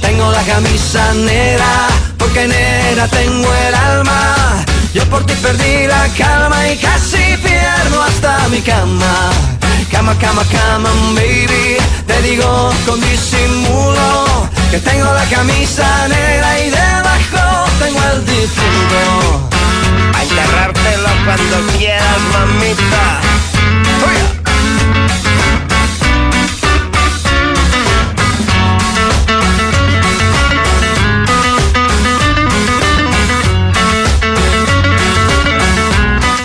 Tengo 0.00 0.30
la 0.32 0.42
camisa 0.42 1.14
negra, 1.14 1.88
porque 2.18 2.46
negra 2.48 3.06
tengo 3.08 3.48
el 3.54 3.74
alma. 3.74 4.64
Yo 4.92 5.04
por 5.06 5.24
ti 5.24 5.34
perdí 5.34 5.86
la 5.86 6.08
calma 6.18 6.68
y 6.68 6.76
casi 6.76 7.36
pierdo 7.42 8.02
hasta 8.02 8.48
mi 8.48 8.60
cama. 8.60 9.30
Cama, 9.90 10.16
cama, 10.18 10.44
cama, 10.50 10.90
baby. 11.14 11.76
Te 12.06 12.22
digo 12.22 12.72
con 12.86 13.00
disimulo 13.00 14.48
que 14.70 14.78
tengo 14.78 15.12
la 15.12 15.24
camisa 15.24 16.08
negra 16.08 16.60
y 16.60 16.70
debajo 16.70 17.70
tengo 17.78 18.00
el 18.12 18.26
difunto. 18.26 19.48
A 20.14 20.22
enterrártelo 20.22 21.10
cuando 21.24 21.72
quieras, 21.78 22.18
mamita. 22.32 23.20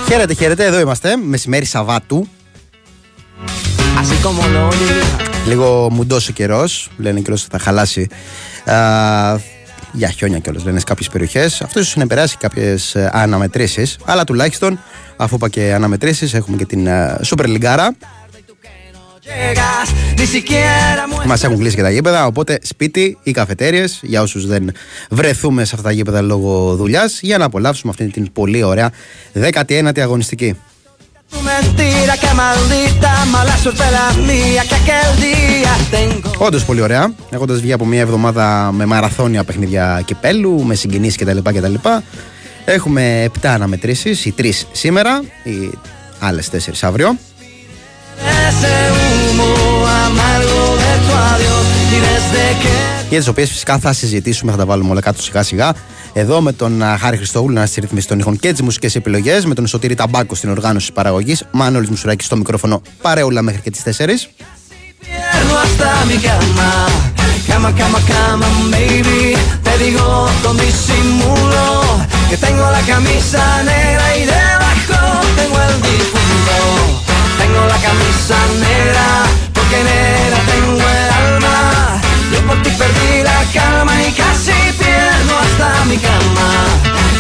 Χαίρετε, 0.08 0.34
χαίρετε, 0.34 0.66
εδώ 0.66 0.80
είμαστε. 0.80 1.16
Μεσημέρι 1.16 1.66
Σαββάτου. 1.66 2.28
Λίγο 5.48 5.90
μουντός 5.92 6.30
ο 6.30 6.32
καιρός. 6.32 6.90
Λένε 6.98 7.20
καιρό 7.20 7.38
θα 7.38 7.60
χαλάσει. 7.60 8.08
Α, 8.66 8.76
για 9.92 10.10
χιόνια 10.10 10.40
κιόλας 10.40 10.64
λένε 10.64 10.80
σε 10.80 10.86
κάποιες 10.86 11.10
περιοχές. 11.10 11.62
Αυτό 11.62 11.80
ίσως 11.80 11.96
να 11.96 12.08
περάσει 12.08 12.38
κάποιες 12.38 12.96
αναμετρήσεις. 12.96 13.98
Αλλά 14.06 14.24
τουλάχιστον, 14.24 14.80
αφού 15.18 15.36
είπα 15.36 15.50
και 15.50 15.74
αναμετρήσεις, 15.74 16.34
έχουμε 16.34 16.58
και 16.58 16.66
την 16.66 16.88
Super 17.24 17.46
Λιγκάρα. 17.46 17.96
Μας 21.26 21.44
έχουν 21.44 21.58
κλείσει 21.58 21.76
και 21.76 21.82
τα 21.82 21.90
γήπεδα. 21.90 22.26
Οπότε 22.26 22.60
σπίτι 22.62 23.18
ή 23.24 23.32
καφετέρειε 23.32 23.86
για 24.02 24.22
όσους 24.22 24.48
δεν 24.48 24.72
βρεθούμε 25.10 25.66
σε 25.66 25.72
αυτά 25.76 25.88
τα 25.88 25.94
γήπεδα 25.94 26.22
λόγω 26.22 26.76
δουλειάς 26.76 27.20
για 27.22 27.38
να 27.38 27.46
απολαύσουμε 27.46 27.92
αυτή 27.92 28.12
την 28.12 28.32
πολύ 28.32 28.64
ωραία 28.64 28.92
19η 29.34 30.00
αγωνιστική. 30.00 30.56
Όντως 36.38 36.66
πολύ 36.66 36.82
ωραία. 36.82 37.14
Έχοντας 37.30 37.60
βγει 37.60 37.74
από 37.74 37.86
μια 37.86 38.02
εβδομάδα 38.02 38.72
με 38.72 38.86
μαραθώνια 38.86 39.44
παιχνίδια 39.44 40.02
κυπέλου, 40.06 40.64
με 40.64 40.76
συγκινήσεις 40.76 41.18
κτλ. 41.18 41.38
κτλ. 41.38 41.74
Έχουμε 42.66 43.24
7 43.42 43.48
αναμετρήσεις, 43.48 44.26
οι 44.26 44.34
3 44.38 44.68
σήμερα, 44.72 45.22
οι 45.44 45.70
άλλες 46.20 46.50
4 46.50 46.88
αύριο. 46.88 47.18
Για 53.10 53.20
τις 53.20 53.28
οποίες 53.28 53.50
φυσικά 53.50 53.78
θα 53.78 53.94
συζητήσουμε, 53.94 54.52
θα 54.52 54.58
τα 54.58 54.66
βάλουμε 54.66 54.90
όλα 54.92 55.02
κάτω 55.02 55.22
σιγά 55.22 55.44
σιγά. 55.44 55.74
Εδώ 56.14 56.42
με 56.42 56.52
τον 56.52 56.82
Χάρη 57.00 57.18
Χριστόγλου 57.18 57.54
να 57.54 57.70
ρυθμίσει 57.76 58.08
των 58.08 58.20
ήχων 58.20 58.40
και 58.40 58.52
τις 58.52 58.62
μουσικές 58.62 58.96
επιλογές, 58.96 59.46
με 59.46 59.54
τον 59.54 59.68
Σωτήρη 59.68 59.96
Ταμπάκο 59.96 60.36
στην 60.36 60.50
οργάνωση 60.50 60.92
παραγωγής, 60.92 61.44
Μάνολη 61.52 61.88
Μουσουράκης 61.90 62.26
στο 62.26 62.38
μικρόφωνο, 62.38 62.82
παρέουλα 63.02 63.42
μέχρι 63.42 63.62
και 63.62 63.72
τις 63.72 63.82
4. 63.84 64.30
Cama, 67.48 67.72
cama, 67.80 68.00
cama, 68.12 68.48
baby. 68.74 69.24
Te 69.66 69.74
digo 69.84 70.06
con 70.44 70.56
disimulo 70.58 71.66
que 72.30 72.38
tengo 72.46 72.66
la 72.78 72.82
camisa 72.92 73.44
negra 73.64 74.06
y 74.20 74.22
debajo 74.36 75.00
tengo 75.40 75.58
el 75.68 75.76
difunto. 75.88 77.15
Tengo 77.38 77.66
la 77.66 77.78
camisa 77.78 78.38
negra 78.60 79.08
porque 79.54 79.84
negra 79.84 80.38
tengo 80.52 80.80
el 80.80 81.10
alma. 81.24 82.02
Yo 82.32 82.42
por 82.48 82.62
ti 82.64 82.70
perdí 82.72 83.24
la 83.24 83.44
calma 83.54 83.94
y 84.04 84.12
casi 84.12 84.54
pierdo 84.80 85.34
hasta 85.44 85.86
mi 85.86 85.98
cama. 85.98 86.50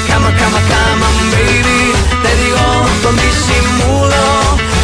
Cama, 0.07 0.29
cama, 0.39 0.59
cama, 0.71 1.07
baby. 1.31 1.93
Te 2.23 2.35
digo 2.43 2.65
con 3.03 3.15
disimulo 3.15 4.23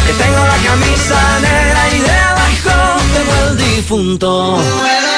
que 0.06 0.12
tengo 0.14 0.46
la 0.46 0.58
camisa 0.68 1.18
negra 1.40 1.88
y 1.94 1.98
debajo 2.00 3.00
tengo 3.14 3.32
el 3.48 3.56
difunto. 3.56 5.11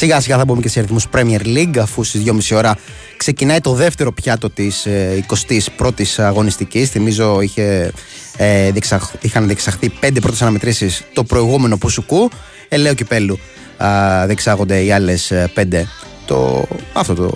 Σιγά 0.00 0.20
σιγά 0.20 0.36
θα 0.36 0.44
μπούμε 0.44 0.60
και 0.60 0.68
σε 0.68 0.78
αριθμούς 0.78 1.06
Premier 1.12 1.40
League 1.44 1.78
αφού 1.78 2.04
στις 2.04 2.22
2.30 2.26 2.56
ώρα 2.56 2.76
ξεκινάει 3.16 3.60
το 3.60 3.72
δεύτερο 3.72 4.12
πιάτο 4.12 4.50
της 4.50 4.86
21ης 5.78 6.14
αγωνιστικής. 6.16 6.90
Θυμίζω 6.90 7.40
είχε, 7.40 7.92
ε, 8.36 8.70
διεξαχ, 8.70 9.12
είχαν 9.20 9.46
διεξαχθεί 9.46 9.88
πέντε 9.88 10.20
πρώτες 10.20 10.42
αναμετρήσεις 10.42 11.04
το 11.12 11.24
προηγούμενο 11.24 11.76
Πουσουκού. 11.76 12.30
Ελέω 12.68 12.94
Κυπέλου 12.94 13.38
ε, 13.78 14.26
διεξάγονται 14.26 14.82
οι 14.84 14.92
άλλες 14.92 15.32
πέντε 15.54 15.86
το, 16.26 16.66
αυτό 16.92 17.14
το 17.14 17.34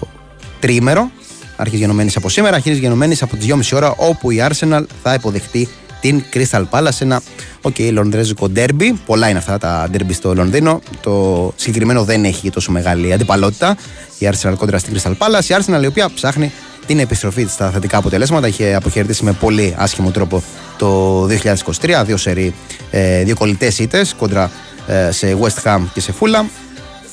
τριήμερο. 0.60 1.10
Αρχής 1.56 1.78
γενομένης 1.78 2.16
από 2.16 2.28
σήμερα, 2.28 2.56
αρχής 2.56 2.78
γενομένης 2.78 3.22
από 3.22 3.36
τις 3.36 3.46
2.30 3.48 3.60
ώρα 3.72 3.94
όπου 3.96 4.30
η 4.30 4.46
Arsenal 4.48 4.84
θα 5.02 5.14
υποδεχτεί 5.14 5.68
την 6.04 6.24
Crystal 6.32 6.64
Palace. 6.70 7.00
Ένα 7.00 7.22
okay, 7.62 7.92
λονδρέζικο 7.92 8.48
ντέρμπι. 8.48 8.92
Πολλά 9.06 9.28
είναι 9.28 9.38
αυτά 9.38 9.58
τα 9.58 9.88
ντέρμπι 9.90 10.12
στο 10.12 10.34
Λονδίνο. 10.34 10.80
Το 11.00 11.52
συγκεκριμένο 11.56 12.04
δεν 12.04 12.24
έχει 12.24 12.50
τόσο 12.50 12.72
μεγάλη 12.72 13.12
αντιπαλότητα. 13.12 13.76
Η 14.18 14.28
Arsenal 14.30 14.54
κόντρα 14.56 14.78
στην 14.78 14.96
Crystal 14.96 15.10
Palace. 15.10 15.44
Η 15.44 15.54
Arsenal 15.58 15.82
η 15.82 15.86
οποία 15.86 16.10
ψάχνει 16.14 16.52
την 16.86 16.98
επιστροφή 16.98 17.44
της 17.44 17.52
στα 17.52 17.70
θετικά 17.70 17.98
αποτελέσματα. 17.98 18.46
Είχε 18.46 18.74
αποχαιρετήσει 18.74 19.24
με 19.24 19.32
πολύ 19.32 19.74
άσχημο 19.78 20.10
τρόπο 20.10 20.42
το 20.78 21.22
2023. 21.24 22.02
Δύο 22.04 22.16
σερί, 22.16 22.54
ε, 22.90 23.22
δύο 23.22 23.34
κολλητές 23.34 23.78
ήττες 23.78 24.14
κόντρα 24.14 24.50
ε, 24.86 25.10
σε 25.10 25.38
West 25.40 25.62
Ham 25.62 25.80
και 25.94 26.00
σε 26.00 26.14
Fulham. 26.20 26.44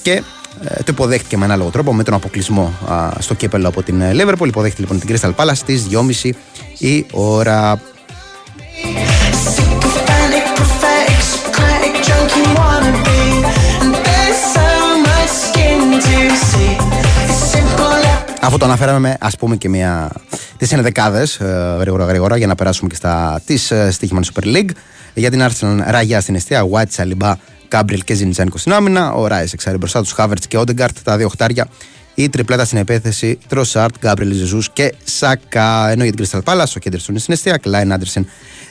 Και 0.02 0.12
ε, 0.64 0.76
το 0.76 0.86
υποδέχτηκε 0.88 1.38
με 1.38 1.46
ανάλογο 1.46 1.70
τρόπο 1.70 1.94
με 1.94 2.04
τον 2.04 2.14
αποκλεισμό 2.14 2.74
α, 2.90 3.10
στο 3.20 3.34
κύπελο 3.34 3.68
από 3.68 3.84
την 3.84 4.02
Liverpool. 4.02 4.48
Υποδέχτηκε 4.48 4.82
λοιπόν 4.82 5.00
την 5.00 5.16
Crystal 5.16 5.36
Palace 5.36 5.56
στις 5.56 5.88
2.30 5.92 6.30
η 6.78 7.06
ώρα. 7.12 7.82
Αφού 18.44 18.58
το 18.58 18.66
αναφέραμε, 18.66 19.18
ας 19.20 19.38
πούμε 19.38 19.56
και 19.56 19.70
μια. 19.70 20.12
Τις 20.58 20.72
ενδεκάδε, 20.72 21.28
ε, 21.40 21.46
γρήγορα 21.80 22.06
γρήγορα, 22.06 22.38
για 22.38 22.48
να 22.48 22.56
περάσουμε 22.56 22.90
και 22.90 22.96
στα 22.96 23.42
τη 23.46 23.56
ε, 23.70 23.92
Στοίχημαν 23.92 24.24
Super 24.34 24.44
League. 24.44 24.70
Για 25.14 25.32
την 25.32 25.42
Arsenal 25.42 25.84
Ραγιά 25.86 26.22
στην 26.22 26.36
εστία, 26.36 26.68
White, 26.72 26.90
Σαλιμπά, 26.90 27.36
Γκάμπριελ 27.68 28.04
και 28.04 28.14
Ζιντσένκο 28.14 28.58
στην 28.58 28.74
άμυνα. 28.74 29.12
Ο 29.12 29.28
Ράις 29.28 29.46
εξάρι 29.54 29.78
μπροστά 29.78 30.02
τους, 30.02 30.12
Χάβερτς 30.12 30.44
και 30.48 30.58
Όντεγκααρντ, 30.58 30.98
τα 31.04 31.18
δύο 31.18 31.26
οχτάρια. 31.26 31.68
Η 32.16 32.30
τριπλέτα 32.30 32.66
στην 32.66 32.78
επίθεση, 32.78 33.38
Τροσάρ, 33.48 33.96
Γκάμπριελ 34.00 34.34
Ζεσούς 34.34 34.62
και 34.74 34.94
Σακά. 35.04 35.90
Ενώ 35.90 36.04
για 36.04 36.14
την 36.14 36.26
Crystal 36.26 36.44
Palace, 36.44 36.74
ο 36.76 36.80
Χέντερσον 36.80 37.20
στην 37.20 37.34
εστία, 37.34 37.58
Κλάιν 37.58 37.94
Άντερσεν, 37.94 38.28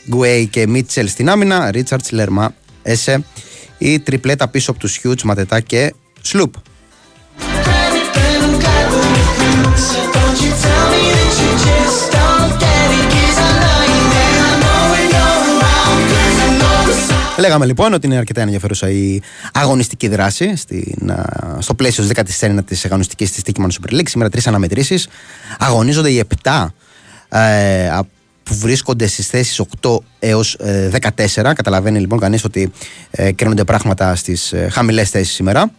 Γκουέι 0.08 0.46
και 0.46 0.66
Μίτσελ 0.66 1.08
στην 1.08 1.28
άμυνα, 1.28 1.70
Ρίτσαρντς, 1.70 2.10
Λερμά, 2.10 2.54
Έσε. 2.82 3.24
Η 3.78 4.00
τριπλέτα 4.00 4.48
πίσω 4.48 4.70
από 4.70 4.80
τους 4.80 4.96
Χιούτ, 4.96 5.20
Ματετά 5.22 5.60
και 5.60 5.94
Σλουπ. 6.20 6.54
Λέγαμε 17.40 17.66
λοιπόν 17.66 17.92
ότι 17.92 18.06
είναι 18.06 18.16
αρκετά 18.16 18.40
ενδιαφέρουσα 18.40 18.90
η 18.90 19.20
αγωνιστική 19.52 20.08
δράση 20.08 20.56
στην, 20.56 21.14
στο 21.58 21.74
πλαίσιο 21.74 22.04
της 22.04 22.38
19η 22.40 22.74
αγωνιστικής 22.84 23.32
της 23.32 23.42
Τίκημαν 23.42 23.70
Super 23.70 23.92
League. 23.92 24.08
Σήμερα 24.08 24.30
τρεις 24.30 24.46
αναμετρήσεις. 24.46 25.08
Αγωνίζονται 25.58 26.10
οι 26.10 26.24
7 26.42 26.66
ε, 27.28 27.98
που 28.42 28.54
βρίσκονται 28.54 29.06
στις 29.06 29.26
θέσεις 29.26 29.62
8 29.80 29.96
έως 30.18 30.56
14. 31.16 31.52
Καταλαβαίνει 31.54 32.00
λοιπόν 32.00 32.18
κανείς 32.18 32.44
ότι 32.44 32.72
ε, 33.10 33.32
κρίνονται 33.32 33.64
πράγματα 33.64 34.14
στις 34.14 34.52
ε, 34.52 34.68
χαμηλές 34.70 35.10
θέσεις 35.10 35.34
σήμερα. 35.34 35.70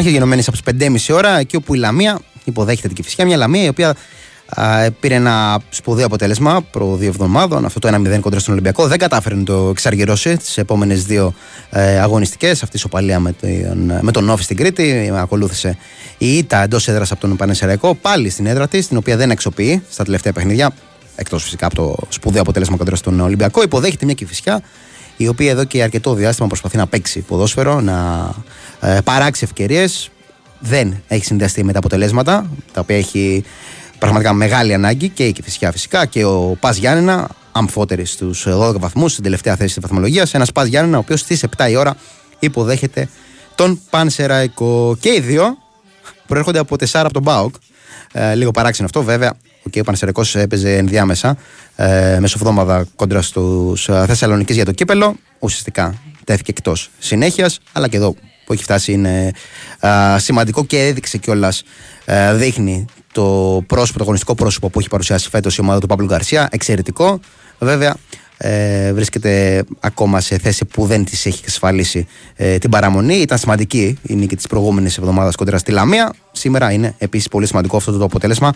Άρχιε 0.00 0.14
γενομένης 0.14 0.48
από 0.48 0.56
τις 0.62 0.88
5.30 1.10 1.16
ώρα, 1.16 1.38
εκεί 1.38 1.56
όπου 1.56 1.74
η 1.74 1.78
Λαμία 1.78 2.20
υποδέχεται 2.44 2.86
την 2.86 2.96
Κυφυσιά. 2.96 3.24
Μια 3.24 3.36
Λαμία 3.36 3.64
η 3.64 3.68
οποία 3.68 3.96
α, 4.46 4.90
πήρε 5.00 5.14
ένα 5.14 5.60
σπουδαίο 5.70 6.06
αποτέλεσμα 6.06 6.62
προ 6.70 6.96
δύο 6.96 7.08
εβδομάδων, 7.08 7.64
αυτό 7.64 7.78
το 7.78 7.88
1-0 7.88 8.18
κοντρα 8.20 8.38
στον 8.38 8.52
Ολυμπιακό. 8.52 8.86
Δεν 8.86 8.98
κατάφερε 8.98 9.34
να 9.34 9.44
το 9.44 9.68
εξαργυρώσει 9.70 10.36
τις 10.36 10.58
επόμενες 10.58 11.04
δύο 11.04 11.34
ε, 11.70 11.98
αγωνιστικές. 11.98 12.62
Αυτή 12.62 12.76
η 12.76 12.80
σοπαλία 12.80 13.20
με 13.20 13.32
τον, 13.32 13.98
με 14.00 14.12
τον 14.12 14.28
Όφη 14.28 14.42
στην 14.42 14.56
Κρήτη. 14.56 15.12
Ακολούθησε 15.14 15.76
η 16.18 16.36
ήττα 16.36 16.62
εντός 16.62 16.88
έδρας 16.88 17.12
από 17.12 17.20
τον 17.20 17.36
Πανεσαιραϊκό, 17.36 17.94
πάλι 17.94 18.30
στην 18.30 18.46
έδρα 18.46 18.68
της, 18.68 18.88
την 18.88 18.96
οποία 18.96 19.16
δεν 19.16 19.30
εξοποιεί 19.30 19.82
στα 19.90 20.04
τελευταία 20.04 20.32
παιχνίδια. 20.32 20.72
Εκτός 21.16 21.42
φυσικά 21.42 21.66
από 21.66 21.74
το 21.74 21.96
σπουδαίο 22.08 22.42
αποτέλεσμα 22.42 22.76
κοντρα 22.76 22.96
στον 22.96 23.20
Ολυμπιακό. 23.20 23.62
Υποδέχεται 23.62 24.04
μια 24.04 24.14
Κυφυσιά 24.14 24.62
η 25.16 25.28
οποία 25.28 25.50
εδώ 25.50 25.64
και 25.64 25.82
αρκετό 25.82 26.14
διάστημα 26.14 26.48
προσπαθεί 26.48 26.76
να 26.76 26.86
παίξει 26.86 27.20
ποδόσφαιρο, 27.20 27.80
να 27.80 28.28
ε, 28.80 28.98
παράξει 29.04 29.44
ευκαιρίες. 29.44 30.10
Δεν 30.58 31.02
έχει 31.08 31.24
συνδυαστεί 31.24 31.64
με 31.64 31.72
τα 31.72 31.78
αποτελέσματα, 31.78 32.50
τα 32.72 32.80
οποία 32.80 32.96
έχει 32.96 33.44
πραγματικά 33.98 34.32
μεγάλη 34.32 34.74
ανάγκη 34.74 35.08
και 35.08 35.26
η 35.26 35.32
Κυφυσιά 35.32 35.72
φυσικά 35.72 36.06
και 36.06 36.24
ο 36.24 36.56
Πας 36.60 36.76
Γιάννενα, 36.76 37.28
αμφότερη 37.52 38.04
στους 38.04 38.46
12 38.48 38.78
βαθμούς, 38.78 39.12
στην 39.12 39.24
τελευταία 39.24 39.56
θέση 39.56 39.74
της 39.74 39.82
βαθμολογίας. 39.82 40.34
Ένας 40.34 40.52
Πας 40.52 40.66
Γιάννενα, 40.66 40.96
ο 40.96 41.00
οποίος 41.00 41.20
στις 41.20 41.42
7 41.42 41.70
η 41.70 41.76
ώρα 41.76 41.96
υποδέχεται 42.38 43.08
τον 43.54 43.80
Πανσεραϊκό. 43.90 44.96
Και 45.00 45.08
οι 45.08 45.20
δύο 45.20 45.56
προέρχονται 46.26 46.58
από 46.58 46.76
4 46.76 46.84
από 46.92 47.12
τον 47.12 47.22
Μπάουκ. 47.22 47.54
Ε, 48.12 48.34
λίγο 48.34 48.50
παράξενο 48.50 48.86
αυτό, 48.86 49.02
βέβαια. 49.02 49.32
Okay, 49.70 49.80
ο 49.80 49.84
Πανσεραϊκός 49.84 50.34
έπαιζε 50.34 50.76
ενδιάμεσα 50.76 51.36
ε, 51.76 52.18
μεσοβδόμαδα 52.20 52.86
κόντρα 52.96 53.22
στους 53.22 53.88
ε, 53.88 54.04
Θεσσαλονίκης 54.06 54.56
για 54.56 54.64
το 54.64 54.72
κύπελο. 54.72 55.16
Ουσιαστικά 55.38 55.94
τέθηκε 56.24 56.50
εκτός 56.50 56.90
συνέχειας, 56.98 57.60
αλλά 57.72 57.88
και 57.88 57.96
εδώ 57.96 58.14
που 58.50 58.56
έχει 58.56 58.64
φτάσει 58.64 58.92
είναι 58.92 59.30
ε, 59.80 60.18
σημαντικό 60.18 60.64
και 60.64 60.86
έδειξε 60.86 61.18
κιόλας. 61.18 61.62
Ε, 62.04 62.34
δείχνει 62.34 62.84
το 63.12 63.22
πρόσωπο, 63.66 63.96
το 63.98 64.02
αγωνιστικό 64.02 64.34
πρόσωπο 64.34 64.68
που 64.70 64.78
έχει 64.78 64.88
παρουσιάσει 64.88 65.28
φέτος 65.28 65.56
η 65.56 65.60
ομάδα 65.60 65.80
του 65.80 65.86
Παύλου 65.86 66.06
Γκαρσία. 66.06 66.48
Εξαιρετικό. 66.50 67.20
Βέβαια, 67.58 67.96
ε, 68.36 68.92
βρίσκεται 68.92 69.64
ακόμα 69.80 70.20
σε 70.20 70.38
θέση 70.38 70.64
που 70.64 70.86
δεν 70.86 71.04
της 71.04 71.26
έχει 71.26 71.38
εξασφαλίσει 71.40 72.06
ε, 72.36 72.58
την 72.58 72.70
παραμονή. 72.70 73.14
Ήταν 73.14 73.38
σημαντική 73.38 73.98
η 74.02 74.14
νίκη 74.14 74.36
της 74.36 74.46
προηγούμενης 74.46 74.98
εβδομάδας 74.98 75.36
κοντρα 75.36 75.58
στη 75.58 75.70
Λαμία. 75.70 76.12
Σήμερα 76.32 76.72
είναι 76.72 76.94
επίσης 76.98 77.28
πολύ 77.28 77.46
σημαντικό 77.46 77.76
αυτό 77.76 77.98
το 77.98 78.04
αποτέλεσμα. 78.04 78.52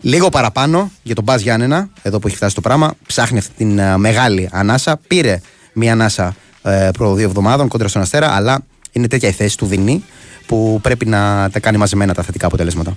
Λίγο 0.00 0.28
παραπάνω 0.28 0.90
για 1.02 1.14
τον 1.14 1.24
Μπα 1.24 1.36
Γιάννενα, 1.36 1.88
εδώ 2.02 2.18
που 2.18 2.26
έχει 2.26 2.36
φτάσει 2.36 2.54
το 2.54 2.60
πράγμα. 2.60 2.94
Ψάχνει 3.06 3.38
αυτή 3.38 3.52
την 3.56 3.78
uh, 3.80 3.94
μεγάλη 3.96 4.48
ανάσα. 4.52 5.00
Πήρε 5.06 5.40
μία 5.72 5.92
ανάσα 5.92 6.34
uh, 6.62 6.88
προ 6.98 7.14
δύο 7.14 7.26
εβδομάδων 7.26 7.68
κόντρα 7.68 7.88
στον 7.88 8.02
Αστέρα, 8.02 8.30
αλλά 8.30 8.64
είναι 8.92 9.08
τέτοια 9.08 9.28
η 9.28 9.32
θέση 9.32 9.56
του 9.56 9.66
Δινή 9.66 10.04
που 10.46 10.78
πρέπει 10.82 11.06
να 11.06 11.50
τα 11.52 11.60
κάνει 11.60 11.76
μαζεμένα 11.76 12.14
τα 12.14 12.22
θετικά 12.22 12.46
αποτελέσματα. 12.46 12.96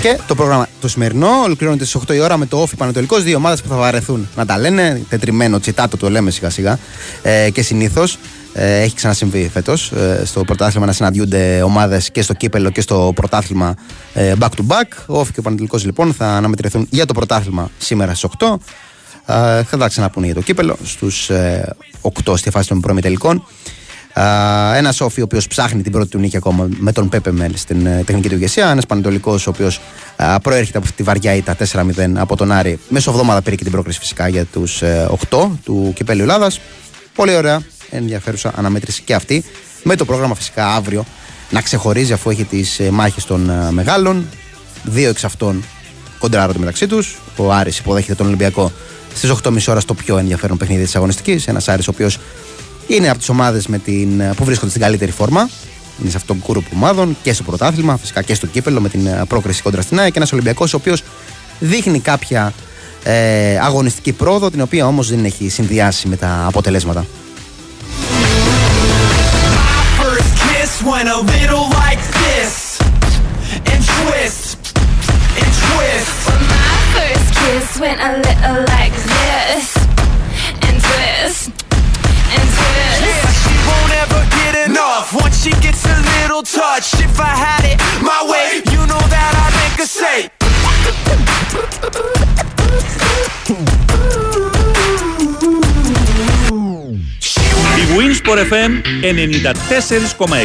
Και 0.00 0.18
το 0.26 0.34
πρόγραμμα 0.34 0.68
το 0.80 0.88
σημερινό 0.88 1.28
ολοκληρώνεται 1.44 1.84
στις 1.84 2.02
8 2.08 2.14
η 2.14 2.20
ώρα 2.20 2.36
με 2.36 2.46
το 2.46 2.60
Όφη 2.60 2.76
Πανατολικό. 2.76 3.18
Δύο 3.18 3.36
ομάδες 3.36 3.62
που 3.62 3.68
θα 3.68 3.76
βαρεθούν 3.76 4.28
να 4.36 4.46
τα 4.46 4.58
λένε. 4.58 5.02
Τετριμένο, 5.08 5.60
τσιτάτο 5.60 5.96
το 5.96 6.10
λέμε 6.10 6.30
σιγά 6.30 6.50
σιγά. 6.50 6.78
Ε, 7.22 7.50
και 7.50 7.62
συνήθως 7.62 8.14
ε, 8.14 8.18
έχει 8.58 8.94
ξανασυμβεί 8.94 9.48
φέτος 9.52 9.92
ε, 9.92 10.22
στο 10.24 10.44
πρωτάθλημα 10.44 10.86
να 10.86 10.92
συναντιούνται 10.92 11.62
ομάδες 11.62 12.10
και 12.10 12.22
στο 12.22 12.34
κύπελο 12.34 12.70
και 12.70 12.80
στο 12.80 13.12
πρωτάθλημα 13.14 13.74
ε, 14.14 14.32
back 14.40 14.48
to 14.48 14.66
back. 14.66 15.04
Ο 15.06 15.18
Όφη 15.18 15.32
και 15.32 15.38
ο 15.38 15.42
Πανατολικό 15.42 15.78
λοιπόν 15.84 16.14
θα 16.14 16.26
αναμετρηθούν 16.26 16.86
για 16.90 17.06
το 17.06 17.14
πρωτάθλημα 17.14 17.70
σήμερα 17.78 18.14
στις 18.14 18.30
8. 18.38 18.46
Ε, 19.26 19.62
θα 19.62 19.76
τα 19.78 19.88
ξαναπούνε 19.88 20.26
για 20.26 20.34
το 20.34 20.40
κύπελο 20.40 20.76
στους 20.84 21.30
8 22.24 22.36
στη 22.36 22.50
φάση 22.50 22.68
των 22.68 22.80
προμετελικών. 22.80 23.44
Ένας 24.74 24.96
Σόφι 24.96 25.20
ο 25.20 25.24
οποίος 25.24 25.46
ψάχνει 25.46 25.82
την 25.82 25.92
πρώτη 25.92 26.08
του 26.08 26.18
νίκη 26.18 26.36
ακόμα 26.36 26.68
με 26.78 26.92
τον 26.92 27.08
Πέπε 27.08 27.32
Μέλ 27.32 27.56
στην 27.56 27.86
ε, 27.86 28.02
τεχνική 28.06 28.28
του 28.28 28.34
ηγεσία. 28.34 28.70
Ένας 28.70 28.86
Πανετολικός 28.86 29.46
ο 29.46 29.50
οποίος 29.50 29.80
προέρχεται 30.42 30.78
από 30.78 30.92
τη 30.96 31.02
βαριά 31.02 31.34
ήττα 31.34 31.56
4-0 31.72 32.12
από 32.14 32.36
τον 32.36 32.52
Άρη. 32.52 32.78
Μέσω 32.88 33.10
εβδομάδα 33.10 33.42
πήρε 33.42 33.56
και 33.56 33.62
την 33.62 33.72
πρόκριση 33.72 33.98
φυσικά 33.98 34.28
για 34.28 34.44
τους 34.44 34.82
8 34.82 34.84
ε, 34.86 35.16
του 35.64 35.92
κυπέλου 35.94 36.22
Ελλάδας. 36.22 36.60
Πολύ 37.14 37.36
ωραία, 37.36 37.62
ενδιαφέρουσα 37.90 38.52
αναμέτρηση 38.56 39.02
και 39.02 39.14
αυτή. 39.14 39.44
Με 39.82 39.96
το 39.96 40.04
πρόγραμμα 40.04 40.34
φυσικά 40.34 40.66
αύριο 40.66 41.04
να 41.50 41.60
ξεχωρίζει 41.60 42.12
αφού 42.12 42.30
έχει 42.30 42.44
τις 42.44 42.80
ε, 42.80 42.90
μάχες 42.90 43.24
των 43.24 43.50
μεγάλων. 43.70 44.26
Δύο 44.82 45.08
εξ 45.08 45.24
αυτών 45.24 45.64
κοντράρονται 46.18 46.58
μεταξύ 46.58 46.86
τους. 46.86 47.16
Ο 47.36 47.52
Άρης 47.52 47.78
υποδέχεται 47.78 48.14
τον 48.14 48.26
Ολυμπιακό 48.26 48.72
στις 49.14 49.32
8.30 49.42 49.58
ώρα 49.68 49.80
στο 49.80 49.94
πιο 49.94 50.18
ενδιαφέρον 50.18 50.56
παιχνίδι 50.56 50.84
της 50.84 50.96
αγωνιστικής. 50.96 51.46
Ένας 51.46 51.68
Άρης 51.68 51.88
ο 51.88 51.90
οποίος 51.94 52.18
είναι 52.86 53.08
από 53.08 53.18
τις 53.18 53.28
ομάδες 53.28 53.66
που 54.36 54.44
βρίσκονται 54.44 54.70
στην 54.70 54.82
καλύτερη 54.82 55.10
φόρμα. 55.10 55.48
Είναι 56.00 56.10
σε 56.10 56.16
αυτόν 56.16 56.36
τον 56.36 56.46
κούρο 56.46 56.62
ομάδων 56.74 57.16
και 57.22 57.32
στο 57.32 57.42
πρωτάθλημα, 57.42 57.96
φυσικά 57.96 58.22
και 58.22 58.34
στο 58.34 58.46
κύπελο 58.46 58.80
με 58.80 58.88
την 58.88 59.06
ε, 59.06 59.22
πρόκριση 59.28 59.62
κόντρα 59.62 59.82
στην 59.82 59.98
ΑΕΚ. 59.98 60.12
Και 60.12 60.18
ένας 60.18 60.32
Ολυμπιακός 60.32 60.74
ο 60.74 60.76
οποίος 60.76 61.02
δείχνει 61.58 62.00
κάποια 62.00 62.52
ε, 63.04 63.58
αγωνιστική 63.58 64.12
πρόοδο, 64.12 64.50
την 64.50 64.60
οποία 64.60 64.86
όμως 64.86 65.08
δεν 65.08 65.24
έχει 65.24 65.48
συνδυάσει 65.48 66.08
με 66.08 66.16
τα 66.16 66.44
αποτελέσματα. 66.46 67.06
My 69.56 69.82
first 69.98 70.32
kiss 70.48 70.82
went 70.82 71.08
a 71.08 71.20
little 71.20 71.68
like 71.70 72.02
this. 72.24 72.80
And 73.70 73.80
twist, 73.82 74.58
and 75.38 75.52
twist. 75.64 76.26
Well, 76.26 76.40
My 76.50 76.78
first 76.94 77.28
kiss 77.34 77.78
went 77.80 78.00
a 78.00 78.12
little 78.18 78.64
like 78.74 78.94
this. 78.94 79.76
And 80.66 80.76
twist, 80.82 81.50
and 82.34 82.46
twist. 82.58 83.00
Yeah, 83.06 83.30
she 83.42 83.54
won't 83.68 83.92
ever 84.02 84.22
get 84.38 84.54
enough. 84.68 85.14
Once 85.14 85.42
she 85.42 85.50
gets 85.60 85.84
a 85.86 85.96
little 86.20 86.42
touch 86.42 86.94
If 87.00 87.20
I 87.20 87.34
had 87.46 87.64
it 87.64 87.78
my 88.02 88.22
way, 88.30 88.62
you 88.72 88.86
know 88.86 89.02
that 89.08 89.32
I'd 89.42 89.54
make 89.62 89.78
her 89.80 89.86
say. 89.86 90.30
Winsport 97.94 98.38
FM 98.38 98.72
94,6 99.02 100.36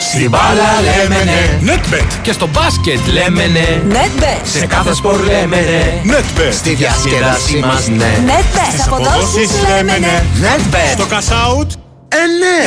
Στην 0.00 0.30
μπάλα 0.30 0.80
λέμε 0.80 1.24
ναι. 1.24 1.72
Netbet. 1.72 2.06
Και 2.22 2.32
στο 2.32 2.46
μπάσκετ 2.46 3.06
λέμε 3.06 3.46
ναι. 3.46 3.80
Netbet. 3.90 4.40
Σε 4.42 4.66
κάθε 4.66 4.94
σπορ 4.94 5.20
λέμε 5.24 5.56
ναι. 5.56 6.14
Netbet. 6.14 6.52
Στη 6.52 6.74
διασκέδασή 6.74 7.56
μας 7.56 7.88
ναι. 7.88 8.18
Netbet. 8.26 8.72
Στις 8.72 8.86
αποδόσεις 8.86 9.50
λέμε 9.68 9.98
ναι. 9.98 10.22
Netbet. 10.40 10.92
Στο 10.92 11.06
cash 11.10 11.32
out 11.46 11.66
ε, 12.14 12.24
ναι! 12.40 12.60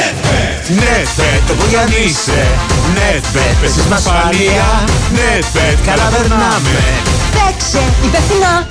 NetBet, 0.81 1.41
το 1.47 1.53
που 1.53 1.65
είσαι 2.05 2.45
NetBet, 2.95 3.55
παίζεις 3.61 3.85
με 3.85 3.95
ασφαλεία 3.95 4.83
NetBet, 5.15 5.77
καλά 5.85 6.03
περνάμε 6.03 6.79
Παίξε 7.31 7.81
υπεύθυνα 8.05 8.67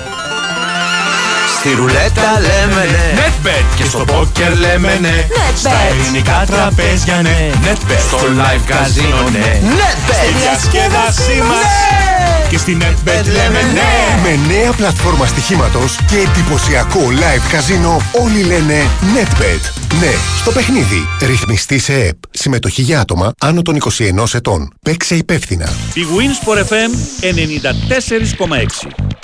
Στη 1.65 1.73
ρουλέτα 1.73 2.39
λέμε 2.41 2.85
ναι. 2.91 3.13
NetBet 3.21 3.75
και 3.75 3.83
στο 3.83 3.97
πόκερ 3.97 4.57
λέμε 4.57 4.97
ναι. 5.01 5.27
NetBet. 5.29 5.57
Στα 5.57 5.71
ελληνικά 5.89 6.45
τραπέζια 6.47 7.21
ναι. 7.21 7.49
NetBet. 7.63 7.99
Στο 8.07 8.17
live 8.17 8.61
καζίνο 8.65 9.29
ναι. 9.31 9.59
NetBet. 9.61 10.23
Στη 10.23 10.33
διασκέδασή 10.39 11.37
μας. 11.37 11.57
ναι 11.57 12.47
Και 12.49 12.57
στη 12.57 12.77
NetBet 12.81 13.25
λέμε 13.25 13.61
ναι. 13.73 14.19
Με 14.23 14.53
νέα 14.53 14.71
πλατφόρμα 14.71 15.25
στοιχήματος 15.25 15.95
και 16.07 16.15
εντυπωσιακό 16.15 17.01
live 17.09 17.51
καζίνο 17.51 18.01
όλοι 18.11 18.43
λένε 18.43 18.87
NetBet. 19.15 19.71
Ναι, 19.99 20.11
στο 20.39 20.51
παιχνίδι. 20.51 21.07
Ρυθμιστής 21.21 21.93
ΕΕΕΠ. 21.93 22.17
Συμμετοχή 22.31 22.81
για 22.81 22.99
άτομα 22.99 23.33
άνω 23.39 23.61
των 23.61 23.77
21 23.77 24.33
ετών. 24.33 24.73
Παίξε 24.81 25.15
υπεύθυνα. 25.15 25.69
bwin 25.93 26.01
ΣΠΟΡ 26.15 26.57
FM 26.57 26.91
94,6. 27.21 29.14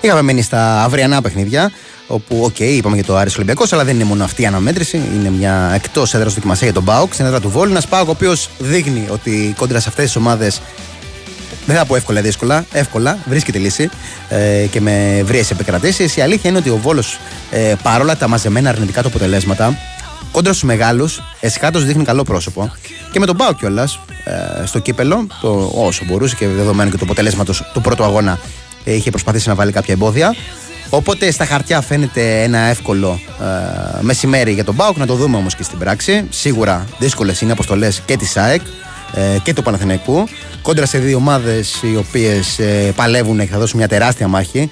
Είχαμε 0.00 0.22
μείνει 0.22 0.42
στα 0.42 0.82
αυριανά 0.82 1.22
παιχνίδια, 1.22 1.70
όπου, 2.06 2.40
OK, 2.42 2.54
okay, 2.58 2.62
είπαμε 2.62 2.94
για 2.94 3.04
το 3.04 3.16
Άρης 3.16 3.34
Ολυμπιακός, 3.34 3.72
αλλά 3.72 3.84
δεν 3.84 3.94
είναι 3.94 4.04
μόνο 4.04 4.24
αυτή 4.24 4.42
η 4.42 4.46
αναμέτρηση. 4.46 5.00
Είναι 5.14 5.30
μια 5.30 5.70
εκτός 5.74 6.14
έδρας 6.14 6.34
δοκιμασία 6.34 6.64
για 6.64 6.74
τον 6.74 6.82
ΠΑΟΚ, 6.82 7.12
στην 7.14 7.26
έδρα 7.26 7.40
του 7.40 7.48
Βόλου. 7.48 7.70
Ένα 7.70 7.82
ΠΑΟΚ 7.88 8.08
ο 8.08 8.10
οποίος 8.10 8.48
δείχνει 8.58 9.06
ότι 9.10 9.54
κόντρα 9.56 9.80
σε 9.80 9.88
αυτές 9.88 10.04
τις 10.04 10.16
ομάδες 10.16 10.60
δεν 11.66 11.76
θα 11.76 11.84
πω 11.84 11.96
εύκολα 11.96 12.20
δύσκολα, 12.20 12.64
εύκολα 12.72 13.18
βρίσκεται 13.26 13.58
λύση 13.58 13.90
ε, 14.28 14.66
και 14.70 14.80
με 14.80 15.22
βρύε 15.24 15.44
επικρατήσεις. 15.52 16.16
Η 16.16 16.20
αλήθεια 16.20 16.50
είναι 16.50 16.58
ότι 16.58 16.70
ο 16.70 16.76
Βόλος 16.76 17.18
ε, 17.50 17.74
παρόλα 17.82 18.16
τα 18.16 18.28
μαζεμένα 18.28 18.68
αρνητικά 18.68 19.02
του 19.02 19.08
αποτελέσματα, 19.08 19.78
κόντρα 20.32 20.52
στους 20.52 20.64
μεγάλους, 20.64 21.22
εσχάτως 21.40 21.84
δείχνει 21.84 22.04
καλό 22.04 22.22
πρόσωπο. 22.22 22.72
Και 23.12 23.18
με 23.18 23.26
τον 23.26 23.36
Πάο 23.36 23.52
κιόλας 23.52 23.98
ε, 24.24 24.66
στο 24.66 24.78
κύπελο, 24.78 25.26
το, 25.40 25.70
όσο 25.74 26.04
μπορούσε 26.04 26.34
και 26.36 26.46
δεδομένου 26.46 26.90
και 26.90 26.96
του 26.96 27.04
αποτελέσματος 27.04 27.70
του 27.72 27.80
πρώτου 27.80 28.04
αγώνα, 28.04 28.32
ε, 28.32 28.69
είχε 28.84 29.10
προσπαθήσει 29.10 29.48
να 29.48 29.54
βάλει 29.54 29.72
κάποια 29.72 29.94
εμπόδια. 29.94 30.34
Οπότε 30.90 31.30
στα 31.30 31.44
χαρτιά 31.44 31.80
φαίνεται 31.80 32.42
ένα 32.42 32.58
εύκολο 32.58 33.20
ε, 33.40 34.02
μεσημέρι 34.02 34.52
για 34.52 34.64
τον 34.64 34.74
Μπάουκ, 34.74 34.96
να 34.96 35.06
το 35.06 35.14
δούμε 35.14 35.36
όμως 35.36 35.54
και 35.54 35.62
στην 35.62 35.78
πράξη. 35.78 36.26
Σίγουρα 36.30 36.86
δύσκολες 36.98 37.40
είναι 37.40 37.52
αποστολές 37.52 38.02
και 38.04 38.16
της 38.16 38.36
ΑΕΚ 38.36 38.60
ε, 39.14 39.38
και 39.42 39.54
του 39.54 39.62
Παναθηναϊκού. 39.62 40.24
Κόντρα 40.62 40.86
σε 40.86 40.98
δύο 40.98 41.16
ομάδες 41.16 41.82
οι 41.82 41.96
οποίες 41.96 42.58
ε, 42.58 42.92
παλεύουν 42.96 43.38
και 43.38 43.46
θα 43.46 43.58
δώσουν 43.58 43.78
μια 43.78 43.88
τεράστια 43.88 44.28
μάχη. 44.28 44.70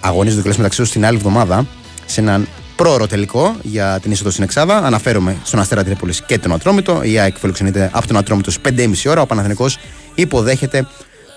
Αγωνίζονται 0.00 0.42
και 0.42 0.54
μεταξύ 0.56 0.80
τους 0.80 0.90
την 0.90 1.04
άλλη 1.06 1.16
εβδομάδα 1.16 1.66
σε 2.06 2.20
έναν 2.20 2.48
πρόωρο 2.76 3.06
τελικό 3.06 3.56
για 3.62 3.98
την 4.02 4.10
είσοδο 4.10 4.30
στην 4.30 4.44
Εξάδα. 4.44 4.76
Αναφέρομαι 4.76 5.36
στον 5.44 5.60
Αστέρα 5.60 5.84
Τρίπολη 5.84 6.14
και 6.26 6.38
τον 6.38 6.52
Ατρόμητο. 6.52 7.02
Η 7.02 7.18
ΑΕΚ 7.18 7.36
φιλοξενείται 7.38 7.90
από 7.92 8.06
τον 8.06 8.16
Ατρόμητο 8.16 8.50
στι 8.50 8.74
5.30 8.76 8.92
ώρα. 9.06 9.20
Ο 9.20 9.26
Παναθηναϊκός 9.26 9.78
υποδέχεται 10.14 10.86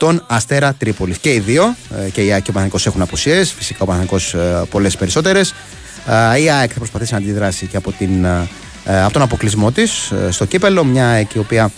τον 0.03 0.23
Αστέρα 0.27 0.73
Τρίπολη. 0.73 1.15
Και 1.21 1.33
οι 1.33 1.39
δύο, 1.39 1.75
ε, 2.05 2.09
και 2.09 2.21
η 2.21 2.31
ΑΕΚ 2.31 2.43
και 2.43 2.49
ο 2.49 2.53
Παναθηναϊκός 2.53 2.85
έχουν 2.85 3.01
απουσίες. 3.01 3.51
Φυσικά 3.51 3.79
ο 3.81 3.85
Παναθηναϊκός 3.85 4.33
ε, 4.33 4.63
πολλές 4.69 4.97
περισσότερες. 4.97 5.53
Ε, 6.33 6.41
η 6.41 6.49
ΑΕΚ 6.49 6.69
θα 6.73 6.77
προσπαθήσει 6.77 7.13
να 7.13 7.17
αντιδράσει 7.17 7.65
και 7.65 7.77
από, 7.77 7.91
την, 7.91 8.25
από 8.85 9.13
τον 9.13 9.21
αποκλεισμό 9.21 9.71
της 9.71 10.11
στο 10.29 10.45
κύπελο. 10.45 10.83
Μια 10.83 11.09
ΑΕΚ 11.09 11.33
η 11.33 11.37
οποία 11.37 11.71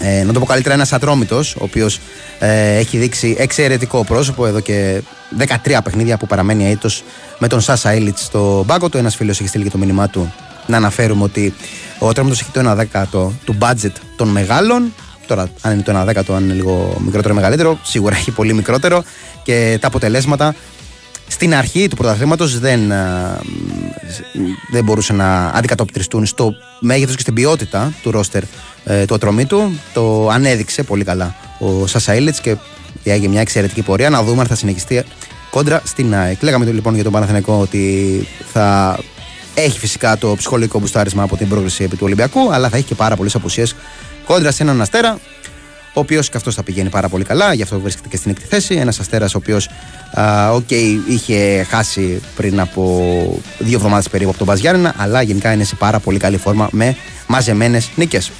ε, 0.00 0.24
να 0.24 0.32
το 0.32 0.40
πω 0.40 0.46
καλύτερα, 0.46 0.74
ένας 0.74 0.92
ατρόμητος, 0.92 1.54
ο 1.54 1.60
οποίος 1.62 2.00
ε, 2.38 2.76
έχει 2.76 2.98
δείξει 2.98 3.36
εξαιρετικό 3.38 4.04
πρόσωπο 4.04 4.46
εδώ 4.46 4.60
και 4.60 5.02
13 5.38 5.78
παιχνίδια 5.84 6.16
που 6.16 6.26
παραμένει 6.26 6.70
αίτος 6.70 7.04
με 7.38 7.48
τον 7.48 7.60
Σάσα 7.60 7.94
Ήλιτ 7.94 8.18
στο 8.18 8.64
μπάγκο 8.66 8.88
του. 8.88 8.98
Ένας 8.98 9.16
φίλος 9.16 9.40
έχει 9.40 9.48
στείλει 9.48 9.64
και 9.64 9.70
το 9.70 9.78
μήνυμά 9.78 10.08
του 10.08 10.32
να 10.66 10.76
αναφέρουμε 10.76 11.22
ότι 11.22 11.54
ο 11.98 12.08
Ατρόμητος 12.08 12.40
έχει 12.40 12.50
το 12.50 12.70
1 12.70 12.74
δέκατο 12.76 13.32
του 13.44 13.56
budget 13.60 13.92
των 14.16 14.28
μεγάλων. 14.28 14.92
Τώρα, 15.32 15.50
αν 15.60 15.72
είναι 15.72 15.82
το 15.82 16.00
1 16.00 16.04
δέκατο, 16.04 16.34
αν 16.34 16.44
είναι 16.44 16.52
λίγο 16.52 16.96
μικρότερο 17.04 17.32
ή 17.34 17.36
μεγαλύτερο, 17.36 17.78
σίγουρα 17.82 18.16
έχει 18.16 18.30
πολύ 18.30 18.52
μικρότερο 18.54 19.04
και 19.42 19.78
τα 19.80 19.86
αποτελέσματα 19.86 20.54
στην 21.26 21.54
αρχή 21.54 21.88
του 21.88 21.96
πρωταθλήματος 21.96 22.58
δεν, 22.58 22.90
ε, 22.90 23.38
δεν 24.70 24.84
μπορούσαν 24.84 25.16
να 25.16 25.46
αντικατοπτριστούν 25.46 26.26
στο 26.26 26.54
μέγεθος 26.80 27.14
και 27.14 27.20
στην 27.20 27.34
ποιότητα 27.34 27.92
του 28.02 28.10
ρόστερ 28.10 28.42
ε, 28.84 29.04
του 29.04 29.14
ατρωμίτου. 29.14 29.70
Το 29.92 30.28
ανέδειξε 30.28 30.82
πολύ 30.82 31.04
καλά 31.04 31.34
ο 31.58 31.86
Σασαίλετ 31.86 32.36
και 32.42 32.56
έγινε 33.04 33.28
μια 33.28 33.40
εξαιρετική 33.40 33.82
πορεία. 33.82 34.10
Να 34.10 34.22
δούμε 34.22 34.40
αν 34.40 34.46
θα 34.46 34.54
συνεχιστεί 34.54 35.02
κόντρα 35.50 35.82
στην 35.84 36.14
ΑΕΚ. 36.14 36.42
Λέγαμε 36.42 36.64
λοιπόν 36.64 36.94
για 36.94 37.02
τον 37.02 37.12
Παναθηναϊκό 37.12 37.58
ότι 37.60 38.26
θα 38.52 38.98
έχει 39.54 39.78
φυσικά 39.78 40.18
το 40.18 40.34
ψυχολογικό 40.36 40.78
μπουστάρισμα 40.78 41.22
από 41.22 41.36
την 41.36 41.48
πρόκληση 41.48 41.84
επί 41.84 41.96
του 41.96 42.04
Ολυμπιακού, 42.04 42.52
αλλά 42.52 42.68
θα 42.68 42.76
έχει 42.76 42.86
και 42.86 42.94
πάρα 42.94 43.16
πολλές 43.16 43.34
απουσίες 43.34 43.74
κόντρα 44.32 44.50
σε 44.50 44.62
έναν 44.62 44.80
αστέρα 44.80 45.18
ο 45.94 46.00
οποίος 46.00 46.28
και 46.28 46.36
αυτός 46.36 46.54
θα 46.54 46.62
πηγαίνει 46.62 46.88
πάρα 46.88 47.08
πολύ 47.08 47.24
καλά, 47.24 47.52
γι' 47.54 47.62
αυτό 47.62 47.80
βρίσκεται 47.80 48.08
και 48.08 48.16
στην 48.16 48.30
έκτη 48.30 48.46
θέση. 48.46 48.74
Ένας 48.74 48.98
αστέρας 48.98 49.34
ο 49.34 49.38
οποίος 49.38 49.68
okay, 50.56 50.98
είχε 51.08 51.66
χάσει 51.68 52.22
πριν 52.36 52.60
από 52.60 53.42
δύο 53.58 53.76
εβδομάδες 53.76 54.08
περίπου 54.08 54.28
από 54.28 54.38
τον 54.38 54.46
Μπαζιάννα, 54.46 54.94
αλλά 54.96 55.22
γενικά 55.22 55.52
είναι 55.52 55.64
σε 55.64 55.74
πάρα 55.74 55.98
πολύ 55.98 56.18
καλή 56.18 56.36
φόρμα 56.36 56.68
με 56.70 56.96
μαζεμένες 57.26 57.90
νίκες. 57.94 58.30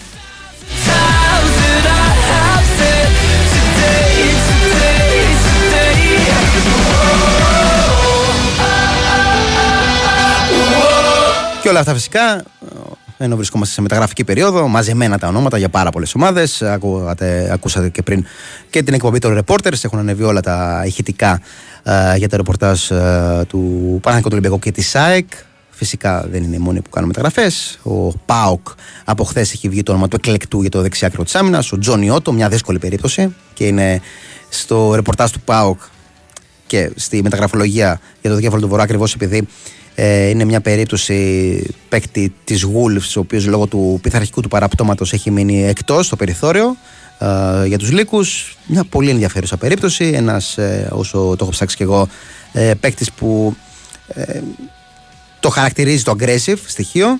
Και 11.63 11.69
όλα 11.69 11.81
αυτά 11.81 11.95
φυσικά 11.95 12.43
ενώ 13.19 13.37
βρισκόμαστε 13.37 13.75
σε 13.75 13.81
μεταγραφική 13.81 14.25
περίοδο, 14.25 14.69
μαζεμένα 14.69 15.19
τα 15.19 15.29
ονόματα 15.29 15.59
για 15.59 15.69
πάρα 15.69 15.91
πολλές 15.91 16.15
ομάδες. 16.15 16.63
Ακούσατε 17.53 17.89
και 17.89 18.03
πριν 18.03 18.25
και 18.71 18.83
την 18.83 18.95
εκπομπή 18.95 19.19
των 19.19 19.45
reporters. 19.45 19.85
Έχουν 19.85 19.99
ανεβεί 19.99 20.23
όλα 20.23 20.41
τα 20.41 20.83
ηχητικά 20.87 21.41
ε, 21.83 22.17
για 22.17 22.29
τα 22.29 22.37
ρεπορτάζ 22.37 22.91
ε, 22.91 23.45
του 23.49 23.99
Παναγικού 24.03 24.29
του 24.29 24.35
Ολυμπιακού 24.37 24.59
και 24.59 24.71
της 24.71 24.89
ΣΑΕΚ. 24.89 25.29
Φυσικά 25.71 26.27
δεν 26.31 26.43
είναι 26.43 26.57
οι 26.57 26.59
μόνοι 26.59 26.81
που 26.81 26.91
κάνουν 26.91 27.09
μεταγραφές. 27.09 27.79
Ο 27.83 28.09
Πάοκ 28.19 28.69
από 29.05 29.25
χθες 29.25 29.53
έχει 29.53 29.69
βγει 29.69 29.83
το 29.83 29.93
όνομα 29.93 30.09
του 30.09 30.17
εκλεκτού 30.17 30.61
για 30.61 30.71
το 30.71 30.81
δεξιάκρο 30.81 31.25
της 31.25 31.35
άμυνας. 31.35 31.73
Ο 31.73 31.79
Τζόνι 31.79 32.11
Ότο, 32.11 32.33
μια 32.33 32.49
δύσκολη 32.49 32.79
περίπτωση 32.79 33.35
και 33.55 33.67
είναι 33.67 34.01
στο 34.49 34.95
ρεπορτάζ 34.95 35.31
του 35.31 35.41
Πάοκ 35.41 35.81
και 36.67 36.91
στη 36.97 37.23
μεταγραφολογία 37.23 38.01
για 38.21 38.31
το 38.31 38.37
διάβολο 38.37 38.63
του 38.63 38.69
Βορρά 38.69 38.83
ακριβώς 38.83 39.15
επειδή 39.15 39.37
ε, 39.37 39.82
είναι 39.97 40.45
μια 40.45 40.61
περίπτωση 40.61 41.63
παίκτη 41.89 42.35
της 42.45 42.67
Wolves, 42.67 43.13
ο 43.17 43.21
οποίος 43.21 43.47
λόγω 43.47 43.67
του 43.67 43.99
πειθαρχικού 44.03 44.41
του 44.41 44.49
παραπτώματος 44.49 45.13
έχει 45.13 45.31
μείνει 45.31 45.65
εκτός 45.65 46.07
στο 46.07 46.17
περιθώριο. 46.17 46.77
Ε, 47.19 47.67
για 47.67 47.79
τους 47.79 47.91
λύκους, 47.91 48.57
μια 48.67 48.85
πολύ 48.85 49.11
ενδιαφέρουσα 49.11 49.57
περίπτωση. 49.57 50.05
Ένας, 50.05 50.59
ε, 50.59 50.89
όσο 50.93 51.19
το 51.19 51.39
έχω 51.41 51.51
ψάξει 51.51 51.77
και 51.77 51.83
εγώ, 51.83 52.09
ε, 52.53 52.75
παίκτης 52.81 53.13
που 53.13 53.57
ε, 54.09 54.41
το 55.41 55.49
χαρακτηρίζει 55.49 56.03
το 56.03 56.17
aggressive 56.19 56.59
στοιχείο 56.67 57.19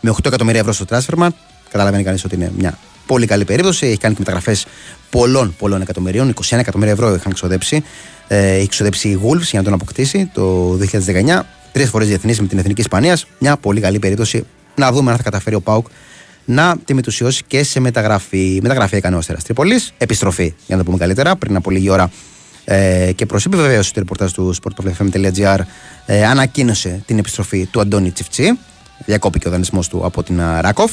με 0.00 0.10
8 0.10 0.26
εκατομμύρια 0.26 0.60
ευρώ 0.60 0.72
στο 0.72 0.84
transfermarkt. 0.88 1.36
Καταλαβαίνει 1.70 2.02
κανείς 2.02 2.24
ότι 2.24 2.34
είναι 2.34 2.52
μια 2.56 2.78
πολύ 3.06 3.26
καλή 3.26 3.44
περίπτωση. 3.44 3.86
Έχει 3.86 3.96
κάνει 3.96 4.14
και 4.14 4.20
μεταγραφές 4.20 4.66
πολλών, 5.10 5.54
πολλών 5.58 5.80
εκατομμυρίων. 5.80 6.34
21 6.34 6.58
εκατομμύρια 6.58 6.92
ευρώ 6.92 7.14
είχαν 7.14 7.32
ξοδέψει. 7.32 7.84
Ε, 8.28 8.54
έχει 8.54 8.68
ξοδέψει 8.68 9.08
η 9.08 9.20
Wolves 9.22 9.40
για 9.50 9.58
να 9.58 9.64
τον 9.64 9.72
αποκτήσει 9.72 10.30
το 10.34 10.76
2019 11.26 11.40
τρεις 11.74 11.88
φορές 11.88 12.08
διεθνής 12.08 12.40
με 12.40 12.46
την 12.46 12.58
Εθνική 12.58 12.80
Ισπανίας. 12.80 13.26
Μια 13.38 13.56
πολύ 13.56 13.80
καλή 13.80 13.98
περίπτωση 13.98 14.46
να 14.74 14.92
δούμε 14.92 15.10
αν 15.10 15.16
θα 15.16 15.22
καταφέρει 15.22 15.56
ο 15.56 15.60
Πάουκ 15.60 15.86
να 16.44 16.76
τη 16.84 16.94
μετουσιώσει 16.94 17.42
και 17.46 17.64
σε 17.64 17.80
μεταγραφή. 17.80 18.58
Μεταγραφή 18.62 18.96
έκανε 18.96 19.14
ο 19.14 19.18
Αστέρας 19.18 19.42
Τρίπολης. 19.44 19.92
Επιστροφή, 19.98 20.54
για 20.66 20.76
να 20.76 20.76
το 20.76 20.84
πούμε 20.84 20.98
καλύτερα, 20.98 21.36
πριν 21.36 21.56
από 21.56 21.70
λίγη 21.70 21.90
ώρα. 21.90 22.10
Ε, 22.64 23.12
και 23.14 23.26
προ 23.26 23.38
επιβεβαίωση 23.46 23.92
του 23.92 23.98
ρεπορτάζ 23.98 24.32
του 24.32 24.54
sportpavlefm.gr 24.54 25.58
ε, 26.06 26.26
ανακοίνωσε 26.26 27.02
την 27.06 27.18
επιστροφή 27.18 27.66
του 27.66 27.80
Αντώνη 27.80 28.10
Τσιφτσί. 28.10 28.58
Διακόπηκε 29.04 29.48
ο 29.48 29.50
δανεισμός 29.50 29.88
του 29.88 30.04
από 30.04 30.22
την 30.22 30.40
Ράκοφ. 30.60 30.92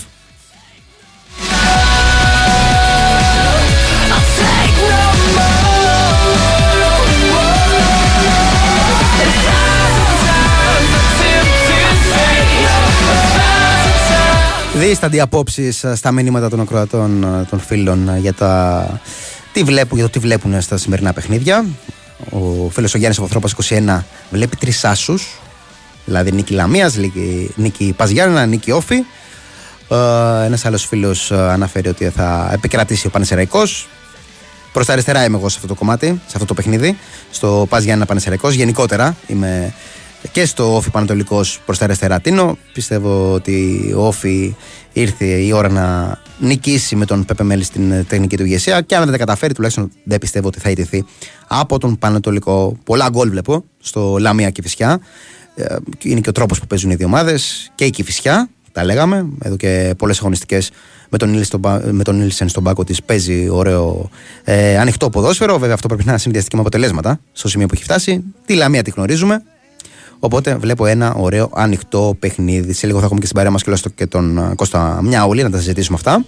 Δίστανται 14.81 15.21
απόψεις 15.21 15.83
ε, 15.83 15.95
στα 15.95 16.11
μηνύματα 16.11 16.49
των 16.49 16.59
ακροατών 16.59 17.23
ε, 17.23 17.45
των 17.49 17.59
φίλων 17.59 18.09
ε, 18.09 18.19
για, 18.19 18.33
τα... 18.33 19.01
τι 19.51 19.63
βλέπουν, 19.63 19.97
για 19.97 20.05
το 20.05 20.11
τι 20.11 20.19
βλέπουν 20.19 20.61
στα 20.61 20.77
σημερινά 20.77 21.13
παιχνίδια. 21.13 21.65
Ο 22.29 22.69
φίλος 22.69 22.93
ο 22.93 22.97
Γιάννης 22.97 23.19
Αποθρόπα 23.19 23.49
21 23.99 24.03
βλέπει 24.31 24.55
τρεις 24.55 24.85
άσους. 24.85 25.39
Δηλαδή 26.05 26.31
νίκη 26.31 26.53
Λαμίας, 26.53 26.97
νίκη 27.55 27.93
Παζιάννα, 27.97 28.45
νίκη 28.45 28.71
Όφη. 28.71 29.03
Ένας 30.45 30.65
άλλος 30.65 30.85
φίλος 30.85 31.31
αναφέρει 31.31 31.87
ότι 31.87 32.09
θα 32.09 32.49
επικρατήσει 32.53 33.07
ο 33.07 33.09
Πανεσαιραϊκό. 33.09 33.61
Προς 34.71 34.85
τα 34.85 34.93
αριστερά 34.93 35.23
είμαι 35.23 35.37
εγώ 35.37 35.49
σε 35.49 35.55
αυτό 35.55 35.67
το 35.67 35.75
κομμάτι, 35.75 36.07
σε 36.07 36.33
αυτό 36.33 36.45
το 36.45 36.53
παιχνίδι. 36.53 36.97
Στο 37.31 37.65
Πα 37.69 37.79
Γιάννα 37.79 38.05
Πανεσαιραϊκό. 38.05 38.49
Γενικότερα 38.49 39.15
είμαι 39.27 39.73
και 40.31 40.45
στο 40.45 40.75
Όφη 40.75 40.89
Πανατολικός 40.89 41.59
προς 41.65 41.77
τα 41.77 41.83
αριστερά 41.85 42.19
τίνο. 42.19 42.57
Πιστεύω 42.73 43.33
ότι 43.33 43.79
ο 43.97 44.07
Όφη 44.07 44.55
ήρθε 44.93 45.25
η 45.25 45.51
ώρα 45.51 45.69
να 45.69 46.17
νικήσει 46.39 46.95
με 46.95 47.05
τον 47.05 47.25
Πέπε 47.25 47.43
Μέλη 47.43 47.63
στην 47.63 48.05
τεχνική 48.07 48.37
του 48.37 48.45
ηγεσία. 48.45 48.81
Και 48.81 48.95
αν 48.95 49.03
δεν 49.03 49.11
τα 49.11 49.17
καταφέρει, 49.17 49.53
τουλάχιστον 49.53 49.91
δεν 50.03 50.19
πιστεύω 50.19 50.47
ότι 50.47 50.59
θα 50.59 50.69
ιτηθεί 50.69 51.05
από 51.47 51.77
τον 51.77 51.97
Πανατολικό. 51.97 52.77
Πολλά 52.83 53.09
γκολ 53.09 53.29
βλέπω 53.29 53.63
στο 53.79 54.17
Λαμία 54.19 54.49
και 54.49 54.61
Φυσιά. 54.61 54.99
Ε, 55.55 55.75
είναι 56.01 56.19
και 56.19 56.29
ο 56.29 56.31
τρόπος 56.31 56.59
που 56.59 56.67
παίζουν 56.67 56.91
οι 56.91 56.95
δύο 56.95 57.05
ομάδες. 57.05 57.71
Και 57.75 57.85
η 57.85 57.89
Κυφυσιά, 57.89 58.49
τα 58.71 58.83
λέγαμε, 58.83 59.25
εδώ 59.41 59.55
και 59.55 59.93
πολλές 59.97 60.19
αγωνιστικές 60.19 60.71
με 61.09 61.17
τον, 61.17 61.43
με 61.91 62.03
τον 62.03 62.17
Νίλσεν 62.17 62.49
στον 62.49 62.63
πάκο 62.63 62.83
της 62.83 63.03
παίζει 63.03 63.49
ωραίο 63.49 64.09
ε, 64.43 64.77
ανοιχτό 64.77 65.09
ποδόσφαιρο. 65.09 65.57
Βέβαια, 65.57 65.73
αυτό 65.73 65.87
πρέπει 65.87 66.05
να 66.05 66.17
συνδυαστεί 66.17 66.55
με 66.55 66.61
αποτελέσματα 66.61 67.19
στο 67.31 67.47
σημείο 67.47 67.67
που 67.67 67.73
έχει 67.73 67.83
φτάσει. 67.83 68.23
Τη 68.45 68.53
Λαμία 68.53 68.81
τη 68.83 68.89
γνωρίζουμε. 68.89 69.43
Οπότε 70.23 70.55
βλέπω 70.55 70.85
ένα 70.85 71.13
ωραίο 71.13 71.49
ανοιχτό 71.53 72.15
παιχνίδι. 72.19 72.73
Σε 72.73 72.85
λίγο 72.85 72.99
θα 72.99 73.05
έχουμε 73.05 73.19
και 73.19 73.25
στην 73.25 73.37
παρέα 73.37 73.51
μας 73.51 73.63
και 73.95 74.05
τον 74.05 74.37
ε, 74.37 74.55
Κώστα 74.55 74.99
Μιάουλη 75.03 75.43
να 75.43 75.49
τα 75.49 75.57
συζητήσουμε 75.57 75.97
αυτά. 75.97 76.23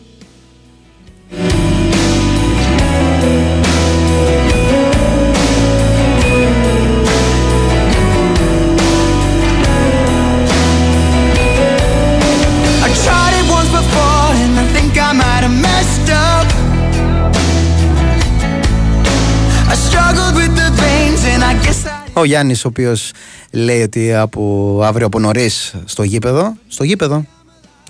Ο 22.13 22.25
Γιάννης, 22.25 22.65
ο 22.65 22.67
οποίος 22.67 23.11
λέει 23.53 23.81
ότι 23.81 24.13
από 24.13 24.79
αύριο 24.83 25.05
από 25.05 25.19
νωρίς 25.19 25.75
στο 25.85 26.03
γήπεδο. 26.03 26.57
Στο 26.67 26.83
γήπεδο. 26.83 27.15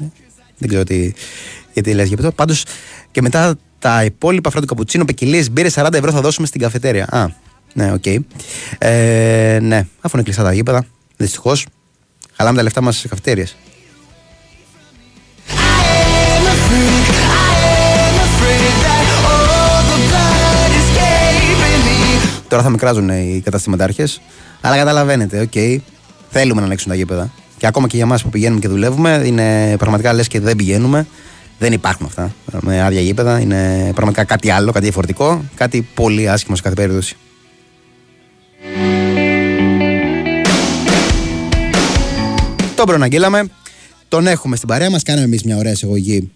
Ε, 0.01 0.05
δεν 0.57 0.69
ξέρω 0.69 0.83
τι, 0.83 1.13
γιατί 1.73 1.93
λες 1.93 2.07
γήπεδο. 2.07 2.31
Πάντως 2.31 2.65
και 3.11 3.21
μετά 3.21 3.55
τα 3.79 4.03
υπόλοιπα 4.03 4.49
φρέντο 4.49 4.65
καπουτσίνο, 4.65 5.05
ποικιλίες, 5.05 5.45
μπύρες 5.51 5.73
40 5.77 5.93
ευρώ 5.93 6.11
θα 6.11 6.21
δώσουμε 6.21 6.47
στην 6.47 6.61
καφετέρια. 6.61 7.07
Α, 7.09 7.27
Ναι, 7.73 7.91
OK. 7.91 8.01
Okay. 8.05 8.17
Ε, 8.77 9.59
ναι, 9.61 9.87
αφού 10.01 10.15
είναι 10.15 10.23
κλειστά 10.23 10.43
τα 10.43 10.53
γήπεδα, 10.53 10.85
δυστυχώς. 11.17 11.65
Χαλάμε 12.33 12.57
τα 12.57 12.63
λεφτά 12.63 12.81
μας 12.81 12.97
στις 12.97 13.07
καφετέριες. 13.07 13.45
Τώρα 22.53 22.65
θα 22.65 22.71
με 22.71 22.77
κράζουν 22.77 23.09
οι 23.09 23.41
καταστηματάρχες. 23.43 24.21
Αλλά 24.61 24.77
καταλαβαίνετε, 24.77 25.39
OK. 25.39 25.51
Okay, 25.53 25.77
θέλουμε 26.29 26.59
να 26.59 26.65
ανοίξουν 26.65 26.89
τα 26.89 26.95
γήπεδα. 26.95 27.31
Και 27.57 27.67
ακόμα 27.67 27.87
και 27.87 27.95
για 27.95 28.05
εμάς 28.05 28.17
που 28.23 28.29
πηγαίνουμε 28.29 28.59
και 28.59 28.67
δουλεύουμε, 28.67 29.21
είναι 29.25 29.77
πραγματικά 29.77 30.13
λες 30.13 30.27
και 30.27 30.39
δεν 30.39 30.55
πηγαίνουμε. 30.55 31.07
Δεν 31.59 31.73
υπάρχουν 31.73 32.05
αυτά 32.05 32.35
με 32.61 32.81
άδεια 32.81 33.01
γήπεδα. 33.01 33.39
Είναι 33.39 33.91
πραγματικά 33.95 34.23
κάτι 34.23 34.49
άλλο, 34.49 34.71
κάτι 34.71 34.83
διαφορετικό. 34.83 35.43
Κάτι 35.55 35.87
πολύ 35.93 36.29
άσχημο 36.29 36.55
σε 36.55 36.61
κάθε 36.61 36.75
περίπτωση. 36.75 37.15
Τον 42.75 42.85
προαναγγείλαμε. 42.85 43.49
Τον 44.07 44.27
έχουμε 44.27 44.55
στην 44.55 44.67
παρέα 44.67 44.89
μας. 44.89 45.03
Κάναμε 45.03 45.25
εμείς 45.25 45.43
μια 45.43 45.57
ωραία 45.57 45.71
εισαγωγή, 45.71 46.31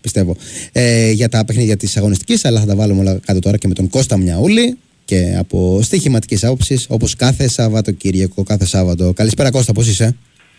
πιστεύω, 0.00 0.36
ε, 0.72 1.10
για 1.10 1.28
τα 1.28 1.44
παιχνίδια 1.44 1.76
της 1.76 1.96
αγωνιστικής. 1.96 2.44
Αλλά 2.44 2.60
θα 2.60 2.66
τα 2.66 2.74
βάλουμε 2.74 3.00
όλα 3.00 3.18
κάτω 3.26 3.38
τώρα 3.38 3.56
και 3.56 3.68
με 3.68 3.74
τον 3.74 3.88
Κώστα 3.88 4.16
Μιαούλη 4.16 4.78
και 5.10 5.36
από 5.38 5.58
στοιχηματικής 5.82 6.44
άποψης, 6.44 6.86
όπως 6.90 7.16
κάθε 7.16 7.48
Σαββατοκύριακο, 7.48 8.42
κάθε 8.42 8.66
Σάββατο. 8.66 9.12
Καλησπέρα 9.12 9.50
Κώστα, 9.50 9.72
πώς 9.72 9.86
είσαι; 9.88 10.16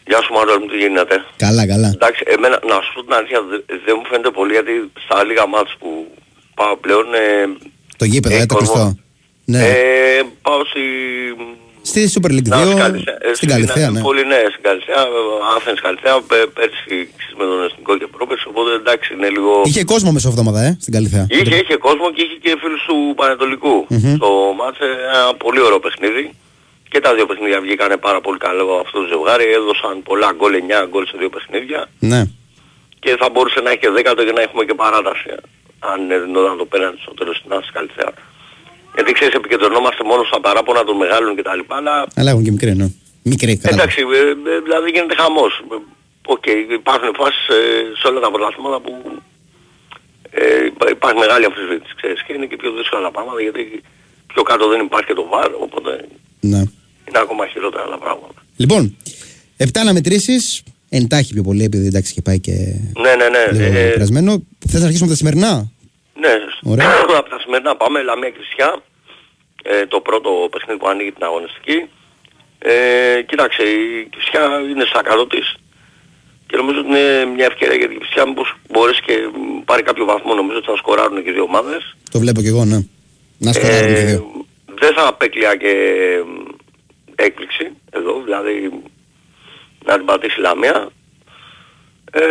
Γεια 0.08 0.22
σου 0.22 0.34
Μάρτιο, 0.34 0.60
μου 0.60 0.68
τι 0.72 0.78
γίνεται; 0.78 1.16
Καλά, 1.46 1.68
καλά. 1.68 1.90
Εντάξει, 1.98 2.24
εμένα, 2.36 2.60
να 2.72 2.76
σου 2.84 2.92
πω 2.94 3.02
την 3.04 3.14
αλήθεια, 3.14 3.40
δεν 3.86 3.96
μου 3.98 4.06
φαίνεται 4.10 4.32
πολύ 4.40 4.52
γιατί 4.58 4.74
στα 5.06 5.24
λίγα 5.24 5.46
μάτς 5.48 5.76
που 5.80 5.90
πάω 6.60 6.76
πλέον... 6.84 7.06
Ε, 7.14 7.28
το 7.98 8.06
γήπεδο, 8.06 8.36
ε, 8.36 8.46
το 8.46 8.56
κλειστό. 8.56 8.98
Ναι. 9.46 9.60
Ε, 9.68 10.22
πάω 10.42 10.62
στη... 10.72 10.84
Στη 11.92 12.02
Super 12.16 12.32
League 12.38 12.50
2, 12.54 12.94
ε, 13.20 13.34
στην 13.34 13.50
Καλυθέα, 13.54 13.90
ναι. 13.90 14.02
Πολύ 14.02 14.24
ναι, 14.32 14.40
στην 14.54 14.64
Καλυθέα, 14.68 15.02
Άθενς 15.56 15.82
Καλυθέα, 15.82 16.16
πέρσι 16.58 16.96
με 17.38 17.44
τον 17.50 17.64
Εθνικό 17.68 17.98
και 17.98 18.08
πρόπερσι, 18.16 18.46
οπότε 18.52 18.72
εντάξει 18.82 19.14
είναι 19.14 19.30
λίγο... 19.36 19.52
Είχε 19.66 19.84
κόσμο 19.84 20.12
μεσοβδόμαδα, 20.12 20.62
ε, 20.68 20.78
στην 20.82 20.94
Καλυθέα. 20.94 21.26
Είχε, 21.30 21.56
είχε 21.64 21.76
κόσμο 21.88 22.06
και 22.16 22.22
είχε 22.26 22.38
και 22.44 22.52
φίλους 22.62 22.84
του 22.88 22.98
Πανετολικού. 23.20 23.76
Mm-hmm. 23.90 24.16
Το 24.24 24.30
μάτσε 24.60 24.88
ένα 25.14 25.36
πολύ 25.44 25.62
ωραίο 25.68 25.80
παιχνίδι. 25.86 26.24
Και 26.92 27.00
τα 27.00 27.14
δύο 27.16 27.26
παιχνίδια 27.26 27.60
βγήκανε 27.66 27.98
πάρα 28.08 28.22
πολύ 28.22 28.40
καλό 28.48 28.66
αυτό 28.84 28.96
το 29.02 29.08
ζευγάρι. 29.12 29.46
Έδωσαν 29.60 29.94
πολλά 30.10 30.30
γκολ, 30.38 30.54
9 30.84 30.88
γκολ 30.90 31.06
σε 31.12 31.16
δύο 31.22 31.30
παιχνίδια. 31.36 31.80
Ναι. 32.12 32.22
Και 33.04 33.12
θα 33.20 33.28
μπορούσε 33.32 33.60
να 33.60 33.70
έχει 33.70 33.80
και 33.80 33.90
δέκατο 33.90 34.22
και 34.28 34.36
να 34.38 34.42
έχουμε 34.42 34.64
και 34.68 34.74
παράταση. 34.84 35.30
Αν 35.80 36.00
δινόταν 36.24 36.58
το 36.58 36.66
πέραν 36.72 36.94
στο 37.02 37.14
τέλος 37.14 37.36
στην 37.38 37.52
Άση 37.58 37.70
Καλυθέα. 37.78 38.12
Γιατί 38.96 39.12
ξέρεις 39.18 39.34
επικεντρωνόμαστε 39.34 40.04
μόνο 40.04 40.22
στα 40.30 40.40
παράπονα 40.46 40.82
των 40.84 40.96
μεγάλων 41.04 41.36
κτλ. 41.38 41.62
Αλλά, 41.68 41.96
αλλά 42.20 42.30
έχουν 42.32 42.44
και 42.44 42.52
μικρή, 42.52 42.76
ναι. 42.76 42.88
Μικρή, 43.32 43.58
καλά. 43.58 43.76
Εντάξει, 43.76 44.00
ε, 44.20 44.22
ε, 44.54 44.60
δηλαδή 44.66 44.88
γίνεται 44.94 45.16
χαμός. 45.22 45.54
OK, 46.26 46.44
okay, 46.46 46.60
υπάρχουν 46.82 47.10
φάσεις 47.20 47.46
ε, 47.48 47.60
σε 48.00 48.06
όλα 48.10 48.20
τα 48.26 48.30
πρωταθλήματα 48.32 48.80
που 48.86 48.92
ε, 50.32 50.44
υπάρχει 50.98 51.20
μεγάλη 51.26 51.46
αμφισβήτηση, 51.46 51.94
ξέρεις, 52.00 52.20
και 52.24 52.34
είναι 52.34 52.48
και 52.50 52.58
πιο 52.62 52.72
δύσκολα 52.78 53.02
τα 53.08 53.12
πράγματα 53.16 53.42
γιατί 53.42 53.64
πιο 54.34 54.42
κάτω 54.50 54.64
δεν 54.72 54.80
υπάρχει 54.88 55.08
και 55.08 55.18
το 55.22 55.26
VAR, 55.34 55.50
οπότε 55.66 55.92
ναι 56.52 56.64
είναι 57.12 57.20
ακόμα 57.26 57.48
χειρότερα 57.48 57.86
τα 57.90 57.98
πράγματα. 57.98 58.40
Λοιπόν, 58.56 58.98
7 59.58 59.66
αναμετρήσεις, 59.74 60.64
εντάξει 60.90 61.34
πιο 61.34 61.44
πολύ 61.44 61.64
επειδή 61.64 61.88
εντάξει 61.88 62.14
και 62.14 62.22
πάει 62.22 62.40
και. 62.40 62.52
Ναι, 63.04 63.12
ναι, 63.20 63.28
ναι. 63.36 63.66
Λίγο 63.66 63.80
ε, 63.80 63.90
περασμένο. 63.90 64.44
Θες 64.68 64.80
να 64.80 64.86
αρχίσουμε 64.86 65.12
από 65.12 65.20
τα 65.20 65.28
σημερινά; 65.28 65.72
Ναι, 66.22 66.34
Ωραία. 66.72 66.92
από 67.22 67.30
τα 67.30 67.40
σημερινά 67.40 67.76
πάμε. 67.76 68.02
Λαμία 68.02 68.32
Κηφισιά. 68.32 68.70
Ε, 69.64 69.86
το 69.86 70.00
πρώτο 70.00 70.30
παιχνίδι 70.52 70.80
που 70.80 70.88
ανοίγει 70.88 71.12
την 71.12 71.24
αγωνιστική. 71.24 71.90
Ε, 72.60 73.22
κοίταξε, 73.22 73.64
η 73.64 74.08
Κριστιά 74.12 74.42
είναι 74.72 74.86
στα 74.86 75.02
καλό 75.04 75.28
της 75.28 75.56
και 76.48 76.58
νομίζω 76.58 76.80
ότι 76.80 76.88
είναι 76.88 77.26
μια 77.26 77.46
ευκαιρία 77.46 77.76
για 77.76 77.88
την 77.88 78.00
Κριστιά 78.00 78.28
μήπως 78.28 78.56
μπορέσει 78.70 79.02
και 79.02 79.14
πάρει 79.66 79.84
κάποιο 79.84 80.06
βαθμό. 80.06 80.34
Νομίζω 80.34 80.58
ότι 80.58 80.66
θα 80.66 80.76
σκοράρουν 80.76 81.24
και 81.24 81.30
οι 81.30 81.34
δύο 81.34 81.44
ομάδες. 81.44 81.96
Το 82.12 82.20
βλέπω 82.20 82.42
και 82.42 82.48
εγώ, 82.48 82.66
ναι. 82.66 82.80
Να 83.38 83.54
σκοράρουν 83.54 83.92
ε, 83.92 83.94
και 83.94 84.06
δύο. 84.06 84.46
Δεν 84.80 84.94
θα 84.94 85.08
απέκλεια 85.08 85.56
και 85.56 85.74
έκπληξη 87.16 87.72
εδώ, 87.92 88.22
δηλαδή 88.24 88.72
να 89.86 89.98
την 89.98 90.06
πατήσει 90.06 90.40
Λαμία. 90.40 90.90
Ε, 92.12 92.22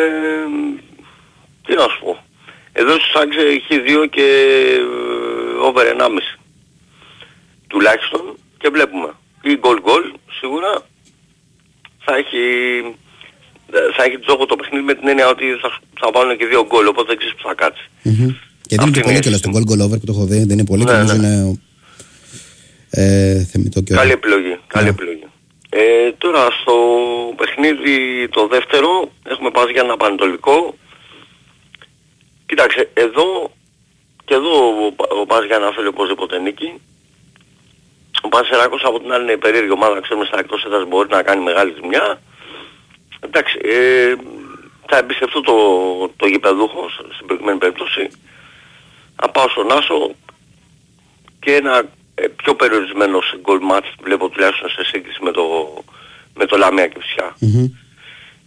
τι 1.67 1.75
να 1.75 1.83
σου 1.83 2.01
πω. 2.05 2.25
Εδώ 2.73 2.93
στους 2.93 3.15
Άγξε 3.15 3.41
έχει 3.41 3.81
δύο 3.81 4.07
και 4.07 4.27
ε, 4.79 5.67
over 5.67 5.85
1,5 5.99 6.09
τουλάχιστον 7.67 8.21
και 8.59 8.69
βλέπουμε. 8.69 9.09
Ή 9.43 9.57
γκολ 9.57 9.81
γκολ 9.81 10.05
σίγουρα 10.39 10.83
θα 12.05 12.17
έχει 12.17 12.45
θα 13.97 14.03
έχει 14.05 14.19
τζόγο 14.19 14.47
το 14.47 14.57
παιχνίδι 14.57 14.85
με 14.85 14.95
την 14.95 15.09
έννοια 15.09 15.29
ότι 15.29 15.45
θα, 15.63 15.69
θα 16.01 16.11
βάλουν 16.15 16.37
και 16.37 16.47
δύο 16.47 16.67
γκολ, 16.67 16.87
οπότε 16.87 17.07
δεν 17.07 17.17
ξέρεις 17.17 17.35
που 17.37 17.49
θα 17.49 17.55
κάτσει. 17.55 17.85
Mm-hmm. 18.05 18.35
Και 18.67 18.77
δεν 18.77 18.87
είναι 18.87 18.97
και 18.97 19.01
πολύ 19.01 19.21
κιόλας 19.21 19.41
το 19.41 19.51
γκολ 19.51 19.63
γκολ 19.63 19.81
over 19.81 19.99
που 19.99 20.07
το 20.07 20.13
έχω 20.17 20.25
δει, 20.25 20.39
δεν 20.39 20.59
είναι 20.59 20.65
πολύ 20.65 20.85
ναι, 20.85 21.03
ναι. 21.03 21.13
είναι 21.13 21.61
ε, 22.91 23.45
θεμητό 23.51 23.81
και 23.81 23.95
Καλή 23.95 24.11
επιλογή. 24.11 24.59
Καλή 24.67 24.85
ναι. 24.85 24.91
επιλογή. 24.91 25.27
Ε, 25.71 26.13
τώρα 26.19 26.51
στο 26.61 26.75
παιχνίδι 27.37 28.29
το 28.29 28.47
δεύτερο 28.47 29.11
έχουμε 29.23 29.51
πάει 29.51 29.73
για 29.73 29.83
ένα 29.83 29.97
πανετολικό. 29.97 30.75
Κοίταξε, 32.51 32.91
εδώ 32.95 33.51
και 34.25 34.35
εδώ 34.35 34.87
ο 35.21 35.27
Πας 35.27 35.45
για 35.45 35.59
να 35.59 35.73
θέλει 35.73 35.87
οπωσδήποτε 35.87 36.39
νίκη. 36.39 36.81
Ο 38.23 38.29
Πανσεράκος 38.29 38.83
από 38.85 39.01
την 39.01 39.13
άλλη 39.13 39.23
είναι 39.23 39.37
περίεργη 39.37 39.71
ομάδα, 39.71 40.01
ξέρουμε 40.01 40.25
στα 40.27 40.39
εκτός 40.39 40.65
έδρας 40.65 40.85
μπορεί 40.89 41.09
να 41.09 41.23
κάνει 41.23 41.43
μεγάλη 41.43 41.73
ζημιά. 41.81 42.21
Εντάξει, 43.21 43.59
ε, 43.63 44.15
θα 44.87 44.97
εμπιστευτώ 44.97 45.41
το, 45.41 45.57
το 46.17 46.27
γηπεδούχο 46.27 46.89
στην 47.15 47.27
προηγουμένη 47.27 47.59
περίπτωση. 47.59 48.09
Να 49.23 49.29
πάω 49.29 49.49
στον 49.49 49.73
Άσο 49.73 50.15
και 51.41 51.55
ένα 51.55 51.83
ε, 52.15 52.27
πιο 52.27 52.55
περιορισμένος 52.55 53.37
γκολ 53.41 53.61
match 53.71 53.91
βλέπω 54.03 54.29
τουλάχιστον 54.29 54.71
σε 54.71 54.85
σύγκριση 54.85 55.23
με 55.23 55.31
το, 55.31 55.45
με 56.35 56.47
το 56.47 56.57
Λαμία 56.57 56.87
και 56.87 56.99
φυσικά. 57.01 57.37
Mm-hmm. 57.41 57.71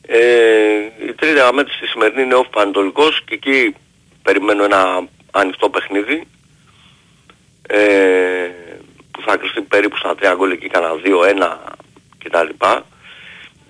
Ε, 0.07 0.75
η 1.07 1.13
τρίτη 1.13 1.39
αναμέτρηση 1.39 1.77
στη 1.77 1.87
σημερινή 1.87 2.21
είναι 2.21 2.35
off 2.35 2.49
Πανετολικός 2.49 3.21
και 3.25 3.33
εκεί 3.33 3.75
περιμένω 4.23 4.63
ένα 4.63 5.07
ανοιχτό 5.31 5.69
παιχνίδι 5.69 6.27
ε, 7.67 7.79
που 9.11 9.21
θα 9.25 9.37
κρυφτεί 9.37 9.61
περίπου 9.61 9.97
στα 9.97 10.15
τρία 10.15 10.33
γκολ 10.33 10.51
εκεί 10.51 10.67
κανένα 10.67 10.93
2-1 10.93 11.81
κτλ. 12.23 12.65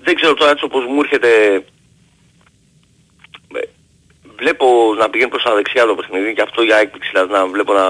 Δεν 0.04 0.16
ξέρω 0.16 0.34
τώρα 0.34 0.52
έτσι 0.52 0.64
όπως 0.66 0.86
μου 0.86 1.00
έρχεται 1.00 1.54
ε, 3.56 3.60
βλέπω 4.38 4.66
να 5.00 5.10
πηγαίνει 5.10 5.30
προς 5.30 5.44
τα 5.44 5.56
δεξιά 5.56 5.86
το 5.86 5.96
παιχνίδι 5.96 6.34
και 6.34 6.42
αυτό 6.42 6.62
για 6.62 6.78
έκπληξη 6.78 7.10
δηλαδή 7.14 7.32
να 7.32 7.48
βλέπω 7.48 7.74
να 7.74 7.86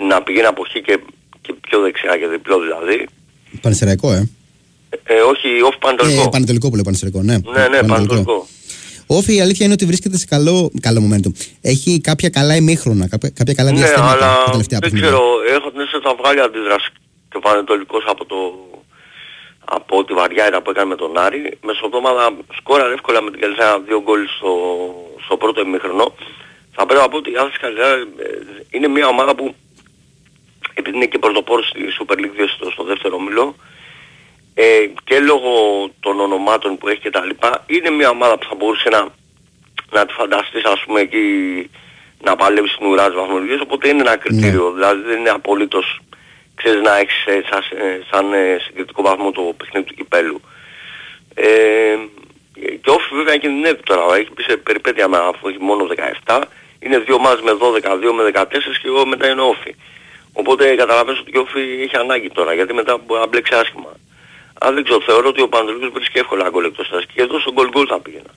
να 0.00 0.22
πηγαίνει 0.22 0.46
από 0.46 0.62
εκεί 0.66 0.82
και, 0.82 1.00
και 1.40 1.54
πιο 1.60 1.80
δεξιά 1.80 2.18
και 2.18 2.26
διπλό 2.26 2.60
δηλαδή. 2.60 3.06
Πανεσαιραϊκό, 3.60 4.12
ε. 4.12 4.28
ε 5.04 5.20
όχι, 5.20 5.62
όφη 5.62 5.78
πανετολικό. 5.78 6.22
Ε, 6.22 6.28
πανετολικό 6.30 6.68
που 6.68 6.74
λέει 6.74 6.84
πανεσαιραϊκό, 6.84 7.22
ναι. 7.22 7.36
Ναι, 7.38 7.68
ναι, 7.68 7.88
πανετολικό. 7.88 8.46
Όφη 9.06 9.34
η 9.34 9.40
αλήθεια 9.40 9.64
είναι 9.64 9.74
ότι 9.74 9.86
βρίσκεται 9.86 10.16
σε 10.16 10.26
καλό, 10.26 10.70
καλό 10.80 11.00
momentum. 11.04 11.32
Έχει 11.60 12.00
κάποια 12.00 12.28
καλά 12.28 12.56
ημίχρονα, 12.56 13.08
κάποια, 13.08 13.30
κάποια 13.30 13.54
καλά 13.54 13.70
ναι, 13.70 13.76
διαστήματα 13.76 14.10
αλλά 14.10 14.44
τα 14.44 14.50
τελευταία 14.50 14.78
δεν 14.82 14.92
ξέρω, 14.92 15.22
έχω 15.56 15.70
την 15.70 15.80
αίσθηση 15.80 16.02
θα 16.02 16.14
βγάλει 16.20 16.40
αντίδραση 16.40 16.90
και 17.30 17.36
ο 17.36 17.40
Πανετολικός 17.40 18.04
από 18.06 18.24
το 18.24 18.36
από 19.64 20.04
τη 20.04 20.12
βαριά 20.12 20.62
που 20.62 20.70
έκανε 20.70 20.88
με 20.88 20.96
τον 20.96 21.18
Άρη. 21.18 21.58
Μεσοδόματα 21.62 22.36
σκόραρε 22.56 22.92
εύκολα 22.92 23.22
με 23.22 23.30
την 23.30 23.40
Καλυθέα 23.40 23.80
δύο 23.80 24.02
γκολ 24.02 24.20
στο, 24.36 24.52
στο 25.24 25.36
πρώτο 25.36 25.60
ημίχρονο. 25.60 26.14
Θα 26.76 26.86
πρέπει 26.86 27.00
να 27.00 27.08
πω 27.08 27.16
ότι 27.16 27.30
η 27.30 27.36
Άθης 27.36 27.58
Καλυθέα 27.58 27.92
ε, 27.94 28.04
είναι 28.70 28.88
μια 28.88 29.06
ομάδα 29.06 29.34
που 29.34 29.54
επειδή 30.74 30.96
είναι 30.96 31.06
και 31.06 31.18
πρωτοπόρος 31.18 31.68
στη 31.68 31.80
Super 31.98 32.16
League 32.20 32.36
2 32.40 32.48
στο, 32.56 32.70
στο 32.70 32.84
δεύτερο 32.84 33.20
μήλο 33.20 33.56
ε, 34.54 34.64
και 35.04 35.18
λόγω 35.20 35.50
των 36.00 36.20
ονομάτων 36.20 36.78
που 36.78 36.88
έχει 36.88 37.00
και 37.00 37.10
τα 37.10 37.24
λοιπά 37.24 37.64
είναι 37.66 37.90
μια 37.90 38.08
ομάδα 38.08 38.38
που 38.38 38.46
θα 38.48 38.54
μπορούσε 38.54 38.88
να, 38.88 39.08
να 39.90 40.06
τη 40.06 40.12
φανταστείς 40.12 40.64
ας 40.64 40.82
πούμε 40.86 41.00
εκεί 41.00 41.24
να 42.22 42.36
παλεύει 42.36 42.68
στην 42.68 42.86
ουρά 42.86 43.06
της 43.06 43.14
βαθμολογίας 43.14 43.60
οπότε 43.60 43.88
είναι 43.88 44.00
ένα 44.00 44.16
κριτήριο 44.16 44.68
ναι. 44.68 44.74
δηλαδή 44.74 45.02
δεν 45.02 45.18
είναι 45.18 45.30
απολύτως 45.30 46.00
ξέρεις 46.54 46.80
να 46.82 46.96
έχεις 46.98 47.24
ε, 47.26 47.42
σαν, 47.50 47.62
ε, 47.78 48.00
σαν 48.10 48.32
ε, 48.32 48.58
συγκριτικό 48.66 49.02
βαθμό 49.02 49.30
το 49.30 49.54
παιχνίδι 49.56 49.86
του 49.86 49.94
κυπέλου 49.94 50.40
ε, 51.34 51.96
και 52.54 52.90
όφη 52.90 53.14
βέβαια 53.14 53.36
κινδυνεύει 53.36 53.82
τώρα 53.82 54.16
έχει 54.16 54.30
πει 54.30 54.42
σε 54.42 54.56
περιπέτεια 54.56 55.08
με 55.08 55.16
αφού 55.16 55.48
έχει 55.48 55.58
μόνο 55.60 55.86
17 56.26 56.42
είναι 56.78 56.98
δύο 56.98 57.18
μάζ 57.18 57.40
με 57.40 57.52
12, 57.94 57.98
δύο 58.00 58.12
με 58.14 58.30
14 58.34 58.44
και 58.82 58.86
εγώ 58.86 59.06
μετά 59.06 59.30
είναι 59.30 59.40
όφη 59.40 59.74
Οπότε 60.36 60.74
καταλαβαίνω 60.74 61.18
ότι 61.20 61.38
ο 61.38 61.40
Όφη 61.40 61.60
έχει 61.82 61.96
ανάγκη 61.96 62.30
τώρα, 62.30 62.54
γιατί 62.54 62.72
μετά 62.74 62.96
μπορεί 62.96 63.20
να 63.20 63.26
μπλέξει 63.26 63.54
άσχημα. 63.54 63.92
Αν 64.66 64.74
δεν 64.74 64.84
ξέρω, 64.84 65.00
θεωρώ 65.08 65.28
ότι 65.28 65.42
ο 65.42 65.48
Πανατολικός 65.48 65.90
βρίσκει 65.96 66.18
εύκολα 66.18 66.48
γκολ 66.50 66.64
εκτός 66.64 66.88
τάσης 66.88 67.06
και 67.14 67.22
εδώ 67.22 67.36
στο 67.40 67.52
γκολ 67.52 67.68
γκολ 67.68 67.86
θα 67.88 68.00
πήγαινα. 68.00 68.32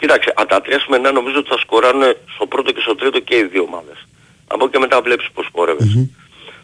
Κοίταξε, 0.00 0.32
από 0.36 0.48
τα 0.48 0.60
τρία 0.60 0.78
σημερινά 0.84 1.10
νομίζω 1.12 1.38
ότι 1.38 1.48
θα 1.48 1.58
σκοράρουν 1.58 2.02
στο 2.34 2.46
πρώτο 2.46 2.72
και 2.72 2.80
στο 2.80 2.94
τρίτο 2.94 3.18
και 3.28 3.36
οι 3.36 3.44
δύο 3.52 3.62
ομάδες. 3.62 3.98
Από 4.46 4.68
και 4.68 4.78
μετά 4.78 5.02
βλέπεις 5.02 5.28
πώς 5.34 5.46
σκόρευες. 5.46 5.90
Mm-hmm. 5.96 6.08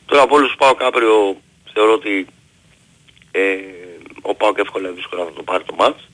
Τώρα 0.07 0.23
από 0.23 0.35
όλους 0.37 0.55
πάω 0.59 0.75
κάποιο 0.75 1.37
θεωρώ 1.73 1.93
ότι 1.93 2.27
ε, 3.31 3.41
ο 4.23 4.35
Πάοκ 4.35 4.59
εύκολα 4.59 4.89
ή 4.89 4.93
δύσκολα 4.93 5.25
θα 5.25 5.33
το 5.33 5.43
πάρει 5.43 5.65
το 5.65 5.75
μάτς 5.79 6.09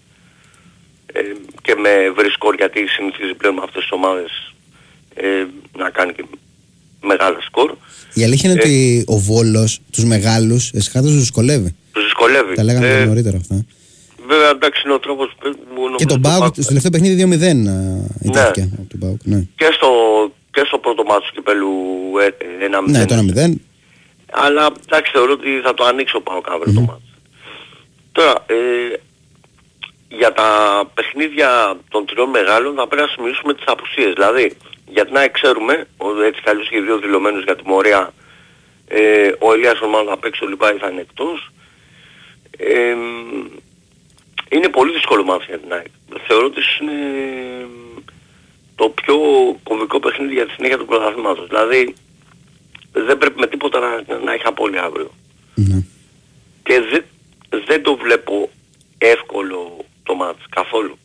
ε, 1.06 1.20
και 1.62 1.74
με 1.74 1.88
ευρύ 1.88 2.30
σκορ 2.30 2.54
γιατί 2.54 2.86
συνηθίζει 2.86 3.34
πλέον 3.34 3.54
με 3.54 3.60
αυτές 3.64 3.82
τις 3.82 3.92
ομάδες 3.92 4.30
ε, 5.14 5.46
να 5.76 5.90
κάνει 5.90 6.12
και 6.12 6.24
μεγάλα 7.02 7.40
σκορ. 7.40 7.74
Η 8.14 8.24
αλήθεια 8.24 8.50
είναι 8.50 8.60
Ε, 8.60 8.64
ότι 8.64 9.04
ο 9.06 9.18
Βόλος 9.18 9.80
τους 9.92 10.04
μεγάλους 10.04 10.70
εσχάτως 10.72 11.10
τους 11.10 11.20
δυσκολεύει. 11.20 11.76
Τους 11.94 12.04
δυσκολεύει. 12.04 12.54
Τα 12.54 12.62
λέγαμε 12.64 12.86
Ε, 12.88 12.98
και 12.98 13.04
νωρίτερα 13.04 13.36
αυτά. 13.36 13.64
Βέβαια 14.26 14.50
εντάξει 14.50 14.82
είναι 14.84 14.94
ο 14.94 14.98
τρόπος 14.98 15.28
που 15.40 15.48
νομίζω 15.74 15.96
Και 15.96 16.06
τον 16.06 16.22
το 16.22 16.28
Πάουκ 16.28 16.38
Πάοκ- 16.40 16.54
στο 16.54 16.64
τελευταίο 16.66 16.90
παιχνίδι 16.90 17.14
2-0 17.24 17.68
α, 17.68 17.76
ιτήθηκε 18.28 18.62
από 18.78 18.86
τον 18.90 18.98
Πάουκ. 19.00 19.20
Ναι, 19.24 19.40
και 19.56 19.68
στο, 19.72 19.88
και 20.50 20.62
στο 20.66 20.78
πρώτο 20.78 21.02
μάτσο 21.04 21.28
του 21.28 21.34
κυπέλου 21.34 21.72
ε, 22.20 22.24
ε, 22.26 22.64
ένα 22.64 22.78
ναι 22.90 23.04
το 23.04 23.14
1-0. 23.14 23.54
Αλλά 24.32 24.64
εντάξει 24.86 25.10
θεωρώ 25.14 25.32
ότι 25.32 25.50
θα 25.64 25.74
το 25.74 25.84
ανοίξω 25.84 26.20
πάω 26.20 26.40
αύριο 26.54 26.72
το 26.74 26.80
μάτς. 26.80 27.02
Τώρα, 28.12 28.34
ε, 28.46 28.56
για 30.08 30.32
τα 30.32 30.48
παιχνίδια 30.94 31.50
των 31.88 32.06
τριών 32.06 32.28
μεγάλων 32.28 32.74
θα 32.74 32.86
πρέπει 32.88 33.02
να 33.06 33.12
σημειώσουμε 33.14 33.54
τις 33.54 33.64
απουσίες. 33.66 34.12
Δηλαδή, 34.18 34.56
γιατί 34.96 35.12
να 35.12 35.28
ξέρουμε, 35.28 35.74
ο- 35.96 36.22
έτσι 36.28 36.40
κι 36.42 36.48
αλλιώς 36.50 36.68
και 36.68 36.76
οι 36.76 36.80
δύο 36.80 36.98
δηλωμένους 36.98 37.42
για 37.44 37.56
τιμωρία, 37.56 38.12
ε, 38.88 39.00
ο 39.46 39.52
Ελίας 39.52 39.80
ο 39.80 39.86
μάλλον 39.88 40.08
θα 40.08 40.18
παίξει, 40.18 40.44
ο 40.44 40.48
Λιπάη 40.48 40.76
θα 40.82 40.88
είναι 40.90 41.00
εκτός. 41.00 41.38
Ε, 42.56 42.94
είναι 44.48 44.68
πολύ 44.68 44.92
δύσκολο 44.92 45.24
μάτς 45.24 45.46
για 45.46 45.58
την 45.58 45.72
ΑΕΚ. 45.72 45.86
Θεωρώ 46.26 46.46
ότι 46.46 46.60
είναι 46.80 47.66
το 48.74 48.88
πιο 48.88 49.16
κομβικό 49.62 50.00
παιχνίδι 50.00 50.32
για 50.32 50.46
τη 50.46 50.52
συνέχεια 50.52 50.78
του 50.78 50.86
πρωταθλήματος. 50.86 51.46
Δηλαδή, 51.46 51.94
δεν 52.92 53.18
πρέπει 53.18 53.40
με 53.40 53.46
τίποτα 53.46 53.78
να, 53.80 54.18
να 54.18 54.32
έχει 54.32 54.46
απώλεια 54.46 54.82
αύριο. 54.82 55.10
Ναι. 55.54 55.84
Και 56.62 56.80
δεν, 56.80 57.04
δεν 57.66 57.82
το 57.82 57.96
βλέπω 57.96 58.50
εύκολο 58.98 59.84
το 60.02 60.14
μάτς 60.14 60.44
καθόλου. 60.48 60.98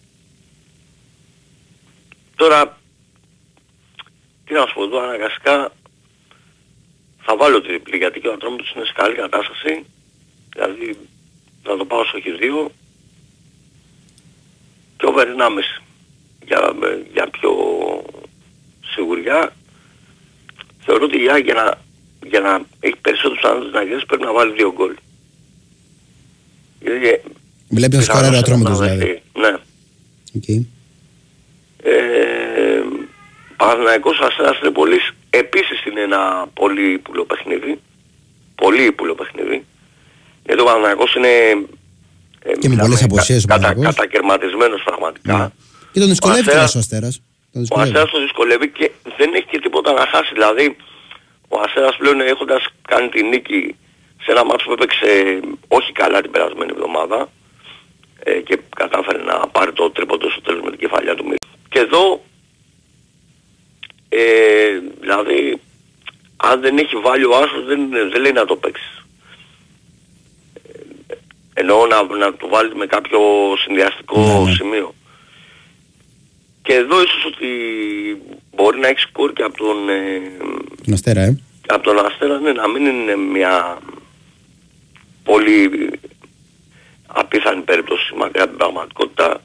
Τώρα, 2.36 2.78
τι 4.46 4.54
να 4.54 4.66
σου 4.66 4.74
πω 4.74 4.84
εδώ, 4.84 5.00
αναγκαστικά 5.00 5.72
θα 7.22 7.36
βάλω 7.36 7.62
τριπλή 7.62 7.98
γιατί 7.98 8.20
και 8.20 8.28
ο 8.28 8.34
Ατρόμητος 8.34 8.74
είναι 8.76 8.86
σε 8.86 8.94
καλή 8.96 9.16
κατάσταση. 9.16 9.86
Δηλαδή 10.54 10.98
θα 11.64 11.78
το 11.78 11.86
πάω 11.86 12.04
στο 12.04 12.20
χ2 12.26 12.70
και 14.98 15.06
over 15.06 15.26
1,5 15.26 15.82
για, 16.46 16.74
για 17.14 17.30
πιο 17.30 17.52
σιγουριά. 18.94 19.54
Θεωρώ 20.86 21.04
ότι 21.06 21.24
η 21.24 21.30
ΑΕΚ 21.30 21.44
για 21.44 21.54
να, 21.54 21.76
για 22.28 22.40
να 22.40 22.62
έχει 22.80 22.96
περισσότερους 23.02 23.44
άνθρωπους 23.44 23.72
να 23.72 23.82
γίνει 23.84 24.06
πρέπει 24.06 24.24
να 24.24 24.34
βάλει 24.34 24.54
δύο 24.54 24.74
γκολ. 24.74 24.94
Γιατί 26.80 27.22
Βλέπεις 27.70 27.98
να 27.98 28.04
σκοράρει 28.04 28.36
ο 28.36 28.40
πιθανώς 28.40 28.40
Ατρόμητος 28.40 28.80
να 28.80 28.86
δηλαδή. 28.86 29.06
δεχτεί. 29.06 29.22
Ναι. 29.40 29.58
Οκ. 30.36 30.66
Ε, 31.84 32.84
Παναθηναϊκός 33.58 34.20
Αστέρας 34.20 34.60
Τρίπολης 34.60 35.12
επίσης 35.30 35.86
είναι 35.86 36.02
ένα 36.02 36.48
πολύ 36.54 36.92
ύπουλο 36.94 37.26
παιχνίδι. 37.26 37.80
Πολύ 38.56 38.84
ύπουλο 38.84 39.16
παιχνίδι. 39.16 39.66
Γιατί 40.46 40.62
ο 40.62 40.66
Παναθηναϊκός 40.66 41.16
είναι 41.16 41.28
ε, 41.28 42.50
με 42.50 42.54
μιλάμε, 42.62 42.82
πολλές 42.82 43.04
απουσίες 43.04 43.44
ο 43.44 43.48
κα- 43.48 43.54
κατα, 43.54 43.62
Παναθηναϊκός. 43.66 43.96
κατακαιρματισμένος 43.96 44.82
πραγματικά. 44.84 45.38
Ναι. 45.38 45.48
Και 45.92 46.00
τον 46.00 46.10
δυσκολεύει 46.10 46.40
Ο 46.50 46.52
κιόλας 46.52 46.76
Αστέρας- 46.76 46.76
ο 46.76 46.80
Αστέρας. 46.80 47.16
Τον 47.52 47.62
Ο 47.62 47.64
δυσκολεύει. 47.64 47.90
Αστέρας 47.90 48.12
το 48.12 48.20
δυσκολεύει 48.22 48.68
και 48.70 48.92
δεν 49.18 49.34
έχει 49.34 49.46
και 49.52 49.60
τίποτα 49.60 49.92
να 49.94 50.06
χάσει. 50.12 50.32
Δηλαδή, 50.34 50.76
ο 51.48 51.60
Αστέρας 51.66 51.96
πλέον 51.98 52.22
έχοντας 52.22 52.62
κάνει 52.88 53.10
τη 53.10 53.24
νίκη 53.24 53.76
σε 54.24 54.32
ένα 54.32 54.44
μάτσο 54.46 54.66
που 54.66 54.72
έπαιξε 54.78 55.40
όχι 55.68 55.92
καλά 55.92 56.22
την 56.22 56.32
περασμένη 56.32 56.72
εβδομάδα 56.76 57.30
ε, 58.24 58.32
και 58.48 58.60
κατάφερε 58.76 59.24
να 59.24 59.36
πάρει 59.56 59.72
το 59.74 59.90
τρίποντο 59.92 60.30
στο 60.30 60.42
τέλος 60.42 60.62
με 60.64 60.70
την 60.70 60.80
κεφαλιά 60.80 61.16
του 61.16 61.24
Μίλ. 61.24 61.36
Και 61.70 61.80
εδώ, 61.80 62.24
ε, 64.10 64.20
δηλαδή, 65.00 65.62
αν 66.38 66.62
δεν 66.62 66.78
έχει 66.78 66.96
βάλει 66.96 67.26
ο 67.26 67.36
Άσος 67.36 67.66
δεν, 67.66 67.90
δεν 68.12 68.22
λέει 68.22 68.32
να 68.32 68.46
το 68.46 68.56
παίξεις. 68.56 68.99
Ε, 71.60 71.62
Εννοώ 71.62 71.86
να, 71.88 72.04
να 72.18 72.34
το 72.34 72.48
βάλει 72.48 72.76
με 72.76 72.86
κάποιο 72.86 73.20
συνδυαστικό 73.66 74.20
Ναι, 74.20 74.50
ναι. 74.50 74.52
σημείο. 74.56 74.94
Και 76.62 76.74
εδώ 76.74 77.02
ίσως 77.02 77.26
ότι 77.26 77.48
μπορεί 78.56 78.80
να 78.80 78.88
έχεις 78.88 79.02
σκορ 79.02 79.34
και 79.34 79.44
από 79.44 79.58
τον, 79.58 79.90
ε, 79.90 80.22
Τον 80.84 80.94
Αστέρα, 80.94 81.22
ε. 81.22 81.40
από 81.68 81.84
τον 81.84 82.06
Αστέρα 82.06 82.40
ναι, 82.40 82.52
να 82.52 82.68
μην 82.68 82.86
είναι 82.86 83.16
μια 83.16 83.78
πολύ 85.24 85.70
απίθανη 87.08 87.62
περίπτωση 87.62 88.14
μακριά 88.18 88.42
από 88.44 88.50
την 88.52 88.60
πραγματικότητα. 88.60 89.42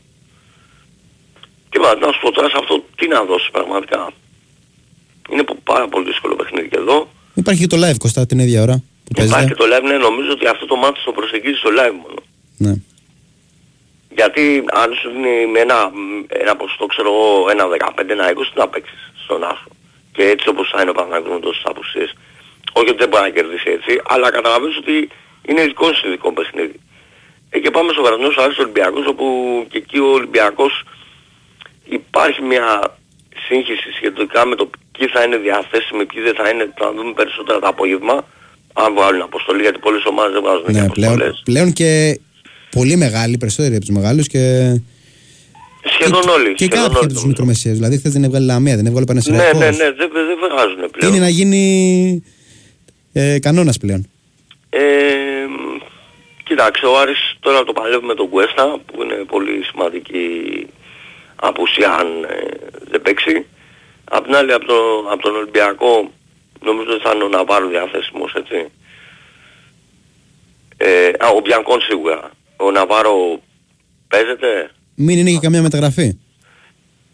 Και 1.70 1.78
μα, 1.78 1.94
να 1.94 2.12
σου 2.12 2.20
πω 2.20 2.30
τώρα 2.32 2.48
σε 2.48 2.56
αυτό 2.58 2.84
τι 2.96 3.06
να 3.08 3.24
δώσει 3.24 3.50
πραγματικά. 3.50 4.10
Είναι 5.30 5.42
πο- 5.42 5.58
πάρα 5.64 5.88
πολύ 5.88 6.04
δύσκολο 6.04 6.34
παιχνίδι 6.36 6.68
και 6.68 6.76
εδώ. 6.78 7.08
Υπάρχει 7.34 7.60
και 7.60 7.76
το 7.76 7.88
live 7.88 7.96
Κωστά 7.98 8.26
την 8.26 8.38
ίδια 8.38 8.62
ώρα 8.62 8.74
που 8.74 8.82
Υπάρχει 9.08 9.32
παίζεται. 9.32 9.54
και 9.54 9.60
το 9.60 9.64
live, 9.72 9.82
ναι, 9.82 9.96
νομίζω 9.96 10.30
ότι 10.30 10.46
αυτό 10.46 10.66
το 10.66 10.76
μάτι 10.76 11.00
το 11.04 11.12
προσεγγίζει 11.12 11.58
στο 11.58 11.70
live 11.78 11.96
μόνο. 12.02 12.20
Ναι. 12.56 12.74
Γιατί 14.10 14.64
αν 14.72 14.94
σου 14.94 15.10
δίνει 15.10 15.46
με 15.46 15.58
ένα, 15.58 15.90
ένα 16.28 16.56
ποσοστό, 16.56 16.86
ξέρω 16.86 17.08
εγώ, 17.08 17.50
ένα 17.50 17.64
15, 17.96 18.10
ένα 18.10 18.30
20, 18.30 18.34
τι 18.52 18.58
να 18.58 18.68
παίξεις 18.68 19.12
στον 19.24 19.44
άσο. 19.44 19.70
Και 20.12 20.24
έτσι 20.28 20.48
όπως 20.48 20.68
θα 20.72 20.80
είναι 20.80 20.90
ο 20.90 20.94
Παναγιώτης 20.94 21.32
με 21.32 21.40
τόσες 21.40 21.62
απουσίες. 21.64 22.14
Όχι 22.72 22.88
ότι 22.88 22.98
δεν 22.98 23.08
μπορεί 23.08 23.22
να 23.22 23.30
κερδίσει 23.30 23.70
έτσι, 23.70 24.00
αλλά 24.04 24.30
καταλαβαίνεις 24.30 24.76
ότι 24.76 25.08
είναι 25.48 25.62
δικό 25.62 25.92
σου 25.92 26.06
ειδικό 26.06 26.32
παιχνίδι. 26.32 26.80
Ε, 27.50 27.58
και 27.58 27.70
πάμε 27.70 27.92
στο 27.92 28.02
βραδινό 28.02 28.30
Άρης 28.36 28.58
Ολυμπιακός, 28.58 29.06
όπου 29.06 29.26
και 29.70 29.78
εκεί 29.78 29.98
ο 29.98 30.10
Ολυμπιακός 30.12 30.82
υπάρχει 31.84 32.42
μια 32.42 32.96
σύγχυση 33.46 33.92
σχετικά 33.92 34.46
με 34.46 34.54
το 34.54 34.70
ποιοι 34.92 35.08
θα 35.08 35.22
είναι 35.22 35.36
διαθέσιμοι, 35.36 36.06
ποιοι 36.06 36.22
δεν 36.22 36.34
θα 36.34 36.48
είναι, 36.48 36.72
θα 36.76 36.92
δούμε 36.92 37.12
περισσότερα 37.12 37.58
το 37.58 37.68
απόγευμα, 37.68 38.24
αν 38.82 38.94
βγάλουν 38.94 39.22
αποστολή, 39.22 39.62
γιατί 39.62 39.78
πολλές 39.78 40.04
ομάδες 40.04 40.32
δεν 40.32 40.42
βγάζουν 40.42 40.64
και 40.66 40.72
Ναι, 40.72 40.80
αποστολές. 40.80 41.16
πλέον, 41.16 41.42
πλέον 41.44 41.72
και 41.72 42.20
πολύ 42.70 42.96
μεγάλοι, 42.96 43.36
περισσότεροι 43.38 43.74
από 43.76 43.84
τους 43.84 43.94
μεγάλους 43.94 44.26
και... 44.26 44.74
Σχεδόν 45.98 46.20
και, 46.22 46.30
όλοι. 46.30 46.54
Και 46.54 46.64
σχεδόν 46.64 46.78
κάποιοι 46.82 46.86
όλοι, 46.88 46.96
από 46.96 47.06
τους 47.06 47.14
νομίζω. 47.14 47.26
μικρομεσαίους. 47.26 47.76
Δηλαδή 47.76 47.96
χθες 47.98 48.12
δεν 48.12 48.24
έβγαλε 48.24 48.44
Λαμία, 48.44 48.76
δεν 48.76 48.86
έβγαλε 48.86 49.00
Ναι, 49.00 49.06
Πανεσαιριακός. 49.06 49.58
ναι, 49.60 49.66
ναι, 49.66 49.90
δεν, 49.92 50.10
δεν 50.12 50.38
βγάζουν 50.52 50.90
πλέον. 50.90 51.12
Είναι 51.12 51.22
να 51.22 51.28
γίνει 51.28 51.62
ε, 53.12 53.38
κανόνας 53.38 53.78
πλέον. 53.78 54.08
Ε, 54.70 54.80
κοιτάξτε, 56.44 56.86
ο 56.86 56.98
Άρης 56.98 57.36
τώρα 57.40 57.64
το 57.64 57.72
παλεύει 57.72 58.06
με 58.06 58.14
τον 58.14 58.28
Κουέστα, 58.28 58.78
που 58.86 59.02
είναι 59.02 59.14
πολύ 59.14 59.62
σημαντική 59.70 60.26
απουσία 61.36 61.90
αν 61.92 62.06
ε, 62.24 62.36
δεν 62.90 63.02
παίξει. 63.02 63.46
Απ' 64.04 64.24
την 64.24 64.34
άλλη, 64.34 64.52
από, 64.52 64.64
το, 64.66 64.74
από 65.12 65.22
τον 65.22 65.34
Ολυμπιακό, 65.36 66.10
νομίζω 66.64 66.90
ότι 66.92 67.02
θα 67.02 67.12
είναι 67.14 67.24
ο 67.24 67.28
Ναβάρο 67.28 67.68
διαθέσιμος, 67.68 68.34
έτσι. 68.34 68.68
Ε, 70.76 71.08
α, 71.18 71.28
ο 71.28 71.40
Μπιανκόν 71.40 71.80
σίγουρα. 71.80 72.30
Ο 72.56 72.70
Ναβάρο 72.70 73.40
παίζεται. 74.08 74.70
Μην 74.94 75.18
είναι 75.18 75.30
και 75.30 75.38
καμιά 75.42 75.62
μεταγραφή. 75.62 76.18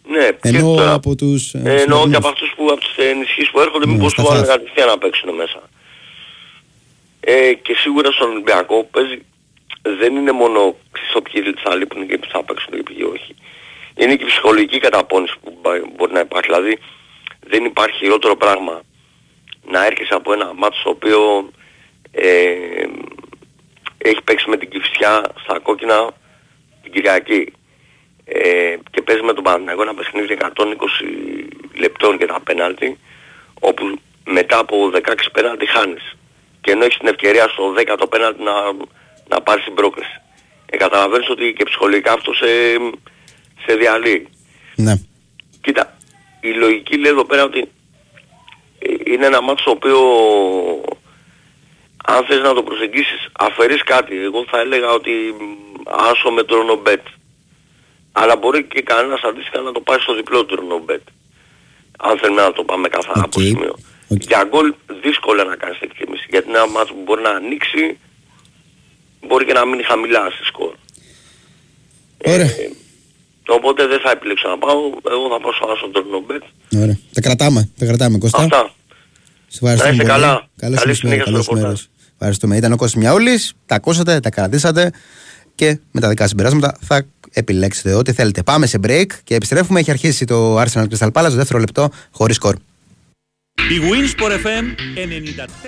Ναι, 0.09 0.29
και 0.29 0.49
Ενώ 0.49 0.75
τώρα- 0.75 0.93
από 0.93 1.15
τους... 1.15 1.55
ε, 1.55 1.59
Ε, 1.59 1.61
εννοώ 1.61 1.77
και 1.77 1.83
σημερινούς. 1.83 2.17
από 2.17 2.29
αυτούς 2.29 2.53
που 2.57 2.67
από 2.71 2.81
τις 2.81 2.97
ενισχύσεις 2.97 3.51
που 3.51 3.61
έρχονται 3.61 3.87
Ναι, 3.87 3.93
μήπως 3.93 4.13
στα 4.13 4.23
του 4.23 4.29
βάλουν 4.29 4.45
φάφ. 4.45 4.57
κατευθείαν 4.57 4.87
να 4.89 4.99
παίξουν 4.99 5.35
μέσα. 5.35 5.61
Ε, 7.21 7.53
και 7.55 7.75
σίγουρα 7.77 8.11
στον 8.11 8.31
Ολυμπιακό 8.31 8.85
παίζει, 8.91 9.23
δεν 9.83 10.17
είναι 10.17 10.33
μόνο 10.33 10.77
στο 11.11 11.23
ποιοι 11.23 11.55
θα 11.65 11.75
λείπουν 11.75 12.07
και 12.09 12.19
ποιοι 12.19 12.31
θα 12.33 12.45
παίξουν 12.45 12.71
και 12.75 12.83
ποιοι 12.83 13.05
όχι. 13.15 13.35
Είναι 13.95 14.17
και 14.17 14.23
η 14.25 14.27
ψυχολογική 14.27 14.79
καταπώνηση 14.79 15.35
που 15.43 15.59
μπα- 15.63 15.87
μπορεί 15.97 16.13
να 16.13 16.21
υπάρχει. 16.21 16.51
Δηλαδή 16.51 16.79
δεν 17.47 17.65
υπάρχει 17.65 17.97
χειρότερο 17.99 18.37
πράγμα 18.37 18.83
να 19.71 19.87
έρχεσαι 19.87 20.15
από 20.15 20.33
ένα 20.33 20.55
μάτσο 20.55 20.81
στο 20.81 20.91
οποίο 20.91 21.51
ε, 22.11 22.55
έχει 23.99 24.23
παίξει 24.25 24.49
με 24.49 24.57
την 24.57 24.69
Κυφσιά 24.69 25.23
στα 25.43 25.59
κόκκινα 25.59 26.11
την 26.83 26.93
Κυριακή 26.93 27.53
ε, 28.25 28.77
και 28.91 29.03
παίζει 29.03 29.23
με 29.23 29.33
τον 29.33 29.45
Παναθηναϊκό 29.45 29.83
ένα 29.83 29.95
παιχνίδι 29.95 30.37
120 30.41 30.47
λεπτών 31.75 32.19
και 32.19 32.27
τα 32.27 32.41
πέναλτι 32.41 32.99
όπου 33.61 33.99
μετά 34.25 34.59
από 34.59 34.91
16 34.95 35.15
πέναλτι 35.33 35.67
χάνεις 35.67 36.17
και 36.61 36.71
ενώ 36.71 36.85
έχεις 36.85 36.99
την 36.99 37.09
ευκαιρία 37.09 37.49
στο 37.49 37.75
10ο 37.77 38.11
πέναλτι 38.11 38.43
να, 38.43 38.53
να 39.29 39.41
πάρεις 39.43 39.65
την 39.65 39.75
πρόκριση. 39.75 40.21
Ε, 40.67 40.77
καταλαβαίνεις 40.77 41.31
ότι 41.31 41.55
και 41.57 41.65
ψυχολογικά 41.65 42.13
αυτό 42.13 42.33
σε, 42.33 42.47
σε 43.67 43.77
διαλύει. 43.77 44.29
Ναι. 44.77 44.95
Κοίτα, 45.61 45.97
η 46.41 46.53
λογική 46.53 46.97
λέει 46.97 47.11
εδώ 47.11 47.25
πέρα 47.25 47.45
ότι 47.45 47.59
ε, 47.59 47.69
είναι 49.05 49.27
ένα 49.27 49.41
μάτσο 49.41 49.65
το 49.65 49.71
οποίο 49.71 49.99
αν 52.05 52.25
θες 52.25 52.41
να 52.41 52.55
το 52.55 52.63
προσεγγίσεις 52.63 53.29
αφαιρείς 53.33 53.83
κάτι. 53.83 54.17
Εγώ 54.17 54.45
θα 54.51 54.59
έλεγα 54.61 54.91
ότι 54.91 55.11
μ, 55.11 55.45
άσο 56.11 56.31
με 56.31 56.43
το 56.43 56.81
μπετ. 56.83 57.07
Αλλά 58.13 58.37
μπορεί 58.37 58.65
και 58.65 58.83
κανένας 58.83 59.21
αντίστοιχα 59.23 59.61
να 59.61 59.73
το 59.73 59.81
πάει 59.81 59.99
στο 59.99 60.15
διπλό 60.15 60.45
του 60.45 60.83
μπετ. 60.85 61.03
Αν 61.99 62.19
θέλουμε 62.19 62.43
να 62.43 62.53
το 62.53 62.65
πάμε 62.65 62.89
καθαρά 62.89 63.23
από 63.25 63.41
Οκ. 63.41 63.47
σημείο. 63.47 63.75
Okay. 64.13 64.21
Για 64.21 64.45
γκολ 64.49 64.75
δύσκολα 65.03 65.45
να 65.45 65.57
κάνεις 65.57 65.81
εκτίμηση. 65.81 66.27
Γιατί 66.31 66.49
ένα 66.49 66.67
ματς 66.69 66.95
που 66.95 67.03
μπορεί 67.05 67.23
να 67.23 67.31
ανοίξει 67.31 67.99
μπορεί 69.27 69.45
και 69.45 69.53
να 69.53 69.67
μείνει 69.67 69.83
χαμηλά 69.83 70.31
στο 70.31 70.45
σκορ. 70.45 70.75
Ωραία. 72.25 72.47
Ε, 72.47 72.71
οπότε 73.59 73.87
δεν 73.87 74.01
θα 74.01 74.11
επιλέξω 74.11 74.49
να 74.49 74.59
πάω. 74.59 74.79
Εγώ 75.15 75.25
θα 75.33 75.39
πάω 75.43 75.53
στο 75.53 75.67
Άσο 75.73 75.87
Μπετ. 76.27 76.43
Ωραία. 76.83 76.99
Τα 77.13 77.21
κρατάμε. 77.21 77.71
Τα 77.79 77.85
κρατάμε 77.87 78.19
Κώστα. 78.19 78.43
Αυτά. 78.43 78.71
Σε 79.47 79.59
ευχαριστούμε 79.63 79.97
πολύ. 79.97 80.09
καλά. 80.09 80.49
Καλώς 80.57 80.79
Καλή 80.81 80.95
συνέχεια 80.95 81.25
στο 81.27 81.37
ρεπορτάζ. 81.37 81.81
Ευχαριστούμε. 82.15 82.57
Ήταν 82.57 82.73
ο 82.73 82.77
Κώστας 82.77 83.03
Μιαούλης. 83.03 83.55
Τα 83.67 83.75
ακούσατε, 83.75 84.21
τα 84.21 84.31
κρατήσατε 84.31 84.91
και 85.55 85.79
με 85.91 86.01
τα 86.01 86.09
δικά 86.09 86.27
συμπεράσματα 86.27 86.77
θα 86.81 87.07
επιλέξετε 87.33 87.95
ό,τι 87.95 88.13
θέλετε. 88.13 88.43
Πάμε 88.43 88.67
σε 88.67 88.79
break 88.87 89.07
και 89.25 89.35
επιστρέφουμε. 89.35 89.81
Έχει 89.81 89.91
αρχίσει 89.91 90.25
το 90.25 90.61
Arsenal 90.61 90.85
Crystal 90.91 91.11
Palace 91.13 91.27
στο 91.27 91.37
δεύτερο 91.37 91.59
λεπτό 91.59 91.89
χωρίς 92.11 92.37
σκορ. 92.37 92.57
Η 93.69 93.81
Winsport 93.91 94.33
FM 94.33 94.65
94. 94.97 95.61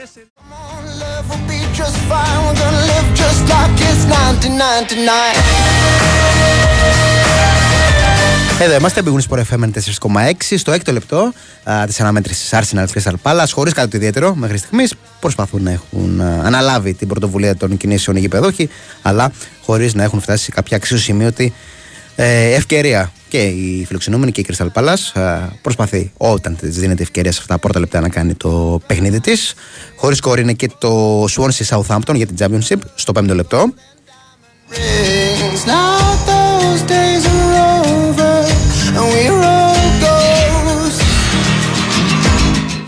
Εδώ 8.61 8.77
είμαστε, 8.77 9.03
μπηγούν 9.03 9.21
στο 9.21 9.37
FM 9.51 9.61
4,6 9.61 10.33
στο 10.57 10.73
έκτο 10.73 10.93
λεπτό 10.93 11.33
της 11.87 12.01
αναμέτρησης 12.01 12.51
Arsenal 12.53 12.85
Crystal 12.95 13.15
Palace. 13.23 13.49
Χωρίς 13.53 13.73
κάτι 13.73 13.97
ιδιαίτερο 13.97 14.35
μέχρι 14.35 14.59
στιγμής. 14.59 14.95
Προσπαθούν 15.21 15.63
να 15.63 15.71
έχουν 15.71 16.21
αναλάβει 16.21 16.95
την 16.95 17.09
πρωτοβουλία 17.09 17.57
των 17.57 17.77
κινήσεων 17.77 18.17
οι 18.17 18.21
γηπεδόχοι, 18.21 18.69
αλλά 19.03 19.33
χωρίς 19.65 19.95
να 19.95 20.03
έχουν 20.03 20.21
φτάσει 20.21 20.45
σε 20.45 20.51
κάποια 20.51 20.77
αξιοσημείωτη 20.77 21.53
ε, 22.17 22.53
ευκαιρία. 22.55 23.13
Και 23.29 23.43
η 23.43 23.85
φιλοξενούμενη 23.87 24.33
και 24.33 24.41
η 24.41 24.47
Crystal 24.49 24.67
Palace 24.73 25.39
προσπαθεί 25.63 26.13
όταν 26.17 26.57
της 26.57 26.77
δίνεται 26.77 27.03
ευκαιρία 27.03 27.33
σε 27.33 27.39
αυτά 27.41 27.55
τα 27.55 27.61
πρώτα 27.61 27.81
λεπτά 27.81 28.01
να 28.01 28.09
κάνει 28.09 28.35
το 28.35 28.81
παιχνίδι 28.87 29.21
της. 29.21 29.55
Χωρίς 29.97 30.21
κόρη 30.21 30.41
είναι 30.43 30.53
και 30.53 30.71
το 30.79 31.25
Swansea 31.25 31.67
Southampton 31.69 32.15
για 32.15 32.27
την 32.27 32.37
Championship 32.39 32.79
στο 32.95 33.13
πέμπτο 33.13 33.35
λεπτό. 33.35 33.75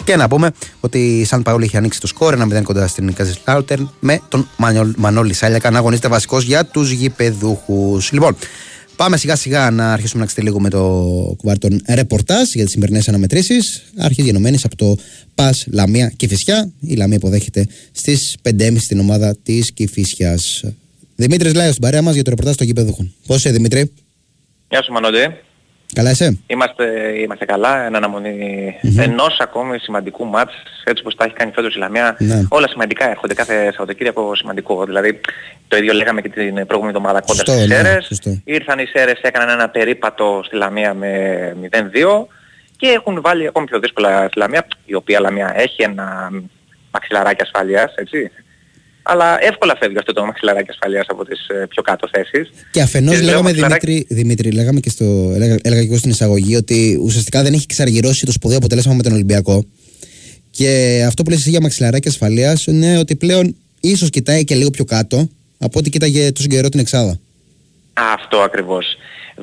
Και 0.05 0.17
να 0.17 0.29
πούμε 0.29 0.51
ότι 0.81 1.21
η 1.21 1.25
Σαν 1.25 1.43
Παούλη 1.43 1.65
έχει 1.65 1.77
ανοίξει 1.77 2.01
το 2.01 2.07
σκορ 2.07 2.35
1-0 2.43 2.63
κοντά 2.63 2.87
στην 2.87 3.15
Καζισλάουτερ 3.15 3.79
με 4.01 4.21
τον 4.29 4.49
Μανώλη 4.97 5.33
Σάλιακα 5.33 5.71
να 5.71 5.79
αγωνίζεται 5.79 6.09
βασικός 6.09 6.45
για 6.45 6.65
τους 6.65 6.91
γηπεδούχους. 6.91 8.13
Λοιπόν, 8.13 8.37
Πάμε 8.97 9.17
σιγά 9.17 9.37
σιγά 9.37 9.71
να 9.71 9.93
αρχίσουμε 9.93 10.21
να 10.21 10.27
ξετυλίγουμε 10.27 10.63
με 10.63 10.71
το 10.71 10.81
κουβάρι 11.37 11.59
των 11.59 11.83
ρεπορτάζ 11.89 12.53
για 12.53 12.65
τις 12.65 12.73
σημερινές 12.73 13.09
αναμετρήσεις. 13.09 13.83
Αρχή 13.99 14.23
γενομένης 14.23 14.65
από 14.65 14.77
το 14.77 14.97
Πας 15.35 15.67
Λαμία 15.73 16.13
Κυφυσιά. 16.17 16.73
Η 16.81 16.95
Λαμία 16.95 17.17
υποδέχεται 17.17 17.67
στις 17.93 18.37
5.30 18.43 18.77
στην 18.79 18.99
ομάδα 18.99 19.37
της 19.43 19.73
Κυφυσιάς. 19.73 20.65
Δημήτρης 21.17 21.55
Λάιος 21.55 21.71
στην 21.71 21.83
παρέα 21.83 22.03
μας 22.03 22.15
για 22.15 22.23
το 22.23 22.31
ρεπορτάζ 22.31 22.55
των 22.55 22.67
γηπεδούχων. 22.67 23.15
Πώς 23.27 23.37
είσαι, 23.37 23.51
Δημήτρη; 23.51 23.93
Γεια 24.69 24.83
σου, 24.83 24.93
Μανώλη. 24.93 25.35
Καλά 25.95 26.11
είσαι; 26.11 26.39
Είμαστε, 26.47 26.85
είμαστε 27.23 27.45
καλά, 27.45 27.85
εν 27.85 27.97
αναμονή 27.97 28.75
mm-hmm. 28.83 29.03
ενός 29.03 29.37
ακόμη 29.41 29.79
σημαντικού 29.79 30.25
μάτς, 30.25 30.53
έτσι 30.85 31.03
όπως 31.03 31.15
τα 31.17 31.25
έχει 31.25 31.35
κάνει 31.35 31.53
φέτος 31.55 31.75
η 31.75 31.79
Λαμία. 31.79 32.17
Ναι. 32.19 32.43
Όλα 32.49 32.69
σημαντικά 32.69 33.11
έρχονται 33.11 33.35
κάθε 33.35 33.65
Σαββατοκύριακο 33.65 34.35
σημαντικό. 34.35 34.85
Δηλαδή 34.85 35.21
το 35.69 35.77
ίδιο 35.77 35.93
λέγαμε 35.93 36.21
και 36.21 36.29
την 36.29 36.55
προηγούμενη 36.67 36.97
εβδομάδα 36.97 37.21
κοντά 37.21 37.41
στις 37.41 37.69
ναι, 37.69 37.75
Σέρες. 37.75 38.21
Ήρθαν 38.45 38.79
οι 38.79 38.87
Σέρες, 38.87 39.21
έκαναν 39.21 39.49
ένα 39.49 39.69
περίπατο 39.69 40.41
στη 40.45 40.57
Λαμία 40.57 40.95
με 40.95 41.57
0-2 41.71 42.27
και 42.77 42.87
έχουν 42.87 43.21
βάλει 43.21 43.47
ακόμη 43.47 43.67
πιο 43.67 43.79
δύσκολα 43.79 44.27
στη 44.27 44.39
Λαμία, 44.39 44.67
η 44.85 44.95
οποία 44.95 45.21
Λαμία 45.21 45.53
έχει 45.57 45.83
ένα 45.83 46.31
μαξιλαράκι 46.91 47.43
ασφαλείας, 47.43 47.95
έτσι 47.95 48.31
αλλά 49.07 49.45
εύκολα 49.45 49.77
φεύγει 49.81 49.99
αυτό 49.99 50.13
το 50.13 50.25
μαξιλαράκι 50.25 50.71
ασφαλείας 50.71 51.07
από 51.09 51.25
τις 51.25 51.49
ε, 51.49 51.67
πιο 51.69 51.83
κάτω 51.83 52.09
θέσεις. 52.13 52.51
Και 52.71 52.81
αφενός 52.81 53.17
και 53.17 53.23
λέγαμε, 53.23 53.53
Δημήτρη, 53.53 54.07
Δημήτρη, 54.09 54.51
λέγαμε 54.51 54.81
και 54.81 54.91
στο, 54.91 55.31
έλεγα, 55.35 55.57
έλεγα 55.63 55.81
και 55.81 55.89
εγώ 55.89 55.97
στην 55.97 56.11
εισαγωγή 56.11 56.57
ότι 56.57 56.99
ουσιαστικά 57.03 57.43
δεν 57.43 57.53
έχει 57.53 57.67
ξαργυρώσει 57.67 58.27
το 58.27 58.33
σπουδαίο 58.33 58.57
αποτέλεσμα 58.57 58.95
με 58.95 59.03
τον 59.03 59.13
Ολυμπιακό. 59.13 59.65
Και 60.51 61.03
αυτό 61.07 61.23
που 61.23 61.31
λες 61.31 61.39
εσύ 61.39 61.51
για 61.51 61.61
μαξιλαράκι 61.61 62.09
ασφαλείας 62.09 62.67
είναι 62.67 62.99
ότι 62.99 63.17
πλέον 63.17 63.57
ίσως 63.81 64.11
κοιτάει 64.11 64.45
και 64.45 64.55
λίγο 64.55 64.71
πιο 64.71 64.85
κάτω 64.85 65.29
από 65.59 65.79
ό,τι 65.79 65.91
κοίταγε 65.91 66.33
τόσο 66.33 66.49
καιρό 66.49 66.69
την 66.69 66.81
Εξάδα. 66.81 67.19
Αυτό 67.93 68.39
ακριβώς. 68.39 68.97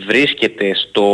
Βρίσκεται 0.07 0.75
στο 0.75 1.05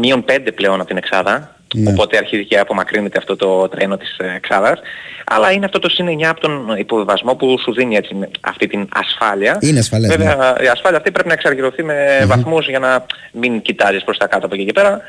μείον 0.00 0.24
5 0.28 0.48
πλέον 0.54 0.74
από 0.74 0.88
την 0.88 0.96
Εξάδα 0.96 1.61
ναι. 1.74 1.90
Οπότε 1.90 2.16
αρχίζει 2.16 2.44
και 2.44 2.58
απομακρύνεται 2.58 3.18
αυτό 3.18 3.36
το 3.36 3.68
τρένο 3.68 3.96
της 3.96 4.16
ε, 4.18 4.34
Εξάδας. 4.36 4.80
Αλλά 5.24 5.52
είναι 5.52 5.64
αυτό 5.64 5.78
το 5.78 5.88
συν 5.88 6.06
9 6.06 6.22
από 6.22 6.40
τον 6.40 6.76
υποβιβασμό 6.76 7.34
που 7.34 7.58
σου 7.62 7.72
δίνει 7.72 7.96
έτσι, 7.96 8.16
αυτή 8.40 8.66
την 8.66 8.88
ασφάλεια. 8.92 9.58
Είναι 9.60 9.78
ασφαλές. 9.78 10.16
Βέβαια 10.16 10.34
ναι. 10.36 10.64
η 10.64 10.68
ασφάλεια 10.68 10.98
αυτή 10.98 11.10
πρέπει 11.10 11.28
να 11.28 11.34
εξαργυρωθεί 11.34 11.82
με 11.82 12.18
mm-hmm. 12.20 12.26
βαθμούς 12.26 12.68
για 12.68 12.78
να 12.78 13.06
μην 13.32 13.62
κοιτάζεις 13.62 14.04
προς 14.04 14.18
τα 14.18 14.26
κάτω 14.26 14.46
από 14.46 14.54
εκεί 14.54 14.64
και 14.64 14.72
πέρα. 14.72 15.00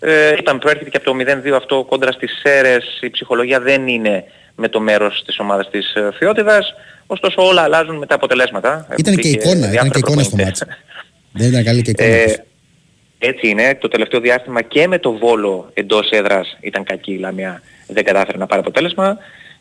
Ε, 0.00 0.34
είπαμε 0.38 0.58
προέρχεται 0.58 0.90
και 0.90 0.96
από 0.96 1.10
το 1.10 1.16
0-2 1.48 1.52
αυτό 1.56 1.84
κόντρα 1.88 2.12
στις 2.12 2.40
ΣΕΡΕΣ. 2.42 2.98
Η 3.00 3.10
ψυχολογία 3.10 3.60
δεν 3.60 3.88
είναι 3.88 4.24
με 4.54 4.68
το 4.68 4.80
μέρος 4.80 5.22
της 5.26 5.38
ομάδας 5.38 5.70
της 5.70 5.94
ε, 5.94 6.10
Φιότητας. 6.18 6.74
Ωστόσο 7.06 7.46
όλα 7.46 7.62
αλλάζουν 7.62 7.96
με 7.96 8.06
τα 8.06 8.14
αποτελέσματα. 8.14 8.86
Ήταν 8.96 9.16
και, 9.16 9.28
εικόνα, 9.28 9.72
ήταν 9.72 9.90
και 9.90 9.98
εικόνα 9.98 10.22
στο 10.22 10.36
μάτσο. 10.36 10.64
δεν 11.32 11.48
ήταν 11.48 11.64
καλή 11.64 11.82
και 11.82 11.90
εικόνα. 11.90 12.08
Ε, 12.08 12.44
έτσι 13.18 13.48
είναι. 13.48 13.76
Το 13.80 13.88
τελευταίο 13.88 14.20
διάστημα 14.20 14.62
και 14.62 14.86
με 14.86 14.98
το 14.98 15.12
Βόλο 15.12 15.70
εντός 15.74 16.10
έδρας 16.10 16.56
ήταν 16.60 16.84
κακή 16.84 17.12
η 17.12 17.18
Λαμία. 17.18 17.62
Δεν 17.86 18.04
κατάφερε 18.04 18.38
να 18.38 18.46
πάρει 18.46 18.60
αποτέλεσμα. 18.60 19.16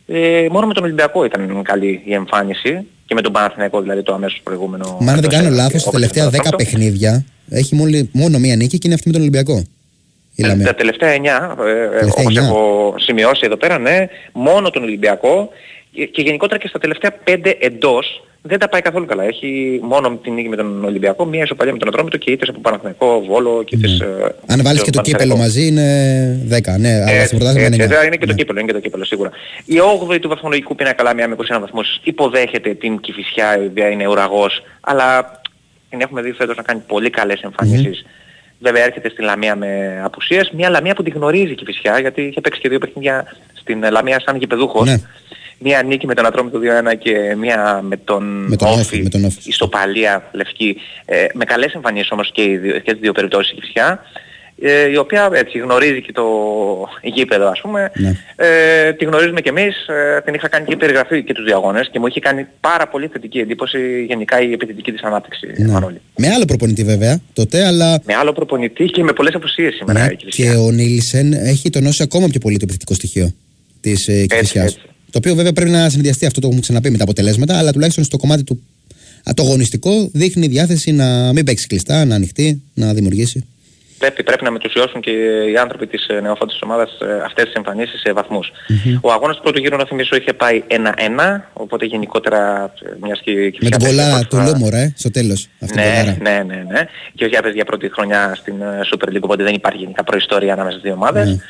Ε, 0.07 0.47
μόνο 0.51 0.67
με 0.67 0.73
τον 0.73 0.83
Ολυμπιακό 0.83 1.25
ήταν 1.25 1.61
καλή 1.63 2.01
η 2.05 2.13
εμφάνιση 2.13 2.85
και 3.05 3.13
με 3.13 3.21
τον 3.21 3.31
Παναθηναϊκό 3.31 3.81
δηλαδή 3.81 4.03
το 4.03 4.13
αμέσως 4.13 4.41
προηγούμενο. 4.43 4.97
Μα 5.01 5.11
αν 5.11 5.21
δεν 5.21 5.29
κάνω 5.29 5.49
λάθος, 5.49 5.83
τα 5.83 5.91
τελευταία 5.91 6.29
10 6.29 6.53
παιχνίδια 6.57 7.25
έχει 7.49 7.75
μόνο, 7.75 8.07
μόνο 8.11 8.39
μία 8.39 8.55
νίκη 8.55 8.77
και 8.77 8.87
είναι 8.87 8.93
αυτή 8.93 9.07
με 9.07 9.13
τον 9.13 9.21
Ολυμπιακό. 9.21 9.63
Η 10.35 10.43
τα 10.63 10.75
τελευταία 10.75 11.13
9, 11.13 11.55
ε, 11.65 12.05
όπως 12.05 12.37
έχω 12.37 12.93
σημειώσει 12.97 13.41
εδώ 13.43 13.55
πέρα, 13.55 13.77
ναι, 13.77 14.07
μόνο 14.31 14.69
τον 14.69 14.83
Ολυμπιακό 14.83 15.49
και 16.05 16.21
γενικότερα 16.21 16.59
και 16.59 16.67
στα 16.67 16.79
τελευταία 16.79 17.11
5 17.25 17.53
εντός 17.59 18.21
δεν 18.41 18.59
τα 18.59 18.69
πάει 18.69 18.81
καθόλου 18.81 19.05
καλά. 19.05 19.23
Έχει 19.23 19.79
μόνο 19.83 20.17
την 20.23 20.33
νίκη 20.33 20.49
με 20.49 20.55
τον 20.55 20.85
Ολυμπιακό, 20.85 21.25
μία 21.25 21.43
ισοπαλία 21.43 21.73
με 21.73 21.79
τον 21.79 21.87
Ατρόμητο 21.87 22.17
και 22.17 22.31
ήττες 22.31 22.49
από 22.49 22.59
Παναθηναϊκό, 22.59 23.21
Βόλο 23.27 23.63
και 23.63 23.77
τις... 23.77 23.99
Ε, 23.99 24.35
Αν 24.47 24.61
βάλεις 24.63 24.81
και 24.81 24.91
το 24.91 25.01
κύπελο 25.01 25.37
μαζί 25.37 25.67
είναι 25.67 26.47
10, 26.49 26.79
ναι, 26.79 27.03
αλλά 27.07 27.25
στην 27.25 27.37
πρωτάθλημα 27.37 27.67
είναι 27.67 27.85
9. 27.85 28.05
Είναι 28.05 28.15
και 28.15 28.25
το 28.25 28.31
ναι. 28.31 28.37
κύπελο, 28.37 28.59
είναι 28.59 28.67
και 28.67 28.73
το 28.73 28.79
κύπελο 28.79 29.05
σίγουρα. 29.05 29.29
Η 29.65 29.75
8η 30.09 30.19
του 30.19 30.29
βαθμολογικού 30.29 30.75
πίνακα 30.75 31.03
Λαμία 31.03 31.27
με 31.27 31.35
21 31.39 31.57
βαθμούς 31.59 31.99
υποδέχεται 32.03 32.73
την 32.73 32.99
Κηφισιά, 32.99 33.63
η 33.63 33.65
οποία 33.65 33.89
είναι 33.89 34.07
ουραγός, 34.07 34.63
αλλά 34.81 35.31
την 35.89 36.01
έχουμε 36.01 36.21
δει 36.21 36.31
φέτος 36.31 36.55
να 36.55 36.63
κάνει 36.63 36.81
πολύ 36.87 37.09
καλές 37.09 37.41
εμφανίσεις. 37.41 38.03
Mm-hmm. 38.05 38.25
Βέβαια 38.59 38.83
έρχεται 38.83 39.09
στην 39.09 39.25
Λαμία 39.25 39.55
με 39.55 40.01
απουσίες. 40.03 40.51
Μια 40.53 40.69
Λαμία 40.69 40.93
που 40.93 41.03
τη 41.03 41.09
γνωρίζει 41.09 41.51
η 41.51 41.55
Κηφισιά 41.55 41.99
γιατί 41.99 42.21
είχε 42.21 42.41
παίξει 42.41 42.59
και 42.59 42.69
δύο 42.69 42.79
παιχνίδια 42.79 43.25
στην 43.53 43.83
Λαμία 43.91 44.19
σαν 44.25 44.37
γηπεδούχος. 44.37 44.89
Ναι 45.59 45.69
μία 45.69 45.83
νίκη 45.83 46.05
με 46.05 46.13
τον 46.13 46.25
Ατρόμητο 46.25 46.59
2-1 46.93 46.97
και 46.97 47.35
μία 47.37 47.81
με 47.83 47.97
τον, 47.97 48.23
με 48.47 48.55
τον 48.55 48.67
Όφη, 48.67 49.01
με 49.01 49.09
τον 49.09 49.31
στο 49.49 49.67
Παλία 49.67 50.29
Λευκή. 50.31 50.77
Ε, 51.05 51.25
με 51.33 51.45
καλές 51.45 51.73
εμφανίσεις 51.73 52.11
όμως 52.11 52.31
και, 52.31 52.41
οι 52.41 52.57
δύο, 52.57 52.79
και 52.79 52.91
τις 52.91 53.01
δύο 53.01 53.11
περιπτώσεις 53.11 53.51
η 53.51 53.55
Κυψιά. 53.55 53.99
Ε, 54.61 54.89
η 54.89 54.97
οποία 54.97 55.29
έτσι 55.33 55.57
γνωρίζει 55.57 56.01
και 56.01 56.11
το 56.11 56.23
γήπεδο 57.01 57.47
ας 57.49 57.61
πούμε. 57.61 57.91
Ναι. 57.95 58.17
Ε, 58.35 58.93
τη 58.93 59.05
γνωρίζουμε 59.05 59.41
και 59.41 59.49
εμείς, 59.49 59.87
ε, 59.87 60.21
την 60.25 60.33
είχα 60.33 60.47
κάνει 60.47 60.65
και 60.65 60.75
περιγραφή 60.75 61.23
και 61.23 61.33
τους 61.33 61.45
διαγώνες 61.45 61.89
και 61.91 61.99
μου 61.99 62.07
είχε 62.07 62.19
κάνει 62.19 62.45
πάρα 62.59 62.87
πολύ 62.87 63.07
θετική 63.07 63.39
εντύπωση 63.39 64.03
γενικά 64.07 64.41
η 64.41 64.51
επιθετική 64.51 64.91
της 64.91 65.01
ανάπτυξη. 65.01 65.47
Ναι. 65.57 65.79
Με 66.15 66.27
άλλο 66.35 66.45
προπονητή 66.45 66.83
βέβαια 66.83 67.19
τότε, 67.33 67.65
αλλά... 67.65 68.01
Με 68.05 68.13
άλλο 68.13 68.33
προπονητή 68.33 68.85
και 68.85 69.03
με 69.03 69.13
πολλές 69.13 69.33
απουσίες 69.33 69.75
σήμερα 69.75 69.99
ναι. 69.99 70.11
η 70.11 70.15
Και 70.15 70.49
ο 70.49 70.71
Νίλσεν 70.71 71.33
έχει 71.33 71.69
τονώσει 71.69 72.03
ακόμα 72.03 72.27
πιο 72.27 72.39
πολύ 72.39 72.55
το 72.57 72.63
επιθετικό 72.63 72.93
στοιχείο 72.93 73.33
της 73.81 74.07
ε, 74.07 74.25
το 75.11 75.17
οποίο 75.17 75.35
βέβαια 75.35 75.53
πρέπει 75.53 75.71
να 75.71 75.89
συνδυαστεί 75.89 76.25
αυτό 76.25 76.39
το 76.39 76.47
έχουμε 76.47 76.61
ξαναπεί 76.61 76.89
με 76.89 76.97
τα 76.97 77.03
αποτελέσματα, 77.03 77.57
αλλά 77.57 77.71
τουλάχιστον 77.71 78.03
στο 78.03 78.17
κομμάτι 78.17 78.43
του 78.43 78.61
το 79.33 79.43
αγωνιστικό 79.43 80.09
δείχνει 80.13 80.47
διάθεση 80.47 80.91
να 80.91 81.33
μην 81.33 81.45
παίξει 81.45 81.67
κλειστά, 81.67 82.05
να 82.05 82.15
ανοιχτεί, 82.15 82.61
να 82.73 82.93
δημιουργήσει. 82.93 83.45
Πρέπει, 83.97 84.23
πρέπει 84.23 84.43
να 84.43 84.51
μετουσιώσουν 84.51 85.01
και 85.01 85.11
οι 85.51 85.57
άνθρωποι 85.57 85.87
της 85.87 86.07
ε, 86.07 86.19
νεοφώτης 86.19 86.59
ομάδας 86.61 86.97
ε, 87.01 87.21
αυτές 87.25 87.45
τις 87.45 87.53
εμφανίσεις 87.53 87.99
σε 87.99 88.13
βαθμούς. 88.13 88.51
Mm-hmm. 88.51 88.99
Ο 89.01 89.11
αγώνας 89.11 89.35
του 89.35 89.41
πρώτου 89.41 89.59
γύρου 89.59 89.77
να 89.77 89.85
θυμίσω 89.85 90.15
είχε 90.15 90.33
πάει 90.33 90.63
1-1, 90.67 90.75
οπότε 91.53 91.85
γενικότερα 91.85 92.73
ε, 92.81 92.89
μιας 93.01 93.21
και... 93.23 93.31
Με 93.61 93.69
την 93.69 93.85
πολλά 93.85 94.25
του 94.29 94.37
Λούμορα, 94.37 94.77
ε, 94.77 94.93
στο 94.97 95.11
τέλος. 95.11 95.47
ναι, 95.73 96.17
ναι, 96.21 96.43
ναι, 96.45 96.63
ναι. 96.71 96.87
Και 97.15 97.23
ο 97.23 97.27
Γιάπες 97.27 97.53
για 97.53 97.65
πρώτη 97.65 97.89
χρονιά 97.89 98.35
στην 98.35 98.55
Super 98.91 99.07
League, 99.09 99.21
οπότε 99.21 99.43
δεν 99.43 99.53
υπάρχει 99.53 99.79
γενικά 99.79 100.03
προϊστόρια 100.03 100.53
ανάμεσα 100.53 100.77
στις 100.77 100.89
δύο 100.89 100.93
ομάδες. 100.93 101.35
Mm. 101.35 101.41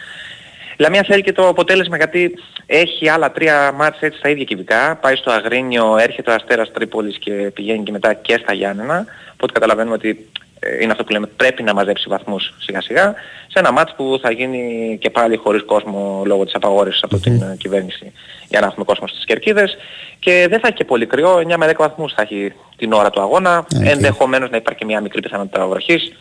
Λαμία 0.77 1.03
θέλει 1.03 1.21
και 1.21 1.31
το 1.31 1.47
αποτέλεσμα 1.47 1.97
γιατί 1.97 2.33
έχει 2.65 3.09
άλλα 3.09 3.31
τρία 3.31 3.71
μάτς 3.71 3.97
έτσι 3.99 4.17
στα 4.17 4.29
ίδια 4.29 4.43
κυβικά. 4.43 4.95
Πάει 4.95 5.15
στο 5.15 5.31
Αγρίνιο, 5.31 5.97
έρχεται 5.97 6.31
ο 6.31 6.33
Αστέρας 6.33 6.71
Τρίπολης 6.71 7.17
και 7.17 7.31
πηγαίνει 7.31 7.83
και 7.83 7.91
μετά 7.91 8.13
και 8.13 8.39
στα 8.41 8.53
Γιάννενα. 8.53 9.05
Οπότε 9.33 9.53
καταλαβαίνουμε 9.53 9.95
ότι 9.95 10.29
ε, 10.59 10.81
είναι 10.81 10.91
αυτό 10.91 11.03
που 11.03 11.11
λέμε 11.11 11.27
πρέπει 11.27 11.63
να 11.63 11.73
μαζέψει 11.73 12.09
βαθμούς 12.09 12.53
σιγά 12.57 12.81
σιγά 12.81 13.13
σε 13.47 13.59
ένα 13.59 13.71
μάτς 13.71 13.93
που 13.95 14.19
θα 14.21 14.31
γίνει 14.31 14.97
και 15.01 15.09
πάλι 15.09 15.35
χωρίς 15.35 15.63
κόσμο 15.63 16.23
λόγω 16.25 16.43
της 16.45 16.55
απαγόρευσης 16.55 17.03
από 17.03 17.17
την 17.17 17.41
ε, 17.41 17.55
κυβέρνηση 17.59 18.11
για 18.49 18.59
να 18.59 18.65
έχουμε 18.65 18.85
κόσμο 18.85 19.07
στις 19.07 19.25
κερκίδες 19.25 19.77
και 20.19 20.47
δεν 20.49 20.59
θα 20.59 20.67
έχει 20.67 20.77
και 20.77 20.85
πολύ 20.85 21.05
κρυό, 21.05 21.35
9 21.37 21.55
με 21.57 21.69
10 21.69 21.73
βαθμούς 21.77 22.13
θα 22.13 22.21
έχει 22.21 22.53
την 22.77 22.93
ώρα 22.93 23.09
του 23.09 23.21
αγώνα, 23.21 23.63
okay. 23.63 23.85
ενδεχομένως 23.85 24.49
να 24.49 24.57
υπάρχει 24.57 24.79
και 24.79 24.85
μια 24.85 25.01
μικρή 25.01 25.21
πιθανότητα 25.21 25.67
βροχής. 25.67 26.11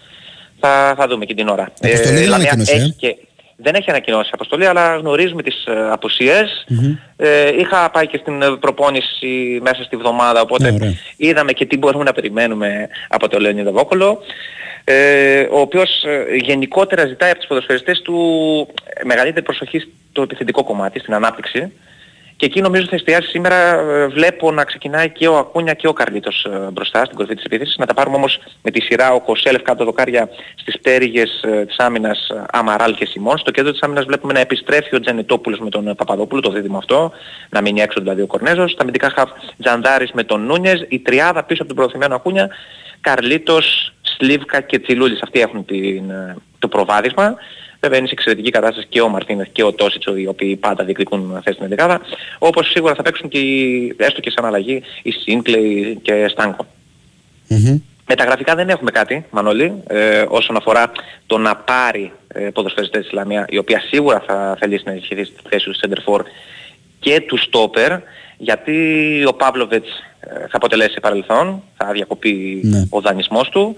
Θα, 0.60 0.94
θα 0.96 1.06
δούμε 1.06 1.24
και 1.24 1.34
την 1.34 1.48
ώρα. 1.48 1.72
Ε, 1.80 2.00
δηλαδή, 2.00 2.48
έχει 2.66 2.92
και, 2.98 3.16
δεν 3.56 3.74
έχει 3.74 3.90
ανακοινώσει 3.90 4.30
αποστολή, 4.32 4.66
αλλά 4.66 4.96
γνωρίζουμε 4.96 5.42
τις 5.42 5.64
ε, 5.66 5.88
απουσιες 5.90 6.66
Ε, 7.16 7.56
είχα 7.58 7.90
πάει 7.90 8.06
και 8.06 8.18
στην 8.18 8.42
ε, 8.42 8.56
προπόνηση 8.60 9.60
μέσα 9.62 9.82
στη 9.82 9.96
βδομάδα, 9.96 10.40
οπότε 10.40 10.70
ναι, 10.70 10.92
είδαμε 11.16 11.52
και 11.52 11.66
τι 11.66 11.76
μπορούμε 11.78 12.04
να 12.04 12.12
περιμένουμε 12.12 12.88
από 13.08 13.28
τον 13.28 13.40
Λεωνίδα 13.40 13.70
Βόκολο. 13.70 14.18
Ε, 14.84 15.40
ο 15.50 15.60
οποίος 15.60 16.04
ε, 16.04 16.36
γενικότερα 16.36 17.06
ζητάει 17.06 17.30
από 17.30 17.38
τους 17.38 17.48
ποδοσφαιριστές 17.48 18.00
του 18.00 18.16
μεγαλύτερη 19.04 19.44
προσοχή 19.44 19.78
στο 20.10 20.22
επιθετικό 20.22 20.64
κομμάτι, 20.64 20.98
στην 20.98 21.14
ανάπτυξη. 21.14 21.72
Και 22.36 22.46
εκεί 22.46 22.60
νομίζω 22.60 22.86
θα 22.86 22.94
εστιάσει 22.94 23.28
σήμερα, 23.28 23.54
ε, 23.54 24.06
βλέπω 24.06 24.52
να 24.52 24.64
ξεκινάει 24.64 25.10
και 25.10 25.28
ο 25.28 25.36
Ακούνια 25.36 25.74
και 25.74 25.88
ο 25.88 25.92
Καρλίτος 25.92 26.44
ε, 26.44 26.70
μπροστά 26.72 27.04
στην 27.04 27.16
κορυφή 27.16 27.34
της 27.34 27.44
επίθεσης. 27.44 27.76
Να 27.76 27.86
τα 27.86 27.94
πάρουμε 27.94 28.16
όμως 28.16 28.38
με 28.62 28.70
τη 28.70 28.80
σειρά 28.80 29.12
ο 29.12 29.20
Κοσέλεφ 29.20 29.62
κάτω 29.62 29.84
δοκάρια 29.84 30.28
στις 30.54 30.78
πτέρυγες 30.78 31.42
ε, 31.42 31.64
της 31.64 31.78
άμυνας 31.78 32.30
Αμαράλ 32.50 32.94
και 32.94 33.06
Σιμών. 33.06 33.38
Στο 33.38 33.50
κέντρο 33.50 33.72
της 33.72 33.80
άμυνας 33.80 34.04
βλέπουμε 34.04 34.32
να 34.32 34.40
επιστρέφει 34.40 34.96
ο 34.96 35.00
Τζενιτόπουλος 35.00 35.58
με 35.58 35.70
τον 35.70 35.94
Παπαδόπουλο, 35.96 36.40
το 36.40 36.50
δίδυμο 36.50 36.78
αυτό, 36.78 37.12
να 37.50 37.60
μείνει 37.60 37.80
έξω 37.80 38.00
δηλαδή 38.00 38.22
ο 38.22 38.26
Κορνέζος. 38.26 38.74
Τα 38.74 38.82
αμυντικά 38.82 39.10
χαφ 39.10 39.30
Τζανδάρης 39.62 40.12
με 40.12 40.24
τον 40.24 40.46
Νούνιες, 40.46 40.86
η 40.88 40.98
τριάδα 40.98 41.42
πίσω 41.42 41.62
από 41.62 41.74
τον 41.74 41.76
προωθημένο 41.76 42.14
Ακούνια, 42.14 42.48
Καρλίτος, 43.00 43.92
Σλίβκα 44.02 44.60
και 44.60 44.78
Τσιλούλης. 44.78 45.22
Αυτοί 45.22 45.40
έχουν 45.40 45.64
την, 45.64 46.12
το 46.58 46.68
προβάδισμα. 46.68 47.36
Βέβαια 47.80 47.98
είναι 47.98 48.06
σε 48.06 48.12
εξαιρετική 48.12 48.50
κατάσταση 48.50 48.86
και 48.88 49.00
ο 49.00 49.08
Μαρτίνεθ 49.08 49.48
και 49.52 49.62
ο 49.62 49.72
Τόσιτσο 49.72 50.16
οι 50.16 50.26
οποίοι 50.26 50.56
πάντα 50.56 50.84
διεκδικούν 50.84 51.40
θέση 51.44 51.56
στην 51.56 51.68
δεκάδα. 51.68 52.00
Όπως 52.38 52.70
σίγουρα 52.70 52.94
θα 52.94 53.02
παίξουν 53.02 53.28
και 53.28 53.38
οι, 53.38 53.94
έστω 53.96 54.20
και 54.20 54.30
σαν 54.30 54.44
αλλαγή 54.44 54.82
οι 55.02 55.10
Σίνκλεϊ 55.10 55.98
και 56.02 56.28
Στάνκο. 56.28 56.66
Mm-hmm. 57.50 57.80
Μεταγραφικά 58.08 58.54
δεν 58.54 58.68
έχουμε 58.68 58.90
κάτι, 58.90 59.24
Μανώλη, 59.30 59.72
ε, 59.86 60.24
όσον 60.28 60.56
αφορά 60.56 60.92
το 61.26 61.38
να 61.38 61.56
πάρει 61.56 62.12
ε, 62.28 62.40
ποδοσφαιριστές 62.40 63.00
της 63.00 63.08
Ισλαμία, 63.08 63.46
η 63.48 63.58
οποία 63.58 63.80
σίγουρα 63.80 64.22
θα 64.26 64.56
θελήσει 64.60 64.82
να 64.86 64.92
ενισχυθεί 64.92 65.24
στη 65.24 65.34
θέση 65.48 65.64
του 65.64 65.74
Σέντερφορ 65.74 66.22
και 67.00 67.20
του 67.20 67.36
Στόπερ, 67.38 67.92
γιατί 68.38 68.74
ο 69.26 69.34
Παύλοβετς 69.34 69.88
ε, 70.20 70.38
θα 70.38 70.56
αποτελέσει 70.56 71.00
παρελθόν, 71.00 71.62
θα 71.76 71.92
διακοπεί 71.92 72.60
ναι. 72.64 72.86
ο 72.90 73.00
δανεισμός 73.00 73.48
του. 73.48 73.76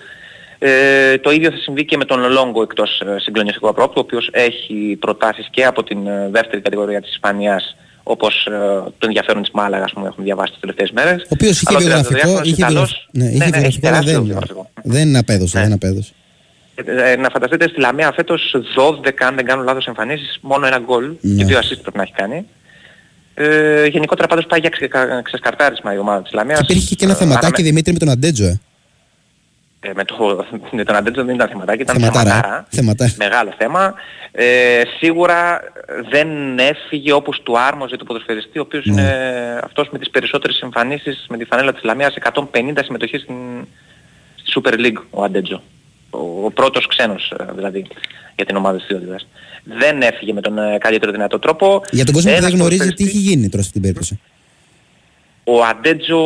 Ε, 0.58 1.18
το 1.18 1.30
ίδιο 1.30 1.50
θα 1.50 1.56
συμβεί 1.56 1.84
και 1.84 1.96
με 1.96 2.04
τον 2.04 2.30
Λόγκο 2.30 2.62
εκτός 2.62 3.00
ε, 3.00 3.18
συγκλονιστικού 3.18 3.68
απρόπτου, 3.68 3.94
ο 3.96 4.00
οποίος 4.00 4.28
έχει 4.32 4.96
προτάσεις 5.00 5.48
και 5.50 5.64
από 5.64 5.82
την 5.82 6.06
ε, 6.06 6.28
δεύτερη 6.30 6.62
κατηγορία 6.62 7.00
της 7.00 7.10
Ισπανίας 7.10 7.76
όπως 8.02 8.46
ε, 8.46 8.50
το 8.98 9.06
ενδιαφέρον 9.06 9.42
της 9.42 9.50
Μάλαγας 9.50 9.92
που 9.92 10.04
έχουμε 10.06 10.24
διαβάσει 10.24 10.50
τις 10.50 10.60
τελευταίες 10.60 10.90
μέρες. 10.90 11.22
Ο 11.22 11.28
οποίος 11.28 11.60
είχε 11.62 11.76
βιογραφικό, 11.76 12.40
είχε, 12.42 12.62
καλός, 12.62 13.08
ναι, 13.12 13.24
είχε 13.24 13.38
ναι, 13.38 13.44
ναι, 13.44 13.50
βιογραφικό, 13.50 13.88
αλλά 13.88 14.00
δεν, 14.02 14.70
δεν 14.82 15.16
απέδωσε, 15.16 15.58
ναι. 15.58 15.64
δεν 15.64 15.72
απέδωσε. 15.72 16.12
Ε, 16.74 17.16
να 17.16 17.28
φανταστείτε 17.28 17.68
στη 17.68 17.80
Λαμία 17.80 18.12
φέτος 18.12 18.54
12, 18.76 19.10
αν 19.18 19.34
δεν 19.34 19.44
κάνω 19.44 19.62
λάθος 19.62 19.86
εμφανίσεις, 19.86 20.38
μόνο 20.40 20.66
ένα 20.66 20.78
γκολ 20.78 21.12
ναι. 21.20 21.34
και 21.34 21.44
δύο 21.44 21.58
assist 21.58 21.78
πρέπει 21.82 21.96
να 21.96 22.02
έχει 22.02 22.12
κάνει. 22.12 22.46
Ε, 23.34 23.86
γενικότερα 23.86 24.28
πάντως 24.28 24.46
πάει 24.46 24.60
για 24.60 24.70
ξεσκαρτάρισμα 25.22 25.94
η 25.94 25.98
ομάδα 25.98 26.22
της 26.22 26.32
Λαμίας. 26.32 26.60
Υπήρχε 26.60 26.94
και 26.94 27.04
ένα 27.04 27.14
θεματάκι 27.14 27.62
Δημήτρη 27.62 27.92
με 27.92 27.98
τον 27.98 28.08
Αντέτζο, 28.08 28.44
ε 28.44 28.60
ε, 29.80 29.90
με, 29.94 30.04
το, 30.04 30.46
με 30.70 30.84
τον 30.84 30.96
Αντέτζο 30.96 31.24
δεν 31.24 31.34
ήταν 31.34 31.48
θεματάκι, 31.48 31.82
ήταν 31.82 31.96
θεματάρα. 31.96 32.66
θεματάρα. 32.68 33.12
Μεγάλο 33.16 33.54
θέμα. 33.58 33.94
Ε, 34.32 34.82
σίγουρα 34.98 35.60
δεν 36.10 36.58
έφυγε 36.58 37.12
όπως 37.12 37.42
του 37.42 37.58
άρμοζε 37.58 37.96
του 37.96 38.04
ποδοσφαιριστή, 38.04 38.58
ο 38.58 38.62
οποίος 38.62 38.86
ναι. 38.86 38.92
είναι 38.92 39.60
αυτός 39.64 39.88
με 39.90 39.98
τις 39.98 40.10
περισσότερες 40.10 40.60
εμφανίσεις 40.60 41.26
με 41.28 41.36
τη 41.36 41.44
φανέλα 41.44 41.72
της 41.72 41.82
Λαμίας, 41.82 42.14
150 42.34 42.78
συμμετοχές 42.84 43.20
στην, 43.20 43.36
στη 44.34 44.52
Super 44.54 44.72
League, 44.72 45.02
ο 45.10 45.22
Αντέτζο. 45.22 45.62
Ο, 46.10 46.44
ο 46.44 46.50
πρώτος 46.50 46.86
ξένος 46.86 47.34
ε, 47.38 47.52
δηλαδή 47.54 47.86
για 48.36 48.46
την 48.46 48.56
ομάδα 48.56 48.76
της 48.76 48.86
Διόδιδας. 48.86 49.26
Δεν 49.64 50.02
έφυγε 50.02 50.32
με 50.32 50.40
τον 50.40 50.58
ε, 50.58 50.78
καλύτερο 50.78 51.12
δυνατό 51.12 51.38
τρόπο. 51.38 51.82
Για 51.90 52.04
τον 52.04 52.14
κόσμο 52.14 52.34
που 52.34 52.40
δεν 52.40 52.50
γνωρίζει 52.50 52.92
τι 52.92 53.04
έχει 53.04 53.18
γίνει 53.18 53.48
τώρα 53.48 53.62
στην 53.62 53.80
περίπτωση. 53.80 54.20
Ο 55.44 55.64
Αντέτζο 55.64 56.18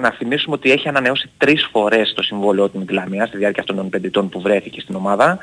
να 0.00 0.10
θυμίσουμε 0.10 0.54
ότι 0.54 0.72
έχει 0.72 0.88
ανανεώσει 0.88 1.30
τρεις 1.38 1.68
φορές 1.70 2.12
το 2.14 2.22
συμβόλαιο 2.22 2.68
του 2.68 2.78
με 2.78 2.84
τη 2.84 2.92
Λαμία 2.92 3.26
στη 3.26 3.36
διάρκεια 3.36 3.60
αυτών 3.60 3.76
των 3.76 3.88
πεντητών 3.88 4.28
που 4.28 4.40
βρέθηκε 4.40 4.80
στην 4.80 4.94
ομάδα. 4.94 5.38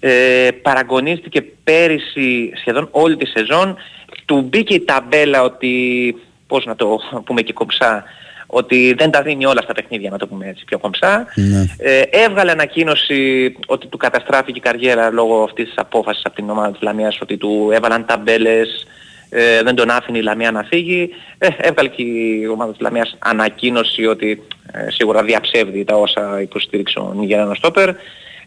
Ε, 0.00 0.48
παραγωνίστηκε 0.62 1.42
πέρυσι 1.64 2.52
σχεδόν 2.56 2.88
όλη 2.90 3.16
τη 3.16 3.26
σεζόν. 3.26 3.76
Του 4.24 4.40
μπήκε 4.40 4.74
η 4.74 4.80
ταμπέλα 4.80 5.42
ότι, 5.42 6.16
πώς 6.46 6.64
να 6.64 6.76
το 6.76 6.98
πούμε 7.24 7.42
και 7.42 7.52
κομψά, 7.52 8.04
ότι 8.46 8.94
δεν 8.98 9.10
τα 9.10 9.22
δίνει 9.22 9.46
όλα 9.46 9.62
στα 9.62 9.72
παιχνίδια, 9.72 10.10
να 10.10 10.18
το 10.18 10.26
πούμε 10.26 10.48
έτσι 10.48 10.64
πιο 10.64 10.78
κομψά. 10.78 11.26
Ναι. 11.34 11.64
Ε, 11.78 12.02
έβγαλε 12.10 12.50
ανακοίνωση 12.50 13.52
ότι 13.66 13.86
του 13.86 13.96
καταστράφηκε 13.96 14.58
η 14.58 14.60
καριέρα 14.60 15.10
λόγω 15.10 15.42
αυτής 15.42 15.66
της 15.66 15.74
απόφασης 15.76 16.24
από 16.24 16.34
την 16.34 16.50
ομάδα 16.50 16.70
της 16.72 16.80
Λαμίας, 16.80 17.18
ότι 17.20 17.36
του 17.36 17.70
έβαλαν 17.72 18.06
ταμπέλες, 18.06 18.86
ε, 19.34 19.62
δεν 19.62 19.74
τον 19.74 19.90
άφηνε 19.90 20.18
η 20.18 20.22
Λαμία 20.22 20.50
να 20.50 20.62
φύγει. 20.62 21.10
Ε, 21.38 21.48
έβγαλε 21.56 21.88
και 21.88 22.02
η 22.02 22.46
ομάδα 22.46 22.70
της 22.70 22.80
Λαμίας 22.80 23.16
ανακοίνωση 23.18 24.06
ότι 24.06 24.42
ε, 24.72 24.90
σίγουρα 24.90 25.22
διαψεύδει 25.22 25.84
τα 25.84 25.94
όσα 25.94 26.40
υποστήριξε 26.40 26.98
ο 26.98 27.12
Νιγεράνος 27.16 27.56
Στόπερ. 27.56 27.88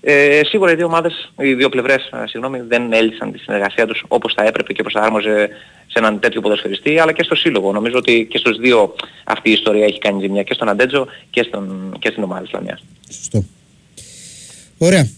Ε, 0.01 0.41
σίγουρα 0.43 0.71
οι 0.71 0.75
δύο 0.75 0.85
ομάδες, 0.85 1.31
οι 1.37 1.53
δύο 1.53 1.69
πλευρές 1.69 2.09
ε, 2.13 2.27
συγγνώμη, 2.27 2.61
δεν 2.67 2.93
έλυσαν 2.93 3.31
τη 3.31 3.37
συνεργασία 3.39 3.85
τους 3.85 4.03
όπως 4.07 4.33
θα 4.33 4.43
έπρεπε 4.43 4.73
και 4.73 4.81
όπως 4.81 4.93
θα 4.93 5.01
άρμοζε 5.01 5.49
σε 5.87 5.99
έναν 5.99 6.19
τέτοιο 6.19 6.41
ποδοσφαιριστή, 6.41 6.99
αλλά 6.99 7.11
και 7.11 7.23
στο 7.23 7.35
σύλλογο. 7.35 7.71
Νομίζω 7.71 7.97
ότι 7.97 8.27
και 8.29 8.37
στους 8.37 8.57
δύο 8.57 8.95
αυτή 9.23 9.49
η 9.49 9.53
ιστορία 9.53 9.85
έχει 9.85 9.99
κάνει 9.99 10.21
ζημιά 10.21 10.43
και 10.43 10.53
στον 10.53 10.69
Αντέτζο 10.69 11.07
και, 11.29 11.43
στον, 11.43 11.95
και 11.99 12.09
στην 12.09 12.23
ομάδα 12.23 12.41
της 12.41 12.51
Λαμίας. 12.51 12.83
Σωστό. 13.09 13.43
Ωραία. 14.77 15.09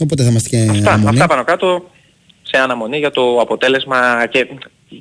Οπότε 0.00 0.22
θα 0.22 0.28
είμαστε 0.28 0.48
και 0.48 0.70
αυτά, 0.70 0.92
αυτά 1.08 1.26
πάνω 1.26 1.44
κάτω 1.44 1.90
σε 2.42 2.58
αναμονή 2.58 2.98
για 2.98 3.10
το 3.10 3.40
αποτέλεσμα 3.40 4.26
και 4.26 4.46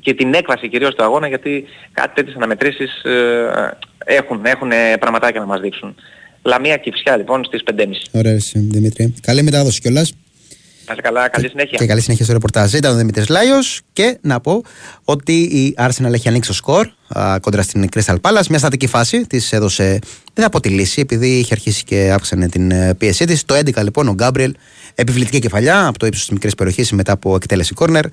και 0.01 0.13
την 0.13 0.33
έκβαση 0.33 0.69
κυρίως 0.69 0.95
του 0.95 1.03
αγώνα 1.03 1.27
γιατί 1.27 1.65
κάτι 1.91 2.13
τέτοιες 2.13 2.35
αναμετρήσεις 2.35 3.03
ε, 3.03 3.77
έχουν, 4.05 4.45
έχουν 4.45 4.69
πραγματάκια 4.99 5.39
να 5.39 5.45
μας 5.45 5.59
δείξουν. 5.59 5.95
Λαμία 6.43 6.77
Κυψιά 6.77 7.17
λοιπόν 7.17 7.43
στις 7.43 7.63
5.30. 7.71 7.85
Ωραία 8.11 8.37
Δημήτρη. 8.53 9.13
Καλή 9.21 9.43
μετάδοση 9.43 9.81
κιόλας. 9.81 10.13
Να 10.87 10.95
καλά, 10.95 11.27
καλή 11.27 11.49
συνέχεια. 11.49 11.77
Και 11.77 11.85
καλή 11.85 12.01
συνέχεια 12.01 12.25
στο 12.25 12.33
ρεπορτάζ. 12.33 12.73
Ήταν 12.73 12.93
ο 12.93 12.97
Δημήτρης 12.97 13.27
Λάιος 13.27 13.81
και 13.93 14.17
να 14.21 14.39
πω 14.39 14.61
ότι 15.03 15.41
η 15.41 15.75
Arsenal 15.77 16.13
έχει 16.13 16.27
ανοίξει 16.27 16.49
το 16.49 16.55
σκορ 16.55 16.87
α, 17.07 17.39
κόντρα 17.39 17.61
στην 17.61 17.89
Crystal 17.95 18.15
Palace. 18.21 18.47
Μια 18.49 18.59
στατική 18.59 18.87
φάση 18.87 19.27
της 19.27 19.51
έδωσε, 19.51 19.99
δεν 20.33 20.43
θα 20.43 20.49
πω 20.49 20.59
τη 20.59 20.69
λύση, 20.69 21.01
επειδή 21.01 21.27
είχε 21.27 21.53
αρχίσει 21.53 21.83
και 21.83 22.11
αύξανε 22.11 22.49
την 22.49 22.71
ε, 22.71 22.93
πίεσή 22.97 23.25
της. 23.25 23.45
Το 23.45 23.55
11 23.55 23.83
λοιπόν 23.83 24.07
ο 24.07 24.13
Γκάμπριελ, 24.13 24.53
επιβλητική 24.95 25.39
κεφαλιά 25.39 25.87
από 25.87 25.99
το 25.99 26.05
ύψος 26.05 26.21
της 26.21 26.31
μικρής 26.31 26.55
περιοχής 26.55 26.91
μετά 26.91 27.11
από 27.11 27.35
εκτέλεση 27.35 27.73
κόρνερ 27.73 28.05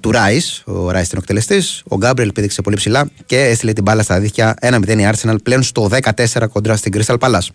του 0.00 0.10
Ράις. 0.10 0.62
Ο 0.66 0.90
Ράις 0.90 1.06
ήταν 1.06 1.18
ο 1.18 1.22
εκτελεστής. 1.22 1.82
Ο 1.88 1.96
Γκάμπριελ 1.96 2.32
πήδηξε 2.32 2.62
πολύ 2.62 2.76
ψηλά 2.76 3.10
και 3.26 3.40
έστειλε 3.40 3.72
την 3.72 3.82
μπάλα 3.82 4.02
στα 4.02 4.20
δίχτυα 4.20 4.54
1-0 4.60 4.98
η 4.98 5.08
Arsenal 5.12 5.36
πλέον 5.42 5.62
στο 5.62 5.88
14 6.02 6.48
κοντρά 6.52 6.76
στην 6.76 6.92
Crystal 6.96 7.18
Palace. 7.18 7.48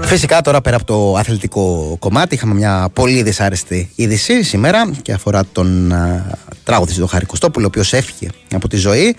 Φυσικά 0.00 0.40
τώρα 0.40 0.60
πέρα 0.60 0.76
από 0.76 0.84
το 0.84 1.16
αθλητικό 1.16 1.96
κομμάτι 1.98 2.34
είχαμε 2.34 2.54
μια 2.54 2.88
πολύ 2.92 3.22
δυσάρεστη 3.22 3.90
είδηση 3.94 4.42
σήμερα 4.42 4.90
και 5.02 5.12
αφορά 5.12 5.44
τον 5.52 5.94
τραγουδιστή 6.64 7.00
τον 7.00 7.08
Χαρη 7.08 7.26
Κωστόπουλο 7.26 7.64
ο 7.64 7.68
οποίος 7.68 7.92
έφυγε 7.92 8.28
από 8.52 8.68
τη 8.68 8.76
ζωή. 8.76 9.16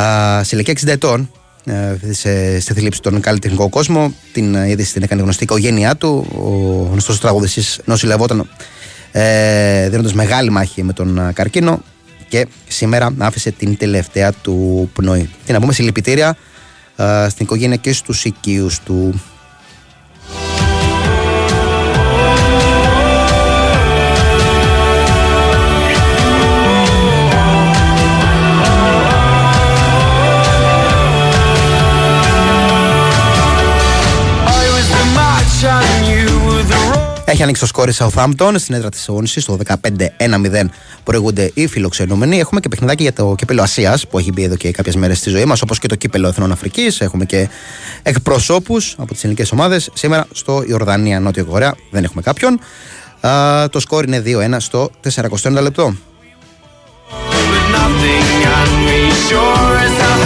Α, 0.00 0.42
σε 0.44 0.56
ηλικία 0.56 0.74
60 0.80 0.86
ετών 0.86 1.30
ε, 1.64 2.12
σε, 2.12 2.60
στη 2.60 2.74
θλίψη 2.74 3.00
των 3.00 3.20
καλλιτεχνικό 3.20 3.68
κόσμο. 3.68 4.14
Την 4.32 4.54
είδηση 4.54 4.92
την 4.92 5.02
έκανε 5.02 5.22
γνωστή 5.22 5.42
η 5.42 5.46
οικογένειά 5.50 5.96
του. 5.96 6.26
Ο 6.38 6.88
γνωστός 6.90 7.20
τραγουδιστή 7.20 7.62
νοσηλευόταν 7.84 8.50
ε, 9.12 9.88
δίνοντας 9.88 10.12
μεγάλη 10.12 10.50
μάχη 10.50 10.82
με 10.82 10.92
τον 10.92 11.30
καρκίνο 11.32 11.82
και 12.28 12.46
σήμερα 12.68 13.14
άφησε 13.18 13.50
την 13.50 13.76
τελευταία 13.76 14.32
του 14.32 14.90
πνοή. 14.92 15.30
Και 15.44 15.52
να 15.52 15.60
πούμε 15.60 15.72
συλληπιτήρια 15.72 16.28
ε, 16.28 16.34
στην 17.28 17.44
οικογένεια 17.44 17.76
και 17.76 17.92
στους 17.92 18.24
οικείους 18.24 18.80
του. 18.80 19.20
Έχει 37.28 37.42
ανοίξει 37.42 37.60
το 37.60 37.66
σκόρι 37.66 37.92
Southampton 37.98 38.54
στην 38.56 38.74
έδρα 38.74 38.88
της 38.88 39.08
Όνση. 39.08 39.40
Στο 39.40 39.58
15-1-0 39.66 40.68
προηγούνται 41.04 41.50
οι 41.54 41.66
φιλοξενούμενοι. 41.66 42.38
Έχουμε 42.38 42.60
και 42.60 42.68
παιχνιδάκι 42.68 43.02
για 43.02 43.12
το 43.12 43.34
κύπελο 43.38 43.62
Ασίας 43.62 44.06
που 44.06 44.18
έχει 44.18 44.32
μπει 44.32 44.42
εδώ 44.42 44.56
και 44.56 44.70
κάποιες 44.70 44.96
μέρες 44.96 45.18
στη 45.18 45.30
ζωή 45.30 45.44
μας, 45.44 45.62
όπως 45.62 45.78
και 45.78 45.88
το 45.88 45.94
κύπελο 45.94 46.28
Εθνών 46.28 46.52
Αφρικής. 46.52 47.00
Έχουμε 47.00 47.24
και 47.24 47.48
εκπροσώπους 48.02 48.94
από 48.98 49.12
τις 49.12 49.22
ελληνικές 49.22 49.52
ομάδες. 49.52 49.90
Σήμερα 49.94 50.26
στο 50.32 50.62
Ιορδανία, 50.66 51.20
Νότιο 51.20 51.44
Κορέα 51.44 51.74
δεν 51.90 52.04
έχουμε 52.04 52.22
κάποιον. 52.22 52.60
Α, 53.20 53.68
το 53.68 53.80
σκόρ 53.80 54.04
είναι 54.04 54.20
2-1 54.20 54.60
στο 54.60 54.90
41 55.00 55.60
λεπτό. 55.60 55.94
είχε 59.16 60.25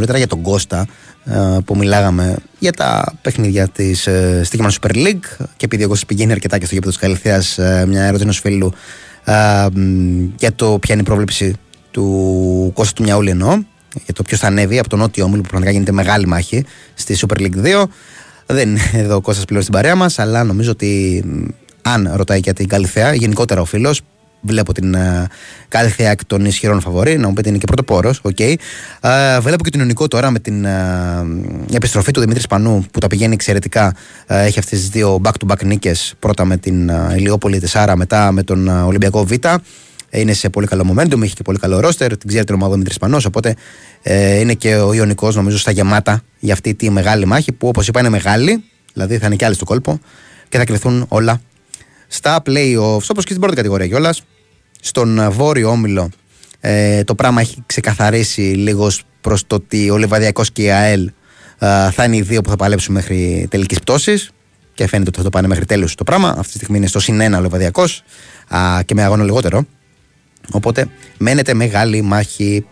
νωρίτερα 0.00 0.18
για 0.18 0.26
τον 0.26 0.42
Κώστα 0.42 0.86
ε, 1.24 1.58
που 1.64 1.76
μιλάγαμε 1.76 2.36
για 2.58 2.72
τα 2.72 3.14
παιχνίδια 3.22 3.68
της 3.68 4.06
ε, 4.06 4.40
Στίγμα 4.44 4.70
Super 4.80 4.94
League. 4.94 5.46
Και 5.56 5.64
επειδή 5.64 5.84
ο 5.84 5.88
Κώστας 5.88 6.06
πηγαίνει 6.06 6.32
αρκετά 6.32 6.58
και 6.58 6.64
στο 6.64 6.74
γήπεδο 6.74 6.92
της 6.92 7.00
Καλυθέας, 7.00 7.58
ε, 7.58 7.84
μια 7.88 8.02
ερώτηση 8.02 8.22
ενός 8.22 8.38
φίλου 8.38 8.72
για 10.38 10.52
το 10.54 10.78
ποια 10.78 10.94
είναι 10.94 11.02
η 11.02 11.04
πρόβλεψη 11.04 11.54
του 11.90 12.70
Κώστα 12.74 12.94
του 12.94 13.02
Μιαούλη 13.02 13.30
εννοώ 13.30 13.62
για 14.04 14.14
το 14.14 14.22
ποιος 14.22 14.40
θα 14.40 14.46
ανέβει 14.46 14.78
από 14.78 14.88
τον 14.88 14.98
Νότιο 14.98 15.24
Όμιλο 15.24 15.40
που 15.42 15.48
πραγματικά 15.48 15.72
γίνεται 15.76 15.92
μεγάλη 15.92 16.26
μάχη 16.26 16.64
στη 16.94 17.16
Super 17.20 17.40
League 17.40 17.82
2 17.82 17.84
δεν 18.46 18.68
είναι 18.68 18.80
εδώ 18.92 19.16
ο 19.16 19.20
Κώστας 19.20 19.44
πλέον 19.44 19.62
στην 19.62 19.74
παρέα 19.74 19.94
μας 19.94 20.18
αλλά 20.18 20.44
νομίζω 20.44 20.70
ότι 20.70 21.24
αν 21.82 22.10
ρωτάει 22.14 22.38
για 22.38 22.52
την 22.52 22.68
Καλυθέα 22.68 23.14
γενικότερα 23.14 23.60
ο 23.60 23.64
φίλος 23.64 24.00
Βλέπω 24.40 24.72
την 24.72 24.94
uh, 24.96 25.24
κάθε 25.68 26.10
εκ 26.10 26.24
των 26.24 26.44
ισχυρών 26.44 26.80
φαβορή, 26.80 27.18
να 27.18 27.28
μου 27.28 27.32
πείτε 27.32 27.48
είναι 27.48 27.58
και 27.58 27.66
πρωτοπόρος. 27.66 28.20
Okay. 28.22 28.54
Uh, 29.00 29.38
βλέπω 29.40 29.64
και 29.64 29.70
την 29.70 29.80
Ιωνικό 29.80 30.08
τώρα 30.08 30.30
με 30.30 30.38
την 30.38 30.66
uh, 30.66 31.74
επιστροφή 31.74 32.10
του 32.10 32.20
Δημήτρης 32.20 32.46
Πανού 32.46 32.86
που 32.92 32.98
τα 32.98 33.06
πηγαίνει 33.06 33.34
εξαιρετικά. 33.34 33.94
Uh, 33.94 33.96
έχει 34.26 34.58
αυτές 34.58 34.78
τις 34.78 34.88
δύο 34.88 35.20
back-to-back 35.24 35.64
νίκες. 35.64 36.14
Πρώτα 36.18 36.44
με 36.44 36.56
την 36.56 36.90
uh, 36.90 37.16
Ηλιόπολη 37.16 37.60
Τεσάρα, 37.60 37.96
μετά 37.96 38.32
με 38.32 38.42
τον 38.42 38.68
uh, 38.70 38.86
Ολυμπιακό 38.86 39.24
Β. 39.24 39.32
Είναι 40.10 40.32
σε 40.32 40.48
πολύ 40.48 40.66
καλό 40.66 40.94
momentum, 40.94 41.22
έχει 41.22 41.34
και 41.34 41.42
πολύ 41.42 41.58
καλό 41.58 41.80
ρόστερ. 41.80 42.16
Την 42.16 42.28
ξέρει 42.28 42.44
την 42.44 42.54
ομάδα 42.54 42.72
Δημήτρης 42.72 42.98
Πανός. 42.98 43.24
Οπότε 43.24 43.54
ε, 44.02 44.38
είναι 44.38 44.54
και 44.54 44.74
ο 44.74 44.92
Ιωνικός, 44.92 45.36
νομίζω, 45.36 45.58
στα 45.58 45.70
γεμάτα 45.70 46.22
για 46.38 46.52
αυτή 46.52 46.74
τη 46.74 46.90
μεγάλη 46.90 47.26
μάχη 47.26 47.52
που, 47.52 47.68
όπως 47.68 47.88
είπα, 47.88 48.00
είναι 48.00 48.08
μεγάλη. 48.08 48.64
Δηλαδή 48.92 49.18
θα 49.18 49.26
είναι 49.26 49.36
και 49.36 49.44
άλλοι 49.44 49.54
στο 49.54 49.64
κόλπο 49.64 50.00
και 50.48 50.58
θα 50.58 50.64
κρυθούν 50.64 51.04
όλα 51.08 51.40
στα 52.08 52.42
playoffs, 52.46 53.06
όπως 53.10 53.24
και 53.24 53.30
στην 53.30 53.40
πρώτη 53.40 53.56
κατηγορία 53.56 53.86
κιόλας. 53.86 54.22
Στον 54.80 55.18
ε, 55.18 55.28
βόρειο 55.28 55.70
όμιλο 55.70 56.10
ε, 56.60 57.04
το 57.04 57.14
πράγμα 57.14 57.40
έχει 57.40 57.62
ξεκαθαρίσει 57.66 58.40
λίγος 58.40 59.02
προς 59.20 59.46
το 59.46 59.54
ότι 59.54 59.90
ο 59.90 59.98
Λεβαδιακό 59.98 60.42
και 60.52 60.62
η 60.62 60.70
ΑΕΛ 60.70 61.10
ε, 61.58 61.90
θα 61.90 62.04
είναι 62.04 62.16
οι 62.16 62.22
δύο 62.22 62.40
που 62.40 62.50
θα 62.50 62.56
παλέψουν 62.56 62.94
μέχρι 62.94 63.46
τελικής 63.50 63.78
πτώσης. 63.78 64.30
Και 64.74 64.86
φαίνεται 64.86 65.08
ότι 65.08 65.18
θα 65.18 65.24
το 65.24 65.30
πάνε 65.30 65.48
μέχρι 65.48 65.64
τέλου 65.64 65.88
το 65.94 66.04
πράγμα. 66.04 66.28
Αυτή 66.28 66.52
τη 66.52 66.58
στιγμή 66.58 66.76
είναι 66.76 66.86
στο 66.86 67.00
συν 67.00 67.20
1 67.20 67.36
ο 67.36 67.40
Λεβαδιακό 67.40 67.84
και 68.84 68.94
με 68.94 69.02
αγώνα 69.02 69.24
λιγότερο. 69.24 69.66
Οπότε 70.50 70.88
μένεται 71.18 71.54
μεγάλη 71.54 72.02
μάχη 72.02 72.66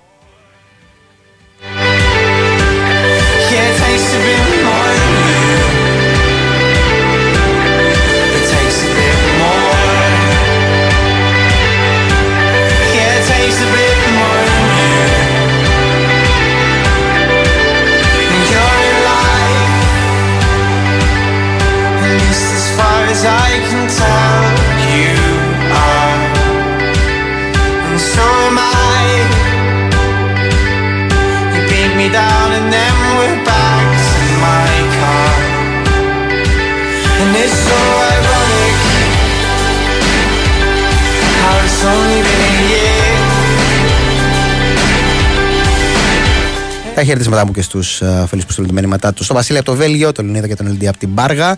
Τα 46.98 47.04
χαιρετίσματά 47.04 47.46
μου 47.46 47.52
και 47.52 47.62
στους 47.62 48.02
uh, 48.02 48.24
φίλους 48.26 48.44
που 48.44 48.52
στείλουν 48.52 48.70
τη 48.70 48.74
μηνύματά 48.74 49.12
τους. 49.12 49.24
Στο 49.24 49.34
Βασίλειο 49.34 49.60
από 49.60 49.70
το 49.70 49.76
Βέλγιο, 49.76 50.12
το 50.12 50.22
Λινίδα 50.22 50.46
και 50.46 50.54
τον 50.54 50.66
Ελντή 50.66 50.88
από 50.88 50.98
την 50.98 51.08
Μπάργα. 51.08 51.56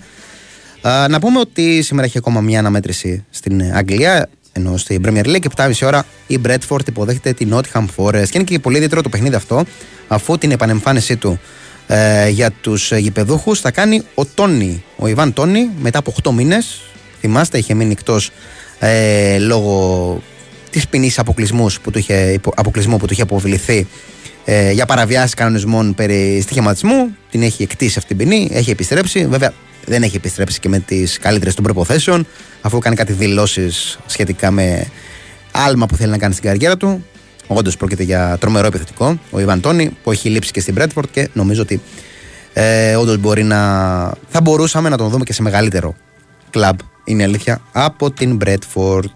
Uh, 0.83 1.07
να 1.09 1.21
πούμε 1.21 1.39
ότι 1.39 1.83
σήμερα 1.83 2.07
έχει 2.07 2.19
ακόμα 2.19 2.41
μια 2.41 2.59
αναμέτρηση 2.59 3.25
στην 3.31 3.63
Αγγλία, 3.75 4.29
ενώ 4.53 4.77
στην 4.77 5.03
Premier 5.07 5.25
League. 5.25 5.45
7.30 5.57 5.73
ώρα 5.83 6.05
η 6.27 6.41
Bradford 6.45 6.89
υποδέχεται 6.89 7.33
την 7.33 7.55
Nottingham 7.55 7.85
Forest. 7.97 8.29
Και 8.29 8.31
είναι 8.35 8.45
και 8.45 8.59
πολύ 8.59 8.77
ιδιαίτερο 8.77 9.03
το 9.03 9.09
παιχνίδι 9.09 9.35
αυτό, 9.35 9.65
αφού 10.09 10.39
την 10.39 10.51
επανεμφάνισή 10.51 11.17
του 11.17 11.41
ε, 11.87 12.29
για 12.29 12.51
τους 12.51 12.93
γηπεδούχους 12.93 13.61
θα 13.61 13.71
κάνει 13.71 14.03
ο 14.15 14.25
Τόνι, 14.25 14.85
ο 14.97 15.07
Ιβάν 15.07 15.33
Τόνι, 15.33 15.71
μετά 15.81 15.99
από 15.99 16.15
8 16.23 16.31
μήνες. 16.33 16.81
Θυμάστε, 17.21 17.59
είχε 17.59 17.75
μείνει 17.75 17.93
εκτός 17.93 18.31
ε, 18.79 19.39
λόγω 19.39 20.23
της 20.71 20.89
ποινής 20.89 21.19
αποκλεισμού 21.19 21.67
που, 21.83 21.91
του 21.91 21.99
είχε, 21.99 22.41
αποκλεισμού 22.55 22.97
που 22.97 23.07
του 23.07 23.13
είχε 23.13 23.23
αποβληθεί 23.23 23.87
ε, 24.53 24.73
για 24.73 24.87
παραβιάσεις 24.87 25.35
κανονισμών 25.35 25.95
περί 25.95 26.41
στοιχηματισμού. 26.41 27.17
Την 27.31 27.43
έχει 27.43 27.63
εκτίσει 27.63 27.99
αυτή 27.99 28.15
την 28.15 28.29
ποινή, 28.29 28.49
έχει 28.53 28.71
επιστρέψει. 28.71 29.27
Βέβαια, 29.27 29.53
δεν 29.87 30.03
έχει 30.03 30.17
επιστρέψει 30.17 30.61
και 30.61 30.69
με 30.69 30.79
τις 30.79 31.19
καλύτερες 31.19 31.55
των 31.55 31.65
προποθέσεων, 31.65 32.27
αφού 32.61 32.79
κάνει 32.79 32.97
κάτι 32.97 33.13
δηλώσεις 33.13 33.99
σχετικά 34.07 34.51
με 34.51 34.87
άλμα 35.53 35.87
που 35.87 35.97
θέλει 35.97 36.11
να 36.11 36.19
κάνει 36.19 36.33
στην 36.35 36.45
καριέρα 36.45 36.77
του. 36.77 37.05
Όντως 37.47 37.77
πρόκειται 37.77 38.03
για 38.03 38.37
τρομερό 38.41 38.67
επιθετικό, 38.67 39.19
ο 39.31 39.41
Ιβαν 39.41 39.61
Τόνι, 39.61 39.97
που 40.03 40.11
έχει 40.13 40.29
λείψει 40.29 40.51
και 40.51 40.61
στην 40.61 40.75
Μπρέτφορντ 40.75 41.09
και 41.13 41.29
νομίζω 41.33 41.63
ότι 41.63 41.81
ε, 42.53 42.97
όντως 42.97 43.19
μπορεί 43.19 43.43
να. 43.43 43.59
θα 44.29 44.41
μπορούσαμε 44.43 44.89
να 44.89 44.97
τον 44.97 45.09
δούμε 45.09 45.25
και 45.25 45.33
σε 45.33 45.43
μεγαλύτερο 45.43 45.95
κλαμπ, 46.51 46.79
είναι 47.05 47.23
αλήθεια, 47.23 47.61
από 47.73 48.11
την 48.11 48.37
Μπρέτφορντ. 48.37 49.11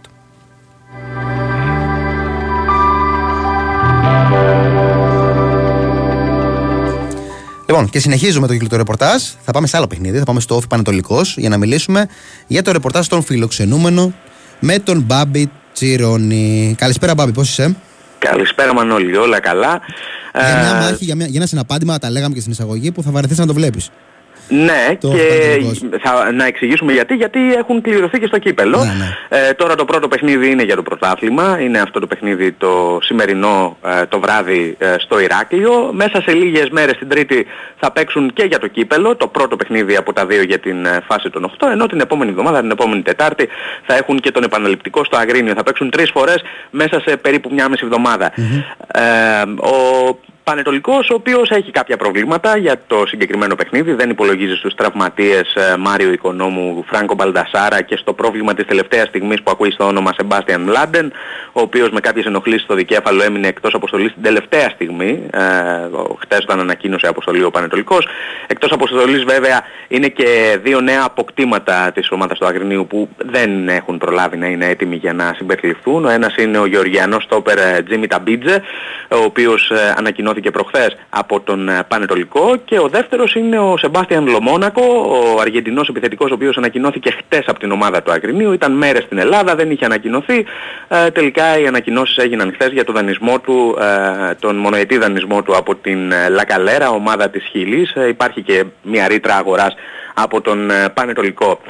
Λοιπόν, 7.66 7.88
και 7.90 7.98
συνεχίζουμε 7.98 8.46
το 8.46 8.52
κύκλο 8.52 8.68
του 8.68 8.76
ρεπορτάζ. 8.76 9.22
Θα 9.44 9.52
πάμε 9.52 9.66
σε 9.66 9.76
άλλο 9.76 9.86
παιχνίδι. 9.86 10.18
Θα 10.18 10.24
πάμε 10.24 10.40
στο 10.40 10.56
Όφη 10.56 10.66
Πανετολικός 10.66 11.36
για 11.36 11.48
να 11.48 11.56
μιλήσουμε 11.56 12.08
για 12.46 12.62
το 12.62 12.72
ρεπορτάζ 12.72 13.06
των 13.06 13.22
φιλοξενούμενων 13.22 14.14
με 14.60 14.78
τον 14.78 15.00
Μπάμπη 15.00 15.50
Τσιρόνι. 15.72 16.74
Καλησπέρα, 16.78 17.14
Μπάμπη, 17.14 17.32
πώς 17.32 17.48
είσαι; 17.50 17.76
Καλησπέρα, 18.18 18.74
Μανώλη, 18.74 19.16
όλα 19.16 19.40
καλά. 19.40 19.80
Για 20.32 20.58
μια 20.60 20.76
ε, 20.76 20.80
μάχη, 20.80 21.04
για, 21.04 21.14
μια, 21.14 21.26
για 21.26 21.36
ένα 21.36 21.46
συναπάντημα, 21.46 21.98
τα 21.98 22.10
λέγαμε 22.10 22.34
και 22.34 22.40
στην 22.40 22.52
εισαγωγή, 22.52 22.92
που 22.92 23.02
θα 23.02 23.10
βαρεθείς 23.10 23.38
να 23.38 23.46
το 23.46 23.54
βλέπεις. 23.54 23.90
Ναι, 24.48 24.94
και 24.98 25.18
θα, 26.00 26.32
να 26.32 26.46
εξηγήσουμε 26.46 26.92
γιατί, 26.92 27.14
γιατί 27.14 27.54
έχουν 27.54 27.80
κληρωθεί 27.80 28.18
και 28.18 28.26
στο 28.26 28.38
κύπελο. 28.38 28.78
Ναι, 28.78 28.92
ναι. 28.92 29.38
Ε, 29.48 29.52
τώρα 29.52 29.74
το 29.74 29.84
πρώτο 29.84 30.08
παιχνίδι 30.08 30.50
είναι 30.50 30.62
για 30.62 30.76
το 30.76 30.82
πρωτάθλημα, 30.82 31.58
είναι 31.60 31.78
αυτό 31.80 32.00
το 32.00 32.06
παιχνίδι 32.06 32.52
το 32.52 32.98
σημερινό 33.02 33.76
ε, 33.86 34.06
το 34.06 34.20
βράδυ 34.20 34.76
ε, 34.78 34.94
στο 34.98 35.20
Ηράκλειο. 35.20 35.90
Μέσα 35.92 36.20
σε 36.20 36.32
λίγες 36.32 36.68
μέρες 36.70 36.98
την 36.98 37.08
Τρίτη 37.08 37.46
θα 37.76 37.90
παίξουν 37.92 38.32
και 38.32 38.42
για 38.42 38.58
το 38.58 38.66
κύπελο, 38.66 39.16
το 39.16 39.26
πρώτο 39.26 39.56
παιχνίδι 39.56 39.96
από 39.96 40.12
τα 40.12 40.26
δύο 40.26 40.42
για 40.42 40.58
την 40.58 40.86
φάση 41.06 41.30
των 41.30 41.52
8, 41.58 41.68
ενώ 41.72 41.86
την 41.86 42.00
επόμενη 42.00 42.30
εβδομάδα, 42.30 42.60
την 42.60 42.70
επόμενη 42.70 43.02
Τετάρτη 43.02 43.48
θα 43.86 43.96
έχουν 43.96 44.20
και 44.20 44.30
τον 44.30 44.42
επαναληπτικό 44.42 45.04
στο 45.04 45.16
Αγρίνιο. 45.16 45.54
Θα 45.54 45.62
παίξουν 45.62 45.90
τρεις 45.90 46.10
φορές 46.10 46.42
μέσα 46.70 47.00
σε 47.00 47.16
περίπου 47.16 47.50
μια 47.52 47.68
μισή 47.68 47.84
εβδομάδα. 47.84 48.32
ο 49.56 50.16
Πανετολικός 50.44 51.10
ο 51.10 51.14
οποίος 51.14 51.50
έχει 51.50 51.70
κάποια 51.70 51.96
προβλήματα 51.96 52.56
για 52.56 52.80
το 52.86 53.06
συγκεκριμένο 53.06 53.54
παιχνίδι, 53.54 53.92
δεν 53.92 54.10
υπολογίζει 54.10 54.54
στους 54.54 54.74
τραυματίες 54.74 55.54
ε, 55.54 55.76
Μάριο 55.76 56.12
Οικονόμου, 56.12 56.84
Φράνκο 56.86 57.14
Μπαλντασάρα 57.14 57.82
και 57.82 57.96
στο 57.96 58.12
πρόβλημα 58.12 58.54
της 58.54 58.66
τελευταίας 58.66 59.08
στιγμής 59.08 59.42
που 59.42 59.50
ακούει 59.50 59.70
στο 59.70 59.86
όνομα 59.86 60.12
Σεμπάστιαν 60.16 60.60
Μλάντεν, 60.60 61.12
ο 61.52 61.60
οποίος 61.60 61.90
με 61.90 62.00
κάποιες 62.00 62.24
ενοχλήσεις 62.24 62.62
στο 62.62 62.74
δικέφαλο 62.74 63.22
έμεινε 63.22 63.48
εκτός 63.48 63.74
αποστολής 63.74 64.12
την 64.12 64.22
τελευταία 64.22 64.68
στιγμή, 64.68 65.26
ε, 65.32 65.40
χτες 66.20 66.38
όταν 66.42 66.60
ανακοίνωσε 66.60 67.06
αποστολή 67.06 67.44
ο 67.44 67.50
Πανετολικός. 67.50 68.06
Εκτός 68.46 68.72
αποστολής 68.72 69.24
βέβαια 69.24 69.62
είναι 69.88 70.08
και 70.08 70.58
δύο 70.62 70.80
νέα 70.80 71.02
αποκτήματα 71.04 71.92
της 71.94 72.10
ομάδας 72.10 72.38
του 72.38 72.46
Αγρινίου 72.46 72.86
που 72.86 73.08
δεν 73.16 73.68
έχουν 73.68 73.98
προλάβει 73.98 74.36
να 74.36 74.46
είναι 74.46 74.66
έτοιμοι 74.66 74.96
για 74.96 75.12
να 75.12 75.34
συμπεριληφθούν. 75.36 76.04
Ο 76.04 76.08
ένας 76.08 76.36
είναι 76.36 76.58
ο 76.58 76.66
Γεωργιανός 76.66 77.22
στόπερ 77.22 77.82
Τζίμι 77.84 78.06
Ταμπίτζε, 78.06 78.62
ο 79.08 79.16
οποίος 79.16 79.70
ε, 79.70 79.94
ανακοινώθηκε 79.96 80.32
ανακοινώθηκε 80.34 80.50
προχθές 80.50 80.96
από 81.10 81.40
τον 81.40 81.68
ε, 81.68 81.82
Πανετολικό 81.88 82.56
και 82.64 82.78
ο 82.78 82.88
δεύτερος 82.88 83.34
είναι 83.34 83.58
ο 83.58 83.76
Σεμπάστιαν 83.76 84.26
Λομόνακο, 84.26 84.82
ο 85.36 85.40
Αργεντινός 85.40 85.88
επιθετικός 85.88 86.30
ο 86.30 86.34
οποίος 86.34 86.56
ανακοινώθηκε 86.56 87.10
χτες 87.10 87.44
από 87.46 87.58
την 87.58 87.70
ομάδα 87.70 88.02
του 88.02 88.12
Αγρινίου, 88.12 88.52
ήταν 88.52 88.72
μέρες 88.72 89.02
στην 89.02 89.18
Ελλάδα, 89.18 89.54
δεν 89.54 89.70
είχε 89.70 89.84
ανακοινωθεί, 89.84 90.44
ε, 90.88 91.10
τελικά 91.10 91.58
οι 91.58 91.66
ανακοινώσεις 91.66 92.16
έγιναν 92.16 92.52
χθες 92.52 92.72
για 92.72 92.84
το 92.84 92.92
δανεισμό 92.92 93.38
του, 93.38 93.78
ε, 93.80 94.34
τον 94.34 94.56
μονοετή 94.56 94.98
δανεισμό 94.98 95.42
του 95.42 95.56
από 95.56 95.74
την 95.74 96.12
ε, 96.12 96.28
Λακαλέρα, 96.28 96.90
ομάδα 96.90 97.28
της 97.28 97.44
Χίλης, 97.50 97.92
ε, 97.94 98.08
υπάρχει 98.08 98.42
και 98.42 98.64
μια 98.82 99.08
ρήτρα 99.08 99.36
αγοράς 99.36 99.74
από 100.14 100.40
τον 100.40 100.70
Πανετολικό. 100.94 101.60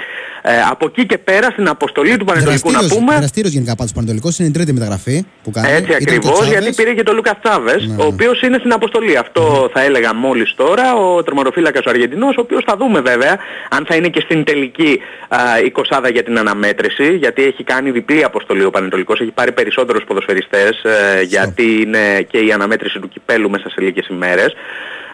Ε, 0.47 0.63
από 0.71 0.87
εκεί 0.87 1.07
και 1.07 1.19
πέρα 1.19 1.51
στην 1.51 1.69
αποστολή 1.69 2.17
του 2.17 2.25
Πανετολικού 2.25 2.71
να 2.71 2.87
πούμε. 2.89 3.15
Δραστήριος 3.15 3.53
γενικά 3.53 3.75
πάντως 3.77 3.93
Πανετολικός 3.93 4.39
είναι 4.39 4.49
η 4.49 4.51
τρίτη 4.51 4.73
μεταγραφή 4.73 5.25
που 5.43 5.51
κάνει. 5.51 5.69
Έτσι 5.71 5.95
ακριβώς 5.95 6.49
γιατί 6.49 6.75
πήρε 6.75 6.93
και 6.95 7.03
τον 7.03 7.15
Λούκα 7.15 7.39
Τσάβες 7.43 7.87
ναι, 7.87 7.93
ο 7.93 7.97
ναι. 7.97 8.05
οποίος 8.05 8.43
είναι 8.43 8.59
στην 8.59 8.73
αποστολή. 8.73 9.17
Αυτό 9.17 9.71
θα 9.73 9.83
έλεγα 9.83 10.15
μόλις 10.15 10.55
τώρα. 10.55 10.95
Ο 10.95 11.23
τερματοφύλακας 11.23 11.85
ο 11.87 11.91
Αργεντινός 11.91 12.37
ο 12.37 12.41
οποίος 12.41 12.63
θα 12.67 12.77
δούμε 12.77 13.01
βέβαια 13.01 13.39
αν 13.71 13.85
θα 13.89 13.95
είναι 13.95 14.09
και 14.09 14.21
στην 14.21 14.45
τελική 14.45 15.01
α, 15.29 15.39
εικοσάδα 15.65 16.09
για 16.09 16.23
την 16.23 16.39
αναμέτρηση 16.39 17.17
γιατί 17.17 17.43
έχει 17.43 17.65
κάνει 17.65 17.91
διπλή 17.91 18.25
αποστολή 18.25 18.65
ο 18.65 18.71
Πανετολικός. 18.71 19.21
Έχει 19.21 19.31
πάρει 19.31 19.53
περισσότερους 19.53 20.05
ποδοσφαιριστές 20.05 20.83
ε, 20.83 21.23
γιατί 21.23 21.83
είναι 21.83 22.23
και 22.31 22.39
η 22.39 22.53
αναμέτρηση 22.53 22.99
του 22.99 23.09
κυπέλου 23.09 23.51
μέσα 23.51 23.71
σε 23.71 23.81
λίγες 23.81 24.07
ημέρες. 24.07 24.55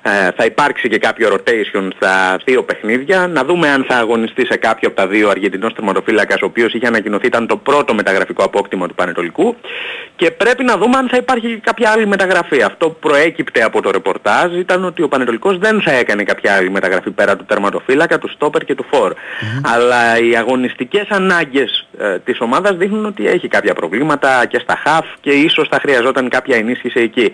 Ε, 0.02 0.30
θα 0.36 0.44
υπάρξει 0.44 0.88
και 0.88 0.98
κάποιο 0.98 1.28
rotation 1.34 1.88
στα 1.96 2.38
δύο 2.44 2.62
παιχνίδια. 2.62 3.26
Να 3.26 3.44
δούμε 3.44 3.68
αν 3.68 3.84
θα 3.88 3.96
αγωνιστεί 3.96 4.46
σε 4.46 4.56
κάποιο 4.56 4.88
από 4.88 4.96
τα 4.96 5.06
δύο 5.06 5.28
Αργεντινός 5.28 5.74
τερματοφύλακας, 5.74 6.40
ο 6.42 6.44
οποίος 6.44 6.74
είχε 6.74 6.86
ανακοινωθεί, 6.86 7.26
ήταν 7.26 7.46
το 7.46 7.56
πρώτο 7.56 7.94
μεταγραφικό 7.94 8.44
απόκτημα 8.44 8.88
του 8.88 8.94
Πανετολικού. 8.94 9.56
Και 10.16 10.30
πρέπει 10.30 10.64
να 10.64 10.76
δούμε 10.76 10.96
αν 10.96 11.08
θα 11.08 11.16
υπάρχει 11.16 11.60
κάποια 11.62 11.90
άλλη 11.90 12.06
μεταγραφή. 12.06 12.62
Αυτό 12.62 12.90
που 12.90 12.96
προέκυπτε 13.08 13.62
από 13.62 13.82
το 13.82 13.90
ρεπορτάζ 13.90 14.54
ήταν 14.54 14.84
ότι 14.84 15.02
ο 15.02 15.08
Πανετολικός 15.08 15.58
δεν 15.58 15.82
θα 15.82 15.92
έκανε 15.92 16.22
κάποια 16.22 16.54
άλλη 16.54 16.70
μεταγραφή 16.70 17.10
πέρα 17.10 17.36
του 17.36 17.44
τερματοφύλακα, 17.44 18.18
του 18.18 18.30
στόπερ 18.30 18.64
και 18.64 18.74
του 18.74 18.84
φορ. 18.90 19.14
Αλλά 19.62 20.18
οι 20.18 20.36
αγωνιστικές 20.36 21.06
ανάγκες 21.08 21.86
ε, 21.98 22.18
της 22.18 22.40
ομάδας 22.40 22.76
δείχνουν 22.76 23.04
ότι 23.04 23.26
έχει 23.26 23.48
κάποια 23.48 23.74
προβλήματα 23.74 24.46
και 24.46 24.58
στα 24.58 24.76
χαφ 24.84 25.06
και 25.20 25.30
ίσως 25.30 25.68
θα 25.68 25.78
χρειαζόταν 25.80 26.28
κάποια 26.28 26.56
ενίσχυση 26.56 27.00
εκεί. 27.00 27.32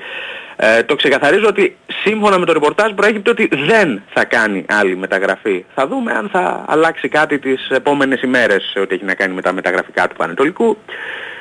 Ε, 0.56 0.82
το 0.82 0.94
ξεκαθαρίζω 0.94 1.46
ότι 1.46 1.76
σύμφωνα 2.04 2.38
με 2.38 2.46
το 2.46 2.52
ρεπορτάζ 2.52 2.92
προέκυπτε 2.92 3.30
ότι 3.30 3.48
δεν 3.66 4.02
θα 4.14 4.24
κάνει 4.24 4.64
άλλη 4.68 4.96
μεταγραφή. 4.96 5.64
Θα 5.74 5.86
δούμε 5.86 6.12
αν 6.12 6.28
θα 6.32 6.64
αλλάξει 6.68 7.08
κάτι 7.08 7.38
τις 7.38 7.68
επόμενες 7.68 8.22
ημέρες 8.22 8.70
σε 8.72 8.78
ό,τι 8.78 8.94
έχει 8.94 9.04
να 9.04 9.14
κάνει 9.14 9.34
με 9.34 9.42
τα 9.42 9.52
μεταγραφικά 9.52 10.08
του 10.08 10.16
Πανετολικού. 10.16 10.76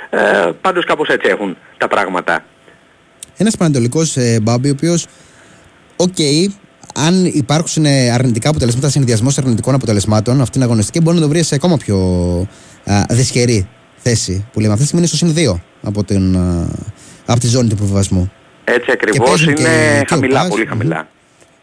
Ε, 0.09 0.49
πάντως 0.61 0.86
κάπως 0.86 1.07
έτσι 1.07 1.30
έχουν 1.30 1.57
τα 1.78 1.88
πράγματα. 1.88 2.43
Ένας 3.38 3.57
Παναιτωλικός 3.57 4.17
ε, 4.18 4.39
Μπάμπη, 4.41 4.70
ο 4.70 4.72
οποίος, 4.72 5.07
οκ, 5.95 6.18
αν 6.95 7.26
υπάρξουν 7.26 7.86
αρνητικά 8.13 8.49
αποτελέσματα, 8.49 8.89
συνδυασμός 8.89 9.38
αρνητικών 9.38 9.74
αποτελεσμάτων, 9.74 10.34
αυτήν 10.41 10.51
την 10.51 10.63
αγωνιστική 10.63 11.01
μπορεί 11.01 11.16
να 11.16 11.22
το 11.22 11.30
βρει 11.30 11.43
σε 11.43 11.55
ακόμα 11.55 11.78
πιο 11.78 11.97
α, 12.86 13.03
δυσχερή 13.09 13.70
θέση. 13.95 14.47
Που 14.53 14.59
λέμε 14.59 14.74
αυτή 14.74 14.86
τη 14.86 14.89
στιγμή 14.89 15.07
είναι 15.07 15.18
στο 15.18 15.43
συν 15.43 15.53
2 15.53 15.59
από, 15.82 16.03
την, 16.03 16.38
από 17.26 17.39
τη 17.39 17.47
ζώνη 17.47 17.70
του 17.70 17.76
υποβιβασμού. 17.75 18.31
Έτσι 18.66 18.91
ακριβώς 18.91 19.43
είναι 19.43 19.53
και, 19.53 20.05
χαμηλά, 20.07 20.41
και 20.41 20.47
πολύ 20.47 20.66
χαμηλά. 20.66 21.07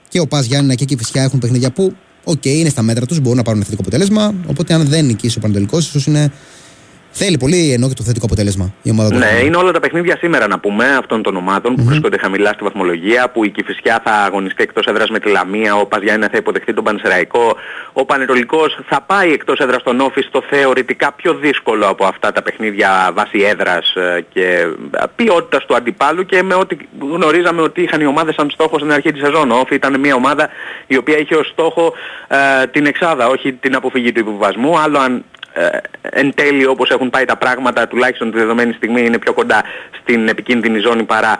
Και 0.09 0.21
ο 0.21 0.27
Πας 0.27 0.47
Γιάννινα 0.47 0.75
και 0.75 0.85
η 0.89 0.97
Κηφισιά 0.97 1.23
έχουν 1.23 1.39
παιχνίδια 1.39 1.71
που, 1.71 1.97
οκ, 2.25 2.45
είναι 2.45 2.69
στα 2.69 2.83
μέτρα 2.83 3.07
τους, 3.07 3.21
μπορούν 3.21 3.37
να 3.37 3.43
πάρουν 3.43 3.63
θετικό 3.63 3.83
αποτέλεσμα. 3.83 4.35
Οπότε 4.47 4.75
αν 4.75 4.85
δεν 4.87 5.05
νικήσει 5.05 5.39
ο 5.39 5.41
Παναιτωλικός, 5.41 5.89
ίσως 5.89 6.07
είναι 6.07 6.33
Θέλει 7.15 7.39
πολύ 7.39 7.73
ενώ 7.73 7.89
και 7.89 7.95
το 7.95 8.03
θετικό 8.03 8.27
αποτέλεσμα 8.27 8.73
η 8.83 8.91
ομάδα 8.91 9.09
του. 9.09 9.17
Ναι, 9.17 9.41
είναι 9.45 9.57
όλα 9.57 9.73
τα 9.73 9.81
παιχνίδια 9.81 10.17
σήμερα 10.17 10.47
να 10.47 10.59
πούμε 10.59 10.85
αυτών 10.85 11.23
των 11.23 11.37
ομάδων 11.37 11.75
που 11.75 11.83
mm-hmm. 11.83 11.87
βρίσκονται 11.87 12.19
χαμηλά 12.19 12.53
στη 12.53 12.65
βαθμολογία, 12.65 13.31
που 13.31 13.45
η 13.45 13.51
Κηφισιά 13.51 14.01
θα 14.05 14.13
αγωνιστεί 14.13 14.63
εκτός 14.63 14.87
έδρας 14.87 15.11
με 15.11 15.19
τη 15.19 15.31
Λαμία, 15.31 15.77
ο 15.77 15.87
Παζιάννα 15.87 16.29
θα 16.29 16.37
υποδεχτεί 16.37 16.75
τον 16.75 16.85
Πανσεραϊκό, 16.85 17.57
ο 17.93 18.05
Πανετολικός 18.05 18.79
θα 18.89 19.01
πάει 19.01 19.33
εκτός 19.33 19.59
έδρας 19.59 19.81
στον 19.81 20.01
Όφη 20.01 20.21
στο 20.21 20.43
θεωρητικά 20.51 21.13
πιο 21.13 21.35
δύσκολο 21.35 21.87
από 21.87 22.05
αυτά 22.05 22.33
τα 22.33 22.43
παιχνίδια 22.43 23.11
βάση 23.15 23.39
έδρας 23.41 23.95
ε, 23.95 24.25
και 24.33 24.47
ε, 24.91 25.05
ποιότητας 25.17 25.65
του 25.67 25.75
αντιπάλου 25.75 26.27
και 26.27 26.43
με 26.43 26.55
ό,τι 26.55 26.77
γνωρίζαμε 27.01 27.63
ότι 27.63 27.83
είχαν 27.83 28.01
οι 28.01 28.07
ομάδες 28.07 28.35
σαν 28.35 28.51
στόχο 28.51 28.79
στην 28.79 28.93
αρχή 28.93 29.13
της 29.13 29.23
σεζόν. 29.23 29.51
Ο 29.51 29.59
Όφη 29.59 29.75
ήταν 29.75 30.01
μια 30.01 30.15
ομάδα 30.15 30.49
η 30.87 30.97
οποία 30.97 31.19
είχε 31.19 31.35
ως 31.35 31.49
στόχο 31.49 31.93
ε, 32.29 32.67
την 32.67 32.87
εξάδα, 32.87 33.27
όχι 33.29 33.53
την 33.53 33.75
αποφυγή 33.75 34.13
του 34.13 34.21
υποβασμού. 34.21 34.79
Άλλο 34.79 34.99
αν 34.99 35.25
ε, 35.53 35.69
εν 36.03 36.35
τέλει 36.35 36.67
όπως 36.67 36.91
έχουν 36.91 37.11
πάει 37.11 37.25
τα 37.25 37.37
πράγματα 37.37 37.89
τουλάχιστον 37.89 38.31
τη 38.31 38.39
δεδομένη 38.39 38.73
στιγμή 38.73 39.05
είναι 39.05 39.19
πιο 39.19 39.33
κοντά 39.33 39.63
στην 40.01 40.29
επικίνδυνη 40.29 40.79
ζώνη 40.79 41.03
παρά 41.03 41.39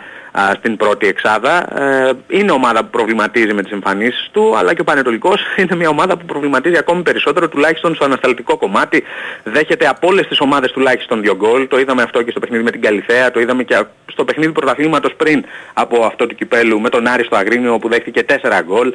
στην 0.57 0.77
πρώτη 0.77 1.07
εξάδα. 1.07 1.79
Ε, 1.81 2.11
είναι 2.27 2.51
ομάδα 2.51 2.79
που 2.83 2.89
προβληματίζει 2.89 3.53
με 3.53 3.63
τις 3.63 3.71
εμφανίσεις 3.71 4.29
του 4.31 4.57
αλλά 4.57 4.73
και 4.73 4.81
ο 4.81 4.83
Πανετολικός 4.83 5.41
είναι 5.59 5.75
μια 5.75 5.89
ομάδα 5.89 6.17
που 6.17 6.25
προβληματίζει 6.25 6.77
ακόμη 6.77 7.01
περισσότερο 7.01 7.49
τουλάχιστον 7.49 7.95
στο 7.95 8.05
ανασταλτικό 8.05 8.57
κομμάτι. 8.57 9.03
Δέχεται 9.43 9.87
από 9.87 10.07
όλες 10.07 10.27
τις 10.27 10.39
ομάδες 10.39 10.71
τουλάχιστον 10.71 11.21
δύο 11.21 11.35
γκολ. 11.35 11.67
Το 11.67 11.79
είδαμε 11.79 12.01
αυτό 12.01 12.21
και 12.21 12.31
στο 12.31 12.39
παιχνίδι 12.39 12.63
με 12.63 12.71
την 12.71 12.81
Καλυθέα, 12.81 13.31
το 13.31 13.39
είδαμε 13.39 13.63
και 13.63 13.83
στο 14.11 14.25
παιχνίδι 14.25 14.51
πρωταθλήματος 14.51 15.13
πριν 15.15 15.45
από 15.73 16.05
αυτό 16.05 16.27
του 16.27 16.35
κυπέλου 16.35 16.79
με 16.79 16.89
τον 16.89 17.07
Άρη 17.07 17.23
στο 17.23 17.35
Αγρίνιο 17.35 17.79
που 17.79 17.89
δέχτηκε 17.89 18.25
4 18.27 18.61
γκολ. 18.65 18.93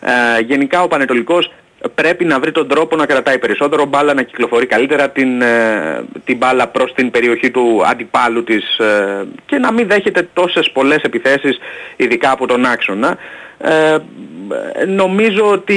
Ε, 0.00 0.40
γενικά 0.40 0.82
ο 0.82 0.88
Πανετολικός 0.88 1.52
πρέπει 1.94 2.24
να 2.24 2.40
βρει 2.40 2.52
τον 2.52 2.68
τρόπο 2.68 2.96
να 2.96 3.06
κρατάει 3.06 3.38
περισσότερο 3.38 3.84
μπάλα, 3.84 4.14
να 4.14 4.22
κυκλοφορεί 4.22 4.66
καλύτερα 4.66 5.10
την, 5.10 5.42
ε, 5.42 6.04
την 6.24 6.36
μπάλα 6.36 6.68
προς 6.68 6.92
την 6.94 7.10
περιοχή 7.10 7.50
του 7.50 7.82
αντιπάλου 7.86 8.44
της 8.44 8.78
ε, 8.78 9.24
και 9.46 9.58
να 9.58 9.72
μην 9.72 9.88
δέχεται 9.88 10.28
τόσες 10.32 10.70
πολλές 10.70 11.02
επιθέσεις 11.02 11.58
ειδικά 11.96 12.30
από 12.30 12.46
τον 12.46 12.64
άξονα. 12.64 13.18
Ε, 13.58 13.96
νομίζω 14.86 15.50
ότι 15.50 15.74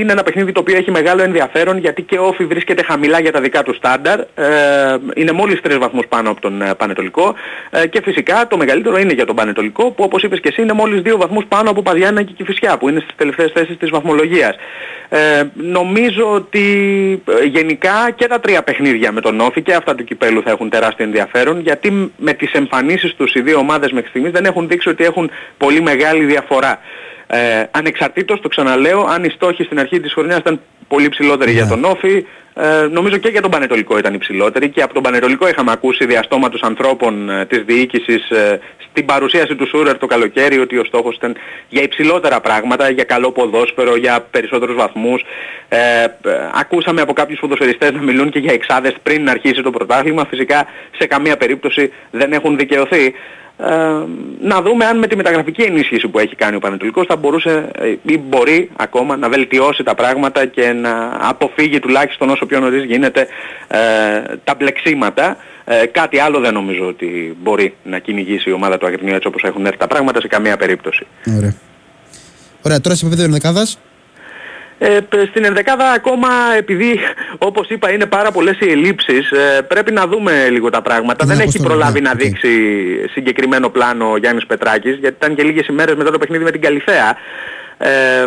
είναι 0.00 0.12
ένα 0.12 0.22
παιχνίδι 0.22 0.52
το 0.52 0.60
οποίο 0.60 0.76
έχει 0.76 0.90
μεγάλο 0.90 1.22
ενδιαφέρον 1.22 1.78
γιατί 1.78 2.02
και 2.02 2.18
ο 2.18 2.26
Όφη 2.26 2.44
βρίσκεται 2.44 2.82
χαμηλά 2.82 3.20
για 3.20 3.32
τα 3.32 3.40
δικά 3.40 3.62
του 3.62 3.74
στάνταρ. 3.74 4.20
Ε, 4.20 4.96
είναι 5.14 5.32
μόλις 5.32 5.60
τρεις 5.60 5.78
βαθμούς 5.78 6.06
πάνω 6.08 6.30
από 6.30 6.40
τον 6.40 6.62
ε, 6.62 6.74
Πανετολικό 6.74 7.34
ε, 7.70 7.86
και 7.86 8.00
φυσικά 8.02 8.46
το 8.46 8.56
μεγαλύτερο 8.56 8.98
είναι 8.98 9.12
για 9.12 9.26
τον 9.26 9.36
Πανετολικό 9.36 9.90
που 9.90 10.04
όπως 10.04 10.22
είπες 10.22 10.40
και 10.40 10.48
εσύ 10.48 10.62
είναι 10.62 10.72
μόλις 10.72 11.00
δύο 11.00 11.16
βαθμούς 11.16 11.44
πάνω 11.48 11.70
από 11.70 11.82
Παδιάννα 11.82 12.22
και 12.22 12.32
Κηφισιά 12.36 12.78
που 12.78 12.88
είναι 12.88 13.00
στις 13.00 13.14
τελευταίες 13.16 13.52
θέσεις 13.52 13.76
της 13.76 13.90
βαθμολογίας. 13.90 14.56
Ε, 15.08 15.42
νομίζω 15.54 16.32
ότι 16.32 16.66
ε, 17.40 17.44
γενικά 17.44 18.10
και 18.14 18.26
τα 18.26 18.40
τρία 18.40 18.62
παιχνίδια 18.62 19.12
με 19.12 19.20
τον 19.20 19.40
Όφη 19.40 19.62
και 19.62 19.74
αυτά 19.74 19.94
του 19.94 20.04
Κυπέλου 20.04 20.42
θα 20.42 20.50
έχουν 20.50 20.70
τεράστιο 20.70 21.04
ενδιαφέρον 21.04 21.60
γιατί 21.60 22.12
με 22.16 22.32
τις 22.32 22.52
εμφανίσεις 22.52 23.14
τους 23.14 23.34
οι 23.34 23.40
δύο 23.40 23.58
ομάδες 23.58 23.92
μέχρι 23.92 24.08
στιγμής 24.08 24.32
δεν 24.32 24.44
έχουν 24.44 24.68
δείξει 24.68 24.88
ότι 24.88 25.04
έχουν 25.04 25.30
πολύ 25.56 25.80
μεγάλη 25.80 26.24
διαφορά. 26.24 26.80
Ε, 27.34 27.64
ανεξαρτήτως, 27.70 28.40
το 28.40 28.48
ξαναλέω, 28.48 29.06
αν 29.08 29.24
οι 29.24 29.28
στόχοι 29.28 29.64
στην 29.64 29.78
αρχή 29.78 30.00
της 30.00 30.12
χρονιάς 30.12 30.38
ήταν 30.38 30.60
πολύ 30.88 31.08
ψηλότεροι 31.08 31.52
για 31.52 31.64
ναι. 31.64 31.68
τον 31.68 31.84
Όφη, 31.84 32.26
ε, 32.54 32.86
νομίζω 32.90 33.16
και 33.16 33.28
για 33.28 33.42
τον 33.42 33.50
Πανετολικό 33.50 33.98
ήταν 33.98 34.14
υψηλότεροι 34.14 34.68
και 34.68 34.82
από 34.82 34.94
τον 34.94 35.02
Πανετολικό 35.02 35.48
είχαμε 35.48 35.72
ακούσει 35.72 36.06
διαστόματος 36.06 36.62
ανθρώπων 36.62 37.30
ε, 37.30 37.46
της 37.46 37.62
διοίκησης 37.64 38.30
ε, 38.30 38.60
στην 38.90 39.06
παρουσίαση 39.06 39.54
του 39.54 39.66
Σούρερ 39.66 39.98
το 39.98 40.06
καλοκαίρι 40.06 40.58
ότι 40.58 40.78
ο 40.78 40.84
στόχος 40.84 41.16
ήταν 41.16 41.36
για 41.68 41.82
υψηλότερα 41.82 42.40
πράγματα, 42.40 42.90
για 42.90 43.04
καλό 43.04 43.32
ποδόσφαιρο, 43.32 43.96
για 43.96 44.26
περισσότερους 44.30 44.76
βαθμούς. 44.76 45.24
Ε, 45.68 45.78
ε 45.78 46.08
ακούσαμε 46.54 47.00
από 47.00 47.12
κάποιους 47.12 47.40
ποδοσφαιριστές 47.40 47.92
να 47.92 48.02
μιλούν 48.02 48.30
και 48.30 48.38
για 48.38 48.52
εξάδες 48.52 48.94
πριν 49.02 49.28
αρχίσει 49.28 49.62
το 49.62 49.70
πρωτάθλημα. 49.70 50.26
Φυσικά 50.30 50.66
σε 50.98 51.06
καμία 51.06 51.36
περίπτωση 51.36 51.92
δεν 52.10 52.32
έχουν 52.32 52.56
δικαιωθεί. 52.56 53.14
Ε, 53.58 53.66
να 54.40 54.62
δούμε 54.62 54.84
αν 54.84 54.98
με 54.98 55.06
τη 55.06 55.16
μεταγραφική 55.16 55.62
ενίσχυση 55.62 56.08
που 56.08 56.18
έχει 56.18 56.36
κάνει 56.36 56.56
ο 56.56 56.58
Πανετολικός 56.58 57.06
θα 57.06 57.16
μπορούσε 57.16 57.68
ε, 57.78 57.94
ή 58.02 58.18
μπορεί 58.18 58.70
ακόμα 58.76 59.16
να 59.16 59.28
βελτιώσει 59.28 59.82
τα 59.82 59.94
πράγματα 59.94 60.46
και 60.46 60.72
να 60.72 61.16
αποφύγει 61.20 61.78
τουλάχιστον 61.78 62.30
όσο 62.30 62.46
πιο 62.46 62.60
νωρίς 62.60 62.84
γίνεται 62.84 63.26
ε, 63.68 63.78
τα 64.44 64.54
μπλεξίματα. 64.58 65.36
Ε, 65.64 65.86
κάτι 65.86 66.18
άλλο 66.18 66.40
δεν 66.40 66.52
νομίζω 66.52 66.86
ότι 66.86 67.36
μπορεί 67.42 67.74
να 67.82 67.98
κυνηγήσει 67.98 68.50
η 68.50 68.52
ομάδα 68.52 68.78
του 68.78 68.86
Αγρινίου 68.86 69.14
έτσι 69.14 69.28
όπως 69.28 69.42
έχουν 69.42 69.66
έρθει 69.66 69.78
τα 69.78 69.86
πράγματα 69.86 70.20
σε 70.20 70.26
καμία 70.26 70.56
περίπτωση. 70.56 71.06
Ωραία. 71.36 71.54
Ωραία, 72.62 72.80
τώρα 72.80 72.94
σε 72.94 73.06
επίπεδο 73.06 73.26
ενδεκάδας. 73.26 73.78
Ε, 74.84 74.98
στην 75.26 75.44
ενδεκάδα 75.44 75.90
ακόμα 75.90 76.28
επειδή 76.56 76.98
όπως 77.38 77.68
είπα 77.68 77.92
είναι 77.92 78.06
πάρα 78.06 78.30
πολλές 78.30 78.56
οι 78.60 78.70
ελλείψεις 78.70 79.30
ε, 79.30 79.62
πρέπει 79.62 79.92
να 79.92 80.06
δούμε 80.06 80.48
λίγο 80.50 80.70
τα 80.70 80.82
πράγματα. 80.82 81.26
Δεν 81.26 81.40
έχει 81.40 81.62
προλάβει 81.62 82.00
να 82.00 82.14
δείξει 82.14 82.50
συγκεκριμένο 83.10 83.68
πλάνο 83.68 84.10
ο 84.10 84.16
Γιάννης 84.16 84.46
Πετράκης 84.46 84.96
γιατί 84.96 85.14
ήταν 85.18 85.34
και 85.34 85.42
λίγες 85.42 85.66
ημέρες 85.66 85.94
μετά 85.94 86.10
το 86.10 86.18
παιχνίδι 86.18 86.44
με 86.44 86.50
την 86.50 86.60
Καλυθέα. 86.60 87.16
Ε, 87.78 88.26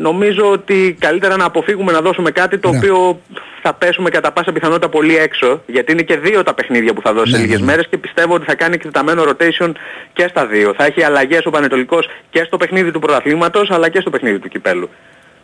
νομίζω 0.00 0.50
ότι 0.50 0.96
καλύτερα 0.98 1.36
να 1.36 1.44
αποφύγουμε 1.44 1.92
να 1.92 2.00
δώσουμε 2.00 2.30
κάτι 2.30 2.58
το 2.58 2.70
ναι. 2.70 2.76
οποίο 2.76 3.20
θα 3.62 3.74
πέσουμε 3.74 4.10
κατά 4.10 4.32
πάσα 4.32 4.52
πιθανότητα 4.52 4.88
πολύ 4.88 5.16
έξω 5.16 5.62
γιατί 5.66 5.92
είναι 5.92 6.02
και 6.02 6.16
δύο 6.16 6.42
τα 6.42 6.54
παιχνίδια 6.54 6.92
που 6.92 7.00
θα 7.00 7.12
δώσει 7.12 7.30
σε 7.30 7.36
ναι, 7.36 7.42
λίγες 7.44 7.60
ναι, 7.60 7.66
μέρες 7.66 7.86
και 7.90 7.98
πιστεύω 7.98 8.34
ότι 8.34 8.44
θα 8.44 8.54
κάνει 8.54 8.74
εκτεταμένο 8.74 9.22
rotation 9.22 9.72
και 10.12 10.26
στα 10.28 10.46
δύο. 10.46 10.74
Θα 10.76 10.84
έχει 10.84 11.02
αλλαγές 11.02 11.46
ο 11.46 11.50
Πανετολικός 11.50 12.08
και 12.30 12.44
στο 12.44 12.56
παιχνίδι 12.56 12.90
του 12.90 12.98
πρωταθλήματος 12.98 13.70
αλλά 13.70 13.88
και 13.88 14.00
στο 14.00 14.10
παιχνίδι 14.10 14.38
του 14.38 14.48
Κυπέλου. 14.48 14.88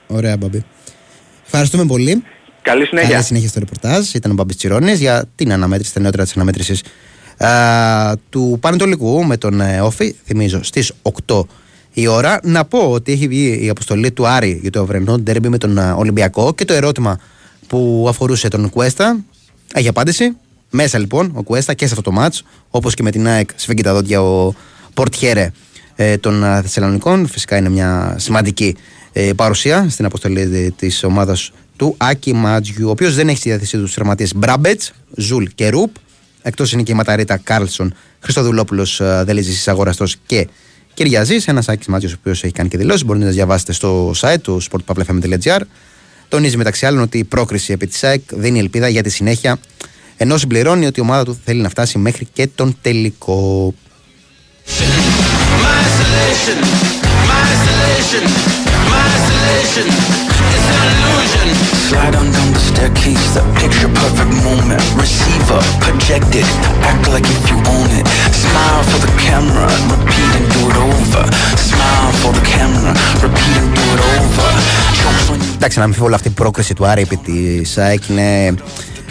Ωραία, 0.07 0.37
Μπαμπή. 0.37 0.65
Ευχαριστούμε 1.45 1.85
πολύ. 1.85 2.23
Καλή 2.63 2.87
συνέχεια. 2.87 3.11
Καλή 3.11 3.25
συνέχεια 3.25 3.49
στο 3.49 3.59
ρεπορτάζ. 3.59 4.13
Ήταν 4.13 4.31
ο 4.31 4.35
Μπαμπή 4.35 4.55
Τσιρόνης 4.55 5.01
για 5.01 5.25
την 5.35 5.53
αναμέτρηση, 5.53 5.95
τα 5.95 6.01
νεότερα 6.01 6.23
της 6.23 6.35
αναμέτρησης 6.35 6.83
του 8.29 8.59
Πανετολικού 8.61 9.25
με 9.25 9.37
τον 9.37 9.61
ε, 9.61 9.81
Όφη. 9.81 10.15
Θυμίζω 10.25 10.63
στις 10.63 10.93
8 11.27 11.43
η 11.93 12.07
ώρα. 12.07 12.39
Να 12.43 12.65
πω 12.65 12.91
ότι 12.91 13.13
έχει 13.13 13.29
βγει 13.29 13.65
η 13.65 13.69
αποστολή 13.69 14.13
του 14.13 14.27
Άρη 14.27 14.59
για 14.63 14.71
το 14.71 14.83
ευρενό 14.83 15.19
ντέρμπι 15.19 15.49
με 15.49 15.59
τον 15.59 15.79
ε, 15.79 15.93
Ολυμπιακό 15.93 16.55
και 16.55 16.65
το 16.65 16.73
ερώτημα 16.73 17.19
που 17.67 18.07
αφορούσε 18.09 18.49
τον 18.49 18.71
Κουέστα 18.71 19.17
έχει 19.75 19.89
απάντηση. 19.89 20.37
Μέσα 20.71 20.99
λοιπόν 20.99 21.33
ο 21.35 21.43
Κουέστα 21.43 21.75
και 21.75 21.87
σε 21.87 21.91
αυτό 21.91 22.11
το 22.11 22.13
ματς, 22.13 22.43
όπως 22.71 22.95
και 22.95 23.03
με 23.03 23.11
την 23.11 23.27
ΑΕΚ 23.27 23.51
σφίγγει 23.55 23.83
τα 23.83 23.95
δόντια 23.95 24.23
ο 24.23 24.55
πορτιέρε 24.95 25.51
ε, 25.97 26.17
των 26.17 26.41
Θεσσαλονικών. 26.41 27.27
Φυσικά 27.27 27.57
είναι 27.57 27.69
μια 27.69 28.15
σημαντική 28.19 28.77
ε, 29.17 29.33
παρουσία 29.33 29.87
στην 29.91 30.05
αποστολή 30.05 30.75
της 30.79 31.05
ομάδας 31.05 31.53
του 31.77 31.95
Άκη 31.97 32.33
Μάντζιου, 32.35 32.87
ο 32.89 32.91
οποίος 32.91 33.15
δεν 33.15 33.29
έχει 33.29 33.39
στη 33.39 33.49
διάθεσή 33.49 33.79
του 33.79 33.91
τους 34.17 34.33
Μπράμπετς, 34.35 34.93
Ζουλ 35.17 35.45
και 35.55 35.69
Ρουπ. 35.69 35.95
Εκτός 36.43 36.73
είναι 36.73 36.83
και 36.83 36.93
οι 36.93 36.95
Ματαρίτα, 36.95 37.37
Κάρλσον, 37.37 37.95
Χριστοδουλόπουλος 38.21 39.01
ε, 39.01 39.23
Δελίζη 39.27 39.71
Αγοραστό 39.71 40.05
και 40.27 40.49
Κυριαζής. 40.95 41.49
Ένας 41.49 41.69
Άκης 41.69 41.87
Μάντζιος, 41.87 42.13
ο 42.13 42.17
οποίος 42.21 42.45
έχει 42.45 42.53
κάνει 42.53 42.69
και 42.69 42.77
δηλώσεις. 42.77 43.05
Μπορείτε 43.05 43.25
να 43.25 43.31
διαβάσετε 43.31 43.73
στο 43.73 44.13
site 44.17 44.41
του 44.43 44.63
sportpavlefm.gr. 44.63 45.61
Τονίζει 46.29 46.57
μεταξύ 46.57 46.87
άλλων 46.87 47.03
ότι 47.03 47.19
η 47.19 47.25
πρόκριση 47.25 47.73
επί 47.73 47.87
της 47.87 48.05
ΑΕΚ 48.05 48.23
δίνει 48.33 48.59
ελπίδα 48.59 48.89
για 48.89 49.03
τη 49.03 49.11
συνέχεια, 49.11 49.59
ενώ 50.17 50.37
συμπληρώνει 50.39 50.87
ότι 50.87 51.01
η 51.01 51.03
ομάδα 51.03 51.25
του 51.25 51.39
θέλει 51.45 51.61
να 51.61 51.69
φτάσει 51.69 51.99
μέχρι 51.99 52.29
και 52.33 52.47
τον 52.47 52.77
τελικό. 52.83 53.75
isolation 57.55 58.55
It's 59.65 59.81
an 59.81 60.83
illusion 60.93 61.49
Slide 61.89 62.15
on 62.21 62.29
down 62.37 62.51
the 62.53 62.63
staircase 62.71 63.27
The 63.37 63.43
picture 63.61 63.89
perfect 63.89 64.33
moment 64.45 64.83
Receiver 65.03 65.61
projected 65.85 66.45
Act 66.91 67.05
like 67.15 67.27
if 67.37 67.43
you 67.51 67.57
own 67.75 67.89
it 67.99 68.07
Smile 68.45 68.83
for 68.91 69.01
the 69.05 69.13
camera 69.25 69.69
Repeat 69.93 70.33
and 70.39 70.47
do 70.55 70.63
it 70.71 70.79
over 70.91 71.23
Smile 71.71 72.13
for 72.21 72.33
the 72.39 72.45
camera 72.55 72.93
Repeat 73.25 73.55
and 73.61 73.71
do 73.79 73.85
it 73.95 74.03
over 74.15 74.51
Εντάξει, 75.55 75.79
να 75.79 75.85
μην 75.85 75.95
φύγω 75.95 76.09
αυτή 76.15 76.29
η 76.29 76.31
πρόκριση 76.31 76.75
του 76.75 76.87
Άρη 76.87 77.03
επί 77.03 77.17
της 77.17 77.79
ΑΕΚ 77.79 78.09
είναι 78.09 78.55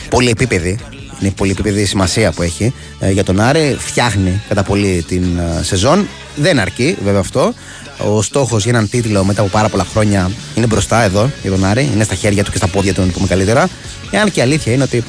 πολύ 0.10 0.30
επίπεδη 0.30 0.80
είναι 1.22 1.32
πολύ 1.32 1.52
επίπεδη 1.52 1.82
η 1.82 1.86
σημασία 1.86 2.32
που 2.32 2.42
έχει 2.42 2.74
ε, 3.00 3.12
για 3.12 3.24
τον 3.24 3.40
Άρη. 3.40 3.76
Φτιάχνει 3.80 4.42
κατά 4.48 4.64
πολύ 4.64 5.04
την 5.08 5.24
ε, 5.24 5.64
σεζόν. 5.64 6.08
Δεν 6.36 6.60
αρκεί 6.60 6.98
βέβαια 7.04 7.20
αυτό. 7.20 7.54
Ο 7.98 8.22
στόχος 8.22 8.64
για 8.64 8.72
έναν 8.72 8.90
τίτλο 8.90 9.24
μετά 9.24 9.42
από 9.42 9.50
πάρα 9.50 9.70
πολλά 9.70 9.86
χρόνια 9.86 10.32
είναι 10.56 10.66
μπροστά 10.66 11.04
εδώ 11.04 11.32
για 11.42 11.52
τον 11.52 11.66
Άρη. 11.66 11.90
Είναι 11.94 12.04
στα 12.04 12.16
χέρια 12.16 12.44
του 12.44 12.52
και 12.52 12.58
στα 12.58 12.68
πόδια 12.68 12.94
του, 12.94 13.02
να 13.02 13.08
το 13.08 13.14
πούμε 13.14 13.28
καλύτερα. 13.28 13.70
Εάν 14.12 14.32
και 14.32 14.40
η 14.40 14.44
αλήθεια 14.44 14.74
είναι 14.74 14.84
ότι 14.84 15.04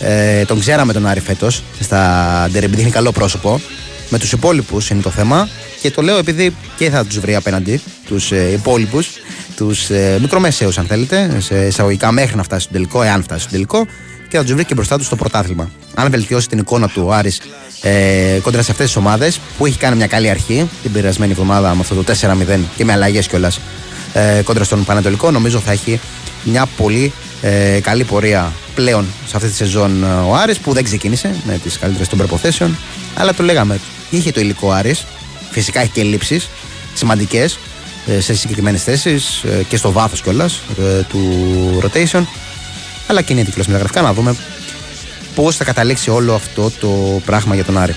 ε, 0.00 0.44
τον 0.44 0.60
ξέραμε 0.60 0.92
τον 0.92 1.06
Άρη 1.06 1.20
φέτος 1.20 1.62
στα 1.80 2.48
ντερεμπι, 2.52 2.76
δείχνει 2.76 2.90
καλό 2.90 3.12
πρόσωπο. 3.12 3.60
Με 4.08 4.18
τους 4.18 4.32
υπόλοιπους 4.32 4.90
είναι 4.90 5.02
το 5.02 5.10
θέμα. 5.10 5.48
Και 5.80 5.90
το 5.90 6.02
λέω 6.02 6.16
επειδή 6.16 6.56
και 6.76 6.90
θα 6.90 7.04
τους 7.04 7.18
βρει 7.18 7.34
απέναντι 7.34 7.80
τους 8.06 8.32
ε, 8.32 8.50
υπόλοιπους, 8.52 9.08
τους 9.56 9.90
ε, 9.90 10.18
μικρομεσαίους 10.20 10.78
αν 10.78 10.86
θέλετε, 10.86 11.36
σε 11.40 11.66
εισαγωγικά 11.66 12.12
μέχρι 12.12 12.36
να 12.36 12.42
φτάσει 12.42 12.62
στο 12.62 12.72
τελικό, 12.72 13.02
εάν 13.02 13.22
φτάσει 13.22 13.40
στο 13.40 13.50
τελικό, 13.50 13.86
και 14.36 14.42
θα 14.42 14.48
του 14.48 14.54
βρει 14.54 14.64
και 14.64 14.74
μπροστά 14.74 14.98
του 14.98 15.04
στο 15.04 15.16
πρωτάθλημα. 15.16 15.70
Αν 15.94 16.10
βελτιώσει 16.10 16.48
την 16.48 16.58
εικόνα 16.58 16.88
του 16.88 17.02
ο 17.06 17.12
Άρης 17.12 17.40
ε, 17.82 18.38
κόντρα 18.42 18.62
σε 18.62 18.70
αυτές 18.70 18.86
τις 18.86 18.96
ομάδες 18.96 19.40
που 19.58 19.66
έχει 19.66 19.78
κάνει 19.78 19.96
μια 19.96 20.06
καλή 20.06 20.30
αρχή 20.30 20.68
την 20.82 20.92
περασμένη 20.92 21.32
εβδομάδα 21.32 21.74
με 21.74 21.80
αυτό 21.80 21.94
το 21.94 22.14
4-0 22.20 22.58
και 22.76 22.84
με 22.84 22.92
αλλαγές 22.92 23.26
κιόλας 23.26 23.60
ε, 24.12 24.42
κόντρα 24.44 24.64
στον 24.64 24.84
Πανατολικό, 24.84 25.30
νομίζω 25.30 25.58
θα 25.58 25.72
έχει 25.72 26.00
μια 26.44 26.66
πολύ 26.76 27.12
ε, 27.42 27.80
καλή 27.80 28.04
πορεία 28.04 28.52
πλέον 28.74 29.06
σε 29.26 29.36
αυτή 29.36 29.48
τη 29.48 29.54
σεζόν 29.54 30.04
ε, 30.04 30.06
ο 30.06 30.34
Άρης 30.34 30.58
που 30.58 30.72
δεν 30.72 30.84
ξεκίνησε 30.84 31.34
με 31.44 31.58
τις 31.58 31.78
καλύτερες 31.78 32.08
των 32.08 32.18
προποθέσεων. 32.18 32.76
Αλλά 33.14 33.34
το 33.34 33.42
λέγαμε, 33.42 33.80
είχε 34.10 34.32
το 34.32 34.40
υλικό 34.40 34.70
Άρης, 34.70 35.04
φυσικά 35.50 35.80
έχει 35.80 35.90
και 35.90 36.02
λήψει 36.02 36.40
σημαντικές 36.94 37.58
ε, 38.06 38.20
σε 38.20 38.34
συγκεκριμένες 38.34 38.82
θέσεις 38.82 39.42
ε, 39.42 39.62
και 39.68 39.76
στο 39.76 39.92
βάθος 39.92 40.22
κιόλας 40.22 40.60
του 41.08 41.20
rotation. 41.82 42.22
Αλλά 43.06 43.22
και 43.22 43.32
είναι 43.32 43.42
με 43.42 43.62
μεταγραφικά 43.66 44.02
να 44.02 44.12
δούμε 44.12 44.36
πώς 45.34 45.56
θα 45.56 45.64
καταλήξει 45.64 46.10
όλο 46.10 46.34
αυτό 46.34 46.70
το 46.70 47.20
πράγμα 47.24 47.54
για 47.54 47.64
τον 47.64 47.78
Άρη. 47.78 47.94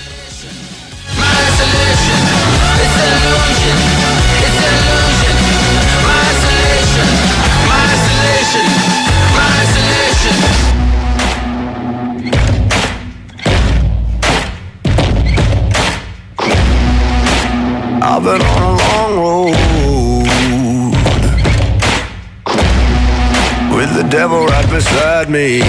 Me. 25.30 25.60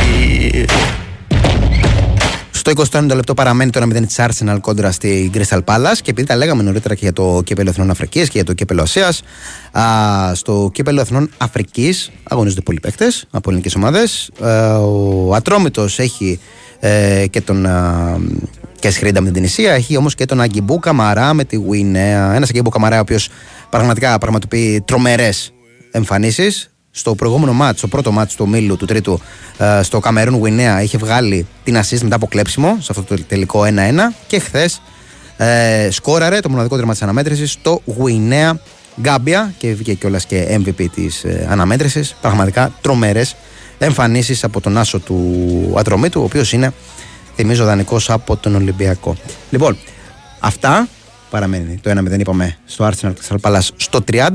Στο 2.52 2.72
20 2.92 3.12
λεπτό 3.14 3.34
παραμένει 3.34 3.70
το 3.70 3.82
1-0 3.84 4.06
της 4.08 4.20
Arsenal 4.20 4.58
κόντρα 4.62 4.92
στη 4.92 5.32
Crystal 5.34 5.60
Palace 5.66 5.98
και 6.02 6.10
επειδή 6.10 6.28
τα 6.28 6.36
λέγαμε 6.36 6.64
νωρίτερα 6.64 6.94
και 6.94 7.00
για 7.04 7.14
το 7.14 7.42
κύπελο 7.46 7.70
Εθνών 7.70 7.90
Αφρικής 7.90 8.24
και 8.24 8.32
για 8.34 8.44
το 8.44 8.54
κύπελο 8.54 8.82
Ασίας, 8.82 9.24
στο 10.34 10.70
κύπελο 10.74 11.02
Εθνών 11.02 11.30
Αφρικής 11.38 12.12
αγωνίζονται 12.24 12.62
πολλοί 12.62 12.80
παίκτες 12.80 13.26
από 13.32 13.50
ελληνικές 13.50 13.76
ομάδες. 13.76 14.30
Ο 14.82 15.36
Ατρόμητος 15.36 16.00
έχει 16.00 16.40
ε, 16.80 17.26
και 17.30 17.42
τον. 17.42 17.68
και 18.80 18.92
Σχρίντα 18.92 19.20
με 19.20 19.26
την 19.26 19.36
Τινησία, 19.36 19.74
έχει 19.74 19.98
όμως 19.98 20.16
και 20.16 20.26
τον 20.26 20.42
Αγκιμπού 20.42 20.80
Καμαρά 20.80 21.34
με 21.34 21.44
τη 21.44 21.56
Γουινέα. 21.56 22.34
Ένας 22.36 22.50
Αγκιμπού 22.50 22.70
Καμαρά, 22.70 22.98
ο 22.98 23.02
οποίος 23.02 23.30
πραγματικά 23.70 24.18
πραγματοποιεί 24.18 24.82
τρομερές 24.82 25.54
εμφανίσεις 25.92 26.71
στο 26.92 27.16
προηγούμενο 27.16 27.54
μάτς, 27.54 27.78
στο 27.78 27.88
πρώτο 27.88 28.12
μάτς 28.12 28.36
του 28.36 28.44
ομίλου 28.48 28.78
του 28.78 28.86
τρίτου, 28.86 29.20
ε, 29.58 29.82
στο 29.84 30.00
Καμερούν 30.00 30.36
Γουινέα, 30.36 30.82
είχε 30.82 30.98
βγάλει 30.98 31.48
την 31.64 31.78
assist 31.78 32.00
μετά 32.02 32.16
από 32.16 32.28
κλέψιμο 32.28 32.78
σε 32.80 32.88
αυτό 32.90 33.04
το 33.04 33.24
τελικό 33.28 33.64
1-1 33.64 34.14
και 34.28 34.40
χθες 34.40 34.82
ε, 35.38 35.88
σκόραρε 35.92 36.40
το 36.40 36.50
μοναδικό 36.50 36.76
τέρμα 36.76 36.92
της 36.92 37.02
αναμέτρησης 37.02 37.52
στο 37.52 37.82
Γουινέα 37.86 38.60
Γκάμπια 39.02 39.54
και 39.58 39.74
βγήκε 39.74 39.94
κιόλας 39.94 40.26
και 40.26 40.60
MVP 40.64 40.86
της 40.94 41.24
ε, 41.24 41.48
αναμέτρησης. 41.50 42.16
Πραγματικά 42.22 42.74
τρομερές 42.82 43.36
εμφανίσεις 43.78 44.44
από 44.44 44.62
τον 44.62 44.78
άσο 44.78 45.00
του 45.00 45.74
Ατρωμίτου, 45.78 46.22
ο 46.22 46.24
οποίος 46.24 46.54
είναι, 46.54 46.74
θυμίζω, 47.36 47.66
δανεικός 47.66 48.10
από 48.10 48.38
τον 48.38 48.56
Ολυμπιακό. 48.56 49.16
Λοιπόν, 49.50 49.78
αυτά 50.40 50.88
Παραμένει 51.32 51.80
το 51.82 51.92
1-0 51.92 52.20
είπαμε 52.20 52.58
στο 52.66 52.90
Arsenal 52.90 53.12
Crystal 53.12 53.36
Palace 53.42 53.68
στο 53.76 54.00
30. 54.12 54.30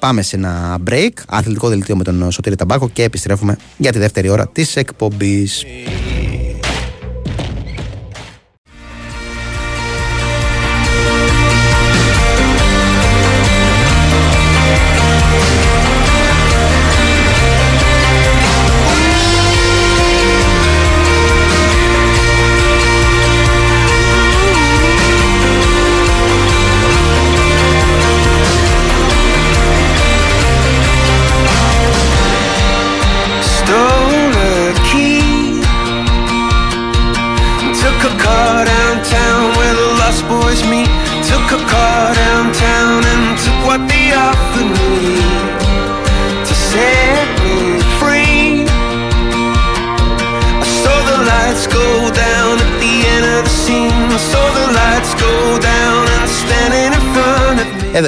Πάμε 0.00 0.22
σε 0.22 0.36
ένα 0.36 0.78
break, 0.90 1.10
αθλητικό 1.28 1.68
δελτίο 1.68 1.96
με 1.96 2.04
τον 2.04 2.30
Σωτήρη 2.30 2.56
Ταμπάκο 2.56 2.88
και 2.88 3.02
επιστρέφουμε 3.02 3.56
για 3.76 3.92
τη 3.92 3.98
δεύτερη 3.98 4.28
ώρα 4.28 4.48
της 4.48 4.76
εκπομπής. 4.76 5.64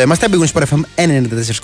Εδώ 0.02 0.10
είμαστε, 0.10 0.28
Big 0.30 0.60
Wings 0.60 0.62
FM 0.62 0.80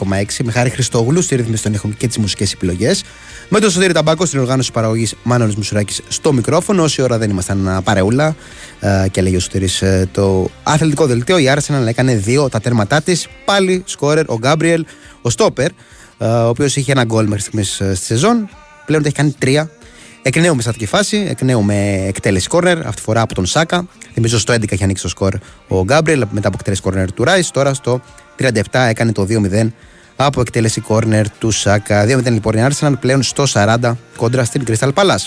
94,6 0.07 0.45
με 0.45 0.53
χάρη 0.53 0.71
Χριστόγλου 0.71 1.23
στη 1.23 1.37
ρύθμιση 1.37 1.63
των 1.63 1.73
ήχων 1.73 1.97
και 1.97 2.07
τις 2.07 2.19
μουσικές 2.19 2.53
επιλογές. 2.53 3.05
Με 3.49 3.61
τον 3.61 3.71
Σωτήρη 3.71 3.93
Ταμπάκο 3.93 4.27
στην 4.27 4.41
οργάνωση 4.41 4.73
παραγωγής 4.73 5.15
Μάνολης 5.23 5.55
Μουσουράκης 5.55 6.01
στο 6.09 6.33
μικρόφωνο. 6.33 6.83
Όση 6.83 7.03
ώρα 7.03 7.19
δεν 7.19 7.31
ήμασταν 7.31 7.81
παρεούλα 7.85 8.37
ε, 8.81 9.07
και 9.11 9.23
λέγει 9.23 9.37
ο 9.37 9.41
Σωτήρης 9.41 9.83
ε, 9.83 10.09
το 10.13 10.51
αθλητικό 10.63 11.07
δελτίο. 11.07 11.39
Η 11.39 11.53
Arsenal 11.55 11.87
έκανε 11.87 12.15
δύο 12.15 12.49
τα 12.49 12.61
τέρματά 12.61 13.03
της. 13.03 13.29
Πάλι 13.45 13.83
σκόρερ 13.87 14.31
ο 14.31 14.39
Γκάμπριελ, 14.39 14.85
ο 15.23 15.31
Στόπερ, 15.31 15.71
ε, 16.19 16.27
ο 16.27 16.49
οποίος 16.49 16.77
είχε 16.77 16.93
ένα 16.93 17.05
γκολ 17.05 17.27
μέχρι 17.27 17.41
στιγμής 17.41 17.75
στη 17.75 18.05
σεζόν. 18.05 18.49
Πλέον 18.87 19.05
έχει 19.05 19.15
κάνει 19.15 19.35
τρία 19.39 19.71
Εκ 20.23 20.37
νέου 20.37 20.55
με 20.55 20.63
στατική 20.63 20.87
φάση, 20.87 21.27
εκ 21.29 21.43
νέου 21.43 21.63
με 21.63 22.05
εκτέλεση 22.07 22.49
κόρνερ, 22.49 22.79
αυτή 22.79 22.95
τη 22.95 23.01
φορά 23.03 23.21
από 23.21 23.35
τον 23.35 23.47
Σάκα. 23.47 23.87
Θυμίζω 24.13 24.39
στο 24.39 24.53
11 24.53 24.71
είχε 24.71 24.85
ανοίξει 24.85 25.03
το 25.03 25.09
σκορ 25.09 25.35
ο 25.69 25.83
Γκάμπριελ 25.83 26.25
μετά 26.31 26.49
από 26.49 26.57
εκτέλεση 26.59 26.83
κόρνερ 26.83 27.13
του 27.13 27.25
Ράις. 27.25 27.51
Τώρα 27.51 27.75
στο 27.75 28.01
37 28.39 28.53
έκανε 28.73 29.13
το 29.13 29.27
2-0 29.31 29.69
από 30.17 30.41
εκτέλεση 30.41 30.81
κόρνερ 30.81 31.31
του 31.31 31.51
Σάκα. 31.51 32.05
2-0 32.05 32.25
λοιπόν 32.25 32.55
η 32.55 32.67
Arsenal 32.71 32.93
πλέον 33.01 33.23
στο 33.23 33.45
40 33.53 33.93
κόντρα 34.17 34.45
στην 34.45 34.65
Crystal 34.67 34.93
Palace. 34.95 35.27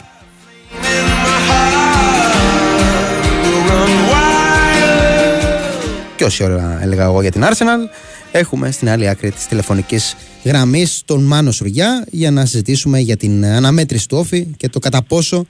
Και 6.15 6.23
όση 6.23 6.43
ώρα 6.43 6.79
έλεγα 6.81 7.03
εγώ 7.03 7.21
για 7.21 7.31
την 7.31 7.43
Arsenal, 7.43 7.89
έχουμε 8.31 8.71
στην 8.71 8.89
άλλη 8.89 9.09
άκρη 9.09 9.31
της 9.31 9.47
τηλεφωνικής 9.47 10.15
γραμμής 10.43 11.01
τον 11.05 11.23
Μάνο 11.23 11.51
Σουριά 11.51 12.05
για 12.09 12.31
να 12.31 12.45
συζητήσουμε 12.45 12.99
για 12.99 13.17
την 13.17 13.45
αναμέτρηση 13.45 14.07
του 14.07 14.17
Όφη 14.17 14.47
και 14.57 14.69
το 14.69 14.79
κατά 14.79 15.03
πόσο 15.03 15.45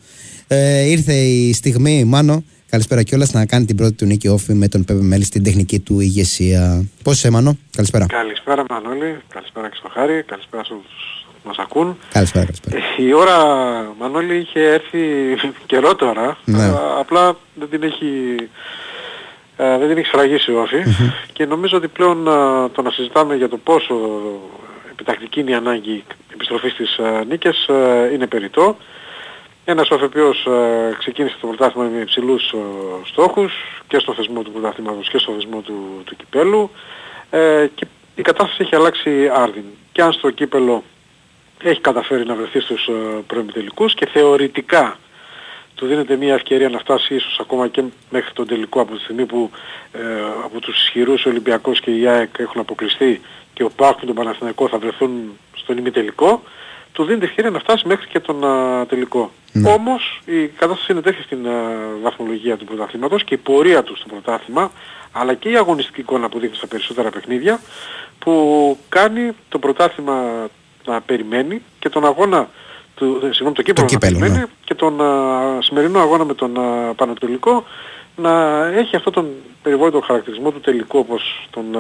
ε, 0.48 0.90
ήρθε 0.90 1.14
η 1.14 1.54
στιγμή, 1.54 2.04
Μάνο, 2.04 2.44
καλησπέρα 2.72 3.04
κιόλας, 3.04 3.34
να 3.34 3.46
κάνει 3.46 3.66
την 3.66 3.76
πρώτη 3.76 3.94
του 3.94 4.06
νίκη 4.06 4.28
Όφη 4.28 4.54
με 4.54 4.68
τον 4.68 4.84
Πέπε 4.84 5.02
Μέλη 5.02 5.24
στην 5.24 5.44
τεχνική 5.44 5.80
του 5.80 6.00
ηγεσία. 6.00 6.86
Πώς 7.04 7.16
είσαι, 7.16 7.30
Μάνο, 7.30 7.58
καλησπέρα. 7.76 8.06
Καλησπέρα, 8.06 8.64
Μανώλη, 8.70 9.18
καλησπέρα 9.30 9.70
και 9.70 9.76
στο 9.78 9.90
Χάρη, 9.94 10.24
καλησπέρα 10.24 10.64
σε 10.64 10.74
όσους 10.74 11.26
μας 11.44 11.58
ακούν. 11.58 11.98
Καλησπέρα, 12.12 12.46
καλησπέρα. 12.46 12.78
Ε, 12.78 13.04
η 13.04 13.14
ώρα, 13.14 13.36
Μανώλη, 14.00 14.38
είχε 14.38 14.60
έρθει 14.60 15.00
καιρό 15.66 15.96
τώρα, 15.96 16.38
ναι. 16.46 16.74
απλά 17.00 17.38
δεν 17.54 17.70
την 17.70 17.84
έχει 17.84 18.08
ε, 19.58 19.78
δεν 19.78 19.88
την 19.88 19.98
έχει 19.98 20.08
σφραγίσει 20.08 20.52
ο 20.52 20.62
Όφη 20.62 20.84
και 21.34 21.46
νομίζω 21.46 21.78
ότι 21.78 21.88
πλέον 21.88 22.24
το 22.72 22.82
να 22.82 22.92
συζητάμε 22.92 23.36
για 23.36 23.50
το 23.50 23.58
πόσο 23.58 23.96
επιτακτική 24.92 25.40
είναι 25.40 25.52
η 25.52 25.54
ανάγκη 25.54 26.04
επιστροφής 26.34 26.74
της 26.76 26.98
ε, 26.98 27.24
νίκες 27.28 27.68
ε, 27.68 28.14
είναι 28.14 28.28
περιττό. 28.28 28.78
Ένας 29.72 29.90
ο 29.90 30.00
οποίος 30.04 30.46
ε, 30.46 30.96
ξεκίνησε 30.98 31.38
το 31.42 31.48
πρωτάθλημα 31.48 31.88
με 31.88 32.00
υψηλούς 32.00 32.54
στόχους 33.06 33.54
και 33.88 34.00
στο 34.00 34.14
θεσμό 34.14 34.42
του 34.42 34.52
πρωτάθληματος 34.52 35.10
και 35.10 35.18
στο 35.18 35.32
θεσμό 35.32 35.62
του, 35.62 36.02
του 36.06 36.16
κυπέλου 36.16 36.72
και 37.76 37.88
η 38.16 38.22
κατάσταση 38.22 38.62
έχει 38.62 38.76
αλλάξει 38.76 39.30
άρδιν. 39.34 39.64
Και 39.92 40.02
αν 40.02 40.14
στο 40.14 40.30
κύπελο 40.30 40.84
έχει 41.64 41.82
καταφέρει 41.82 42.26
να 42.26 42.36
βρεθεί 42.36 42.60
στους 42.60 42.90
προημιτελικούς 43.28 43.94
και 43.94 44.06
θεωρητικά 44.06 44.98
του 45.76 45.88
δίνεται 45.88 46.16
μια 46.16 46.34
ευκαιρία 46.34 46.70
να 46.70 46.80
φτάσει 46.80 47.16
ίσως 47.16 47.40
ακόμα 47.40 47.68
και 47.68 47.84
μέχρι 48.10 48.34
τον 48.34 48.48
τελικό 48.48 48.82
από 48.82 48.96
τη 48.96 49.02
στιγμή 49.02 49.26
που 49.26 49.52
ε, 49.92 50.00
από 50.44 50.60
τους 50.60 50.84
ισχυρούς 50.84 51.26
Ολυμπιακός 51.26 51.80
και 51.80 51.92
η 51.92 52.08
ΑΕΚ 52.08 52.30
έχουν 52.38 52.62
αποκλειστεί 52.62 53.22
και 53.54 53.64
ο 53.64 53.70
Πάκ 53.76 54.00
και 54.00 54.06
τον 54.06 54.16
Παναθηναϊκό 54.16 54.68
θα 54.68 54.78
βρεθούν 54.78 55.38
στον 55.54 55.78
ημιτελικό, 55.78 56.44
του 56.92 57.04
δίνει 57.04 57.20
την 57.20 57.28
ευκαιρία 57.28 57.50
να 57.52 57.60
φτάσει 57.60 57.88
μέχρι 57.88 58.08
και 58.08 58.20
τον 58.20 58.46
α, 58.46 58.86
τελικό. 58.86 59.32
Ναι. 59.52 59.70
Όμως 59.70 60.22
η 60.26 60.48
κατάσταση 60.48 60.92
είναι 60.92 61.02
τέτοια 61.02 61.24
στην 61.24 61.48
α, 61.48 61.52
βαθμολογία 62.02 62.58
του 62.58 62.66
πρωταθλήματος 62.66 63.24
και 63.24 63.34
η 63.34 63.38
πορεία 63.38 63.84
του 63.84 63.96
στο 63.98 64.08
πρωτάθλημα, 64.08 64.72
αλλά 65.12 65.34
και 65.34 65.50
η 65.50 65.56
αγωνιστική 65.56 66.00
εικόνα 66.00 66.30
που 66.30 66.40
δείχνει 66.40 66.56
στα 66.56 66.68
περισσότερα 66.68 67.10
παιχνίδια, 67.10 67.60
που 68.20 68.78
κάνει 68.90 69.32
το 69.50 69.60
πρωτάθλημα 69.60 70.24
να 70.86 71.02
περιμένει 71.02 71.62
και 71.80 71.90
τον 71.90 72.06
αγώνα 72.06 72.50
του, 72.96 73.20
ε, 73.24 73.26
συγγνώμη, 73.26 73.56
το 73.56 73.62
κύπελο, 73.62 73.88
το 73.88 73.94
κύπελο 73.94 74.12
να 74.12 74.20
περιμένει 74.20 74.42
ναι. 74.42 74.52
και 74.64 74.74
τον 74.74 75.02
α, 75.02 75.62
σημερινό 75.62 76.00
αγώνα 76.00 76.26
με 76.26 76.34
τον 76.34 76.58
α, 76.60 76.94
Πανατολικό 76.94 77.64
να 78.16 78.66
έχει 78.66 78.96
αυτόν 78.96 79.14
τον 79.14 79.28
περιβόητο 79.62 80.02
χαρακτηρισμό 80.02 80.52
του 80.52 80.60
τελικού 80.60 81.00
όπως 81.00 81.48
τον, 81.50 81.76
α, 81.76 81.80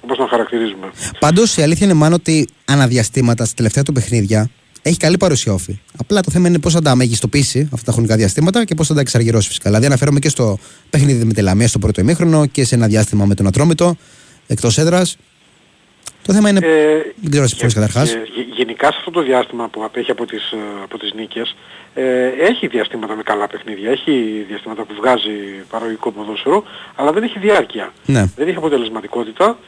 όπως 0.00 0.16
τον 0.16 0.28
χαρακτηρίζουμε. 0.28 0.90
Πάντως 1.18 1.56
η 1.56 1.62
αλήθεια 1.62 1.86
είναι 1.86 1.94
μάλλον 1.94 2.14
ότι 2.14 2.48
αναδιαστήματα 2.64 3.44
στα 3.44 3.54
τελευταία 3.56 3.82
του 3.82 3.92
παιχνίδια 3.92 4.50
έχει 4.82 4.96
καλή 4.96 5.16
παρουσία 5.16 5.52
όφη. 5.52 5.78
Απλά 5.98 6.20
το 6.20 6.30
θέμα 6.30 6.48
είναι 6.48 6.58
πώς 6.58 6.72
θα 6.72 6.80
τα 6.82 6.94
μεγιστοποιήσει 6.94 7.68
αυτά 7.72 7.84
τα 7.84 7.92
χρονικά 7.92 8.16
διαστήματα 8.16 8.64
και 8.64 8.74
πώς 8.74 8.86
θα 8.86 8.94
τα 8.94 9.00
εξαργυρώσει 9.00 9.48
φυσικά. 9.48 9.68
Δηλαδή, 9.68 9.86
αναφέρομαι 9.86 10.18
και 10.18 10.28
στο 10.28 10.58
παιχνίδι 10.90 11.24
με 11.24 11.32
τη 11.32 11.42
Λαμία 11.42 11.68
στο 11.68 11.78
πρώτο 11.78 12.00
ημίχρονο 12.00 12.46
και 12.46 12.64
σε 12.64 12.74
ένα 12.74 12.86
διάστημα 12.86 13.24
με 13.24 13.34
τον 13.34 13.46
Ατρόμητο 13.46 13.96
εκτός 14.46 14.78
έδρας. 14.78 15.16
Το 16.22 16.32
θέμα 16.32 16.48
είναι. 16.48 16.60
Ε, 16.62 17.02
δεν 17.20 17.30
ξέρω 17.30 17.44
εσύ 17.44 17.74
καταρχάς. 17.74 18.12
Ε, 18.12 18.22
γενικά 18.56 18.90
σε 18.90 18.96
αυτό 18.98 19.10
το 19.10 19.22
διάστημα 19.22 19.68
που 19.68 19.84
απέχει 19.84 20.10
από 20.10 20.26
τις, 20.26 20.50
ε, 20.50 20.56
από 20.82 20.98
τις 20.98 21.12
νίκες 21.14 21.56
ε, 21.94 22.26
έχει 22.26 22.66
διαστήματα 22.66 23.16
με 23.16 23.22
καλά 23.22 23.46
παιχνίδια, 23.46 23.90
έχει 23.90 24.44
διαστήματα 24.48 24.82
που 24.84 24.94
βγάζει 24.94 25.30
παραγωγικό 25.70 26.10
ποδόσφαιρο, 26.10 26.64
αλλά 26.94 27.12
δεν 27.12 27.22
έχει 27.22 27.38
διάρκεια. 27.38 27.92
Ναι. 28.06 28.24
Δεν 28.36 28.48
έχει 28.48 28.56
αποτελεσματικότητα 28.56 29.58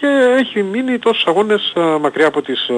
και 0.00 0.36
έχει 0.38 0.62
μείνει 0.62 0.98
τόσους 0.98 1.26
αγώνες 1.26 1.72
α, 1.76 1.98
μακριά 1.98 2.26
από 2.26 2.42
τις, 2.42 2.68
α, 2.70 2.74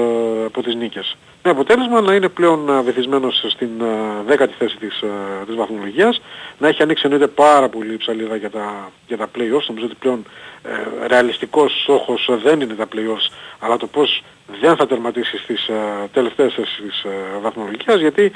από 0.47 0.63
τις 0.63 0.75
νίκες. 0.75 1.17
Με 1.43 1.51
αποτέλεσμα 1.51 2.01
να 2.01 2.15
είναι 2.15 2.29
πλέον 2.29 2.71
α, 2.71 2.83
βεθισμένος 2.83 3.45
στην 3.49 3.83
α, 3.83 4.23
δέκατη 4.27 4.55
θέση 4.59 4.77
της, 4.77 5.03
α, 5.03 5.45
της 5.47 5.55
βαθμολογίας, 5.55 6.21
να 6.59 6.69
έχει 6.69 6.83
ανοίξει 6.83 7.03
εννοείται 7.05 7.27
πάρα 7.27 7.69
πολύ 7.69 7.97
ψαλίδα 7.97 8.37
για 8.37 8.51
τα, 8.51 8.91
για 9.07 9.17
τα 9.17 9.27
play-offs, 9.27 9.67
νομίζω 9.69 9.87
ότι 9.87 9.95
πλέον 9.99 10.25
ε, 10.63 11.07
ρεαλιστικός 11.07 11.83
στόχος 11.83 12.29
δεν 12.43 12.61
είναι 12.61 12.75
τα 12.75 12.87
play-offs, 12.95 13.33
αλλά 13.59 13.77
το 13.77 13.87
πώς 13.87 14.23
δεν 14.61 14.77
θα 14.77 14.87
τερματίσει 14.87 15.37
στις 15.39 15.69
α, 15.69 16.09
τελευταίες 16.13 16.55
θέσεις 16.55 16.83
της 16.87 17.05
α, 17.05 17.41
βαθμολογίας, 17.41 18.01
γιατί 18.01 18.23
ε, 18.25 18.33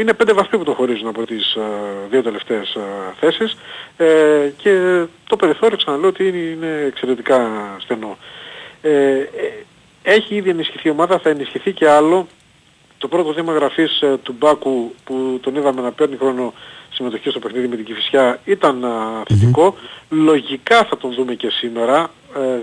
είναι 0.00 0.12
πέντε 0.12 0.32
βαθμοί 0.32 0.58
που 0.58 0.64
το 0.64 0.72
χωρίζουν 0.72 1.08
από 1.08 1.26
τις 1.26 1.54
ε, 1.54 1.60
δύο 2.10 2.22
τελευταίες 2.22 2.74
ε, 2.74 2.80
θέσεις 3.20 3.56
και 4.56 5.04
το 5.28 5.36
περιθώριο 5.36 5.76
ξαναλέω 5.76 6.08
ότι 6.08 6.28
είναι 6.28 6.84
εξαιρετικά 6.86 7.50
στενό. 7.80 8.18
Έχει 10.02 10.34
ήδη 10.34 10.50
ενισχυθεί 10.50 10.88
η 10.88 10.90
ομάδα, 10.90 11.18
θα 11.18 11.28
ενισχυθεί 11.28 11.72
και 11.72 11.88
άλλο. 11.88 12.26
Το 12.98 13.08
πρώτο 13.08 13.32
θέμα 13.32 13.52
γραφής 13.52 14.02
του 14.22 14.34
Μπάκου 14.38 14.94
που 15.04 15.38
τον 15.42 15.54
είδαμε 15.54 15.80
να 15.80 15.92
παίρνει 15.92 16.16
χρόνο 16.16 16.52
συμμετοχή 16.90 17.30
στο 17.30 17.38
παιχνίδι 17.38 17.68
με 17.68 17.76
την 17.76 17.84
Κηφισιά 17.84 18.40
ήταν 18.44 18.84
θετικό. 19.28 19.76
Λογικά 20.08 20.84
θα 20.84 20.96
τον 20.96 21.14
δούμε 21.14 21.34
και 21.34 21.50
σήμερα. 21.50 22.10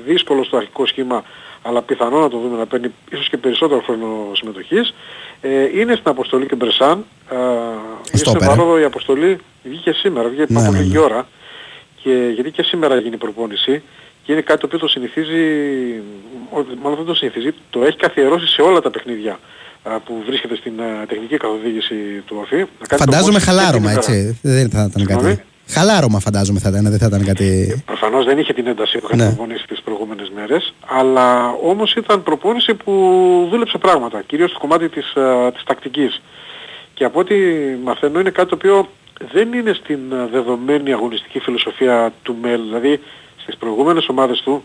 Δύσκολο 0.05 0.43
στο 0.43 0.57
αρχικό 0.57 0.85
σχήμα 0.85 1.23
αλλά 1.61 1.81
πιθανό 1.81 2.19
να 2.19 2.29
το 2.29 2.37
δούμε 2.37 2.57
να 2.57 2.65
παίρνει 2.65 2.93
ίσως 3.11 3.29
και 3.29 3.37
περισσότερο 3.37 3.81
χρόνο 3.81 4.31
συμμετοχής. 4.33 4.93
Ε, 5.41 5.79
είναι 5.79 5.91
στην 5.95 6.09
αποστολή 6.09 6.45
και 6.45 6.55
Μπρεσάν. 6.55 7.05
Ε, 7.31 8.17
Στο 8.17 8.29
στην 8.29 8.45
Παρόδο 8.47 8.79
η 8.79 8.83
αποστολή 8.83 9.37
βγήκε 9.63 9.91
σήμερα, 9.91 10.27
βγήκε 10.27 10.45
πριν 10.45 10.57
Ναι, 10.57 10.63
από 10.63 10.71
ναι, 10.71 10.79
λίγη 10.79 10.93
ναι. 10.93 10.99
ώρα. 10.99 11.27
Και 12.03 12.31
γιατί 12.35 12.51
και 12.51 12.63
σήμερα 12.63 12.95
γίνει 12.95 13.15
η 13.15 13.17
προπόνηση 13.17 13.81
και 14.23 14.31
είναι 14.31 14.41
κάτι 14.41 14.59
το 14.59 14.65
οποίο 14.65 14.79
το 14.79 14.87
συνηθίζει, 14.87 15.41
ό, 16.51 16.63
μάλλον 16.81 16.97
δεν 16.97 17.05
το 17.05 17.13
συνηθίζει, 17.15 17.49
το 17.69 17.83
έχει 17.83 17.97
καθιερώσει 17.97 18.47
σε 18.47 18.61
όλα 18.61 18.81
τα 18.81 18.89
παιχνίδια 18.89 19.39
α, 19.83 19.99
που 19.99 20.23
βρίσκεται 20.25 20.55
στην 20.55 20.81
α, 20.81 21.05
τεχνική 21.07 21.37
καθοδήγηση 21.37 21.95
του 22.25 22.37
ΟΦΗ. 22.41 22.57
Να 22.57 22.85
κάνει 22.87 23.01
Φαντάζομαι 23.01 23.39
προπόνηση 23.39 23.45
και 23.45 23.51
χαλάρωμα, 23.51 23.71
την 23.71 24.11
ημέρα. 24.11 24.23
έτσι. 24.23 24.39
Δεν 24.41 24.69
θα 24.69 24.89
ήταν 24.89 25.05
κάτι. 25.05 25.43
Συγγνώμη; 25.71 25.89
Χαλάρωμα 25.91 26.19
φαντάζομαι 26.19 26.59
θα 26.59 26.69
ήταν, 26.69 26.83
δεν 26.83 26.99
θα 26.99 27.05
ήταν 27.05 27.25
κάτι... 27.25 27.81
Προφανώς 27.85 28.25
δεν 28.25 28.37
είχε 28.37 28.53
την 28.53 28.67
ένταση 28.67 28.97
που 28.97 29.05
είχαν 29.05 29.17
ναι. 29.17 29.25
προπονήσει 29.25 29.67
τις 29.67 29.81
προηγούμενες 29.81 30.31
μέρες, 30.35 30.73
αλλά 30.87 31.49
όμως 31.49 31.95
ήταν 31.95 32.23
προπόνηση 32.23 32.73
που 32.73 32.93
δούλεψε 33.49 33.77
πράγματα, 33.77 34.23
κυρίως 34.27 34.49
στο 34.49 34.59
κομμάτι 34.59 34.89
της, 34.89 35.13
uh, 35.15 35.53
της 35.53 35.63
τακτικής. 35.63 36.21
Και 36.93 37.03
από 37.03 37.19
ό,τι 37.19 37.35
μαθαίνω 37.83 38.19
είναι 38.19 38.29
κάτι 38.29 38.49
το 38.49 38.55
οποίο 38.55 38.89
δεν 39.33 39.53
είναι 39.53 39.73
στην 39.73 39.99
δεδομένη 40.31 40.93
αγωνιστική 40.93 41.39
φιλοσοφία 41.39 42.13
του 42.23 42.35
ΜΕΛ, 42.41 42.61
δηλαδή 42.61 42.99
στις 43.41 43.55
προηγούμενες 43.57 44.07
ομάδες 44.07 44.41
του 44.41 44.63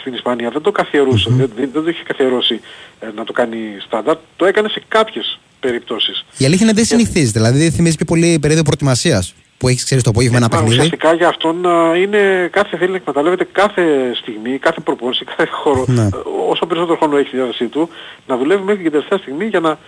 στην 0.00 0.14
Ισπανία 0.14 0.50
δεν 0.50 0.62
το 0.62 0.70
καθιερουσε 0.70 1.30
δεν, 1.30 1.50
δεν, 1.56 1.72
το 1.72 1.88
είχε 1.88 2.02
καθιερώσει 2.02 2.60
ε, 3.00 3.06
να 3.16 3.24
το 3.24 3.32
κάνει 3.32 3.58
στάνταρ, 3.86 4.16
το 4.36 4.44
έκανε 4.44 4.68
σε 4.68 4.82
κάποιες 4.88 5.38
περιπτώσεις. 5.60 6.24
Η 6.38 6.44
αλήθεια 6.44 6.66
είναι 6.66 6.74
δεν 6.74 6.84
συνηθίζεται, 6.84 7.40
δηλαδή 7.40 7.70
θυμίζει 7.70 7.96
πιο 7.96 8.04
πολύ 8.04 8.38
περίοδο 8.40 8.62
προετοιμασίας 8.62 9.34
που 9.58 9.68
έχεις 9.68 9.84
ξέρεις 9.84 10.04
το 10.04 10.10
απόγευμα 10.10 10.36
ένα 10.36 10.46
ε, 10.46 10.48
παιχνίδι. 10.48 10.74
Ουσιαστικά 10.74 11.12
για 11.12 11.28
αυτόν 11.28 11.64
είναι 11.96 12.48
κάθε 12.52 12.76
θέλει 12.76 12.90
να 12.90 12.96
εκμεταλλεύεται 12.96 13.44
κάθε 13.52 14.14
στιγμή, 14.14 14.58
κάθε 14.58 14.80
προπόνηση, 14.80 15.24
κάθε 15.24 15.46
χώρο, 15.50 15.84
ναι. 15.86 16.02
Ε, 16.02 16.10
όσο 16.48 16.66
περισσότερο 16.66 16.98
χρόνο 16.98 17.16
έχει 17.16 17.28
στη 17.28 17.36
διάθεσή 17.36 17.66
του, 17.66 17.88
να 18.26 18.36
δουλεύει 18.36 18.62
μέχρι 18.62 18.82
την 18.82 18.90
τελευταία 18.90 19.18
στιγμή 19.18 19.46
για 19.46 19.60
να 19.60 19.78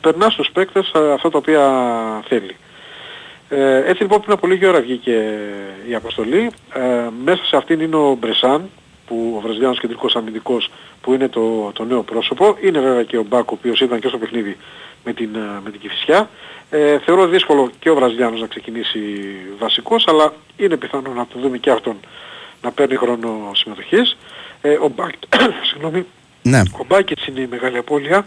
περνάς 0.00 0.32
στους 0.32 0.50
παίκτες 0.52 0.90
αυτά 1.14 1.30
τα 1.30 1.38
οποία 1.38 1.62
θέλει. 2.28 2.56
Ε, 3.48 3.76
έτσι 3.76 4.02
λοιπόν 4.02 4.20
πριν 4.20 4.32
από 4.32 4.46
λίγη 4.46 4.66
ώρα 4.66 4.80
βγήκε 4.80 5.38
η 5.88 5.94
αποστολή. 5.94 6.50
Ε, 6.74 6.80
μέσα 7.24 7.44
σε 7.44 7.56
αυτήν 7.56 7.80
είναι 7.80 7.96
ο 7.96 8.16
Μπρεσάν, 8.20 8.70
που 9.06 9.34
ο 9.36 9.40
Βραζιλιάνος 9.40 9.80
κεντρικός 9.80 10.16
αμυντικός 10.16 10.70
που 11.00 11.12
είναι 11.12 11.28
το, 11.28 11.70
το 11.72 11.84
νέο 11.84 12.02
πρόσωπο. 12.02 12.56
Είναι 12.62 12.80
βέβαια 12.80 13.02
και 13.02 13.16
ο 13.16 13.24
Μπάκ 13.28 13.50
ο 13.50 13.54
οποίος 13.58 13.80
ήταν 13.80 14.00
και 14.00 14.08
στο 14.08 14.18
παιχνίδι 14.18 14.56
με 15.04 15.12
την, 15.12 15.34
ε, 15.34 15.60
με 15.64 15.70
την 15.70 15.80
Κηφισιά. 15.80 16.30
Ε, 16.70 16.98
θεωρώ 16.98 17.26
δύσκολο 17.26 17.70
και 17.78 17.90
ο 17.90 17.94
Βραζιλιάνος 17.94 18.40
να 18.40 18.46
ξεκινήσει 18.46 19.00
βασικός, 19.58 20.04
αλλά 20.08 20.32
είναι 20.56 20.76
πιθανό 20.76 21.12
να 21.12 21.26
το 21.26 21.38
δούμε 21.38 21.58
και 21.58 21.70
αυτόν 21.70 21.96
να 22.62 22.70
παίρνει 22.70 22.96
χρόνο 22.96 23.50
συμμετοχής. 23.54 24.16
Ε, 24.60 24.72
ο 24.72 24.88
Μπάκ, 24.94 25.12
συγγνώμη, 25.70 26.06
ναι. 26.42 26.58
ο 26.58 26.84
Μπάκετς 26.86 27.26
είναι 27.26 27.40
η 27.40 27.46
μεγάλη 27.50 27.78
απώλεια 27.78 28.26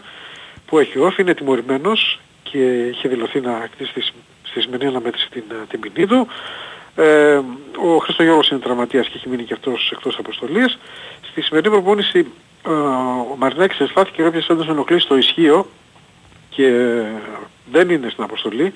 που 0.66 0.80
έχει 0.80 1.00
όφη, 1.00 1.22
είναι 1.22 1.34
τιμωρημένος 1.34 2.20
και 2.44 2.86
είχε 2.88 3.08
δηλωθεί 3.08 3.40
να 3.40 3.70
κτίσει 3.72 3.94
τη, 3.94 4.02
στη 4.44 4.62
σημερινή 4.62 4.90
αναμέτρηση 4.90 5.30
την, 5.30 5.44
ε, 5.52 5.66
την 5.70 5.80
ποινή 5.80 6.08
του. 6.08 6.28
Ε, 6.96 7.42
ο 7.86 7.98
Χρήστος 7.98 8.26
Γιώργος 8.26 8.50
είναι 8.50 8.60
τραυματίας 8.60 9.08
και 9.08 9.14
έχει 9.16 9.30
μείνει 9.30 9.44
και 9.44 9.54
αυτός 9.54 9.92
εκτός 9.92 10.18
αποστολής. 10.18 10.78
Στη 11.32 11.42
σημερινή 11.42 11.74
προπόνηση 11.74 12.26
ε, 12.68 12.72
ο 13.32 13.36
Μαρινάκης 13.38 13.80
αισθάθηκε 13.80 14.22
κάποιες 14.22 14.48
έντονες 14.48 14.70
ενοχλήσεις 14.70 15.04
στο 15.04 15.18
ισχύο 15.18 15.68
και 16.50 17.02
δεν 17.72 17.90
είναι 17.90 18.10
στην 18.10 18.24
αποστολή. 18.24 18.74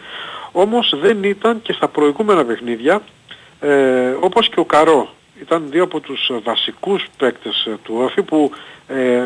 Όμως 0.52 0.94
δεν 1.02 1.24
ήταν 1.24 1.62
και 1.62 1.74
στα 1.74 1.88
προηγούμενα 1.88 2.46
παιχνίδια 2.46 3.02
ε, 3.60 4.16
όπως 4.20 4.50
και 4.50 4.60
ο 4.60 4.66
Καρό. 4.66 5.10
Ήταν 5.42 5.64
δύο 5.70 5.84
από 5.84 6.00
τους 6.00 6.32
βασικούς 6.44 7.06
παίκτες 7.18 7.70
του 7.84 7.96
ΟΦΗ 7.98 8.24
που 8.24 8.52
ε, 8.88 9.24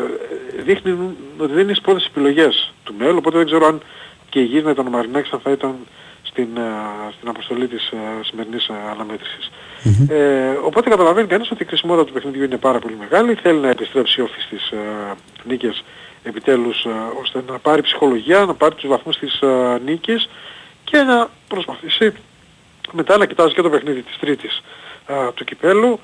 δείχνουν 0.64 1.16
ότι 1.38 1.52
δεν 1.52 1.62
είναι 1.62 1.72
στις 1.72 1.84
πρώτες 1.84 2.06
επιλογές 2.06 2.72
του 2.84 2.94
μέλλον, 2.98 3.16
οπότε 3.16 3.36
δεν 3.36 3.46
ξέρω 3.46 3.66
αν 3.66 3.80
και 4.28 4.40
γύρνα 4.40 4.70
ήταν 4.70 4.86
ο 4.86 4.90
Μαρινάκης 4.90 5.32
αν 5.32 5.40
θα 5.40 5.50
ήταν 5.50 5.74
στην, 6.22 6.48
στην 7.16 7.28
αποστολή 7.28 7.66
της 7.66 7.92
σημερινής 8.20 8.70
αναμέτρησης. 8.90 9.50
Mm-hmm. 9.84 10.10
Ε, 10.10 10.50
οπότε 10.64 10.90
καταλαβαίνει 10.90 11.26
κανείς 11.26 11.50
ότι 11.50 11.62
η 11.62 11.66
κρισιμότητα 11.66 12.06
του 12.06 12.12
παιχνιδιού 12.12 12.44
είναι 12.44 12.56
πάρα 12.56 12.78
πολύ 12.78 12.96
μεγάλη. 12.98 13.34
Θέλει 13.34 13.58
να 13.58 13.68
επιστρέψει 13.68 14.20
όφη 14.20 14.40
στις 14.40 14.72
νίκες 15.44 15.84
επιτέλους 16.22 16.86
ώστε 17.22 17.42
να 17.46 17.58
πάρει 17.58 17.82
ψυχολογία, 17.82 18.44
να 18.44 18.54
πάρει 18.54 18.74
τους 18.74 18.88
βαθμούς 18.88 19.18
της 19.18 19.40
νίκης 19.84 20.28
και 20.84 20.98
να 20.98 21.30
προσπαθήσει 21.48 22.12
μετά 22.92 23.16
να 23.16 23.26
κοιτάζει 23.26 23.54
και 23.54 23.62
το 23.62 23.70
παιχνίδι 23.70 24.02
της 24.02 24.18
τρίτης 24.18 24.62
του 25.34 25.44
κυπέλου 25.44 26.00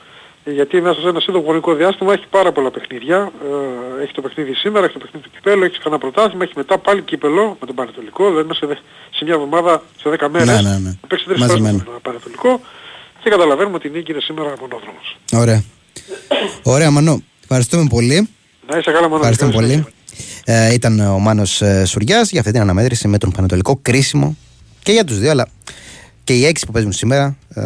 γιατί 0.52 0.80
μέσα 0.80 1.00
σε 1.00 1.08
ένα 1.08 1.20
σύντομο 1.20 1.44
χρονικό 1.44 1.74
διάστημα 1.74 2.12
έχει 2.12 2.24
πάρα 2.30 2.52
πολλά 2.52 2.70
παιχνίδια. 2.70 3.32
Ε, 3.98 4.02
έχει 4.02 4.12
το 4.12 4.20
παιχνίδι 4.20 4.54
σήμερα, 4.54 4.84
έχει 4.84 4.94
το 4.94 4.98
παιχνίδι 4.98 5.26
του 5.26 5.32
κυπέλου, 5.34 5.64
έχει 5.64 5.78
κανένα 5.78 6.00
πρωτάθλημα, 6.00 6.44
έχει 6.44 6.52
μετά 6.56 6.78
πάλι 6.78 7.02
κύπελο 7.02 7.56
με 7.60 7.66
τον 7.66 7.74
Πανετολικό, 7.74 8.28
δηλαδή 8.28 8.48
μέσα 8.48 8.66
σε, 8.66 8.78
σε 9.10 9.24
μια 9.24 9.34
εβδομάδα, 9.34 9.82
σε 10.00 10.16
10 10.20 10.28
μέρες, 10.30 10.48
ναι, 10.48 10.70
ναι, 10.70 10.78
ναι. 10.78 10.90
θα 11.00 11.06
παίξει 11.06 11.24
τρεις 11.24 11.44
φορές 11.44 11.60
με 11.60 11.70
τον 11.70 11.98
Πανετολικό 12.02 12.60
και 13.22 13.30
καταλαβαίνουμε 13.30 13.76
ότι 13.76 13.86
η 13.86 13.90
νίκη 13.90 14.10
είναι 14.10 14.20
σήμερα 14.20 14.52
μονόδρομος. 14.60 15.16
Ωραία. 15.32 15.64
Ωραία 16.62 16.90
Μανώ. 16.90 17.22
Ευχαριστούμε 17.42 17.86
πολύ. 17.90 18.28
Να 18.70 18.78
είσαι 18.78 18.90
καλά 18.90 19.08
Μανώ. 19.08 19.16
Ευχαριστούμε 19.16 19.52
πολύ. 19.52 19.86
Ε, 20.48 20.74
ήταν 20.74 21.00
ο 21.00 21.18
Μάνος 21.18 21.62
ε, 21.62 21.84
Σουριάς 21.84 22.30
για 22.30 22.40
αυτή 22.40 22.52
την 22.52 22.60
αναμέτρηση 22.60 23.08
με 23.08 23.18
τον 23.18 23.30
Πανετολικό 23.30 23.78
κρίσιμο 23.82 24.36
και 24.82 24.92
για 24.92 25.04
τους 25.04 25.18
δύο 25.18 25.30
αλλά 25.30 25.48
και 26.26 26.32
οι 26.34 26.44
έξι 26.44 26.66
που 26.66 26.72
παίζουν 26.72 26.92
σήμερα 26.92 27.36
ε, 27.54 27.62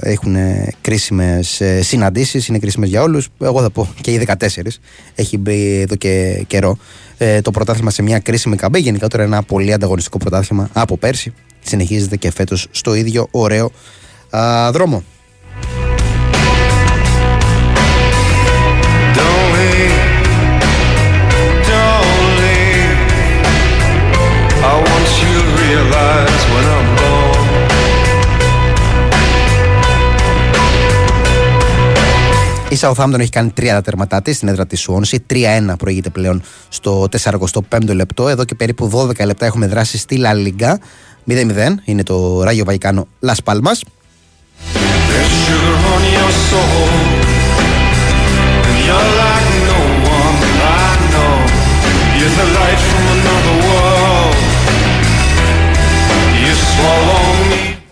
έχουν 0.00 0.36
κρίσιμες 0.80 1.60
ε, 1.60 1.82
συναντήσεις, 1.82 2.46
είναι 2.46 2.58
κρίσιμες 2.58 2.88
για 2.88 3.02
όλους. 3.02 3.28
Εγώ 3.40 3.60
θα 3.62 3.70
πω 3.70 3.88
και 4.00 4.10
οι 4.12 4.26
14. 4.26 4.46
Έχει 5.14 5.38
μπει 5.38 5.80
εδώ 5.80 5.94
και 5.94 6.44
καιρό 6.46 6.78
ε, 7.18 7.40
το 7.40 7.50
πρωτάθλημα 7.50 7.90
σε 7.90 8.02
μια 8.02 8.18
κρίσιμη 8.18 8.56
καμπή. 8.56 8.80
Γενικότερα 8.80 9.22
ένα 9.22 9.42
πολύ 9.42 9.72
ανταγωνιστικό 9.72 10.18
πρωτάθλημα 10.18 10.70
από 10.72 10.96
πέρσι. 10.96 11.34
Συνεχίζεται 11.64 12.16
και 12.16 12.30
φέτος 12.30 12.66
στο 12.70 12.94
ίδιο 12.94 13.28
ωραίο 13.30 13.70
α, 14.30 14.70
δρόμο. 14.72 15.02
Η 32.70 32.78
Southampton 32.80 33.18
έχει 33.18 33.30
κάνει 33.30 33.50
τρία 33.50 33.82
τερματά 33.82 34.22
της 34.22 34.36
στην 34.36 34.48
έδρα 34.48 34.66
της 34.66 34.80
Σουόνση. 34.80 35.24
3-1 35.30 35.36
προηγείται 35.78 36.10
πλέον 36.10 36.42
στο 36.68 37.08
45ο 37.20 37.94
λεπτό. 37.94 38.28
Εδώ 38.28 38.44
και 38.44 38.54
περίπου 38.54 38.90
12 38.94 39.24
λεπτά 39.24 39.46
έχουμε 39.46 39.66
δράσει 39.66 39.98
στη 39.98 40.20
La 40.22 40.32
Liga. 40.32 40.74
0-0 41.28 41.74
είναι 41.84 42.02
το 42.02 42.42
Ράγιο 42.42 42.64
Βαϊκάνο 42.64 43.08
Las 43.26 43.36
Palmas. 43.44 43.80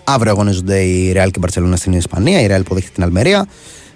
Αύριο 0.05 0.33
αγωνίζονται 0.33 0.81
η 0.81 1.13
Real 1.17 1.29
και 1.31 1.41
η 1.41 1.45
Barcelona 1.47 1.73
στην 1.75 1.93
Ισπανία. 1.93 2.41
Η 2.41 2.47
Real 2.51 2.61
υποδέχεται 2.61 2.93
την 2.95 3.03
Αλμερία 3.03 3.47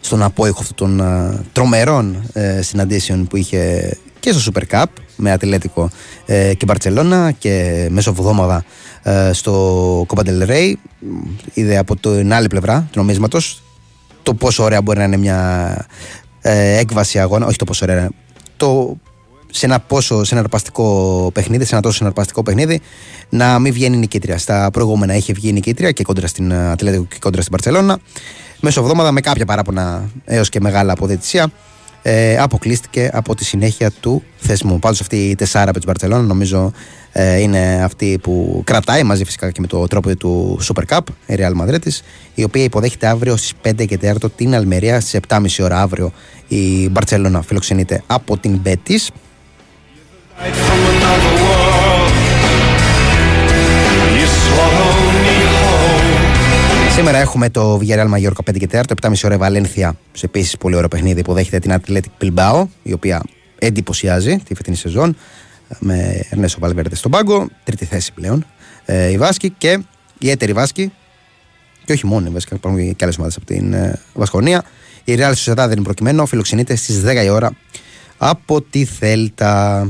στον 0.00 0.22
απόϊχο 0.22 0.58
αυτών 0.60 0.96
των 0.96 1.00
uh, 1.02 1.40
τρομερών 1.52 2.22
uh, 2.34 2.40
συναντήσεων 2.60 3.26
που 3.26 3.36
είχε 3.36 3.92
και 4.20 4.32
στο 4.32 4.52
Super 4.52 4.62
Cup 4.74 4.84
με 5.16 5.32
Ατλέτικο 5.32 5.90
uh, 6.26 6.52
και 6.56 6.64
Μπαρτσελώνα 6.66 7.30
και 7.30 7.86
μέσω 7.90 8.10
εβδόμαδα 8.10 8.64
στο 9.32 10.06
Copa 10.08 10.20
del 10.20 10.48
Rey 10.48 10.72
είδε 11.54 11.78
από 11.78 11.96
την 11.96 12.32
άλλη 12.32 12.46
πλευρά 12.46 12.88
του 12.90 12.98
νομίσματος 12.98 13.62
το 14.22 14.34
πόσο 14.34 14.62
ωραία 14.62 14.82
μπορεί 14.82 14.98
να 14.98 15.04
είναι 15.04 15.16
μια 15.16 15.86
έκβαση 16.40 17.18
αγώνα 17.18 17.46
όχι 17.46 17.56
το 17.56 17.64
πόσο 17.64 17.84
ωραία 17.84 18.08
το 18.56 18.96
σε 19.50 19.66
ένα 19.66 19.80
πόσο 19.80 20.24
συναρπαστικό 20.24 21.30
παιχνίδι, 21.34 21.64
σε 21.64 21.74
ένα 21.74 21.82
τόσο 21.82 21.96
συναρπαστικό 21.96 22.42
παιχνίδι, 22.42 22.80
να 23.28 23.58
μην 23.58 23.72
βγαίνει 23.72 23.96
νικήτρια. 23.96 24.38
Στα 24.38 24.70
προηγούμενα 24.72 25.14
είχε 25.14 25.32
βγει 25.32 25.52
νικήτρια 25.52 25.90
και 25.92 26.02
κόντρα 26.02 26.26
στην 26.26 26.52
Ατλέτικο 26.52 27.04
και 27.04 27.16
κόντρα 27.20 27.40
στην 27.40 27.52
Παρσελώνα 27.52 27.98
μέσω 28.60 28.80
εβδόμαδα 28.80 29.12
με 29.12 29.20
κάποια 29.20 29.44
παράπονα 29.44 30.10
έως 30.24 30.48
και 30.48 30.60
μεγάλα 30.60 30.92
αποδετησία. 30.92 31.50
Ε, 32.02 32.38
αποκλείστηκε 32.38 33.10
από 33.12 33.34
τη 33.34 33.44
συνέχεια 33.44 33.90
του 33.90 34.22
θεσμού. 34.36 34.78
Πάντως 34.78 35.00
αυτή 35.00 35.28
η 35.28 35.34
τεσσάρα 35.34 35.70
από 35.70 35.78
την 35.78 35.88
Μπαρσελόνα 35.88 36.22
νομίζω 36.22 36.72
ε, 37.12 37.40
είναι 37.40 37.80
αυτή 37.84 38.18
που 38.22 38.62
κρατάει 38.64 39.02
μαζί 39.02 39.24
φυσικά 39.24 39.50
και 39.50 39.60
με 39.60 39.66
το 39.66 39.86
τρόπο 39.86 40.16
του 40.16 40.58
Super 40.62 40.82
Cup, 40.96 41.00
η 41.26 41.34
Real 41.38 41.62
Madrid, 41.62 41.78
η 42.34 42.42
οποία 42.42 42.62
υποδέχεται 42.62 43.06
αύριο 43.06 43.36
στις 43.36 43.52
5 43.62 43.86
και 43.86 43.98
4 44.02 44.14
την 44.36 44.54
Αλμερία 44.54 45.00
στις 45.00 45.20
7.30 45.28 45.46
ώρα 45.60 45.80
αύριο 45.80 46.12
η 46.48 46.88
Μπαρσελόνα 46.88 47.42
φιλοξενείται 47.42 48.02
από 48.06 48.38
την 48.38 48.56
Μπέτη. 48.56 49.00
Σήμερα 56.90 57.18
έχουμε 57.18 57.50
το 57.50 57.80
Villarreal 57.82 58.10
Mallorca 58.14 58.50
5 58.50 58.58
και 58.58 58.68
4, 58.72 58.80
το 58.86 58.94
7.30 59.02 59.12
ώρα 59.24 59.38
Βαλένθια, 59.38 59.96
σε 60.12 60.26
επίσης 60.26 60.56
πολύ 60.56 60.74
ωραίο 60.74 60.88
παιχνίδι, 60.88 61.20
υποδέχεται 61.20 61.58
την 61.58 61.74
Athletic 61.80 62.24
Bilbao, 62.24 62.64
η 62.82 62.92
οποία 62.92 63.22
εντυπωσιάζει 63.58 64.36
τη 64.36 64.54
φετινή 64.54 64.76
σεζόν 64.76 65.16
με 65.78 66.26
Ερνέσο 66.30 66.58
Βαλβέρδε 66.60 66.94
στον 66.94 67.10
πάγκο, 67.10 67.48
τρίτη 67.64 67.84
θέση 67.84 68.12
πλέον. 68.12 68.46
Ε, 68.84 69.10
η 69.10 69.18
Βάσκη 69.18 69.50
και 69.58 69.82
η 70.18 70.30
έτερη 70.30 70.52
Βάσκη, 70.52 70.92
και 71.84 71.92
όχι 71.92 72.06
μόνο 72.06 72.26
η 72.26 72.30
Βάσκη, 72.30 72.54
υπάρχουν 72.54 72.96
και 72.96 73.04
άλλες 73.04 73.16
ομάδες 73.16 73.36
από 73.36 73.46
την 73.46 73.72
ε, 73.72 74.00
Βασκονία. 74.12 74.64
Η 75.04 75.14
Real 75.18 75.32
Sociedad 75.32 75.54
δεν 75.54 75.70
είναι 75.70 75.82
προκειμένο, 75.82 76.26
φιλοξενείται 76.26 76.74
στις 76.74 77.02
10 77.06 77.24
η 77.24 77.28
ώρα 77.28 77.52
από 78.18 78.62
τη 78.62 78.84
Θέλτα. 78.84 79.86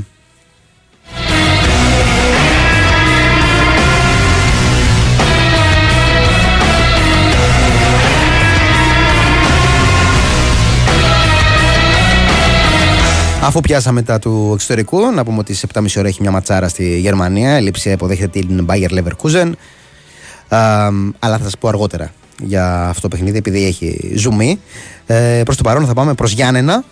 Αφού 13.42 13.60
πιάσαμε 13.60 14.02
τα 14.02 14.18
του 14.18 14.50
εξωτερικού, 14.54 15.10
να 15.10 15.24
πούμε 15.24 15.38
ότι 15.38 15.54
σε 15.54 15.66
7.30 15.74 15.86
ώρα 15.96 16.08
έχει 16.08 16.20
μια 16.20 16.30
ματσάρα 16.30 16.68
στη 16.68 16.98
Γερμανία. 16.98 17.58
Η 17.58 17.62
Λίψη 17.62 17.90
υποδέχεται 17.90 18.40
την 18.40 18.66
Bayer 18.70 18.88
Leverkusen. 18.90 19.52
αλλά 21.18 21.38
θα 21.38 21.42
σας 21.42 21.58
πω 21.58 21.68
αργότερα 21.68 22.12
για 22.42 22.88
αυτό 22.88 23.00
το 23.00 23.08
παιχνίδι, 23.08 23.38
επειδή 23.38 23.64
έχει 23.64 24.12
ζουμί. 24.16 24.60
Ε, 25.06 25.42
προς 25.44 25.56
το 25.56 25.62
παρόν 25.62 25.86
θα 25.86 25.94
πάμε 25.94 26.14
προς 26.14 26.32
Γιάννενα 26.32 26.84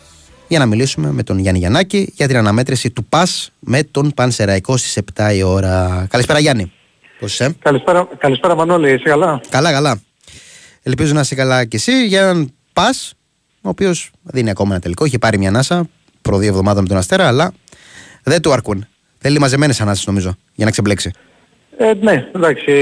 για 0.49 0.59
να 0.59 0.67
μιλήσουμε 0.67 1.13
με 1.13 1.23
τον 1.23 1.39
Γιάννη 1.39 1.59
Γιαννάκη 1.59 2.13
για 2.17 2.27
την 2.27 2.37
αναμέτρηση 2.37 2.91
του 2.91 3.05
ΠΑΣ 3.05 3.53
με 3.59 3.83
τον 3.83 4.13
Πανσεραϊκό 4.15 4.77
στις 4.77 4.99
7 5.15 5.35
η 5.35 5.43
ώρα. 5.43 6.07
Καλησπέρα 6.11 6.39
Γιάννη. 6.39 6.73
Πώς 7.19 7.33
είσαι; 7.33 7.57
Καλησπέρα, 7.63 8.09
καλησπέρα 8.19 8.55
Μανώλη, 8.55 8.93
είσαι 8.93 9.09
καλά; 9.09 9.41
Καλά, 9.49 9.73
καλά. 9.73 10.01
Ελπίζω 10.83 11.13
να 11.13 11.21
είσαι 11.21 11.35
καλά 11.35 11.65
κι 11.65 11.77
εσύ 11.77 12.07
για 12.07 12.21
έναν 12.21 12.53
ΠΑΣ, 12.73 13.15
ο 13.61 13.69
οποίος 13.69 14.11
δίνει 14.23 14.51
ακόμα 14.51 14.71
ένα 14.71 14.81
τελικό. 14.81 15.05
Είχε 15.05 15.19
πάρει 15.19 15.39
μια 15.39 15.49
ανάσα 15.49 15.89
προ 16.29 16.39
δύο 16.39 16.49
εβδομάδων 16.49 16.83
με 16.83 16.89
τον 16.89 16.97
Αστέρα, 16.97 17.27
αλλά 17.27 17.53
δεν 18.23 18.43
του 18.43 18.53
αρκούν. 18.53 18.87
Θέλει 19.19 19.39
μαζεμένες 19.39 19.81
ανάσεις 19.81 20.07
νομίζω 20.07 20.35
για 20.55 20.65
να 20.65 20.71
ξεμπλέξει. 20.71 21.11
Ε, 21.77 21.93
ναι, 22.01 22.29
εντάξει. 22.35 22.73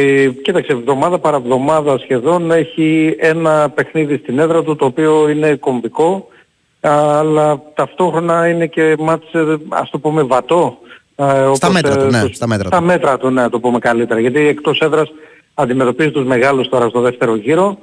Κοίταξε, 0.43 0.73
εβδομάδα 0.73 1.19
παραβδομάδα 1.19 1.99
σχεδόν 1.99 2.51
έχει 2.51 3.17
ένα 3.19 3.71
παιχνίδι 3.71 4.17
στην 4.17 4.39
έδρα 4.39 4.63
του 4.63 4.77
το 4.77 4.85
οποίο 4.85 5.29
είναι 5.29 5.55
κομβικό 5.55 6.29
αλλά 6.81 7.63
ταυτόχρονα 7.75 8.49
είναι 8.49 8.67
και 8.67 8.97
μάτς, 8.99 9.33
ε, 9.33 9.57
ας 9.69 9.91
το 9.91 9.99
πούμε, 9.99 10.23
βατό. 10.23 10.79
Ε, 11.17 11.51
στα 11.55 11.71
μέτρα 11.71 11.97
του, 11.97 12.11
ναι. 12.11 12.25
Στα 12.33 12.47
μέτρα, 12.47 12.67
στα 12.67 12.81
μέτρα 12.81 13.19
του, 13.19 13.31
ναι, 13.31 13.49
το 13.49 13.61
πούμε 13.61 13.79
καλύτερα. 13.79 14.21
Γιατί 14.21 14.47
εκτός 14.47 14.81
έδρας 14.81 15.09
αντιμετωπίζει 15.55 16.11
τους 16.11 16.27
μεγάλους 16.27 16.69
τώρα 16.69 16.89
στο 16.89 17.01
δεύτερο 17.01 17.37
γύρο 17.37 17.79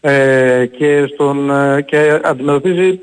ε, 0.00 0.66
και, 0.66 1.10
στον, 1.14 1.50
ε, 1.50 1.82
και 1.82 2.20
αντιμετωπίζει 2.24 3.00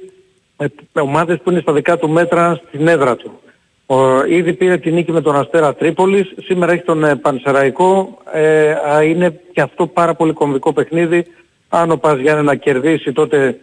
ομάδες 0.93 1.39
που 1.43 1.51
είναι 1.51 1.60
στα 1.60 1.74
δικά 1.74 1.97
του 1.97 2.10
μέτρα 2.10 2.62
στην 2.68 2.88
έδρα 2.88 3.16
του. 3.16 3.39
Ο, 3.86 4.26
ήδη 4.26 4.53
πήρε 4.53 4.78
την 4.78 4.93
νίκη 4.93 5.12
με 5.12 5.22
τον 5.22 5.36
Αστέρα 5.36 5.76
Τρίπολης, 5.76 6.34
σήμερα 6.43 6.72
έχει 6.72 6.84
τον 6.84 7.03
ε, 7.03 7.16
Πανσεραϊκό, 7.16 8.18
ε, 8.34 8.76
είναι 9.05 9.41
και 9.53 9.62
αυτό 9.62 9.88
πάρα 9.88 10.14
πολύ 10.16 10.34
κομβικό 10.34 10.74
παιχνίδι. 10.74 11.26
Αν 11.70 11.91
ο 11.91 11.97
Πας 11.97 12.18
να 12.43 12.55
κερδίσει 12.55 13.12
τότε 13.12 13.60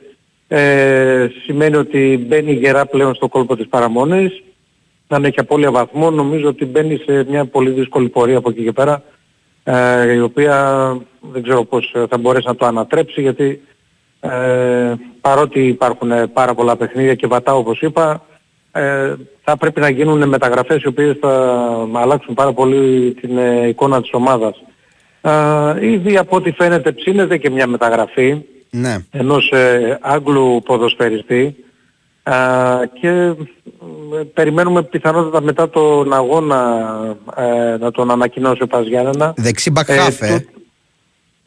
ε, 0.49 1.29
σημαίνει 1.45 1.77
ότι 1.77 2.25
μπαίνει 2.27 2.53
γερά 2.53 2.87
πλέον 2.87 3.15
στο 3.15 3.29
κόλπο 3.29 3.57
της 3.57 3.69
παραμονής. 3.69 4.43
Αν 5.09 5.25
έχει 5.25 5.41
απώλεια 5.41 5.71
βαθμών 5.71 6.15
νομίζω 6.15 6.49
ότι 6.49 6.65
μπαίνει 6.65 6.97
σε 6.97 7.25
μια 7.29 7.45
πολύ 7.45 7.71
δύσκολη 7.71 8.09
πορεία 8.09 8.39
από 8.39 8.51
εκεί 8.51 8.63
και 8.63 8.73
πέρα 8.73 9.03
ε, 9.65 10.13
η 10.13 10.21
οποία 10.21 10.97
δεν 11.21 11.43
ξέρω 11.43 11.65
πώς 11.65 11.95
θα 12.09 12.19
μπορέσει 12.19 12.47
να 12.47 12.57
το 12.57 12.67
ανατρέψει 12.67 13.21
γιατί 13.21 13.63
ε, 14.31 14.95
παρότι 15.21 15.67
υπάρχουν 15.67 16.11
πάρα 16.33 16.55
πολλά 16.55 16.77
παιχνίδια 16.77 17.15
και 17.15 17.27
βατά 17.27 17.55
όπως 17.55 17.81
είπα 17.81 18.23
ε, 18.73 19.15
θα 19.45 19.57
πρέπει 19.57 19.81
να 19.81 19.89
γίνουν 19.89 20.29
μεταγραφές 20.29 20.83
οι 20.83 20.87
οποίες 20.87 21.17
θα 21.21 21.31
αλλάξουν 21.93 22.35
πάρα 22.35 22.53
πολύ 22.53 23.15
την 23.21 23.39
ε, 23.39 23.69
εικόνα 23.69 24.01
της 24.01 24.11
ομάδας. 24.13 24.63
Ε, 25.21 25.87
ήδη 25.91 26.17
από 26.17 26.37
ό,τι 26.37 26.51
φαίνεται 26.51 26.93
ψήνεται 26.93 27.37
και 27.37 27.51
μια 27.51 27.67
μεταγραφή 27.67 28.43
ναι. 28.71 28.99
ενός 29.11 29.51
ε, 29.51 29.99
Άγγλου 30.01 30.63
ποδοσφαιριστή 30.65 31.57
και 33.01 33.09
ε, 33.09 33.35
περιμένουμε 34.35 34.83
πιθανότατα 34.83 35.41
μετά 35.41 35.69
τον 35.69 36.13
αγώνα 36.13 36.87
ε, 37.37 37.77
να 37.77 37.91
τον 37.91 38.11
ανακοινώσει 38.11 38.63
ο 38.63 38.67
Παζιάννενα. 38.67 39.35
Δεξί 39.37 39.71
μπακχάφ, 39.71 40.21
ε. 40.23 40.45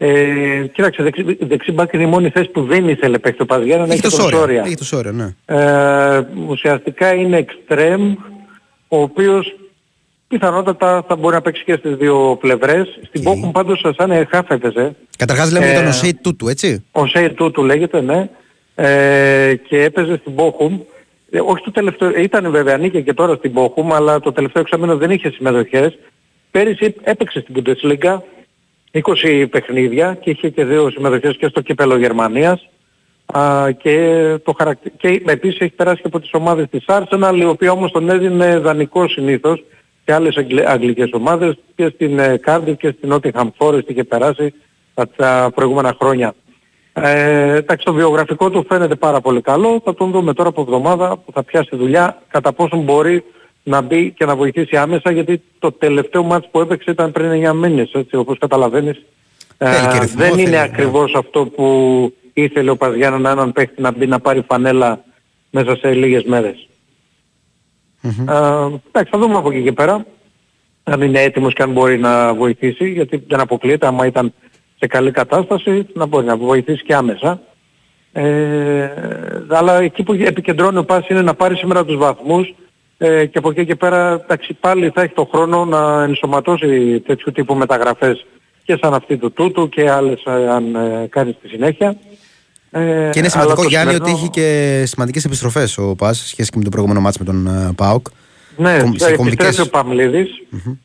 Ε, 0.02 0.66
κοίταξε, 0.74 1.04
δεξί, 1.04 1.38
δεξί 1.40 1.72
μπακ 1.72 1.94
είναι 1.94 2.04
η 2.04 2.06
μόνη 2.06 2.30
θέση 2.30 2.50
που 2.50 2.64
δεν 2.64 2.90
ήθελε 2.90 3.18
παίξει 3.18 3.42
ο 3.42 3.46
Παζιάννενα. 3.46 3.94
Έχει 3.94 4.02
το 4.02 4.10
Σόρια. 4.10 4.64
Έχει 4.66 4.76
το 4.76 4.84
Σόρια, 4.84 5.12
ναι. 5.12 5.36
Ε, 5.46 6.26
ουσιαστικά 6.48 7.14
είναι 7.14 7.38
εξτρέμ, 7.38 8.16
ο 8.88 9.02
οποίος 9.02 9.56
πιθανότατα 10.28 11.04
θα 11.08 11.16
μπορεί 11.16 11.36
να 11.36 11.42
παίξει 11.42 11.64
και 11.64 11.76
στις 11.80 11.96
δύο 11.96 12.38
πλευρές. 12.40 13.00
Στην 13.08 13.24
Πόκουμ 13.24 13.52
πάντως 13.52 13.86
σαν 13.96 14.28
χάφ 14.30 14.50
έπαιζε. 14.50 14.96
Καταρχάς 15.18 15.52
λέμε 15.52 15.72
ε, 15.72 15.76
τον 15.76 15.88
Οσέι 15.88 16.14
Τούτου, 16.14 16.48
έτσι. 16.48 16.86
Οσέι 16.92 17.30
Τούτου 17.30 17.64
λέγεται, 17.64 18.02
ναι. 18.02 18.30
Ε, 18.76 19.56
και 19.56 19.84
έπαιζε 19.84 20.18
στην 20.22 20.36
Πόκουμ. 20.36 20.80
Ε, 21.32 21.40
όχι 21.40 21.64
το 21.64 21.72
τελευταίο, 21.72 22.10
ήταν 22.10 22.52
βέβαια 22.52 22.76
ανήκε 22.76 23.02
και 23.02 23.14
τώρα 23.14 23.36
στην 23.36 23.54
Πόκουμ, 23.54 23.94
αλλά 23.94 24.20
το 24.20 24.32
τελευταίο 24.32 24.62
εξάμεινο 24.62 24.98
δεν 24.98 25.12
είχε 25.12 25.30
συμμετοχές. 25.30 25.98
Πέρυσι 26.52 26.96
έπαιξε 27.04 27.40
στην 27.40 27.56
Bundesliga 27.58 28.18
20 28.92 29.46
παιχνίδια 29.50 30.18
και 30.22 30.30
είχε 30.30 30.50
και 30.50 30.66
δύο 30.66 30.90
συμμετοχές 30.90 31.38
και 31.38 31.48
στο 31.48 31.62
κύπελο 31.62 31.98
Γερμανίας. 31.98 32.70
Α, 33.26 33.72
και, 33.72 34.38
το 34.44 34.54
χαρακτη... 34.58 34.92
και 34.98 35.22
επίσης 35.26 35.60
έχει 35.60 35.74
περάσει 35.74 36.02
και 36.02 36.08
από 36.08 36.20
τις 36.20 36.30
ομάδες 36.34 36.68
της 36.70 36.86
Arsenal, 36.88 37.36
η 37.40 37.46
οποία 37.46 37.72
όμως 37.72 37.92
τον 37.92 38.10
έδινε 38.10 38.58
δανεικό 38.58 39.08
συνήθως 39.08 39.64
και 40.06 40.14
άλλες 40.14 40.38
αγγλικές 40.66 41.10
ομάδες 41.12 41.58
και 41.76 41.92
στην 41.94 42.20
Cardiff 42.46 42.78
και 42.78 42.96
στην 42.98 43.14
Nottingham 43.14 43.48
Forest 43.58 43.88
είχε 43.88 44.04
περάσει 44.04 44.54
τα 45.16 45.52
προηγούμενα 45.56 45.96
χρόνια. 46.00 46.34
Ε, 46.94 47.56
εντάξει, 47.56 47.86
το 47.86 47.94
βιογραφικό 47.94 48.50
του 48.50 48.66
φαίνεται 48.70 48.96
πάρα 48.96 49.22
πολύ 49.22 49.42
καλό. 49.42 49.82
Θα 49.84 49.94
τον 49.94 50.12
δούμε 50.12 50.34
τώρα 50.34 50.50
από 50.50 50.62
εβδομάδα 50.62 51.18
που 51.18 51.32
θα 51.32 51.44
πιάσει 51.44 51.76
δουλειά 51.76 52.22
κατά 52.28 52.54
πόσο 52.54 52.78
μπορεί 52.78 53.24
να 53.64 53.82
μπει 53.82 54.12
και 54.12 54.26
να 54.26 54.36
βοηθήσει 54.36 54.78
άμεσα 54.78 55.12
γιατί 55.12 55.42
το 55.60 55.72
τελευταίο 55.72 56.24
μάτς 56.24 56.48
που 56.52 56.60
έπαιξε 56.60 56.92
ήταν 56.92 57.12
πριν 57.12 57.50
9 57.50 57.54
μήνες 57.54 57.92
έτσι 57.94 58.16
όπως 58.16 58.38
καταλαβαίνεις. 58.38 59.02
Ε, 59.58 59.70
δεν 60.16 60.38
είναι 60.38 60.50
ναι. 60.50 60.62
ακριβώς 60.62 61.14
αυτό 61.16 61.46
που 61.46 61.66
ήθελε 62.34 62.70
ο 62.70 62.78
Παζιάννα 62.78 63.20
να 63.20 63.30
έναν 63.30 63.52
παίχτη 63.52 63.82
να 63.82 63.92
μπει 63.92 64.08
να 64.08 64.20
πάρει 64.20 64.42
φανέλα 64.48 65.04
μέσα 65.50 65.76
σε 65.76 65.94
λίγες 65.94 66.24
μέρες. 66.24 66.68
Mm-hmm. 68.04 68.28
Ε, 68.28 68.76
εντάξει, 68.88 69.12
θα 69.12 69.18
δούμε 69.18 69.36
από 69.36 69.52
εκεί 69.52 69.64
και 69.64 69.72
πέρα 69.72 70.06
αν 70.84 71.02
είναι 71.02 71.22
έτοιμος 71.22 71.54
και 71.54 71.64
αν 71.64 71.72
μπορεί 71.72 72.00
να 72.00 72.34
βοηθήσει 72.34 72.90
γιατί 72.90 73.24
δεν 73.28 73.40
αποκλείεται 73.40 73.88
άμα 73.88 74.06
ήταν 74.06 74.34
σε 74.80 74.88
καλή 74.88 75.12
κατάσταση 75.12 75.86
να 75.94 76.06
μπορεί 76.06 76.26
να 76.26 76.38
βοηθήσει 76.38 76.84
και 76.84 76.96
άμεσα. 76.96 77.42
Ε, 78.12 78.90
αλλά 79.50 79.82
εκεί 79.82 80.04
που 80.04 80.14
επικεντρώνει 80.14 80.78
ο 80.78 80.86
Πας 80.86 81.10
είναι 81.10 81.22
να 81.22 81.34
πάρει 81.34 81.56
σήμερα 81.56 81.86
τους 81.86 81.98
βαθμούς 81.98 82.56
ε, 83.02 83.26
και 83.26 83.38
από 83.38 83.50
εκεί 83.50 83.66
και 83.66 83.76
πέρα 83.76 84.22
εντάξει, 84.24 84.54
πάλι 84.54 84.92
θα 84.94 85.02
έχει 85.02 85.14
το 85.14 85.30
χρόνο 85.34 85.66
να 85.66 86.04
ενσωματώσει 86.04 87.00
τέτοιου 87.00 87.32
τύπου 87.32 87.56
μεταγραφές 87.56 88.26
και 88.64 88.78
σαν 88.82 88.94
αυτή 88.94 89.18
του 89.18 89.32
τούτου 89.32 89.70
και 89.70 89.90
άλλες 89.90 90.24
ε, 90.26 90.50
αν 90.50 90.76
ε, 90.76 91.08
κάνει 91.10 91.36
στη 91.40 91.48
συνέχεια. 91.48 91.96
Ε, 92.72 93.10
και 93.12 93.20
είναι 93.20 93.30
σημαντικό 93.30 93.64
Γιάννη 93.64 93.96
ότι 93.96 94.12
έχει 94.12 94.30
και 94.30 94.84
σημαντικές 94.86 95.26
επιστροφές 95.26 95.78
ο 95.78 95.96
Πας 95.96 96.18
σε 96.18 96.28
σχέση 96.28 96.50
και 96.50 96.58
με 96.58 96.64
το 96.64 96.70
προηγούμενο 96.70 97.02
μάτς 97.02 97.18
με 97.18 97.26
τον 97.26 97.48
uh, 97.48 97.76
ΠΑΟΚ. 97.76 98.08
Ναι, 98.58 98.78
επιστρέφει 99.20 99.62
ο 99.62 99.70
Παμλίδης. 99.70 100.30
Mm-hmm. 100.54 100.78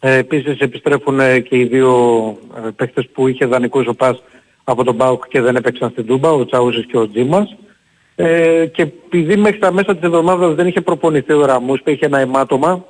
Ε, 0.00 0.16
επίσης 0.16 0.58
επιστρέφουν 0.58 1.20
ε, 1.20 1.40
και 1.40 1.56
οι 1.56 1.64
δύο 1.64 1.92
ε, 2.56 2.68
παίχτες 2.76 3.08
που 3.12 3.28
είχε 3.28 3.46
δανεικούς 3.46 3.86
ο 3.86 3.94
Πας 3.94 4.22
από 4.64 4.84
τον 4.84 4.96
ΠΑΟΚ 4.96 5.28
και 5.28 5.40
δεν 5.40 5.56
έπαιξαν 5.56 5.90
στην 5.90 6.06
Τούμπα, 6.06 6.30
ο 6.30 6.44
Τσαούζης 6.44 6.86
και 6.86 6.98
ο 6.98 7.08
Τζίμας. 7.08 7.56
Ε, 8.22 8.66
και 8.66 8.82
επειδή 8.82 9.36
μέχρι 9.36 9.58
τα 9.58 9.72
μέσα 9.72 9.94
της 9.94 10.02
εβδομάδας 10.02 10.54
δεν 10.54 10.66
είχε 10.66 10.80
προπονηθεί 10.80 11.32
ο 11.32 11.44
Ραμούς, 11.44 11.80
είχε 11.84 12.06
ένα 12.06 12.18
αιμάτωμα, 12.18 12.84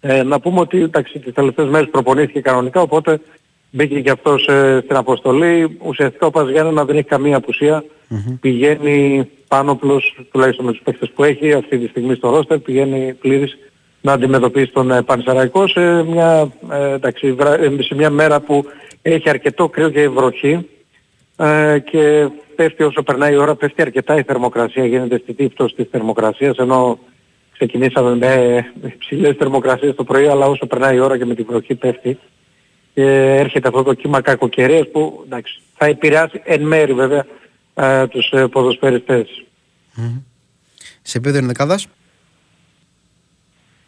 ε, 0.00 0.22
να 0.22 0.40
πούμε 0.40 0.60
ότι 0.60 0.82
εντάξει, 0.82 1.18
τις 1.18 1.32
τελευταίες 1.32 1.68
μέρες 1.68 1.88
προπονήθηκε 1.90 2.40
κανονικά, 2.40 2.80
οπότε 2.80 3.20
μπήκε 3.70 4.00
και 4.00 4.10
αυτός 4.10 4.46
ε, 4.46 4.80
στην 4.84 4.96
αποστολή. 4.96 5.78
Ουσιαστικά 5.82 6.26
ο 6.26 6.30
Παζιάννα 6.30 6.84
δεν 6.84 6.96
έχει 6.96 7.06
καμία 7.06 7.36
απουσία. 7.36 7.84
Mm-hmm. 7.84 8.38
Πηγαίνει 8.40 9.28
πάνω 9.48 9.74
πλούς, 9.74 10.18
τουλάχιστον 10.30 10.64
με 10.64 10.72
τους 10.72 10.80
παίχτες 10.84 11.10
που 11.10 11.24
έχει 11.24 11.52
αυτή 11.52 11.78
τη 11.78 11.86
στιγμή 11.86 12.14
στο 12.14 12.30
ρόστερ, 12.30 12.58
πηγαίνει 12.58 13.14
πλήρης 13.20 13.58
να 14.00 14.12
αντιμετωπίσει 14.12 14.72
τον 14.72 14.90
ε, 14.90 15.02
Πανσεραϊκός 15.02 15.70
σε 15.70 16.02
μια, 16.02 16.52
ε, 16.70 16.92
εντάξει, 16.92 17.36
ε, 17.38 17.82
σε 17.82 17.94
μια 17.94 18.10
μέρα 18.10 18.40
που 18.40 18.64
έχει 19.02 19.28
αρκετό 19.28 19.68
κρύο 19.68 19.90
και 19.90 20.08
βροχή 20.08 20.68
ε, 21.36 21.78
και 21.78 22.28
πέφτει 22.56 22.82
όσο 22.82 23.02
περνάει 23.02 23.32
η 23.32 23.36
ώρα, 23.36 23.54
πέφτει 23.54 23.82
αρκετά 23.82 24.18
η 24.18 24.22
θερμοκρασία, 24.22 24.86
γίνεται 24.86 25.18
στη 25.18 25.34
τύφτωση 25.34 25.74
της 25.74 25.86
θερμοκρασίας 25.90 26.56
ενώ 26.56 26.98
ξεκινήσαμε 27.52 28.16
με 28.16 28.64
ψηλές 28.98 29.36
θερμοκρασίες 29.38 29.94
το 29.94 30.04
πρωί 30.04 30.26
αλλά 30.26 30.46
όσο 30.46 30.66
περνάει 30.66 30.96
η 30.96 30.98
ώρα 30.98 31.18
και 31.18 31.24
με 31.24 31.34
την 31.34 31.46
βροχή 31.48 31.74
πέφτει 31.74 32.18
και 32.94 33.36
έρχεται 33.38 33.68
αυτό 33.68 33.82
το 33.82 33.94
κύμα 33.94 34.20
κακοκαιρίας 34.20 34.88
που 34.92 35.22
εντάξει, 35.24 35.60
θα 35.76 35.86
επηρεάσει 35.86 36.40
εν 36.44 36.62
μέρη 36.62 36.92
βέβαια 36.92 37.26
ε, 37.74 38.06
τους 38.06 38.30
ε, 38.30 38.46
ποδοσφαιριστές. 38.46 39.44
Mm. 39.96 40.22
Σε 41.02 41.18
επίπεδο 41.18 41.38
ενδεκάδας; 41.38 41.88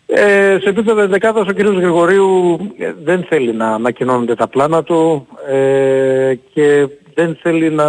Ε, 0.07 0.59
σε 0.61 0.69
επίπεδο 0.69 1.01
ενδεκάδας 1.01 1.49
ο 1.49 1.53
κ. 1.53 1.61
Γρηγορίου 1.61 2.59
ε, 2.79 2.93
δεν 3.03 3.25
θέλει 3.25 3.53
να 3.53 3.75
ανακοινώνονται 3.75 4.35
τα 4.35 4.49
πλάνα 4.49 4.83
του 4.83 5.27
ε, 5.49 6.35
και 6.53 6.89
δεν 7.15 7.39
θέλει 7.43 7.71
να 7.71 7.85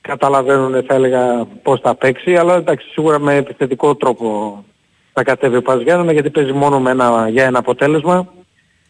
καταλαβαίνουν 0.00 0.84
θα 0.86 0.94
έλεγα 0.94 1.46
πώς 1.62 1.80
θα 1.80 1.94
παίξει 1.94 2.36
αλλά 2.36 2.54
εντάξει 2.54 2.88
σίγουρα 2.88 3.18
με 3.18 3.34
επιθετικό 3.34 3.94
τρόπο 3.94 4.64
θα 5.12 5.22
κατέβει 5.22 5.56
ο 5.56 5.62
Παζιάννα 5.62 6.12
γιατί 6.12 6.30
παίζει 6.30 6.52
μόνο 6.52 6.80
με 6.80 6.90
ένα, 6.90 7.28
για 7.28 7.44
ένα 7.44 7.58
αποτέλεσμα. 7.58 8.32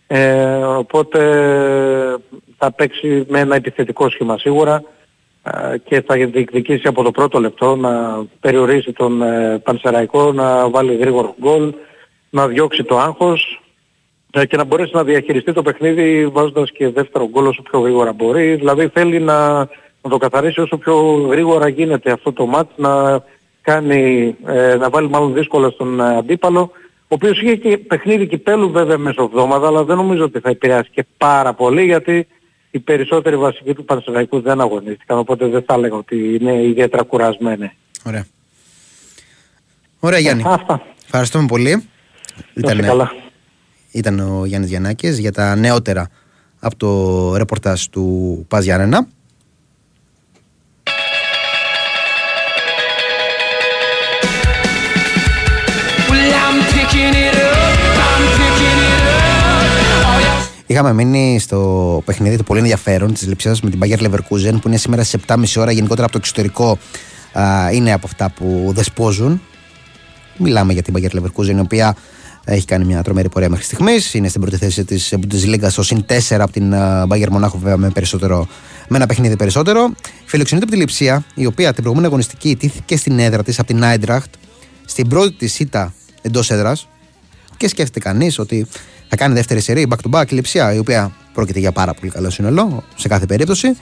Ε, 0.07 0.55
οπότε 0.55 1.19
θα 2.57 2.73
παίξει 2.73 3.25
με 3.29 3.41
ένα 3.41 3.55
επιθετικό 3.55 4.11
σχήμα 4.11 4.39
σίγουρα 4.39 4.83
και 5.85 6.01
θα 6.01 6.15
διεκδικήσει 6.15 6.89
από 6.89 7.03
το 7.03 7.11
πρώτο 7.11 7.41
λεπτό 7.41 7.77
να 7.77 8.25
περιορίσει 8.41 8.93
τον 8.93 9.23
ε, 9.23 9.59
Πανσεραϊκό, 9.59 10.33
να 10.33 10.69
βάλει 10.69 10.97
γρήγορο 10.97 11.35
γκολ, 11.41 11.75
να 12.31 12.47
διώξει 12.47 12.85
το 12.85 12.99
άγχος. 12.99 13.63
ε, 13.63 13.68
και 14.31 14.57
να 14.57 14.65
μπορέσει 14.65 14.91
να 14.95 15.05
διαχειριστεί 15.05 15.53
το 15.53 15.63
παιχνίδι 15.63 16.27
βάζοντας 16.27 16.71
και 16.73 16.89
δεύτερο 16.89 17.29
γκολ 17.29 17.47
όσο 17.47 17.63
πιο 17.63 17.81
γρήγορα 17.81 18.13
μπορεί. 18.13 18.55
Δηλαδή 18.55 18.89
θέλει 18.89 19.21
να, 19.21 19.59
να 20.03 20.11
το 20.11 20.17
καθαρίσει 20.17 20.61
όσο 20.61 20.77
πιο 20.77 20.95
γρήγορα 21.31 21.69
γίνεται 21.69 22.11
αυτό 22.11 22.33
το 22.33 22.47
μάτς, 22.47 22.73
να, 22.77 23.23
κάνει, 23.61 24.35
ε, 24.47 24.77
να 24.77 24.91
βάλει 24.91 25.09
μάλλον 25.09 25.35
δύσκολα 25.35 25.71
στον 25.71 26.01
αντίπαλο, 26.01 26.71
ο 27.01 27.15
οποίος 27.15 27.41
είχε 27.43 27.57
και 27.57 27.79
παιχνίδι 27.79 28.27
κυπέλου 28.27 28.71
βέβαια 28.71 28.99
μεσοβδόμαδα, 28.99 29.67
αλλά 29.67 29.85
δεν 29.85 29.97
νομίζω 29.97 30.25
ότι 30.25 30.41
θα 30.41 30.51
επηρεάσει 30.51 30.91
και 30.91 31.07
πάρα 31.17 31.55
πολύ 31.55 31.85
γιατί 31.85 32.27
οι 32.71 32.79
περισσότεροι 32.79 33.37
βασικοί 33.37 33.75
του 33.75 33.85
Πανσεραϊκού 33.85 34.41
δεν 34.41 34.61
αγωνίστηκαν, 34.61 35.19
οπότε 35.19 35.47
δεν 35.47 35.63
θα 35.67 35.75
έλεγα 35.75 35.97
ότι 35.97 36.39
είναι 36.41 36.63
ιδιαίτερα 36.63 37.03
κουρασμένοι. 37.03 37.73
Ωραία. 38.05 38.27
Ωραία 40.01 40.19
Γιάννη. 40.19 40.43
Αυτά. 40.47 40.83
Ευχαριστούμε 41.05 41.47
πολύ. 41.47 41.89
Ήταν, 42.55 42.81
καλά. 42.81 43.13
Ήταν 43.91 44.21
ο 44.21 44.45
Γιάννης 44.45 44.71
Γιαννάκης 44.71 45.19
για 45.19 45.33
τα 45.33 45.55
νεότερα 45.55 46.09
από 46.59 46.77
το 46.77 47.37
ρεπορτάζ 47.37 47.85
του 47.85 48.45
Πας 48.49 48.65
Γιάννενα. 48.65 49.07
Είχαμε 60.71 60.93
μείνει 60.93 61.39
στο 61.39 62.03
παιχνίδι 62.05 62.37
του 62.37 62.45
πολύ 62.45 62.61
ενδιαφέρον 62.61 63.13
της 63.13 63.27
Λεψία 63.27 63.57
με 63.63 63.71
την 63.71 63.81
Bayer 63.83 63.99
Leverkusen 63.99 64.59
που 64.61 64.69
είναι 64.69 64.77
σήμερα 64.77 65.05
στι 65.05 65.19
7.30 65.27 65.45
ώρα. 65.57 65.71
Γενικότερα 65.71 66.03
από 66.03 66.13
το 66.13 66.19
εξωτερικό 66.19 66.79
α, 67.33 67.71
είναι 67.73 67.93
από 67.93 68.07
αυτά 68.07 68.31
που 68.31 68.71
δεσπόζουν. 68.75 69.43
Μιλάμε 70.37 70.73
για 70.73 70.83
την 70.83 70.95
Bayer 70.97 71.17
Leverkusen 71.17 71.57
η 71.57 71.61
οποία 71.61 71.97
έχει 72.51 72.65
κάνει 72.65 72.85
μια 72.85 73.03
τρομερή 73.03 73.29
πορεία 73.29 73.49
μέχρι 73.49 73.65
στιγμής. 73.65 74.15
Είναι 74.15 74.29
στην 74.29 74.41
πρώτη 74.41 74.57
θέση 74.57 74.85
της 74.85 75.15
Bundesliga 75.17 75.67
στο 75.69 75.83
συν 75.83 76.05
4 76.09 76.37
από 76.39 76.53
την 76.53 76.75
Bayer 77.09 77.29
Μονάχου, 77.31 77.59
βέβαια 77.59 77.77
με, 77.77 77.91
περισσότερο, 77.91 78.49
με 78.89 78.97
ένα 78.97 79.07
παιχνίδι 79.07 79.37
περισσότερο. 79.37 79.93
Φιλοξενείται 80.25 80.67
από 80.67 80.75
τη 80.75 80.81
Λιψία, 80.81 81.25
η 81.35 81.47
οποία 81.47 81.67
την 81.67 81.83
προηγούμενη 81.83 82.07
αγωνιστική 82.07 82.57
τήθηκε 82.57 82.97
στην 82.97 83.19
έδρα 83.19 83.43
της 83.43 83.59
από 83.59 83.69
την 83.69 83.83
Eintracht 83.83 84.31
στην 84.85 85.09
πρώτη 85.09 85.33
της 85.33 85.59
ήττα 85.59 85.95
εντός 86.23 86.51
έδρας. 86.51 86.89
Και 87.57 87.69
σκέφτεται 87.69 88.09
κανείς 88.09 88.39
ότι 88.39 88.67
θα 89.09 89.17
κάνει 89.17 89.35
δεύτερη 89.35 89.61
σερή 89.61 89.87
back 89.91 90.11
to 90.11 90.21
back 90.21 90.31
η 90.31 90.35
Λιψία, 90.35 90.75
η 90.75 90.79
οποία 90.79 91.13
πρόκειται 91.33 91.59
για 91.59 91.73
πάρα 91.73 91.95
πολύ 91.95 92.11
καλό 92.11 92.31
σύνολο 92.31 92.85
σε 92.97 93.09
κάθε 93.09 93.27
περίπτωση. 93.27 93.77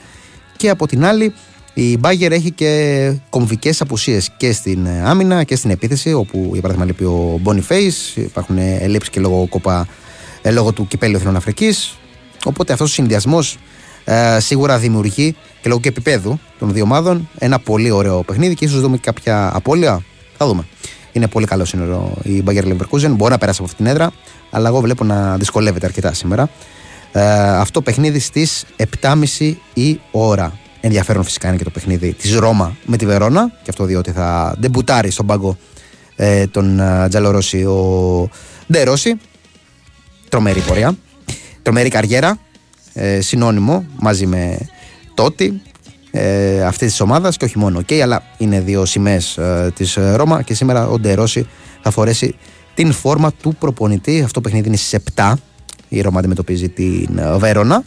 Και 0.57 0.69
από 0.69 0.87
την 0.87 1.05
άλλη, 1.05 1.33
η 1.79 1.97
Μπάγκερ 1.97 2.31
έχει 2.31 2.51
και 2.51 3.13
κομβικές 3.29 3.81
απουσίες 3.81 4.29
και 4.37 4.51
στην 4.51 4.85
ε, 4.85 5.01
άμυνα 5.05 5.43
και 5.43 5.55
στην 5.55 5.69
επίθεση, 5.69 6.13
όπου 6.13 6.49
για 6.51 6.61
παράδειγμα 6.61 6.85
λείπει 6.85 7.03
ο 7.03 7.41
Boniface, 7.43 8.15
υπάρχουν 8.15 8.57
ελλείψεις 8.57 9.09
και 9.09 9.19
λόγω, 9.19 9.47
κοπα, 9.49 9.87
ε, 10.41 10.51
λόγω 10.51 10.71
του 10.71 10.87
κυπέλου 10.87 11.15
Εθνών 11.15 11.35
Αφρικής. 11.35 11.97
Οπότε 12.45 12.73
αυτός 12.73 12.89
ο 12.89 12.93
συνδυασμός 12.93 13.57
ε, 14.03 14.39
σίγουρα 14.39 14.77
δημιουργεί 14.77 15.35
και 15.61 15.69
λόγω 15.69 15.79
και 15.79 15.89
επίπεδου 15.89 16.39
των 16.59 16.73
δύο 16.73 16.83
ομάδων 16.83 17.29
ένα 17.37 17.59
πολύ 17.59 17.91
ωραίο 17.91 18.23
παιχνίδι 18.23 18.55
και 18.55 18.65
ίσως 18.65 18.81
δούμε 18.81 18.95
και 18.95 19.03
κάποια 19.05 19.51
απώλεια. 19.53 20.03
Θα 20.37 20.47
δούμε. 20.47 20.65
Είναι 21.11 21.27
πολύ 21.27 21.45
καλό 21.45 21.65
σύνολο 21.65 22.17
η 22.23 22.43
Bayer 22.47 22.63
Leverkusen. 22.63 23.09
Μπορεί 23.09 23.31
να 23.31 23.37
περάσει 23.37 23.61
από 23.61 23.69
αυτήν 23.71 23.75
την 23.75 23.85
έδρα, 23.85 24.11
αλλά 24.49 24.67
εγώ 24.67 24.79
βλέπω 24.79 25.03
να 25.03 25.37
δυσκολεύεται 25.37 25.85
αρκετά 25.85 26.13
σήμερα. 26.13 26.49
Ε, 27.11 27.21
αυτό 27.57 27.81
παιχνίδι 27.81 28.19
στις 28.19 28.65
7.30 29.01 29.53
η 29.73 29.99
ώρα. 30.11 30.59
Ενδιαφέρον 30.81 31.23
φυσικά 31.23 31.47
είναι 31.47 31.57
και 31.57 31.63
το 31.63 31.69
παιχνίδι 31.69 32.13
της 32.13 32.35
Ρώμα 32.35 32.75
με 32.85 32.97
τη 32.97 33.05
Βερόνα. 33.05 33.51
Και 33.63 33.69
αυτό 33.69 33.83
διότι 33.83 34.11
θα 34.11 34.55
ντεμπουτάρει 34.59 35.11
στον 35.11 35.25
πάγκο 35.25 35.57
ε, 36.15 36.47
τον 36.47 36.79
ε, 36.79 37.07
Τζαλορόση 37.09 37.63
ο 37.63 38.29
Ντερόση. 38.71 39.19
Τρομερή 40.29 40.59
πορεία. 40.59 40.97
Τρομερή 41.61 41.89
καριέρα. 41.89 42.39
Ε, 42.93 43.21
συνώνυμο 43.21 43.85
μαζί 43.99 44.25
με 44.25 44.57
Τότι 45.13 45.61
ε, 46.11 46.63
αυτής 46.63 46.89
της 46.89 46.99
ομάδας 46.99 47.37
και 47.37 47.45
όχι 47.45 47.57
μόνο. 47.57 47.79
Okay, 47.79 47.99
αλλά 47.99 48.23
είναι 48.37 48.61
δύο 48.61 48.85
σημαίες 48.85 49.37
ε, 49.37 49.71
της 49.75 49.97
Ρώμα 50.15 50.41
και 50.41 50.53
σήμερα 50.53 50.87
ο 50.87 50.99
Ντερόση 50.99 51.47
θα 51.81 51.91
φορέσει 51.91 52.35
την 52.73 52.91
φόρμα 52.91 53.31
του 53.31 53.55
προπονητή. 53.59 54.21
Αυτό 54.21 54.33
το 54.33 54.41
παιχνίδι 54.41 54.67
είναι 54.67 54.77
στις 54.77 54.99
7. 55.15 55.33
Η 55.89 56.01
Ρώμα 56.01 56.19
αντιμετωπίζει 56.19 56.69
την 56.69 57.17
ε, 57.17 57.37
Βέρονα. 57.37 57.83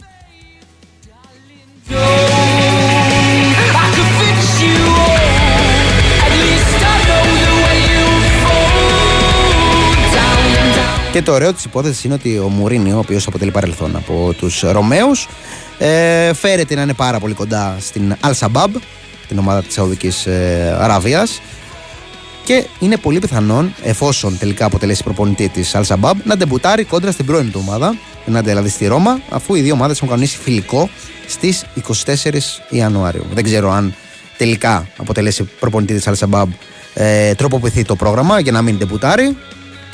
Και 11.11 11.21
το 11.21 11.33
ωραίο 11.33 11.53
της 11.53 11.63
υπόθεσης 11.63 12.03
είναι 12.03 12.13
ότι 12.13 12.37
ο 12.37 12.47
Μουρίνιο, 12.47 12.95
ο 12.95 12.99
οποίος 12.99 13.27
αποτελεί 13.27 13.51
παρελθόν 13.51 13.95
από 13.95 14.33
τους 14.37 14.61
Ρωμαίους, 14.61 15.27
ε, 15.77 16.33
φέρεται 16.33 16.75
να 16.75 16.81
είναι 16.81 16.93
πάρα 16.93 17.19
πολύ 17.19 17.33
κοντά 17.33 17.77
στην 17.79 18.15
Al 18.23 18.33
Sabab, 18.39 18.69
την 19.27 19.37
ομάδα 19.37 19.61
της 19.63 19.73
Σαουδικής 19.73 20.25
ε, 20.25 20.77
Αραβίας. 20.79 21.41
Και 22.43 22.65
είναι 22.79 22.97
πολύ 22.97 23.19
πιθανόν, 23.19 23.73
εφόσον 23.83 24.37
τελικά 24.37 24.65
αποτελέσει 24.65 25.03
προπονητή 25.03 25.49
της 25.49 25.75
Al 25.75 25.83
Sabab, 25.83 26.13
να 26.23 26.37
ντεμπουτάρει 26.37 26.83
κόντρα 26.83 27.11
στην 27.11 27.25
πρώην 27.25 27.51
του 27.51 27.59
ομάδα, 27.63 27.95
να 28.25 28.41
δηλαδή 28.41 28.69
στη 28.69 28.87
Ρώμα, 28.87 29.21
αφού 29.29 29.55
οι 29.55 29.61
δύο 29.61 29.73
ομάδες 29.73 29.95
έχουν 29.95 30.09
κανονίσει 30.09 30.37
φιλικό 30.37 30.89
στις 31.27 31.65
24 32.05 32.61
Ιανουαρίου. 32.69 33.25
Δεν 33.33 33.43
ξέρω 33.43 33.71
αν 33.71 33.93
τελικά 34.37 34.87
αποτελέσει 34.97 35.43
προπονητή 35.43 35.93
της 35.93 36.07
Al 36.07 36.27
Sabab 36.27 36.47
ε, 36.93 37.33
τροποποιηθεί 37.35 37.83
το 37.83 37.95
πρόγραμμα 37.95 38.39
για 38.39 38.51
να 38.51 38.61
μην 38.61 38.77
ντεμπουτάρει 38.77 39.37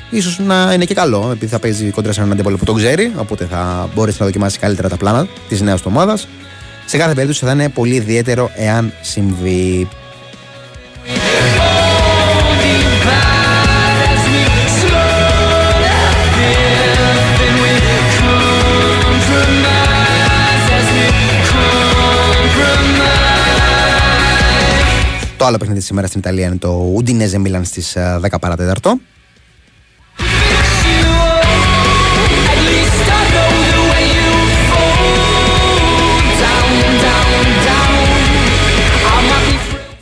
ίσως 0.09 0.39
να 0.39 0.73
είναι 0.73 0.85
και 0.85 0.93
καλό, 0.93 1.29
επειδή 1.31 1.51
θα 1.51 1.59
παίζει 1.59 1.89
κόντρα 1.89 2.11
σε 2.11 2.19
έναν 2.19 2.31
αντίπαλο 2.31 2.57
που 2.57 2.65
τον 2.65 2.75
ξέρει, 2.75 3.11
οπότε 3.15 3.45
θα 3.45 3.89
μπορέσει 3.95 4.17
να 4.19 4.25
δοκιμάσει 4.25 4.59
καλύτερα 4.59 4.89
τα 4.89 4.97
πλάνα 4.97 5.27
της 5.49 5.61
νέας 5.61 5.81
του 5.81 5.87
ομάδας. 5.91 6.27
Σε 6.85 6.97
κάθε 6.97 7.13
περίπτωση 7.13 7.45
θα 7.45 7.51
είναι 7.51 7.69
πολύ 7.69 7.95
ιδιαίτερο 7.95 8.51
εάν 8.55 8.93
συμβεί. 9.01 9.87
Το 25.37 25.45
άλλο 25.45 25.57
παιχνίδι 25.57 25.81
σήμερα 25.81 26.07
στην 26.07 26.19
Ιταλία 26.19 26.45
είναι 26.45 26.57
το 26.57 26.91
Ουντινέζε 26.95 27.37
Μίλαν 27.37 27.65
στις 27.65 27.97
10 27.97 28.23
ε, 28.23 28.37
παρατέταρτο. 28.39 28.99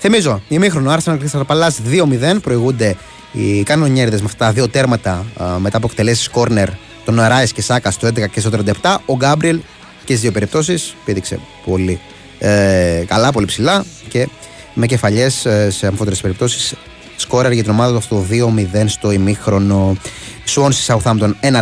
Θυμίζω, 0.07 0.41
ημίχρονο 0.47 0.95
Arsenal 0.95 1.17
Crystal 1.17 1.41
Palace 1.47 2.33
2-0. 2.33 2.41
Προηγούνται 2.41 2.95
οι 3.31 3.63
κανονιέριδες 3.63 4.19
με 4.19 4.25
αυτά 4.25 4.45
τα 4.45 4.51
δύο 4.51 4.69
τέρματα 4.69 5.25
μετά 5.59 5.77
από 5.77 5.87
εκτελέσεις 5.89 6.29
κόρνερ 6.29 6.69
των 7.05 7.19
Ράι 7.19 7.51
και 7.51 7.61
Σάκα 7.61 7.91
στο 7.91 8.07
11 8.07 8.29
και 8.29 8.39
στο 8.39 8.49
37. 8.81 8.95
Ο 9.05 9.15
Γκάμπριελ 9.15 9.59
και 9.97 10.11
στις 10.11 10.19
δύο 10.19 10.31
περιπτώσεις 10.31 10.95
πήδηξε 11.05 11.39
πολύ 11.65 11.99
ε, 12.39 13.03
καλά, 13.07 13.31
πολύ 13.31 13.45
ψηλά 13.45 13.85
και 14.09 14.27
με 14.73 14.85
κεφαλιές 14.85 15.45
ε, 15.45 15.69
σε 15.69 15.87
αμφότερες 15.87 16.21
περιπτώσεις 16.21 16.73
σκόρερ 17.15 17.51
για 17.51 17.63
την 17.63 17.71
ομάδα 17.71 17.91
του 17.91 17.97
αυτό 17.97 18.25
2-0 18.31 18.83
στο 18.85 19.11
ημίχρονο. 19.11 19.97
Swansea 20.55 20.97
Southampton 20.97 21.31
1-3. 21.41 21.61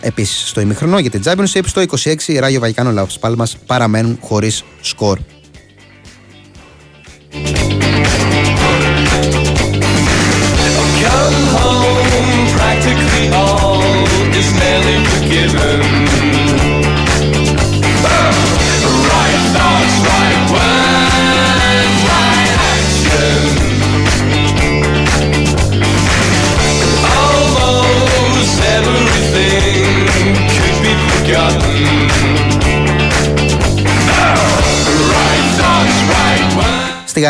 Επίσης 0.00 0.48
στο 0.48 0.60
ημίχρονο 0.60 0.98
για 0.98 1.10
την 1.10 1.22
Championship. 1.24 1.62
Στο 1.66 1.82
26 2.02 2.14
Ράγιο 2.38 2.60
Βαϊκάνο 2.60 2.90
Λαό 2.90 3.06
Πάλμα 3.20 3.46
παραμένουν 3.66 4.18
χωρίς 4.20 4.64
σκορ. 4.80 5.18
Στη 7.32 7.79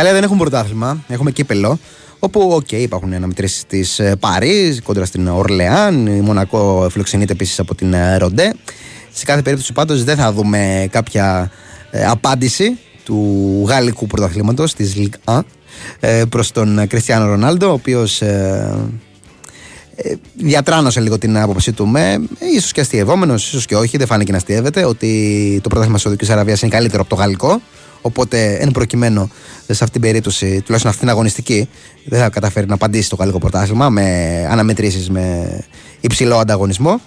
Γαλλία 0.00 0.14
δεν 0.14 0.24
έχουμε 0.24 0.40
πρωτάθλημα, 0.40 1.04
έχουμε 1.08 1.30
κύπελλο. 1.30 1.78
Όπου, 2.18 2.50
OK, 2.52 2.66
okay, 2.70 2.74
υπάρχουν 2.74 3.12
αναμετρήσεις 3.12 3.64
τη 3.66 3.80
ε, 3.96 4.14
Παρί 4.14 4.80
κόντρα 4.82 5.04
στην 5.04 5.28
Ορλεάν. 5.28 6.06
Η 6.06 6.20
Μονακό 6.20 6.86
φιλοξενείται 6.90 7.32
επίσης 7.32 7.58
από 7.58 7.74
την 7.74 7.92
ε, 7.92 8.16
Ροντέ. 8.16 8.54
Σε 9.12 9.24
κάθε 9.24 9.42
περίπτωση 9.42 9.72
πάντως 9.72 10.04
δεν 10.04 10.16
θα 10.16 10.32
δούμε 10.32 10.88
κάποια 10.90 11.50
ε, 11.90 12.06
απάντηση 12.06 12.78
του 13.04 13.64
Γαλλικού 13.68 14.06
πρωταθλήματος 14.06 14.74
της 14.74 14.94
Ligue 14.96 15.34
1 15.34 15.40
ε, 16.00 16.22
προς 16.28 16.52
τον 16.52 16.86
Κριστιανό 16.86 17.26
Ρονάλντο 17.26 17.68
ο 17.68 17.72
οποίος 17.72 18.22
ε, 18.22 18.74
ε, 19.96 20.14
διατράνωσε 20.34 21.00
λίγο 21.00 21.18
την 21.18 21.38
άποψή 21.38 21.72
του 21.72 21.86
με 21.86 22.20
ίσως 22.56 22.72
και 22.72 22.80
αστειευόμενο, 22.80 23.34
ίσως 23.34 23.66
και 23.66 23.76
όχι, 23.76 23.96
δεν 23.96 24.06
φάνηκε 24.06 24.30
να 24.30 24.36
αστειεύεται 24.36 24.84
ότι 24.84 25.60
το 25.62 25.68
πρωτάθλημα 25.68 25.94
της 25.94 26.02
Σαουδικής 26.02 26.30
Αραβίας 26.30 26.62
είναι 26.62 26.70
καλύτερο 26.70 27.00
από 27.00 27.10
το 27.10 27.16
γαλλικό. 27.16 27.60
Οπότε, 28.02 28.54
εν 28.54 28.70
προκειμένου, 28.70 29.30
σε 29.66 29.84
αυτήν 29.84 29.90
την 29.90 30.00
περίπτωση, 30.00 30.46
τουλάχιστον 30.46 30.90
αυτήν 30.90 30.98
την 30.98 31.08
αγωνιστική, 31.08 31.68
δεν 32.04 32.20
θα 32.20 32.28
καταφέρει 32.28 32.66
να 32.66 32.74
απαντήσει 32.74 33.08
το 33.08 33.16
γαλλικό 33.16 33.38
πρωτάθλημα 33.38 33.88
με 33.88 34.46
αναμετρήσεις 34.50 35.10
με 35.10 35.48
υψηλό 36.00 36.36
ανταγωνισμό. 36.36 37.00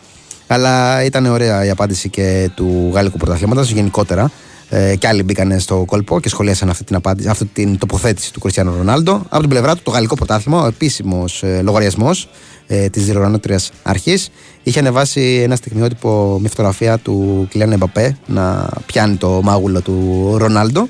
Αλλά 0.47 1.03
ήταν 1.03 1.25
ωραία 1.25 1.65
η 1.65 1.69
απάντηση 1.69 2.09
και 2.09 2.49
του 2.55 2.91
γαλλικού 2.93 3.17
πρωταθλήματος 3.17 3.71
γενικότερα. 3.71 4.31
Ε, 4.75 4.95
και 4.95 5.07
άλλοι 5.07 5.23
μπήκαν 5.23 5.59
στο 5.59 5.83
κόλπο 5.85 6.19
και 6.19 6.29
σχολίασαν 6.29 6.69
αυτή 6.69 6.83
την, 6.83 6.95
απάντηση, 6.95 7.27
αυτή 7.29 7.45
την 7.45 7.77
τοποθέτηση 7.77 8.33
του 8.33 8.39
Κριστιανού 8.39 8.73
Ρονάλντο. 8.77 9.25
Από 9.29 9.39
την 9.39 9.49
πλευρά 9.49 9.75
του, 9.75 9.81
το 9.83 9.91
γαλλικό 9.91 10.15
πρωτάθλημα, 10.15 10.61
ο 10.61 10.65
επίσημος 10.65 11.43
ε, 11.43 11.61
λογαριασμός 11.61 12.29
ε, 12.67 12.89
της 12.89 13.05
διοργανώτριας 13.05 13.71
αρχής, 13.83 14.29
είχε 14.63 14.79
ανεβάσει 14.79 15.41
ένα 15.43 15.55
στιγμιότυπο 15.55 16.37
με 16.41 16.47
φωτογραφία 16.47 16.97
του 16.97 17.47
Κιλιάν 17.49 17.71
Εμπαπέ 17.71 18.17
να 18.25 18.69
πιάνει 18.85 19.15
το 19.15 19.41
μάγουλο 19.43 19.81
του 19.81 20.33
Ρονάλντο. 20.37 20.87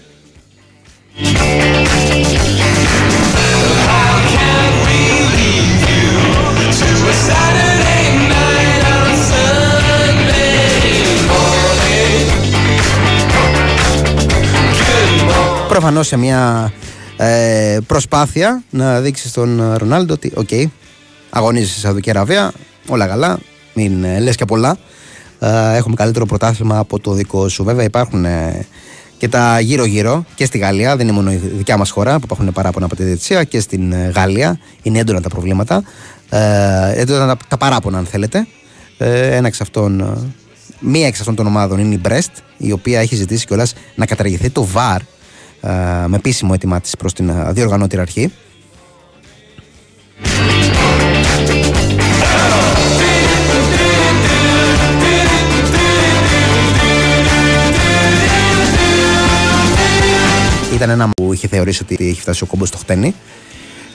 Προφανώς 15.74 16.08
σε 16.08 16.18
μια 16.18 16.74
ε, 17.18 17.78
προσπάθεια 17.88 18.64
να 18.70 19.00
δείξεις 19.02 19.30
στον 19.30 19.74
Ρονάλντο 19.78 20.14
ότι, 20.14 20.32
OK, 20.36 20.48
okay, 20.52 20.66
αγωνίζεσαι 21.30 21.72
στη 21.72 21.80
Σαουδική 21.80 22.10
Αραβία, 22.10 22.52
όλα 22.88 23.08
καλά, 23.08 23.40
μην 23.74 24.04
ε, 24.04 24.20
λες 24.20 24.36
και 24.36 24.46
πολλά. 24.46 24.78
Ε, 25.40 25.76
έχουμε 25.76 25.96
καλύτερο 25.96 26.26
πρωτάθλημα 26.26 26.78
από 26.78 27.00
το 27.00 27.14
δικό 27.14 27.48
σου. 27.48 27.64
Βέβαια 27.64 27.84
υπάρχουν 27.84 28.26
ε, 28.26 28.66
και 29.18 29.28
τα 29.28 29.60
γύρω-γύρω 29.60 30.26
και 30.36 30.46
στη 30.46 30.58
Γαλλία, 30.58 30.96
δεν 30.96 31.08
είναι 31.08 31.16
μόνο 31.16 31.32
η 31.32 31.36
δικιά 31.36 31.78
μας 31.78 31.90
χώρα 31.90 32.16
που 32.16 32.22
υπάρχουν 32.24 32.52
παράπονα 32.54 32.86
από 32.86 32.96
τη 32.96 33.04
διαιτησία 33.04 33.44
και 33.44 33.60
στην 33.60 33.92
ε, 33.92 34.12
Γαλλία. 34.16 34.60
Είναι 34.82 35.00
έντονα 35.00 35.22
τα 35.22 35.30
προβλήματα. 35.30 35.84
Ε, 36.30 36.92
έντονα 36.96 37.28
τα, 37.28 37.38
τα 37.48 37.58
παράπονα, 37.58 37.98
αν 37.98 38.06
θέλετε. 38.06 38.48
Ε, 38.98 39.36
ένα 39.36 39.48
εξ 39.48 39.62
αυτών, 39.62 40.18
μία 40.80 41.08
εξ 41.08 41.20
αυτών 41.20 41.36
των 41.36 41.48
ομάδων 41.48 41.80
είναι 41.80 41.94
η 41.94 42.02
Brest, 42.08 42.42
η 42.58 42.72
οποία 42.72 43.00
έχει 43.00 43.16
ζητήσει 43.16 43.46
κιόλας 43.46 43.74
να 43.96 44.06
καταργηθεί 44.06 44.50
το 44.50 44.68
VAR 44.76 44.98
ε, 44.98 45.13
με 46.08 46.16
επίσημο 46.16 46.52
αίτημά 46.54 46.82
της 46.82 46.96
προς 46.96 47.14
την 47.14 47.30
ε, 47.30 47.52
διοργανώτηρη 47.52 48.02
αρχή. 48.02 48.32
Ήταν 60.74 60.90
ένα 60.90 61.10
που 61.10 61.34
είχε 61.34 61.48
θεωρήσει 61.48 61.84
ότι 61.84 61.98
έχει 62.00 62.22
φτάσει 62.22 62.44
ο 62.44 62.46
κόμπος 62.46 62.68
στο 62.68 62.78
χτένι. 62.78 63.16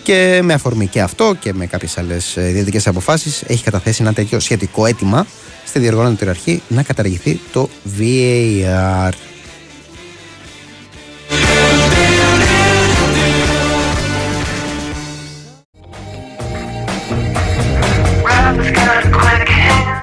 Και 0.03 0.41
με 0.43 0.53
αφορμή 0.53 0.87
και 0.87 1.01
αυτό 1.01 1.37
και 1.41 1.53
με 1.53 1.67
κάποιες 1.67 1.99
άλλες 1.99 2.35
διαιτητικέ 2.37 2.89
αποφάσεις, 2.89 3.43
έχει 3.47 3.63
καταθέσει 3.63 4.03
ένα 4.03 4.13
τέτοιο 4.13 4.41
σχετικό 4.41 4.87
αίτημα 4.87 5.27
στη 5.65 5.79
διοργανώτηρη 5.79 6.31
αρχή 6.31 6.63
να 6.69 6.83
καταργηθεί 6.83 7.41
το 7.53 7.69
VAR. 7.99 9.13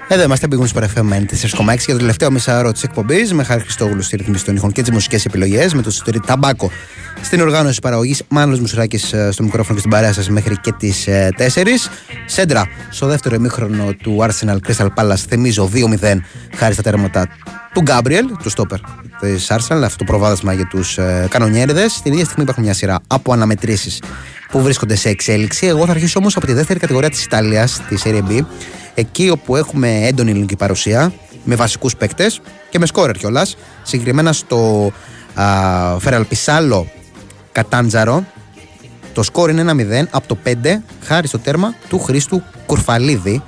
Εδώ 0.08 0.24
είμαστε, 0.24 0.48
πήγουν 0.48 0.68
στο 0.68 0.82
FM 0.82 1.14
4,6 1.14 1.86
για 1.86 1.94
το 1.94 1.98
τελευταίο 1.98 2.32
μισάωρο 2.32 2.72
της 2.72 2.84
εκπομπής 2.84 3.34
με 3.34 3.44
Χάρη 3.44 3.62
Χριστόγλου 3.62 4.02
στη 4.02 4.16
ρυθμίση 4.16 4.46
των 4.46 4.56
ήχων 4.56 4.72
και 4.72 4.82
τις 4.82 4.92
μουσικές 4.92 5.26
επιλογές, 5.26 5.74
με 5.74 5.82
το 5.82 5.92
Σωτήρι 5.92 6.20
Ταμπάκο 6.20 6.72
στην 7.22 7.42
οργάνωση 7.42 7.80
παραγωγής, 7.82 8.24
Μάνο 8.28 8.58
Μουσουράκης 8.58 9.14
ε, 9.14 9.32
στο 9.32 9.44
μικρόφωνο 9.44 9.74
και 9.74 9.80
στην 9.80 9.92
παρέα 9.92 10.14
σας 10.14 10.30
μέχρι 10.30 10.58
και 10.58 10.72
τις 10.72 11.06
4. 11.08 11.10
Ε, 11.10 11.38
Σέντρα 12.26 12.68
στο 12.90 13.08
δεύτερο 13.08 13.36
ημίχρονο 13.36 13.94
του 13.94 14.18
Arsenal 14.22 14.58
Crystal 14.68 14.88
Palace, 14.96 15.24
θυμίζω 15.28 15.70
2-0 15.74 16.18
χάρη 16.56 16.74
στα 16.74 16.82
τέρματα 16.82 17.28
του 17.74 17.82
Γκάμπριελ, 17.82 18.26
του 18.44 18.50
στόπερ 18.50 18.80
της 19.20 19.48
Arsenal, 19.52 19.82
αυτό 19.84 19.98
το 19.98 20.04
προβάδισμα 20.04 20.54
για 20.54 20.68
τους 20.68 20.98
ε, 20.98 21.28
κανονιέριδες. 21.30 22.02
Την 22.02 22.12
ίδια 22.12 22.26
στιγμή 22.26 22.44
υπάρχουν 22.44 22.64
μια 22.64 22.74
σειρά 22.74 23.00
από 23.08 23.34
αναμετρήσεις 23.34 24.02
που 24.52 24.62
βρίσκονται 24.62 24.96
σε 24.96 25.10
εξέλιξη. 25.10 25.68
Εγώ 25.68 25.86
θα 25.86 25.92
αρχίσω 25.92 26.20
όμως 26.20 26.36
από 26.36 26.46
τη 26.46 26.54
δεύτερη 26.54 26.80
κατηγορία 26.80 27.10
της 27.10 27.24
Ιταλίας, 27.24 27.82
τη 27.90 27.96
Serie 28.04 28.24
B, 28.30 28.46
εκεί 28.96 29.30
όπου 29.30 29.56
έχουμε 29.56 30.08
έντονη 30.08 30.30
ελληνική 30.32 30.56
παρουσία, 30.56 31.14
με 31.44 31.56
βασικούς 31.56 31.96
παίκτες 31.96 32.42
και 32.70 32.80
με 32.80 32.86
σκόρερ 32.86 33.16
κιόλας. 33.16 33.58
Συγκεκριμένα 33.84 34.34
στο 34.34 34.92
Φεραλπισάλο 36.00 36.88
Κατάντζαρο. 37.52 38.26
Το 39.14 39.24
σκόρ 39.24 39.50
είναι 39.50 39.62
1-0 40.04 40.08
από 40.12 40.28
το 40.28 40.38
5 40.46 40.52
χάρη 41.04 41.28
στο 41.28 41.40
τέρμα 41.40 41.74
του 41.90 42.00
Χρήστου 42.00 42.44
Κουρφαλίδη 42.66 43.44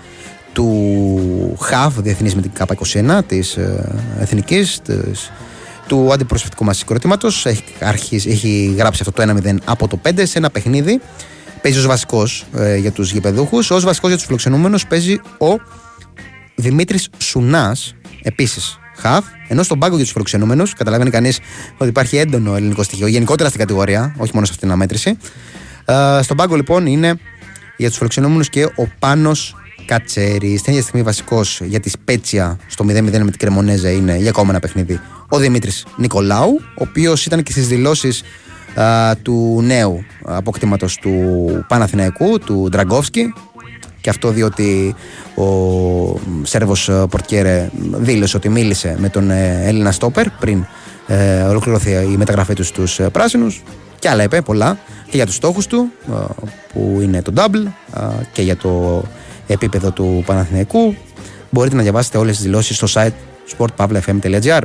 του 0.54 1.58
ΧΑΒ 1.60 2.00
Διεθνής 2.00 2.36
με 2.36 2.42
την 2.42 2.52
ΚΑΠΑ21 2.60 3.20
της 3.28 3.56
ε, 3.56 4.00
Εθνικής 4.20 4.80
της, 4.84 5.32
του 5.88 6.14
αντιπροσωπευτικού 6.14 6.66
μας 6.66 6.78
συγκροτήματος 6.78 7.46
έχει, 7.46 8.16
έχει 8.16 8.76
γράψει 8.78 9.04
αυτό 9.08 9.26
το 9.26 9.38
1-0 9.44 9.56
από 9.66 9.88
το 9.88 10.00
5 10.08 10.22
σε 10.24 10.38
ένα 10.38 10.50
παιχνίδι 10.50 11.02
παίζει 11.62 11.78
ως 11.78 11.86
βασικός 11.86 12.46
ε, 12.56 12.76
για 12.76 12.92
τους 12.92 13.12
γηπεδούχους 13.12 13.72
ως 13.72 13.84
βασικός 13.84 14.10
για 14.10 14.18
τους 14.18 14.26
φιλοξενούμενους 14.26 14.88
παίζει 14.88 15.20
ο 15.38 15.56
Δημήτρης 16.56 17.10
Σουνάς 17.18 17.96
επίσης 18.22 18.80
χαφ, 18.96 19.26
ενώ 19.48 19.64
στον 19.64 19.80
πάγκο 19.80 19.96
για 19.96 20.04
τους 20.04 20.14
φιλοξενούμενους 20.14 20.74
καταλαβαίνει 20.74 21.10
κανείς 21.10 21.40
ότι 21.78 21.90
υπάρχει 21.90 22.18
έντονο 22.18 22.56
ελληνικό 22.56 22.84
στοιχείο 22.84 23.08
γενικότερα 23.08 23.50
στην 23.50 23.62
κατηγορία, 23.62 24.16
όχι 24.18 24.32
μόνο 24.34 24.46
σε 24.46 24.52
αυτήν 24.52 24.58
την 24.58 24.68
αναμέτρηση. 24.68 25.18
Ε, 25.86 26.20
στον 26.22 26.38
πάγκο 26.38 26.56
λοιπόν 26.56 26.86
είναι 26.86 27.20
για 27.78 27.88
τους 27.88 27.98
φιλοξενούμενους 27.98 28.50
και 28.50 28.64
ο 28.64 28.88
Πάνος 29.00 29.56
Κατσέρης. 29.86 30.60
Στην 30.60 30.72
ίδια 30.72 30.84
στιγμή 30.84 31.04
βασικός 31.04 31.62
για 31.64 31.80
τη 31.80 31.90
Σπέτσια 31.90 32.58
στο 32.68 32.86
0-0 32.86 33.02
με 33.02 33.12
την 33.12 33.38
Κρεμονέζα 33.38 33.92
είναι 33.92 34.18
για 34.18 34.30
ακόμα 34.30 34.50
ένα 34.50 34.60
παιχνίδι 34.60 35.00
ο 35.30 35.38
Δημήτρης 35.38 35.86
Νικολάου, 35.98 36.60
ο 36.62 36.84
οποίος 36.90 37.26
ήταν 37.26 37.44
και 37.44 37.52
στις 37.52 37.68
δηλώσεις 37.68 38.24
του 39.22 39.62
νέου 39.64 40.04
αποκτήματος 40.24 40.96
του 40.96 41.12
Παναθηναϊκού, 41.68 42.40
του 42.40 42.68
Ντραγκόφσκι, 42.70 43.34
και 44.08 44.14
αυτό 44.14 44.30
διότι 44.30 44.96
ο 45.36 45.46
Σέρβος 46.44 46.92
Πορτιέρε 47.10 47.70
δήλωσε 47.92 48.38
ότι 48.38 48.50
μίλησε 48.50 48.96
με 48.98 49.10
τον 49.10 49.30
ε, 49.30 49.62
Έλληνα 49.66 49.92
Στόπερ 49.92 50.30
πριν 50.30 50.66
ε, 51.08 51.42
ολοκληρωθεί 51.42 51.92
η 51.92 52.18
μεταγραφή 52.18 52.54
του 52.54 52.64
στους 52.64 53.00
ε, 53.00 53.10
πράσινους. 53.10 53.64
Και 54.00 54.10
άλλα 54.10 54.24
είπε 54.24 54.42
πολλά 54.42 54.78
και 55.10 55.16
για 55.18 55.26
τους 55.26 55.36
στόχους 55.36 55.68
του 55.68 55.92
που 56.74 57.00
είναι 57.02 57.22
το 57.22 57.34
double 57.36 57.72
και 58.32 58.42
για 58.42 58.58
το 58.58 59.04
επίπεδο 59.48 59.92
του 59.92 60.24
Παναθηναϊκού. 60.26 60.96
Μπορείτε 61.50 61.76
να 61.76 61.82
διαβάσετε 61.82 62.18
όλες 62.18 62.36
τις 62.36 62.46
δηλώσεις 62.46 62.76
στο 62.76 62.88
site 62.94 63.14
sportpavlafm.gr 63.58 64.62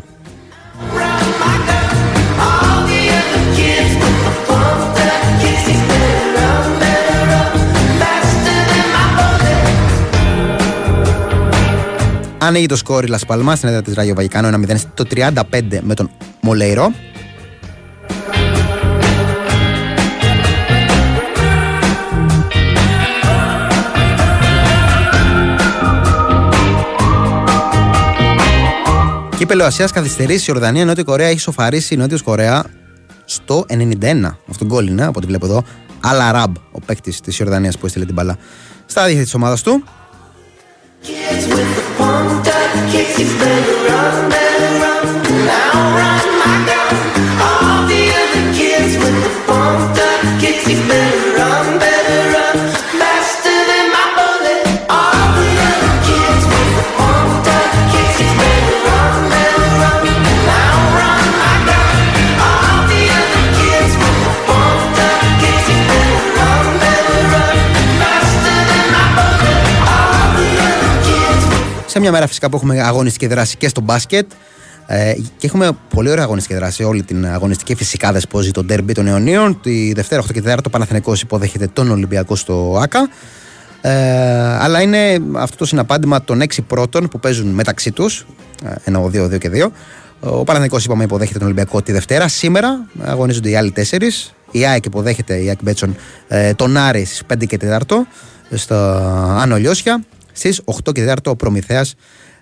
Ανοίγει 12.44 12.66
το 12.66 12.77
σκόρ 12.77 13.05
η 13.05 13.06
Λασπαλμά 13.06 13.56
στην 13.56 13.69
έδρα 13.69 13.82
της 13.82 13.94
Ράγιο 13.94 14.14
Βαγικάνο 14.14 14.64
1-0 14.69 14.77
το 14.94 15.05
35 15.14 15.32
με 15.81 15.94
τον 15.94 16.10
Μολέιρο. 16.40 16.93
Κύπελο 29.36 29.64
Ασία 29.64 29.89
καθυστερήσει 29.94 30.51
η 30.51 30.55
Ορδανία. 30.55 30.85
Νότια 30.85 31.02
Κορέα 31.02 31.28
έχει 31.28 31.40
σοφαρίσει 31.40 31.94
η 31.94 31.97
Νότια 31.97 32.19
Κορέα 32.24 32.64
στο 33.24 33.64
91. 33.69 34.36
Αυτό 34.51 34.64
γκολ 34.64 34.86
είναι 34.86 35.02
από 35.02 35.12
ό,τι 35.16 35.27
βλέπω 35.27 35.47
εδώ. 35.47 35.64
Αλα 36.01 36.32
Ραμπ, 36.32 36.55
ο 36.73 36.81
παίκτης 36.86 37.20
της 37.20 37.39
Ιορδανίας 37.39 37.78
που 37.78 37.86
έστειλε 37.86 38.05
την 38.05 38.14
μπαλά 38.14 38.36
στα 38.86 39.05
δίχτυα 39.05 39.23
της 39.23 39.35
ομάδας 39.35 39.62
του. 39.62 39.85
one 42.02 42.42
that 42.42 42.90
kicks 42.90 43.18
you 43.20 43.28
back 43.38 43.66
around 43.78 44.32
and 44.34 44.62
around 44.82 45.26
and. 45.46 46.22
Μια 72.02 72.12
μέρα 72.12 72.26
φυσικά 72.26 72.48
που 72.48 72.56
έχουμε 72.56 72.82
αγωνιστική 72.82 73.26
δράση 73.26 73.56
και 73.56 73.68
στο 73.68 73.80
μπάσκετ. 73.80 74.30
Ε, 74.86 75.14
και 75.36 75.46
έχουμε 75.46 75.70
πολύ 75.94 76.10
ωραία 76.10 76.24
αγωνιστική 76.24 76.54
δράση 76.54 76.82
όλη 76.82 77.02
την 77.02 77.26
αγωνιστική. 77.26 77.74
Φυσικά 77.74 78.12
δεσπόζει 78.12 78.50
τον 78.50 78.66
τέρμπι 78.66 78.92
των 78.92 79.06
Ιωνίων. 79.06 79.60
Τη 79.60 79.92
Δευτέρα 79.92 80.22
8 80.22 80.32
και 80.32 80.42
4 80.46 80.56
το 80.62 80.70
Παναθηναϊκός 80.70 81.22
υποδέχεται 81.22 81.66
τον 81.66 81.90
Ολυμπιακό 81.90 82.36
στο 82.36 82.78
ΑΚΑ. 82.82 83.08
Ε, 83.80 83.92
αλλά 84.60 84.82
είναι 84.82 85.18
αυτό 85.36 85.56
το 85.56 85.64
συναπάντημα 85.64 86.22
των 86.22 86.40
6 86.42 86.58
πρώτων 86.66 87.08
που 87.08 87.20
παίζουν 87.20 87.46
μεταξύ 87.46 87.92
τους. 87.92 88.26
Ε, 88.64 88.74
εννοώ 88.84 89.06
2-2 89.06 89.38
και 89.38 89.50
2. 89.54 89.72
Ο 90.20 90.44
Παναθηναϊκός 90.44 90.84
είπαμε 90.84 91.04
υποδέχεται 91.04 91.38
τον 91.38 91.46
Ολυμπιακό 91.46 91.82
τη 91.82 91.92
Δευτέρα. 91.92 92.28
Σήμερα 92.28 92.86
αγωνίζονται 93.00 93.48
οι 93.48 93.56
άλλοι 93.56 93.72
4. 93.76 94.32
Η 94.50 94.66
ΑΕΚ 94.66 94.84
υποδέχεται 94.84 95.42
η 95.42 95.48
ΑΕΚ 95.48 95.58
Μπέτσον 95.62 95.96
ε, 96.28 96.54
τον 96.54 96.76
Άρη 96.76 97.04
στις 97.04 97.22
5 97.32 97.46
και 97.46 97.58
4 97.62 97.78
στο 98.54 98.74
Άνω 99.38 99.56
Λιώσια. 99.56 100.02
Στις 100.32 100.60
8 100.64 100.92
και 100.92 101.04
4 101.04 101.16
ο 101.24 101.36
Προμηθέας 101.36 101.94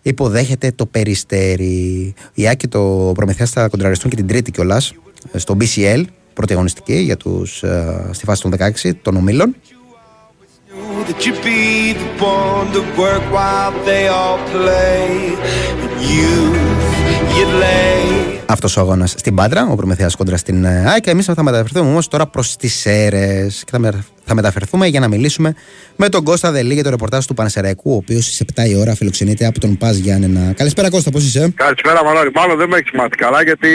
υποδέχεται 0.03 0.73
το 0.73 0.87
Περιστέρι. 0.87 2.15
Η 2.35 2.47
ΑΕΚ 2.47 2.57
και 2.57 2.69
το 2.69 3.13
Προμηθέας 3.15 3.51
θα 3.51 3.69
κοντραριστούν 3.69 4.11
και 4.11 4.17
την 4.17 4.27
Τρίτη 4.27 4.51
κιόλας 4.51 4.95
στο 5.35 5.57
BCL, 5.61 6.05
πρώτη 6.35 6.53
αγωνιστική 6.53 6.97
για 6.97 7.17
τους, 7.17 7.63
ε, 7.63 8.09
στη 8.11 8.25
φάση 8.25 8.43
των 8.43 8.51
16 8.51 8.95
των 8.95 9.17
ομίλων. 9.17 9.57
That 11.09 11.27
you 11.27 11.33
be 11.51 11.93
the 12.03 12.11
one 12.23 12.67
to 12.75 12.83
work 13.01 13.25
while 13.37 13.73
they 13.89 14.05
all 14.09 14.39
play. 14.55 15.05
And 15.83 15.95
you, 16.13 16.35
you'd 17.37 17.55
lay. 17.63 18.41
Αυτός 18.47 18.77
ο 18.77 18.81
αγώνας 18.81 19.11
στην 19.11 19.35
Πάντρα, 19.35 19.69
ο 19.71 19.75
Προμηθέας 19.75 20.17
κόντρα 20.17 20.37
στην 20.37 20.65
ε, 20.65 20.85
ΑΕΚ. 20.87 21.07
Εμείς 21.07 21.25
θα 21.25 21.43
μεταφερθούμε 21.43 21.91
όμως 21.91 22.09
τώρα 22.09 22.27
προς 22.27 22.57
τις 22.57 22.87
αίρες 22.87 23.65
και 23.65 23.79
θα 24.25 24.35
μεταφερθούμε 24.35 24.87
για 24.87 25.01
να 25.01 25.09
μιλήσουμε 25.09 25.55
με 25.97 26.09
τον 26.09 26.25
Κώστα 26.25 26.51
Δελή 26.51 26.75
για 26.75 26.83
το 26.83 26.91
ρεπορτάζ 26.91 27.25
του 27.25 27.35
Πανεσαιραϊκού, 27.35 27.93
ο 27.93 27.97
οποίος 27.97 28.35
στι 28.35 28.45
7 28.55 28.69
η 28.69 28.77
ώρα 28.77 28.95
φιλοξενείται 28.95 29.47
από 29.47 29.61
τον 29.61 29.77
Πας 29.77 29.97
Γιάννενα. 29.97 30.53
Καλησπέρα 30.53 30.91
Κώστα, 30.91 31.11
πώς 31.11 31.25
είσαι; 31.25 31.53
Καλησπέρα 31.55 32.05
Μανώλη. 32.05 32.31
Μάλλον 32.35 32.57
δεν 32.59 32.69
με 32.69 32.77
έχεις 32.77 32.91
μάθει 32.91 33.17
καλά 33.17 33.43
γιατί 33.43 33.69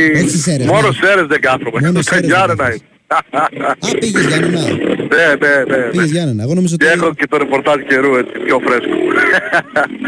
μόνο 0.66 0.92
σε 0.92 1.08
αίρες 1.08 1.28
δεν 1.28 1.42
κάθομαι. 1.42 1.80
Μόνο 1.82 2.02
σε 2.02 2.16
αίρες. 2.16 2.82
Α, 3.08 3.98
πήγες 4.00 4.26
Γιάννενα. 4.26 4.62
Ναι, 4.62 5.36
ναι, 5.40 5.76
ναι. 5.78 5.90
Πήγες 5.92 6.12
Γιάννενα. 6.12 6.44
Εγώ 6.44 6.54
νομίζω 6.54 6.76
ότι... 6.76 6.86
Και 6.86 6.92
έχω 6.92 7.14
και 7.14 7.28
το 7.28 7.38
ρεπορτάζ 7.38 7.82
καιρού 7.88 8.16
έτσι, 8.16 8.40
πιο 8.46 8.60
φρέσκο. 8.60 8.96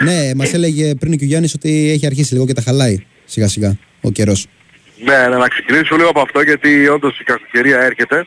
ναι, 0.04 0.32
μας 0.36 0.54
έλεγε 0.54 0.96
πριν 0.96 1.18
και 1.18 1.24
ο 1.24 1.28
Γιάννης 1.28 1.54
ότι 1.54 1.92
έχει 1.92 2.06
αρχίσει 2.06 2.34
λίγο 2.34 2.46
και 2.46 2.54
τα 2.54 2.62
χαλάει 2.62 3.06
σιγά 3.26 3.48
σιγά 3.48 3.78
ο 4.02 4.12
καιρός. 4.12 4.48
Ναι, 5.04 5.28
ναι, 5.28 5.38
να 5.38 5.48
ξεκινήσω 5.48 5.96
λίγο 5.96 6.10
από 6.10 6.22
αυτό 6.22 6.42
γιατί 6.42 6.88
όντως 6.88 7.20
η 7.20 7.24
κακοκαιρία 7.24 7.80
έρχεται. 7.80 8.26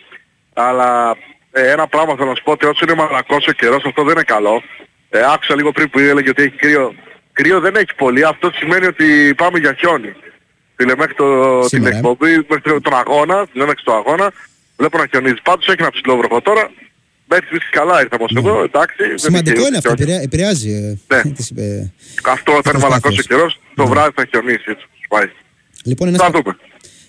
Αλλά 0.53 1.17
ε, 1.53 1.71
ένα 1.71 1.87
πράγμα 1.87 2.15
θέλω 2.17 2.29
να 2.29 2.35
σου 2.35 2.43
πω 2.43 2.53
ότι 2.53 2.67
όσο 2.67 2.81
είναι 2.83 2.95
μαλακός 2.95 3.47
ο 3.47 3.53
καιρός 3.53 3.83
αυτό 3.85 4.03
δεν 4.03 4.13
είναι 4.13 4.23
καλό. 4.23 4.63
Ε, 5.11 5.21
άκουσα 5.33 5.55
λίγο 5.55 5.73
πριν 5.73 5.91
που 5.91 5.99
έλεγε 5.99 6.29
ότι 6.29 6.43
έχει 6.43 6.57
κρύο. 6.57 6.95
Κρύο 7.33 7.61
δεν 7.61 7.75
έχει 7.77 7.95
πολύ. 7.97 8.25
Αυτό 8.25 8.51
σημαίνει 8.55 8.87
ότι 8.87 9.35
πάμε 9.37 9.59
για 9.59 9.75
χιόνι. 9.79 10.13
Φίλε, 10.77 10.97
μέχρι 10.97 11.15
το, 11.15 11.59
την 11.61 11.87
εκπομπή, 11.87 12.47
μέχρι 12.49 12.81
τον 12.81 12.95
αγώνα, 12.95 13.47
δηλαδή 13.53 13.71
μέχρι 13.71 13.85
το 13.85 13.93
αγώνα, 13.93 14.33
βλέπω 14.81 14.97
να 14.99 15.07
χιονίζει. 15.11 15.41
Πάντως 15.49 15.67
έχει 15.73 15.83
ένα 15.85 15.91
ψηλό 15.91 16.17
βροχό 16.17 16.41
τώρα. 16.49 16.65
Μέχρι 17.33 17.47
στιγμής 17.47 17.71
καλά 17.71 18.01
ήρθαμε 18.01 18.25
ως 18.25 18.33
εδώ, 18.37 18.63
εντάξει. 18.63 19.03
Σημαντικό 19.15 19.67
είναι 19.67 19.77
αυτό, 19.77 19.95
επηρεάζει. 20.23 20.71
Ε, 21.07 21.15
ναι. 21.15 21.91
Αυτό 22.35 22.57
όταν 22.57 22.75
είναι 22.75 22.83
μαλακός 22.83 23.19
ο 23.19 23.23
καιρός, 23.23 23.61
το 23.75 23.83
ναι. 23.83 23.89
βράδυ 23.89 24.13
θα 24.15 24.27
χιονίσει, 24.31 24.65
έτσι, 24.67 24.87
πάει. 25.09 25.29
Λοιπόν, 25.85 26.09
ένας, 26.09 26.31
πα... 26.31 26.57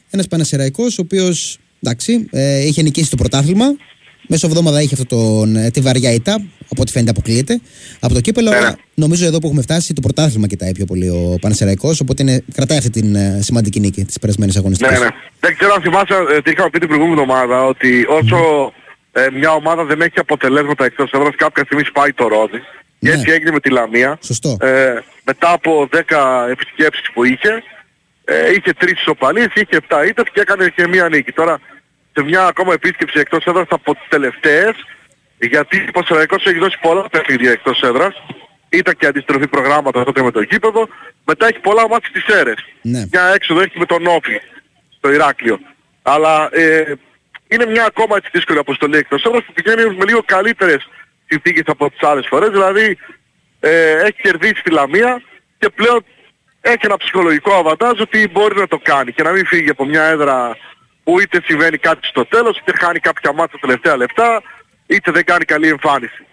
ένας 0.09 0.27
Πανασεραϊκός, 0.27 0.97
ο 0.97 1.01
οποίος, 1.01 1.57
εντάξει, 1.83 2.27
ε, 2.31 2.65
είχε 2.65 2.81
νικήσει 2.81 3.09
το 3.09 3.15
πρωτάθλημα, 3.15 3.65
Μέσω 4.27 4.47
εβδομάδα 4.47 4.81
είχε 4.81 4.93
αυτό 4.93 5.05
τον, 5.05 5.55
ε, 5.55 5.69
τη 5.71 5.81
βαριά 5.81 6.11
ήττα, 6.11 6.33
από 6.71 6.81
ό,τι 6.81 6.91
φαίνεται 6.91 7.11
αποκλείεται. 7.11 7.59
Από 7.99 8.13
το 8.13 8.21
κύπελο, 8.21 8.49
ναι. 8.49 8.71
νομίζω 8.93 9.25
εδώ 9.25 9.39
που 9.39 9.45
έχουμε 9.45 9.61
φτάσει, 9.61 9.93
το 9.93 10.01
πρωτάθλημα 10.01 10.47
κοιτάει 10.47 10.71
πιο 10.71 10.85
πολύ 10.85 11.09
ο 11.09 11.37
Πανεσαιραϊκός, 11.41 11.99
οπότε 11.99 12.23
είναι, 12.23 12.43
κρατάει 12.53 12.77
αυτή 12.77 12.89
την 12.89 13.15
uh, 13.15 13.19
σημαντική 13.39 13.79
νίκη 13.79 14.05
της 14.05 14.19
περασμένης 14.19 14.57
αγωνιστικής. 14.57 14.99
Ναι, 14.99 15.05
ναι. 15.05 15.11
Δεν 15.39 15.57
ξέρω 15.57 15.73
αν 15.73 15.81
θυμάσαι 15.81 16.13
ε, 16.35 16.41
τι 16.41 16.51
είχαμε 16.51 16.69
πει 16.69 16.79
την 16.79 16.87
προηγούμενη 16.87 17.21
εβδομάδα, 17.21 17.65
ότι 17.65 18.05
όσο 18.09 18.71
ε, 19.11 19.27
μια 19.33 19.51
ομάδα 19.51 19.83
δεν 19.85 20.01
έχει 20.01 20.19
αποτελέσματα 20.19 20.85
εκτός 20.85 21.11
έδρας, 21.11 21.35
κάποια 21.35 21.63
στιγμή 21.63 21.83
σπάει 21.83 22.13
το 22.13 22.27
ρόδι. 22.27 22.59
Και 22.99 23.07
ναι. 23.09 23.13
έτσι 23.13 23.31
έγινε 23.31 23.51
με 23.51 23.59
τη 23.59 23.69
Λαμία. 23.69 24.17
Σωστό. 24.21 24.57
Ε, 24.61 24.93
μετά 25.23 25.51
από 25.51 25.89
10 25.91 25.99
επισκέψεις 26.49 27.11
που 27.13 27.23
είχε, 27.23 27.63
ε, 28.25 28.51
είχε 28.51 28.73
3 28.79 28.91
ισοπαλίες, 28.91 29.47
είχε 29.55 29.79
7 29.89 30.05
ήττες 30.07 30.25
και 30.33 30.41
έκανε 30.41 30.73
και 30.75 30.87
μια 30.87 31.09
νίκη. 31.09 31.31
Τώρα 31.31 31.59
σε 32.13 32.23
μια 32.23 32.45
ακόμα 32.45 32.73
επίσκεψη 32.73 33.19
εκτός 33.19 33.45
έδρας 33.45 33.67
από 33.69 33.93
τις 33.93 34.07
τελευταίες 34.09 34.75
γιατί 35.47 35.85
ο 35.87 35.91
Πασαραϊκός 35.91 36.45
έχει 36.45 36.59
δώσει 36.59 36.77
πολλά 36.81 37.09
παιχνίδια 37.09 37.51
εκτός 37.51 37.81
έδρας. 37.81 38.23
Ήταν 38.69 38.95
και 38.97 39.05
αντιστροφή 39.05 39.47
προγράμματα 39.47 40.03
τότε 40.03 40.23
με 40.23 40.31
το 40.31 40.41
γήπεδο. 40.41 40.87
Μετά 41.25 41.47
έχει 41.47 41.59
πολλά 41.59 41.87
μάτια 41.87 42.09
στις 42.09 42.35
αίρες. 42.35 42.65
Ναι. 42.81 43.05
μια 43.11 43.25
έξοδο 43.35 43.61
έχει 43.61 43.79
με 43.79 43.85
τον 43.85 44.05
Όφη 44.07 44.41
στο 44.97 45.13
Ηράκλειο. 45.13 45.59
Αλλά 46.01 46.49
ε, 46.51 46.93
είναι 47.47 47.65
μια 47.65 47.85
ακόμα 47.85 48.15
έτσι 48.15 48.29
δύσκολη 48.33 48.59
αποστολή 48.59 48.97
εκτός 48.97 49.23
έδρας 49.23 49.43
που 49.45 49.53
πηγαίνει 49.53 49.95
με 49.95 50.05
λίγο 50.05 50.21
καλύτερες 50.25 50.89
συνθήκες 51.27 51.63
από 51.67 51.89
τις 51.89 52.03
άλλες 52.03 52.27
φορές. 52.27 52.49
Δηλαδή 52.49 52.97
ε, 53.59 53.91
έχει 53.91 54.21
κερδίσει 54.21 54.61
τη 54.63 54.71
Λαμία 54.71 55.21
και 55.59 55.69
πλέον 55.69 56.05
έχει 56.61 56.79
ένα 56.81 56.97
ψυχολογικό 56.97 57.53
αβαντάζ 57.53 57.99
ότι 57.99 58.27
μπορεί 58.31 58.59
να 58.59 58.67
το 58.67 58.79
κάνει 58.83 59.11
και 59.11 59.23
να 59.23 59.31
μην 59.31 59.45
φύγει 59.45 59.69
από 59.69 59.85
μια 59.85 60.03
έδρα 60.03 60.57
που 61.11 61.19
είτε 61.19 61.41
συμβαίνει 61.45 61.77
κάτι 61.77 62.07
στο 62.07 62.25
τέλος, 62.25 62.57
είτε 62.57 62.73
χάνει 62.81 62.99
κάποια 62.99 63.33
μάτια 63.33 63.59
τελευταία 63.59 63.95
λεπτά, 63.97 64.41
είτε 64.85 65.11
δεν 65.11 65.23
κάνει 65.25 65.45
καλή 65.45 65.67
εμφάνιση. 65.67 66.25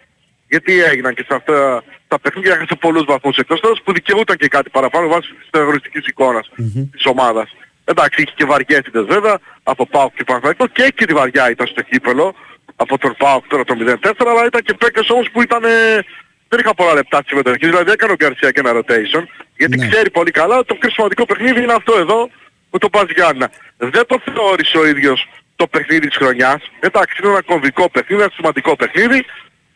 Γιατί 0.49 0.83
έγιναν 0.83 1.15
και 1.15 1.25
σε 1.29 1.35
αυτά 1.35 1.83
τα 2.09 2.19
παιχνίδια 2.21 2.55
έχασε 2.55 2.75
πολλούς 2.81 3.05
βαθμούς 3.05 3.37
εκτός 3.37 3.61
τέλος 3.61 3.81
που 3.85 3.93
δικαιούταν 3.93 4.37
και 4.37 4.49
κάτι 4.49 4.71
παραπάνω 4.71 5.09
βάσει 5.09 5.35
της 5.39 5.49
terroριστικής 5.51 6.07
εικόνας 6.07 6.51
mm-hmm. 6.51 6.89
της 6.93 7.07
ομάδας. 7.07 7.49
Εντάξει, 7.85 8.23
είχε 8.23 8.33
και 8.35 8.45
βαριέτητες 8.45 9.05
βέβαια 9.05 9.39
από 9.63 9.87
ΠΑΟΚ 9.87 10.15
και 10.15 10.25
Παναθηναϊκό 10.25 10.67
και 10.67 10.83
έχει 10.83 10.93
και 10.93 11.07
τη 11.07 11.15
βαριά 11.15 11.51
ήταν 11.51 11.67
στο 11.67 11.83
κύπελο 11.83 12.35
από 12.77 12.99
τον 12.99 13.15
ΠΑΟΚ 13.19 13.47
τώρα 13.47 13.65
το 13.65 13.75
0-4 14.03 14.13
αλλά 14.19 14.45
ήταν 14.47 14.63
και 14.63 14.75
παίκτες 14.75 15.11
όμως 15.11 15.31
που 15.31 15.43
ήταν 15.43 15.63
δεν 16.49 16.59
είχα 16.61 16.75
πολλά 16.75 16.95
λεπτά 16.95 17.17
στη 17.17 17.29
συμμετοχή. 17.29 17.67
Δηλαδή 17.67 17.91
έκανε 17.91 18.13
ο 18.13 18.17
Γκαρσία 18.17 18.51
και 18.51 18.61
ένα 18.61 18.73
rotation 18.79 19.23
γιατί 19.57 19.77
ναι. 19.77 19.89
ξέρει 19.89 20.11
πολύ 20.11 20.31
καλά 20.31 20.57
ότι 20.57 20.67
το 20.67 20.75
πιο 20.75 20.91
σημαντικό 20.91 21.27
παιχνίδι 21.27 21.63
είναι 21.63 21.73
αυτό 21.73 21.99
εδώ 21.99 22.31
με 22.79 22.89
τον 22.89 22.91
Πας 22.91 23.07
Δεν 23.77 24.07
το 24.07 24.17
θεώρησε 24.25 24.79
ο 24.79 24.87
ίδιος 24.87 25.29
το 25.57 25.67
παιχνίδι 25.67 26.07
της 26.09 26.17
χρονιάς. 26.17 26.61
Εντάξει, 26.81 27.15
είναι 27.19 27.31
ένα 27.33 27.43
κομβικό 27.43 27.91
παιχνίδι, 27.91 28.23
ένα 28.23 28.33
σημαντικό 28.35 28.77
παιχνίδι. 28.77 29.25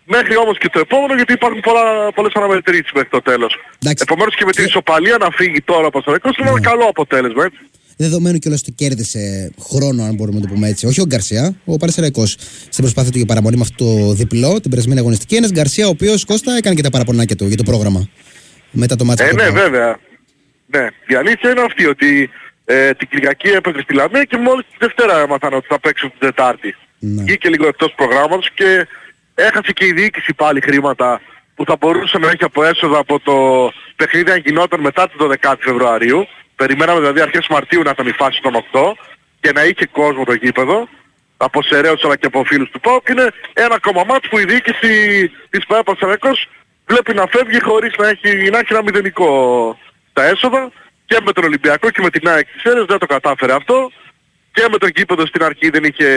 Μέχρι 0.05 0.37
όμως 0.37 0.59
και 0.59 0.69
το 0.69 0.79
επόμενο 0.79 1.15
γιατί 1.15 1.33
υπάρχουν 1.33 1.61
πολλά, 1.61 2.13
πολλές 2.15 2.33
αναμετρήσεις 2.35 2.93
μέχρι 2.95 3.09
το 3.09 3.23
τέλος. 3.23 3.53
Εντάξει. 3.83 4.05
Επομένως 4.07 4.35
και 4.37 4.45
με 4.45 4.53
την 4.53 4.65
ισοπαλία 4.65 5.17
να 5.25 5.31
φύγει 5.31 5.61
τώρα 5.63 5.87
από 5.87 6.03
το 6.03 6.11
είναι 6.13 6.21
ένα 6.39 6.53
ναι. 6.53 6.61
καλό 6.61 6.85
αποτέλεσμα 6.85 7.45
έτσι. 7.45 7.59
Δεδομένου 7.97 8.39
και 8.39 8.49
το 8.49 8.73
κέρδισε 8.75 9.53
χρόνο, 9.69 10.03
αν 10.05 10.15
μπορούμε 10.15 10.39
να 10.39 10.47
το 10.47 10.53
πούμε 10.55 10.69
έτσι. 10.69 10.87
Όχι 10.87 11.01
ο 11.01 11.05
Γκαρσία, 11.07 11.55
ο 11.65 11.77
Παρασεραϊκό 11.77 12.27
στην 12.27 12.83
προσπάθεια 12.85 13.11
του 13.11 13.17
για 13.17 13.27
παραμονή 13.27 13.57
με 13.57 13.63
αυτό 13.63 13.85
το 13.85 14.13
διπλό, 14.13 14.61
την 14.61 14.71
περασμένη 14.71 15.01
αγωνιστική. 15.01 15.35
Ένας 15.35 15.51
Γκαρσία 15.53 15.87
ο 15.87 15.89
οποίος 15.89 16.25
Κώστα 16.25 16.57
έκανε 16.57 16.75
και 16.75 16.83
τα 16.83 16.91
παραπονάκια 16.91 17.37
του 17.37 17.47
για 17.47 17.57
το 17.57 17.63
πρόγραμμα. 17.63 18.09
Μετά 18.71 18.97
το 18.97 19.05
μάτι. 19.05 19.25
Ε, 19.25 19.33
ναι, 19.33 19.51
βέβαια. 19.51 19.99
Ναι, 20.67 20.87
η 21.07 21.15
αλήθεια 21.15 21.51
είναι 21.51 21.61
αυτή 21.61 21.87
ότι 21.87 22.31
ε, 22.65 22.95
την 22.95 23.09
Κυριακή 23.09 23.49
έπαιζε 23.49 23.81
στη 23.81 23.95
Λαμία 23.95 24.25
και 24.25 24.37
μόλις 24.37 24.67
τη 24.71 24.77
Δευτέρα 24.79 25.19
έμαθαν 25.19 25.55
ότι 25.55 25.67
θα 25.69 25.81
παίξουν 25.81 26.11
την 26.11 26.19
Τετάρτη. 26.19 26.77
Ναι. 26.99 27.23
Βγήκε 27.23 27.49
λίγο 27.49 27.67
εκτός 27.67 27.93
προγράμματος 27.97 28.51
και 28.55 28.87
έχασε 29.35 29.73
και 29.73 29.87
η 29.87 29.93
διοίκηση 29.93 30.35
πάλι 30.35 30.61
χρήματα 30.61 31.21
που 31.55 31.65
θα 31.65 31.77
μπορούσε 31.77 32.19
να 32.19 32.29
έχει 32.29 32.45
από 32.45 32.65
έσοδα 32.65 32.99
από 32.99 33.21
το 33.21 33.71
παιχνίδι 33.97 34.31
αν 34.31 34.43
γινόταν 34.45 34.81
μετά 34.81 35.09
την 35.09 35.19
12 35.43 35.55
Φεβρουαρίου. 35.59 36.27
Περιμέναμε 36.57 37.01
δηλαδή 37.01 37.21
αρχές 37.21 37.47
Μαρτίου 37.49 37.83
να 37.83 37.91
ήταν 37.91 38.07
η 38.07 38.13
φάση 38.13 38.41
των 38.43 38.53
8 38.73 38.81
και 39.41 39.53
να 39.53 39.65
είχε 39.65 39.87
κόσμο 39.87 40.25
το 40.25 40.33
γήπεδο 40.33 40.89
από 41.37 41.63
σεραίους 41.63 42.05
αλλά 42.05 42.17
και 42.17 42.27
από 42.27 42.45
φίλους 42.45 42.71
του 42.71 42.81
ΠΑΟΚ 42.81 43.09
είναι 43.09 43.33
ένα 43.53 43.75
ακόμα 43.75 44.05
μάτς 44.05 44.29
που 44.29 44.39
η 44.39 44.45
διοίκηση 44.45 45.31
της 45.51 45.67
ΠΑΕ 45.67 45.83
βλέπει 46.87 47.15
να 47.15 47.27
φεύγει 47.27 47.61
χωρίς 47.63 47.95
να 47.99 48.09
έχει, 48.09 48.51
να 48.51 48.59
έχει 48.59 48.73
ένα 48.73 48.83
μηδενικό 48.83 49.31
τα 50.13 50.25
έσοδα 50.25 50.73
και 51.13 51.21
με 51.25 51.33
τον 51.33 51.45
Ολυμπιακό 51.45 51.91
και 51.91 52.03
με 52.03 52.11
την 52.11 52.29
ΑΕΚ 52.29 52.47
της 52.53 52.65
Έρες 52.65 52.85
δεν 52.85 52.99
το 52.99 53.07
κατάφερε 53.07 53.53
αυτό. 53.53 53.91
Και 54.53 54.65
με 54.71 54.79
τον 54.79 54.91
κήπεδο 54.91 55.27
στην 55.27 55.43
αρχή 55.45 55.71
δεν 55.71 55.85
είχε 55.85 56.09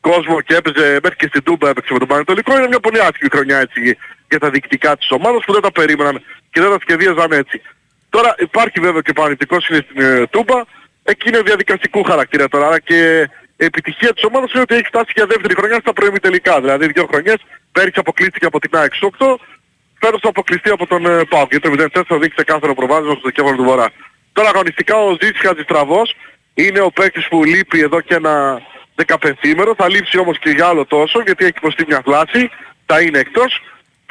κόσμο 0.00 0.40
και 0.40 0.54
έπαιζε 0.54 0.86
μέχρι 1.02 1.16
και 1.16 1.26
στην 1.26 1.42
Τούμπα 1.42 1.68
έπαιξε 1.68 1.92
με 1.92 1.98
τον 1.98 2.08
Πανετολικό. 2.08 2.56
Είναι 2.56 2.66
μια 2.66 2.80
πολύ 2.80 3.00
άσχημη 3.00 3.30
χρονιά 3.34 3.58
έτσι 3.58 3.96
για 4.28 4.38
τα 4.38 4.50
διοικητικά 4.50 4.96
της 4.96 5.10
ομάδας 5.10 5.44
που 5.44 5.52
δεν 5.52 5.62
τα 5.62 5.72
περίμεναν 5.72 6.22
και 6.50 6.60
δεν 6.60 6.70
τα 6.70 6.78
σχεδίαζαν 6.80 7.32
έτσι. 7.32 7.62
Τώρα 8.10 8.34
υπάρχει 8.38 8.80
βέβαια 8.80 9.00
και 9.00 9.12
Πανετολικός 9.12 9.68
είναι 9.68 9.80
στην 9.86 10.00
ε, 10.04 10.26
Τούμπα. 10.26 10.58
Εκεί 11.02 11.28
είναι 11.28 11.40
διαδικαστικού 11.40 12.02
χαρακτήρα 12.02 12.48
τώρα 12.48 12.66
αλλά 12.66 12.78
και 12.78 13.28
η 13.56 13.64
επιτυχία 13.64 14.12
της 14.14 14.24
ομάδας 14.24 14.52
είναι 14.52 14.62
ότι 14.62 14.74
έχει 14.74 14.84
φτάσει 14.92 15.12
για 15.14 15.26
δεύτερη 15.26 15.54
χρονιά 15.54 15.78
στα 15.80 15.92
προημιτελικά 15.92 16.60
δηλαδή 16.60 16.86
δύο 16.86 17.06
χρονιές 17.10 17.38
πέρυσι 17.72 17.98
αποκλείστηκε 17.98 18.46
από 18.46 18.58
την 18.60 18.70
ΑΕΚ 18.72 18.92
8 19.18 19.26
φέτος 20.04 20.20
θα 20.20 20.28
αποκλειστεί 20.28 20.70
από 20.70 20.86
τον 20.86 21.06
ε, 21.06 21.24
ΠΑΟΚ. 21.24 21.50
Γιατί 21.50 21.76
το 21.76 22.00
0-4 22.00 22.18
δείξει 22.20 22.36
ξεκάθαρο 22.36 22.74
προβάδισμα 22.74 23.12
στο 23.12 23.22
Δεκέμβριο 23.24 23.56
του 23.56 23.64
Βορρά. 23.64 23.88
Τώρα 24.36 24.48
αγωνιστικά 24.48 24.96
ο 24.96 25.10
Ζήτης 25.10 25.40
Χατζηστραβός 25.40 26.14
είναι 26.54 26.80
ο 26.80 26.90
παίκτης 26.90 27.28
που 27.28 27.44
λείπει 27.44 27.80
εδώ 27.80 28.00
και 28.00 28.14
ένα 28.14 28.60
15 29.06 29.32
ημέρο. 29.42 29.74
Θα 29.74 29.88
λείψει 29.88 30.18
όμως 30.18 30.38
και 30.38 30.50
για 30.50 30.66
άλλο 30.66 30.84
τόσο 30.86 31.22
γιατί 31.26 31.44
έχει 31.44 31.54
υποστεί 31.56 31.84
μια 31.88 32.00
φλάση. 32.04 32.50
Θα 32.86 33.00
είναι 33.00 33.18
εκτός. 33.18 33.60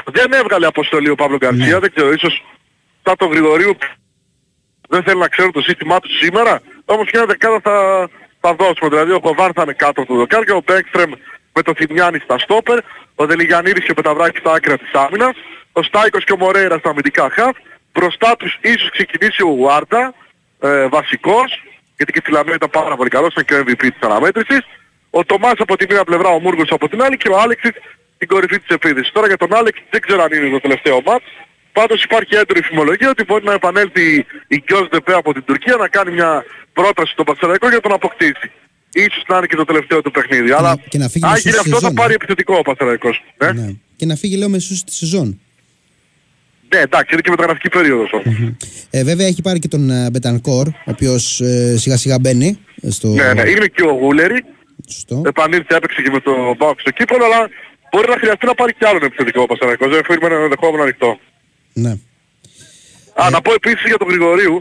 Δεν 0.05 0.33
έβγαλε 0.33 0.65
αποστολή 0.65 1.09
ο 1.09 1.15
Παύλο 1.15 1.37
Γκαρσία. 1.37 1.73
Ναι. 1.73 1.79
Δεν 1.79 1.91
ξέρω, 1.95 2.11
ίσως 2.11 2.43
σαν 3.03 3.15
τον 3.17 3.29
Γρηγορίου 3.31 3.77
δεν 4.93 5.03
θέλει 5.03 5.19
να 5.19 5.27
ξέρουν 5.27 5.51
το 5.51 5.61
σύστημά 5.61 5.99
τους 5.99 6.17
σήμερα, 6.17 6.61
όμως 6.85 7.09
και 7.09 7.17
ένα 7.17 7.25
δεκάδα 7.25 7.59
θα, 7.63 7.75
θα 8.39 8.53
δώσουμε. 8.53 8.89
Δηλαδή 8.89 9.11
ο 9.11 9.19
Κοβάρ 9.19 9.51
θα 9.55 9.61
είναι 9.61 9.73
κάτω 9.73 10.05
του 10.05 10.15
δοκάρ 10.15 10.43
και 10.43 10.51
ο 10.51 10.61
Μπέκστρεμ 10.65 11.11
με 11.53 11.61
το 11.61 11.73
Θημιάννη 11.75 12.19
στα 12.19 12.37
στόπερ, 12.39 12.77
ο 13.15 13.25
Δελιγιανίδης 13.25 13.83
και 13.83 13.91
ο 13.91 13.93
Πεταβράκης 13.93 14.39
στα 14.39 14.51
άκρα 14.53 14.77
της 14.77 14.91
άμυνας, 14.93 15.35
ο 15.71 15.83
Στάικος 15.83 16.23
και 16.23 16.31
ο 16.31 16.37
Μορέιρας 16.37 16.79
στα 16.79 16.89
αμυντικά 16.89 17.29
χαφ, 17.29 17.55
μπροστά 17.93 18.35
τους 18.39 18.57
ίσως 18.61 18.89
ξεκινήσει 18.89 19.41
ο 19.43 19.47
Γουάρντα, 19.47 20.13
ε, 20.59 20.87
βασικός, 20.87 21.63
γιατί 21.97 22.11
και 22.11 22.19
στη 22.23 22.31
Λαμία 22.31 22.53
ήταν 22.55 22.69
πάρα 22.69 22.95
πολύ 22.95 23.09
καλός, 23.09 23.31
ήταν 23.31 23.45
και 23.45 23.53
ο 23.53 23.57
MVP 23.67 23.81
της 23.91 24.01
αναμέτρησης, 24.09 24.61
ο 25.09 25.25
Τομάς 25.25 25.53
από 25.57 25.77
τη 25.77 25.85
μία 25.89 26.03
πλευρά, 26.03 26.29
ο 26.29 26.39
Μούργος 26.39 26.69
από 26.71 26.89
την 26.89 27.01
άλλη 27.03 27.17
και 27.17 27.29
ο 27.29 27.39
Άλεξης 27.39 27.71
στην 28.15 28.27
κορυφή 28.27 28.59
της 28.59 28.75
επίδυσης. 28.75 29.11
Τώρα 29.11 29.27
για 29.27 29.37
τον 29.37 29.53
Άλεξ 29.55 29.77
δεν 29.89 30.01
ξέρω 30.01 30.23
αν 30.23 30.31
είναι 30.31 30.49
το 30.49 30.59
τελευταίο 30.59 31.01
μάτς, 31.05 31.25
Πάντως 31.79 32.03
υπάρχει 32.03 32.35
έντονη 32.35 32.61
φημολογία 32.61 33.09
ότι 33.09 33.23
μπορεί 33.23 33.43
να 33.43 33.53
επανέλθει 33.53 34.25
η 34.47 34.59
Κιός 34.59 34.87
Δεπέ 34.91 35.13
από 35.13 35.33
την 35.33 35.43
Τουρκία 35.43 35.75
να 35.75 35.87
κάνει 35.87 36.11
μια 36.11 36.43
πρόταση 36.73 37.11
στον 37.11 37.25
Πασαραϊκό 37.25 37.65
για 37.67 37.75
να 37.75 37.81
τον 37.81 37.91
αποκτήσει. 37.93 38.51
Ίσως 38.93 39.23
να 39.27 39.37
είναι 39.37 39.45
και 39.45 39.55
το 39.55 39.63
τελευταίο 39.65 40.01
του 40.01 40.11
παιχνίδι. 40.11 40.45
Και 40.47 40.53
Αλλά 40.53 40.69
να- 40.69 40.81
και 40.89 40.97
να 40.97 41.07
φύγει 41.09 41.25
αν 41.25 41.31
μεσούς 41.31 41.43
γίνει 41.43 41.55
στη 41.57 41.69
αυτό 41.69 41.79
θα 41.79 41.79
σεζόν, 41.79 41.93
πάρει 41.95 42.11
ε. 42.11 42.15
επιθετικό 42.15 42.55
ο 42.57 42.61
Πασαραϊκός. 42.61 43.23
Ε; 43.37 43.51
Ναι. 43.51 43.67
Και 43.95 44.05
να 44.05 44.15
φύγει 44.15 44.37
λέω 44.37 44.49
μεσούς 44.49 44.83
τη 44.83 44.93
σεζόν. 44.93 45.41
Ναι, 46.73 46.79
εντάξει, 46.79 47.13
είναι 47.13 47.21
και 47.21 47.29
μεταγραφική 47.29 47.69
περίοδος 47.69 48.13
όμως. 48.13 48.35
Ε, 48.89 49.03
βέβαια 49.03 49.27
έχει 49.27 49.41
πάρει 49.41 49.59
και 49.59 49.67
τον 49.67 49.89
ε, 49.89 50.09
Μπετανκόρ, 50.09 50.67
ο 50.67 50.91
οποίος 50.95 51.41
ε, 51.41 51.77
σιγά 51.77 51.97
σιγά 51.97 52.19
μπαίνει 52.19 52.59
ε, 52.81 52.89
στο... 52.89 53.07
Ναι, 53.07 53.33
ναι, 53.33 53.49
είναι 53.49 53.67
και 53.67 53.83
ο 53.83 53.91
Γούλερη. 53.91 54.43
Σωστό. 54.87 55.21
Επανήλθε, 55.25 55.75
έπαιξε 55.75 56.01
και 56.01 56.11
με 56.11 56.19
το 56.19 56.55
Μπάουκ 56.57 56.79
στο 56.79 56.91
κύπολο, 56.91 57.25
αλλά 57.25 57.49
μπορεί 57.91 58.07
να 58.09 58.17
χρειαστεί 58.17 58.45
να 58.45 58.53
πάρει 58.53 58.73
κι 58.73 58.85
άλλον 58.85 59.03
επιθετικό 59.03 59.41
ο 59.41 59.45
Πασαραϊκός. 59.45 59.89
Δεν 59.89 60.03
φέρει 60.05 60.19
με 60.21 60.27
ένα 60.27 60.43
ενδεχόμενο 60.43 60.83
ανοιχτό. 60.83 61.19
Ναι. 61.73 61.93
Α, 63.21 63.29
να 63.29 63.41
πω 63.41 63.53
επίσης 63.53 63.85
για 63.85 63.97
τον 63.97 64.07
Γρηγορίου, 64.07 64.53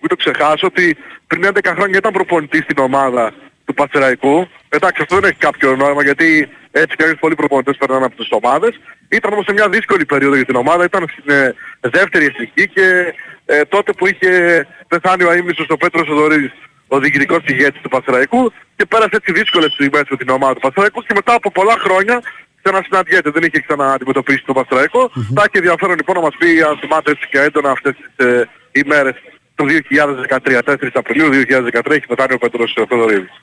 μην 0.00 0.08
το 0.08 0.16
ξεχάσω, 0.16 0.66
ότι 0.66 0.96
πριν 1.26 1.42
11 1.44 1.72
χρόνια 1.76 1.98
ήταν 1.98 2.12
προπονητής 2.12 2.62
στην 2.62 2.78
ομάδα 2.78 3.32
του 3.64 3.74
Πασεραϊκού. 3.74 4.48
Εντάξει, 4.68 5.02
αυτό 5.02 5.14
δεν 5.18 5.30
έχει 5.30 5.38
κάποιο 5.38 5.76
νόημα 5.76 6.02
γιατί 6.02 6.48
έτσι 6.70 6.96
και 6.96 7.16
πολλοί 7.20 7.34
προπονητές 7.34 7.76
περνάνε 7.76 8.04
από 8.04 8.16
τις 8.16 8.28
ομάδες. 8.30 8.80
Ήταν 9.08 9.32
όμως 9.32 9.44
σε 9.44 9.52
μια 9.52 9.68
δύσκολη 9.68 10.04
περίοδο 10.04 10.34
για 10.34 10.44
την 10.44 10.56
ομάδα, 10.56 10.84
ήταν 10.84 11.08
στην 11.12 11.34
ε, 11.34 11.54
δεύτερη 11.80 12.24
εθνική 12.24 12.68
και 12.68 13.14
ε, 13.46 13.64
τότε 13.64 13.92
που 13.92 14.06
είχε 14.06 14.66
πεθάνει 14.88 15.22
ο 15.24 15.30
αείμνηστος 15.30 15.66
ο 15.68 15.76
Πέτρος 15.76 16.08
Οδωρίδης, 16.08 16.52
ο 16.88 16.98
διοικητικός 16.98 17.42
ηγέτης 17.46 17.80
του 17.80 17.88
Πασεραϊκού 17.88 18.52
και 18.76 18.86
πέρασε 18.86 19.10
έτσι 19.12 19.32
δύσκολες 19.32 19.72
στιγμές 19.72 20.02
με 20.10 20.16
την 20.16 20.28
ομάδα 20.28 20.54
του 20.54 20.60
Πασεραϊκού 20.60 21.00
και 21.02 21.14
μετά 21.14 21.34
από 21.34 21.50
πολλά 21.50 21.76
χρόνια 21.78 22.22
ξανασυναντιέται, 22.62 23.30
δεν 23.30 23.42
είχε 23.42 23.60
ξανααντιμετωπίσει 23.66 24.42
το 24.46 24.52
Παστραϊκό. 24.52 25.10
Θα 25.34 25.42
έχει 25.46 25.56
ενδιαφέρον 25.62 25.96
λοιπόν 25.96 26.14
να 26.14 26.20
μας 26.20 26.34
πει 26.38 26.62
αν 26.62 26.78
θυμάται 26.78 27.10
έτσι 27.10 27.26
και 27.30 27.38
έντονα 27.40 27.70
αυτές 27.70 27.94
τις 27.96 28.26
ε, 28.26 28.48
ημέρες 28.72 29.14
του 29.54 29.66
2013, 29.66 30.58
4 30.64 30.88
Απριλίου 30.92 31.28
2013 31.30 31.90
έχει 31.90 32.06
πεθάνει 32.06 32.34
ο 32.34 32.38
Πέτρος 32.38 32.74
ε, 32.76 32.86
Θοδωρίδης. 32.88 33.42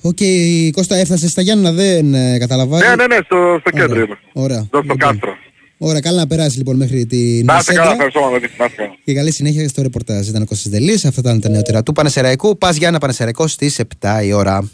OK. 0.00 0.18
OK, 0.18 0.72
Κώστα, 0.72 0.96
έφτασε 0.96 1.28
στα 1.28 1.42
Γιάννα, 1.42 1.72
δεν 1.72 2.14
ε, 2.14 2.38
καταλαβαίνει. 2.38 2.82
Ναι, 2.88 2.94
ναι, 2.94 3.06
ναι, 3.06 3.18
στο, 3.24 3.56
στο 3.60 3.70
κέντρο 3.70 3.90
Ωραία. 3.92 4.04
είμαι. 4.04 4.18
Ωραία. 4.32 4.56
Εδώ 4.56 4.66
στο 4.68 4.80
Λοιπόν. 4.80 4.96
κάστρο. 4.96 5.30
Ωραία, 5.80 6.00
καλά 6.00 6.18
να 6.18 6.26
περάσει 6.26 6.56
λοιπόν 6.56 6.76
μέχρι 6.76 7.06
την 7.06 7.44
Να 7.44 7.56
είστε 7.56 7.72
καλά, 7.72 7.84
σέντρα. 7.84 7.92
ευχαριστώ 7.92 8.20
Μανώλη. 8.20 8.40
Να 8.58 8.64
είστε 8.64 8.76
καλά. 8.76 8.94
Και 9.04 9.14
καλή 9.14 9.32
συνέχεια 9.32 9.68
στο 9.68 9.82
ρεπορτάζ. 9.82 10.28
Ήταν 10.28 10.42
ο 10.42 10.44
Κώστας 10.44 10.72
Δελής, 10.72 11.04
αυτά 11.04 11.20
ήταν 11.20 11.40
τα 11.40 11.48
νεότερα 11.48 11.82
του 11.82 11.92
Πανσερραϊκού. 11.92 12.58
Πας 12.58 12.76
Γιάννα 12.76 12.98
Πανσερραϊκό 12.98 13.46
στις 13.46 13.78
7 14.00 14.22
η 14.24 14.32
ώρα. 14.32 14.70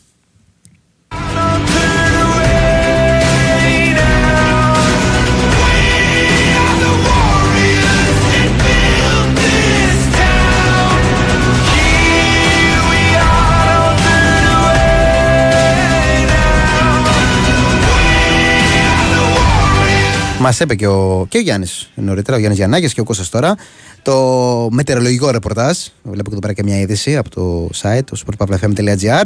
Μας 20.45 20.61
είπε 20.61 20.75
και 20.75 20.87
ο, 20.87 21.27
και 21.29 21.39
ο 21.39 21.41
Γιάννης 21.41 21.91
νωρίτερα, 21.95 22.37
ο 22.37 22.39
Γιάννης 22.39 22.59
Γιαννάκης 22.59 22.95
και 22.95 23.01
ο 23.01 23.05
Κώστας 23.05 23.29
τώρα, 23.29 23.57
το 24.03 24.69
μετεωρολογικό 24.71 25.31
ρεπορτάζ. 25.31 25.79
Βλέπω 26.03 26.23
και 26.23 26.31
εδώ 26.31 26.39
πέρα 26.39 26.53
και 26.53 26.63
μια 26.63 26.81
είδηση 26.81 27.17
από 27.17 27.31
το 27.31 27.69
site, 27.83 28.05
το 28.05 28.21
sportpavlafm.gr. 28.27 29.25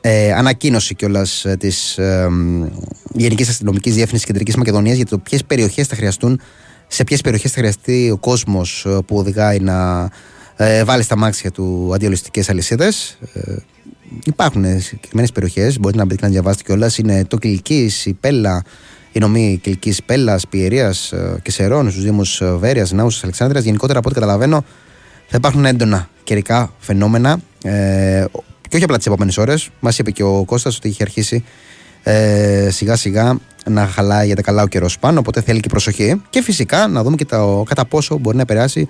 Ε, 0.00 0.32
ανακοίνωση 0.32 0.94
κιόλας 0.94 1.46
της 1.58 1.98
ε, 1.98 2.28
Γενικής 3.12 3.48
Αστυνομικής 3.48 3.94
Διεύθυνσης 3.94 4.26
Κεντρικής 4.26 4.56
Μακεδονίας 4.56 4.96
για 4.96 5.06
το 5.06 5.18
ποιες 5.18 5.44
περιοχές 5.44 5.86
θα 5.86 5.96
χρειαστούν, 5.96 6.40
σε 6.86 7.04
ποιες 7.04 7.20
περιοχές 7.20 7.50
θα 7.50 7.58
χρειαστεί 7.58 8.10
ο 8.10 8.16
κόσμος 8.16 8.86
που 9.06 9.16
οδηγάει 9.16 9.58
να 9.58 10.08
ε, 10.56 10.84
βάλει 10.84 11.02
στα 11.02 11.16
μάξια 11.16 11.50
του 11.50 11.90
αντιολιστικές 11.94 12.50
αλυσίδες. 12.50 13.18
Ε, 13.32 13.54
υπάρχουν 14.24 14.80
συγκεκριμένες 14.80 15.32
περιοχές, 15.32 15.78
μπορείτε 15.78 15.98
να 15.98 16.04
μπείτε 16.04 16.20
και 16.20 16.26
να 16.26 16.32
διαβάσετε 16.32 16.62
κιόλας. 16.64 16.98
Είναι 16.98 17.24
το 17.24 17.36
Κυλική, 17.36 17.90
η 18.04 18.12
Πέλα, 18.12 18.64
η 19.16 19.18
νομή 19.18 19.58
Κυλική 19.62 19.94
Πέλλας, 20.06 20.48
Πιερίας 20.48 21.12
και 21.42 21.50
Σερών, 21.50 21.90
στους 21.90 22.02
Δήμους 22.02 22.42
Βέρειας, 22.58 22.92
Νάουσα, 22.92 23.20
Αλεξάνδρειας. 23.22 23.64
Γενικότερα, 23.64 23.98
από 23.98 24.08
ό,τι 24.08 24.20
καταλαβαίνω, 24.20 24.64
θα 25.26 25.36
υπάρχουν 25.36 25.64
έντονα 25.64 26.08
καιρικά 26.24 26.72
φαινόμενα. 26.78 27.40
Ε, 27.62 28.24
και 28.68 28.76
όχι 28.76 28.84
απλά 28.84 28.96
τις 28.96 29.06
επόμενες 29.06 29.38
ώρες. 29.38 29.68
Μας 29.80 29.98
είπε 29.98 30.10
και 30.10 30.22
ο 30.22 30.44
Κώστας 30.44 30.76
ότι 30.76 30.88
είχε 30.88 31.02
αρχίσει 31.02 31.44
ε, 32.02 32.68
σιγά 32.70 32.96
σιγά 32.96 33.38
να 33.66 33.86
χαλάει 33.86 34.26
για 34.26 34.36
τα 34.36 34.42
καλά 34.42 34.62
ο 34.62 34.66
καιρός 34.66 34.98
πάνω. 34.98 35.18
Οπότε 35.18 35.40
θέλει 35.40 35.60
και 35.60 35.68
προσοχή. 35.68 36.22
Και 36.30 36.42
φυσικά 36.42 36.88
να 36.88 37.02
δούμε 37.02 37.16
και 37.16 37.24
το, 37.24 37.64
κατά 37.68 37.84
πόσο 37.84 38.18
μπορεί 38.18 38.36
να 38.36 38.42
επηρεάσει 38.42 38.88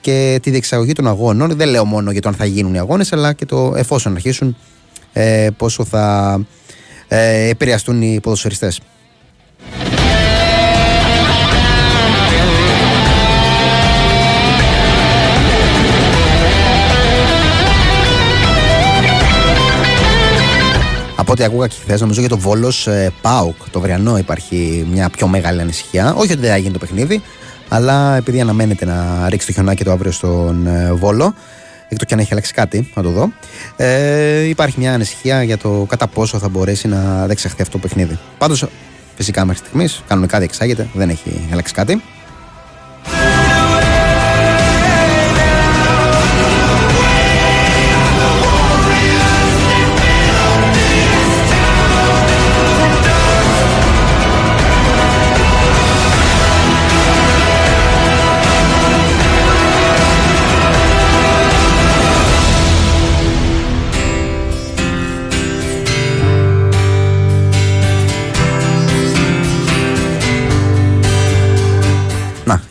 και 0.00 0.38
τη 0.42 0.50
διεξαγωγή 0.50 0.92
των 0.92 1.06
αγώνων. 1.06 1.56
Δεν 1.56 1.68
λέω 1.68 1.84
μόνο 1.84 2.10
για 2.10 2.20
το 2.20 2.28
αν 2.28 2.34
θα 2.34 2.44
γίνουν 2.44 2.74
οι 2.74 2.78
αγώνες, 2.78 3.12
αλλά 3.12 3.32
και 3.32 3.46
το 3.46 3.72
εφόσον 3.76 4.12
αρχίσουν, 4.14 4.56
ε, 5.12 5.48
πόσο 5.56 5.84
θα 5.84 6.40
ε, 7.08 7.48
επηρεαστούν 7.48 8.02
οι 8.02 8.20
ποδοσφαιριστές. 8.22 8.80
Από 21.18 21.32
ό,τι 21.34 21.44
ακούγα 21.44 21.66
και 21.66 21.76
χθες, 21.82 22.00
νομίζω 22.00 22.20
για 22.20 22.28
το 22.28 22.38
Βόλος 22.38 22.86
ε, 22.86 23.12
Πάουκ, 23.20 23.56
το 23.70 23.80
Βριανό, 23.80 24.18
υπάρχει 24.18 24.86
μια 24.92 25.10
πιο 25.10 25.26
μεγάλη 25.26 25.60
ανησυχία. 25.60 26.14
Όχι 26.14 26.32
ότι 26.32 26.40
δεν 26.40 26.50
θα 26.50 26.56
γίνει 26.56 26.72
το 26.72 26.78
παιχνίδι, 26.78 27.22
αλλά 27.68 28.16
επειδή 28.16 28.40
αναμένεται 28.40 28.84
να 28.84 29.28
ρίξει 29.28 29.46
το 29.46 29.52
χιονάκι 29.52 29.84
το 29.84 29.90
αύριο 29.90 30.12
στον 30.12 30.66
ε, 30.66 30.92
Βόλο, 30.92 31.34
εκτός 31.88 32.06
και 32.06 32.14
αν 32.14 32.20
έχει 32.20 32.28
αλλάξει 32.32 32.52
κάτι, 32.52 32.90
να 32.94 33.02
το 33.02 33.10
δω. 33.10 33.32
Ε, 33.76 34.42
υπάρχει 34.42 34.78
μια 34.78 34.94
ανησυχία 34.94 35.42
για 35.42 35.58
το 35.58 35.86
κατά 35.88 36.06
πόσο 36.06 36.38
θα 36.38 36.48
μπορέσει 36.48 36.88
να 36.88 37.26
δεξαχθεί 37.26 37.62
αυτό 37.62 37.78
το 37.78 37.78
παιχνίδι. 37.78 38.18
Πάντως, 38.38 38.64
φυσικά 39.16 39.44
μέχρι 39.44 39.64
στιγμής, 39.64 40.02
κανονικά 40.08 40.38
διεξάγεται, 40.38 40.88
δεν 40.92 41.08
έχει 41.08 41.48
αλλάξει 41.52 41.74
κάτι. 41.74 42.02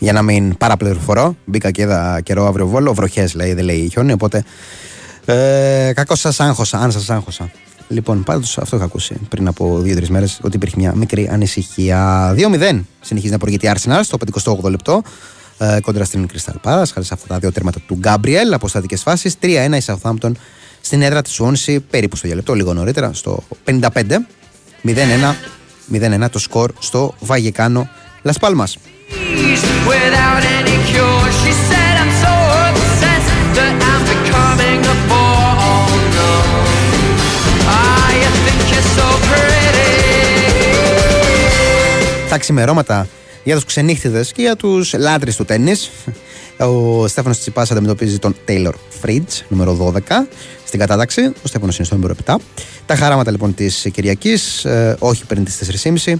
Για 0.06 0.14
να 0.14 0.22
μην 0.22 0.56
παραπληροφορώ, 0.56 1.36
μπήκα 1.44 1.70
και 1.70 1.82
είδα 1.82 2.20
καιρό 2.20 2.46
αύριο 2.46 2.66
βόλο. 2.66 2.94
Βροχές 2.94 3.34
λέει, 3.34 3.54
δεν 3.54 3.64
λέει 3.64 3.88
χιόνι. 3.90 4.12
Οπότε. 4.12 4.44
Ε, 5.24 5.92
Κακός 5.94 6.20
σας 6.20 6.40
άγχωσα, 6.40 6.78
αν 6.78 6.92
σας 6.92 7.10
άγχωσα. 7.10 7.50
Λοιπόν, 7.88 8.22
πάντως 8.22 8.58
αυτό 8.58 8.76
είχα 8.76 8.84
ακούσει 8.84 9.14
πριν 9.28 9.48
από 9.48 9.78
δύο-τρεις 9.78 10.10
μέρες 10.10 10.38
ότι 10.42 10.56
υπήρχε 10.56 10.74
μια 10.78 10.94
μικρή 10.94 11.28
ανησυχία. 11.32 12.32
2-0 12.36 12.80
συνεχίζει 13.00 13.32
να 13.32 13.38
προηγείται 13.38 13.66
η 13.66 13.72
Arsenal 13.74 14.00
στο 14.02 14.18
58 14.64 14.70
λεπτό 14.70 15.02
ε, 15.58 15.78
κόντρα 15.82 16.04
στην 16.04 16.26
Crystal 16.32 16.54
Palace, 16.62 16.90
χάρη 16.92 17.06
σε 17.06 17.14
αυτά 17.14 17.26
τα 17.26 17.38
δύο 17.38 17.52
τέρματα 17.52 17.80
του 17.86 17.94
Γκάμπριελ 17.94 18.52
από 18.52 18.68
στατικέ 18.68 18.96
φάσει. 18.96 19.32
3-1 19.42 19.46
η 19.46 19.82
Southampton 19.86 20.32
στην 20.80 21.02
έδρα 21.02 21.22
της 21.22 21.40
Swansea 21.40 21.78
περίπου 21.90 22.16
στο 22.16 22.26
διαλεπτό, 22.26 22.54
λίγο 22.54 22.74
νωρίτερα, 22.74 23.12
στο 23.12 23.42
55. 23.64 23.80
0-1, 24.84 24.92
0-1 25.92 26.26
το 26.30 26.38
σκορ 26.38 26.72
στο 26.78 27.14
Βαγεκάνο 27.20 27.88
Las 28.22 28.34
Palmas. 29.10 29.62
without 29.92 30.42
any 30.58 30.76
cure. 30.90 31.26
She 31.40 31.52
said, 31.68 31.94
I'm 32.02 32.12
so 32.24 32.32
obsessed 32.68 33.30
that 33.56 33.74
I'm 33.90 34.02
becoming 34.12 34.80
a 34.94 34.96
bore. 35.10 35.52
Oh 35.68 35.88
no. 36.16 36.32
Ah, 37.74 38.08
you 38.20 38.30
think 38.44 38.62
you're 38.72 38.88
so 38.98 39.06
pretty. 39.28 39.94
Τα 42.28 42.38
ξημερώματα 42.38 43.06
Για 43.44 43.54
τους 43.54 43.64
ξενύχτηδες 43.64 44.32
και 44.32 44.42
για 44.42 44.56
τους 44.56 44.92
λάτρε 44.92 45.32
του 45.32 45.44
τέννη. 45.44 45.72
Ο 46.58 47.06
Στέφανος 47.06 47.38
Τσιπάς 47.38 47.70
αντιμετωπίζει 47.70 48.18
τον 48.18 48.36
Τέιλορ 48.44 48.74
Φρίτζ, 49.00 49.40
νούμερο 49.48 49.72
12, 49.72 50.00
στην 50.66 50.78
κατάταξη. 50.78 51.22
Ο 51.44 51.48
Στέφανος 51.48 51.76
είναι 51.76 51.86
στο 51.86 51.94
νούμερο 51.94 52.14
7. 52.26 52.34
Τα 52.86 52.96
χαράματα 52.96 53.30
λοιπόν 53.30 53.54
της 53.54 53.86
Κυριακής, 53.92 54.64
ε, 54.64 54.96
όχι 54.98 55.24
πριν 55.24 55.44
τις 55.44 55.56
4.30. 55.56 56.14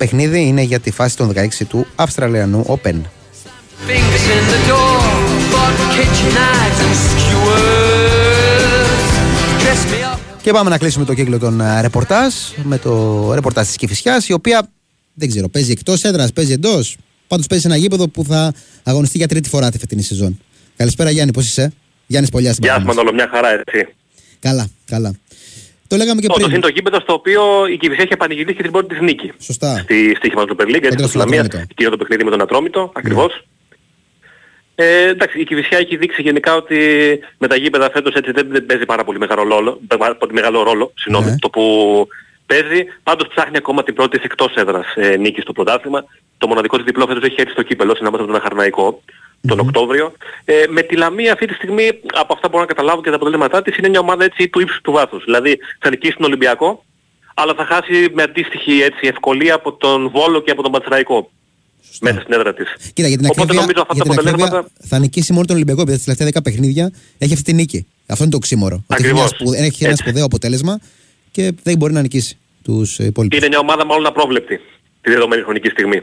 Το 0.00 0.06
παιχνίδι 0.06 0.46
είναι 0.46 0.62
για 0.62 0.80
τη 0.80 0.90
φάση 0.90 1.16
των 1.16 1.32
16 1.34 1.48
του 1.68 1.86
Αυστραλιανού 1.94 2.64
Open. 2.68 3.00
Και 10.42 10.52
πάμε 10.52 10.70
να 10.70 10.78
κλείσουμε 10.78 11.04
το 11.04 11.14
κύκλο 11.14 11.38
των 11.38 11.60
ε, 11.60 11.80
ρεπορτάζ 11.80 12.34
με 12.62 12.78
το 12.78 13.32
ρεπορτάζ 13.34 13.66
της 13.66 13.76
Κυφυσιά, 13.76 14.22
η 14.26 14.32
οποία 14.32 14.68
δεν 15.14 15.28
ξέρω, 15.28 15.48
παίζει 15.48 15.70
εκτός 15.70 16.04
έδρας, 16.04 16.32
παίζει 16.32 16.52
εντός. 16.52 16.96
Πάντως 17.26 17.46
παίζει 17.46 17.64
σε 17.64 17.70
ένα 17.70 17.80
γήπεδο 17.80 18.08
που 18.08 18.24
θα 18.24 18.52
αγωνιστεί 18.82 19.18
για 19.18 19.28
τρίτη 19.28 19.48
φορά 19.48 19.70
τη 19.70 19.78
φετινή 19.78 20.02
σεζόν. 20.02 20.40
Καλησπέρα 20.76 21.10
Γιάννη, 21.10 21.32
πώς 21.32 21.46
είσαι; 21.46 21.72
Γιάννης 22.06 22.30
Πολιάς. 22.30 22.56
Γεια 22.60 22.74
σας, 22.74 22.84
Μανώλο, 22.84 23.12
μια 23.12 23.28
χαρά 23.32 23.48
έτσι. 23.48 23.94
Καλά, 24.38 24.68
καλά. 24.84 25.14
Το 25.90 25.96
λέγαμε 25.96 26.20
και 26.20 26.28
πριν. 26.34 26.50
είναι 26.50 26.58
το 26.58 26.68
γήπεδο 26.68 27.00
στο 27.00 27.12
οποίο 27.12 27.66
η 27.66 27.76
Κυβισιά 27.76 28.04
έχει 28.04 28.16
πανηγυρίσει 28.16 28.56
και 28.56 28.62
την 28.62 28.72
πρώτη 28.72 28.88
της 28.88 29.00
νίκη. 29.00 29.32
Σωστά. 29.38 29.78
Στη 29.78 30.14
στοίχημα 30.16 30.44
του 30.44 30.54
Περλίγκ, 30.54 30.84
έτσι 30.84 30.98
στο 30.98 31.06
Ισλαμία, 31.06 31.46
και 31.74 31.88
το 31.88 31.96
παιχνίδι 31.96 32.24
με 32.24 32.30
τον 32.30 32.40
Ατρόμητο, 32.40 32.92
ακριβώς. 32.94 33.44
Ναι. 34.76 34.84
Ε, 34.84 35.08
εντάξει, 35.08 35.40
η 35.40 35.44
Κηβισιά 35.44 35.78
έχει 35.78 35.96
δείξει 35.96 36.22
γενικά 36.22 36.54
ότι 36.54 36.78
με 37.38 37.46
τα 37.46 37.56
γήπεδα 37.56 37.90
φέτος 37.90 38.14
έτσι 38.14 38.30
δεν, 38.30 38.46
δεν 38.50 38.66
παίζει 38.66 38.84
πάρα 38.84 39.04
πολύ 39.04 39.18
μεγάλο 39.18 39.42
ρόλο, 39.42 39.80
μεγάλο 40.30 40.62
ρόλο 40.62 40.92
συγγνώμη, 40.94 41.30
ναι. 41.30 41.38
το 41.38 41.50
που 41.50 41.64
παίζει. 42.46 42.84
Πάντως 43.02 43.28
ψάχνει 43.28 43.56
ακόμα 43.56 43.82
την 43.82 43.94
πρώτη 43.94 44.18
εκτός 44.22 44.54
έδρας 44.54 44.86
ε, 44.94 45.16
νίκη 45.16 45.40
στο 45.40 45.52
πρωτάθλημα. 45.52 46.04
Το 46.38 46.48
μοναδικό 46.48 46.76
της 46.76 46.84
διπλό 46.84 47.06
φέτος 47.06 47.22
έχει 47.22 47.36
έρθει 47.38 47.52
στο 47.52 47.62
κύπελο, 47.62 47.94
συνάμεσα 47.94 48.22
με 48.22 48.28
τον 48.28 48.36
Αχαρναϊκό 48.40 49.02
τον 49.48 49.58
mm-hmm. 49.58 49.64
Οκτώβριο. 49.64 50.12
Ε, 50.44 50.64
με 50.68 50.82
τη 50.82 50.96
Λαμία 50.96 51.32
αυτή 51.32 51.46
τη 51.46 51.54
στιγμή, 51.54 51.88
από 52.14 52.32
αυτά 52.32 52.40
που 52.40 52.48
μπορώ 52.48 52.60
να 52.60 52.66
καταλάβω 52.66 53.02
και 53.02 53.08
τα 53.08 53.16
αποτελέσματά 53.16 53.62
της, 53.62 53.76
είναι 53.76 53.88
μια 53.88 54.00
ομάδα 54.00 54.24
έτσι 54.24 54.48
του 54.48 54.60
ύψους 54.60 54.80
του 54.80 54.92
βάθους. 54.92 55.24
Δηλαδή 55.24 55.58
θα 55.78 55.90
νικήσει 55.90 56.16
τον 56.16 56.26
Ολυμπιακό, 56.26 56.84
αλλά 57.34 57.54
θα 57.54 57.64
χάσει 57.64 58.08
με 58.12 58.22
αντίστοιχη 58.22 58.82
έτσι, 58.82 59.06
ευκολία 59.06 59.54
από 59.54 59.72
τον 59.72 60.08
Βόλο 60.08 60.40
και 60.40 60.50
από 60.50 60.62
τον 60.62 60.72
Πατσραϊκό 60.72 61.30
μέσα 62.00 62.20
στην 62.20 62.34
έδρα 62.34 62.54
της. 62.54 62.76
Κοίτα, 62.92 63.08
για 63.08 63.16
την 63.16 63.26
Οπότε 63.26 63.42
ακρίβεια, 63.42 63.60
νομίζω 63.60 63.80
αυτά 63.88 63.94
τα 63.94 64.02
αποτελέσματα... 64.02 64.68
Θα 64.88 64.98
νικήσει 64.98 65.32
μόνο 65.32 65.46
τον 65.46 65.56
Ολυμπιακό, 65.56 65.80
επειδή 65.80 65.98
στις 65.98 66.16
τελευταία 66.16 66.40
10 66.40 66.44
παιχνίδια 66.44 66.92
έχει 67.18 67.32
αυτή 67.32 67.44
τη 67.44 67.52
νίκη. 67.52 67.86
Αυτό 68.06 68.22
είναι 68.22 68.32
το 68.32 68.38
οξύμορο. 68.38 68.84
Ακριβώς. 68.86 69.32
Έχει, 69.32 69.64
έχει 69.64 69.84
ένα 69.84 69.96
σπουδαίο 69.96 70.24
αποτέλεσμα 70.24 70.80
και 71.30 71.52
δεν 71.62 71.76
μπορεί 71.76 71.92
να 71.92 72.02
νικήσει 72.02 72.38
τους 72.64 72.98
υπόλοιπους. 72.98 73.38
Είναι 73.38 73.48
μια 73.48 73.58
ομάδα 73.58 73.84
μάλλον 73.84 74.06
απρόβλεπτη 74.06 74.60
τη 75.00 75.10
δεδομένη 75.10 75.42
χρονική 75.42 75.68
στιγμή. 75.68 76.02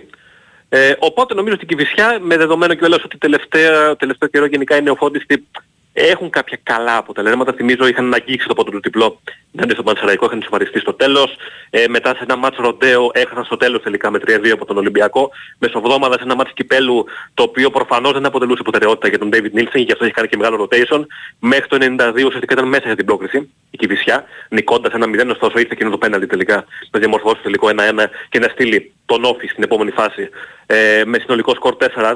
Ε, 0.69 0.93
οπότε 0.99 1.33
νομίζω 1.33 1.55
ότι 1.55 1.63
η 1.63 1.67
Κηβισιά 1.67 2.19
με 2.21 2.37
δεδομένο 2.37 2.73
και 2.73 2.85
όλες 2.85 3.03
ότι 3.03 3.17
τελευταία, 3.17 3.95
τελευταίο 3.95 4.29
καιρό 4.29 4.45
γενικά 4.45 4.75
είναι 4.75 4.83
νεοφώτιστη 4.83 5.47
έχουν 5.93 6.29
κάποια 6.29 6.59
καλά 6.63 6.97
αποτελέσματα. 6.97 7.53
Θυμίζω 7.53 7.87
είχαν 7.87 8.13
αγγίξει 8.13 8.47
το 8.47 8.53
πρώτο 8.53 8.71
του 8.71 8.79
διπλό 8.79 9.21
δεν 9.51 9.69
στο 9.71 9.83
Πανσεραϊκό, 9.83 10.25
είχαν 10.25 10.41
σοβαριστεί 10.41 10.79
στο 10.79 10.93
τέλος. 10.93 11.35
Ε, 11.69 11.87
μετά 11.87 12.09
σε 12.09 12.19
ένα 12.21 12.35
μάτσο 12.35 12.61
ροντέο 12.61 13.11
έχασαν 13.13 13.43
στο 13.45 13.57
τέλος 13.57 13.81
τελικά 13.81 14.11
με 14.11 14.19
3-2 14.27 14.49
από 14.53 14.65
τον 14.65 14.77
Ολυμπιακό. 14.77 15.29
Μεσοβδόμαδα 15.57 16.17
σε 16.17 16.23
ένα 16.23 16.35
μάτσο 16.35 16.53
κυπέλου 16.53 17.05
το 17.33 17.43
οποίο 17.43 17.69
προφανώς 17.69 18.13
δεν 18.13 18.25
αποτελούσε 18.25 18.61
προτεραιότητα 18.61 19.07
για 19.07 19.19
τον 19.19 19.29
David 19.33 19.59
Nielsen 19.59 19.83
και 19.85 19.91
αυτό 19.91 20.03
έχει 20.03 20.13
κάνει 20.13 20.27
και 20.27 20.37
μεγάλο 20.37 20.67
rotation. 20.69 21.05
Μέχρι 21.39 21.67
το 21.67 21.77
92 21.81 22.25
ουσιαστικά 22.25 22.53
ήταν 22.53 22.67
μέσα 22.67 22.85
για 22.85 22.95
την 22.95 23.05
πρόκριση 23.05 23.49
η 23.69 23.77
Κιβισιά, 23.77 24.23
νικώντας 24.49 24.93
ένα 24.93 25.05
0 25.05 25.29
ωστόσο 25.29 25.59
ήρθε 25.59 25.73
εκείνο 25.73 25.89
το 25.89 25.97
πέναλτι 25.97 26.27
τελικά 26.27 26.65
να 26.91 26.99
διαμορφώσει 26.99 27.35
το 27.35 27.41
τελικό 27.41 27.69
1-1 27.69 28.05
και 28.29 28.39
να 28.39 28.47
στείλει 28.47 28.91
τον 29.05 29.23
όφη 29.23 29.47
στην 29.47 29.63
επόμενη 29.63 29.91
φάση 29.91 30.29
ε, 30.65 31.01
με 31.05 31.19
συνολικό 31.19 31.55
σκορ 31.55 31.75
4-2. 31.79 32.15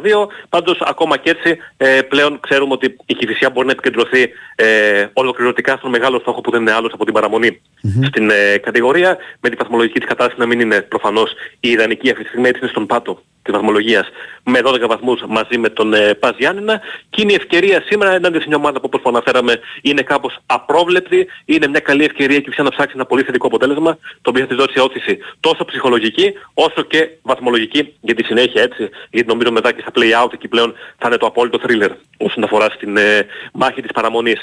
Πάντως 0.49 0.81
ακόμα 0.81 1.17
και 1.17 1.29
έτσι 1.29 1.57
ε, 1.77 2.01
πλέον 2.01 2.39
ξέρουμε 2.39 2.73
ότι 2.73 2.95
η 3.05 3.13
Κιβισιά 3.13 3.49
μπορεί 3.49 3.65
να 3.65 3.71
επικεντρωθεί 3.71 4.29
ε, 4.55 5.07
ολοκληρωτικά 5.13 5.75
στον 5.77 5.89
μεγάλο 5.89 6.19
στόχο 6.19 6.41
που 6.41 6.51
δεν 6.51 6.61
είναι 6.61 6.71
άλλος 6.71 6.93
από 6.93 7.05
την 7.05 7.13
παραμονη 7.31 7.61
στην 8.07 8.29
ε, 8.29 8.57
κατηγορία 8.57 9.17
με 9.39 9.49
τη 9.49 9.55
βαθμολογική 9.55 9.99
της 9.99 10.07
κατάσταση 10.07 10.39
να 10.39 10.45
μην 10.45 10.59
είναι 10.59 10.81
προφανώς 10.81 11.31
η 11.59 11.69
ιδανική 11.69 12.09
αυτή 12.09 12.23
τη 12.23 12.29
στιγμή 12.29 12.47
έτσι 12.47 12.59
είναι 12.61 12.69
στον 12.69 12.85
πάτο 12.85 13.21
της 13.43 13.53
βαθμολογίας 13.53 14.09
με 14.43 14.59
12 14.63 14.87
βαθμούς 14.87 15.23
μαζί 15.27 15.57
με 15.57 15.69
τον 15.69 15.93
ε, 15.93 16.13
Πας 16.13 16.35
Γιάννηνα 16.37 16.81
και 17.09 17.21
είναι 17.21 17.31
η 17.31 17.35
ευκαιρία 17.35 17.83
σήμερα 17.85 18.11
ενάντια 18.11 18.41
σε 18.41 18.47
μια 18.47 18.57
ομάδα 18.57 18.79
που 18.79 18.89
όπως 18.93 19.01
αναφέραμε 19.05 19.59
είναι 19.81 20.01
κάπως 20.01 20.37
απρόβλεπτη. 20.45 21.27
Είναι 21.45 21.67
μια 21.67 21.79
καλή 21.79 22.03
ευκαιρία 22.03 22.39
και 22.39 22.49
πια 22.49 22.63
να 22.63 22.69
ψάξει 22.69 22.93
ένα 22.95 23.05
πολύ 23.05 23.23
θετικό 23.23 23.47
αποτέλεσμα 23.47 23.97
το 24.21 24.29
οποίο 24.29 24.41
θα 24.41 24.47
της 24.47 24.57
δώσει 24.57 24.79
όθηση 24.79 25.17
τόσο 25.39 25.65
ψυχολογική 25.65 26.33
όσο 26.53 26.81
και 26.81 27.09
βαθμολογική 27.21 27.93
για 28.01 28.15
τη 28.15 28.23
συνέχεια 28.23 28.61
έτσι. 28.61 28.89
Γιατί 29.09 29.27
νομίζω 29.27 29.51
μετά 29.51 29.71
και 29.71 29.81
στα 29.81 29.91
play 29.95 30.23
out 30.23 30.33
εκεί 30.33 30.47
πλέον 30.47 30.73
θα 30.97 31.07
είναι 31.07 31.17
το 31.17 31.25
απόλυτο 31.25 31.59
thriller 31.63 31.91
όσον 32.17 32.43
αφορά 32.43 32.69
στην 32.69 32.97
ε, 32.97 33.25
μάχη 33.53 33.81
της 33.81 33.91
παραμονής. 33.91 34.39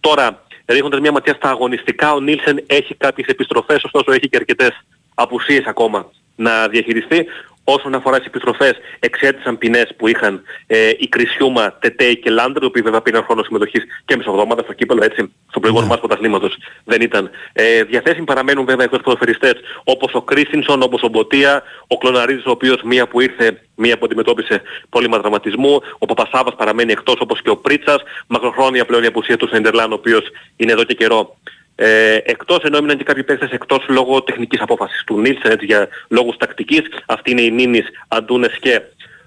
Τώρα 0.00 0.42
ρίχνοντας 0.72 1.00
μια 1.00 1.12
ματιά 1.12 1.34
στα 1.34 1.48
αγωνιστικά 1.48 2.12
ο 2.12 2.20
Νίλσεν 2.20 2.64
έχει 2.66 2.94
κάποιες 2.94 3.26
επιστροφές 3.26 3.84
ωστόσο 3.84 4.12
έχει 4.12 4.28
και 4.28 4.36
αρκετές 4.36 4.84
απουσίες 5.14 5.64
ακόμα 5.66 6.10
να 6.36 6.68
διαχειριστεί. 6.68 7.26
Όσον 7.64 7.94
αφορά 7.94 8.16
τις 8.18 8.26
επιστροφές, 8.26 8.72
εξέτησαν 8.98 9.58
ποινές 9.58 9.94
που 9.96 10.08
είχαν 10.08 10.42
ε, 10.66 10.90
η 10.98 11.08
Κρισιούμα, 11.08 11.72
Τετέι 11.80 12.18
και 12.18 12.30
Λάντερ, 12.30 12.62
οι 12.62 12.66
οποίοι 12.66 12.82
βέβαια 12.82 13.00
πήραν 13.00 13.24
χρόνο 13.24 13.42
συμμετοχής 13.42 13.84
και 14.04 14.16
μισοβδόμαδα 14.16 14.62
στο 14.62 14.72
κύπελο, 14.72 15.04
έτσι, 15.04 15.32
στο 15.50 15.60
προηγούμενο 15.60 15.88
ναι. 15.88 15.92
μας 15.92 16.06
πρωταθλήματος 16.06 16.56
δεν 16.84 17.00
ήταν. 17.00 17.30
Ε, 17.52 17.82
διαθέσιμοι 17.82 18.24
παραμένουν 18.24 18.64
βέβαια 18.64 18.84
εκτός 18.84 19.00
ποδοφεριστές, 19.00 19.54
όπως 19.84 20.14
ο 20.14 20.22
Κρίστινσον, 20.22 20.82
όπως 20.82 21.02
ο 21.02 21.08
Μποτία, 21.08 21.62
ο 21.86 21.98
Κλωναρίδης, 21.98 22.44
ο 22.46 22.50
οποίος 22.50 22.82
μία 22.82 23.08
που 23.08 23.20
ήρθε, 23.20 23.60
μία 23.74 23.98
που 23.98 24.04
αντιμετώπισε 24.04 24.62
πρόβλημα 24.88 25.18
δραματισμού, 25.18 25.80
ο 25.98 26.06
Παπασάβας 26.06 26.54
παραμένει 26.54 26.92
εκτός 26.92 27.16
όπως 27.18 27.42
και 27.42 27.50
ο 27.50 27.56
Πρίτσας, 27.56 28.02
μακροχρόνια 28.26 28.84
πλέον 28.84 29.02
η 29.02 29.06
απουσία 29.06 29.36
του 29.36 29.48
Σεντερλάν, 29.48 29.90
ο 29.90 29.94
οποίος 29.94 30.30
είναι 30.56 30.72
εδώ 30.72 30.84
και 30.84 30.94
καιρό 30.94 31.36
ε, 31.74 32.18
εκτός 32.24 32.58
ενώ 32.62 32.76
έμειναν 32.76 32.96
και 32.96 33.04
κάποιοι 33.04 33.24
παίκτες 33.24 33.50
εκτός 33.50 33.84
λόγω 33.88 34.22
τεχνικής 34.22 34.60
απόφασης 34.60 35.04
του 35.04 35.20
Νίλσεν, 35.20 35.50
έτσι, 35.50 35.64
για 35.64 35.88
λόγους 36.08 36.36
τακτικής. 36.36 36.82
Αυτή 37.06 37.30
είναι 37.30 37.40
η 37.40 37.50
Νίνης, 37.50 37.86
Αντούνες 38.08 38.58
και 38.60 38.82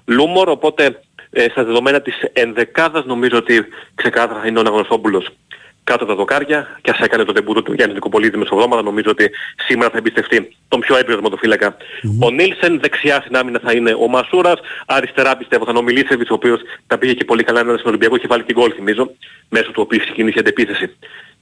Λούμορ, 0.05 0.49
οπότε 0.49 0.99
ε, 1.31 1.49
στα 1.49 1.63
δεδομένα 1.63 2.01
της 2.01 2.15
ενδεκάδας 2.33 3.05
νομίζω 3.05 3.37
ότι 3.37 3.65
ξεκάθαρα 3.95 4.39
θα 4.39 4.47
είναι 4.47 4.59
ο 4.59 4.61
Ναγνωστόπουλος 4.61 5.27
κάτω 5.85 6.05
τα 6.05 6.15
δοκάρια 6.15 6.79
και 6.81 6.91
ας 6.91 6.99
έκανε 6.99 7.23
το 7.23 7.31
τεμπούτο 7.31 7.61
του 7.61 7.73
Γιάννη 7.73 7.93
Νικοπολίδη 7.93 8.37
μεσοβδόμαδα 8.37 8.81
νομίζω 8.81 9.09
ότι 9.11 9.29
σήμερα 9.67 9.89
θα 9.89 9.97
εμπιστευτεί 9.97 10.55
τον 10.67 10.79
πιο 10.79 10.95
έμπειρο 10.95 11.13
δερματοφύλακα. 11.13 11.75
Mm-hmm. 11.77 12.25
Ο 12.25 12.29
Νίλσεν 12.29 12.79
δεξιά 12.79 13.21
στην 13.21 13.37
άμυνα 13.37 13.59
θα 13.63 13.71
είναι 13.71 13.93
ο 13.93 14.07
Μασούρας, 14.07 14.59
αριστερά 14.85 15.37
πιστεύω 15.37 15.65
θα 15.65 15.71
είναι 15.71 15.79
ο 15.79 15.83
Μιλίσεβιτς 15.83 16.29
ο 16.29 16.33
οποίος 16.33 16.59
τα 16.87 16.97
πήγε 16.97 17.13
και 17.13 17.25
πολύ 17.25 17.43
καλά 17.43 17.59
έναν 17.59 17.77
στον 17.77 17.89
Ολυμπιακό 17.89 18.17
και 18.17 18.27
βάλει 18.27 18.43
και 18.43 18.53
γκολ 18.53 18.71
θυμίζω 18.75 19.11
μέσω 19.49 19.71
του 19.71 19.81
οποίου 19.85 19.99
ξεκίνησε 19.99 20.37
η 20.37 20.39
αντεπίθεση 20.39 20.95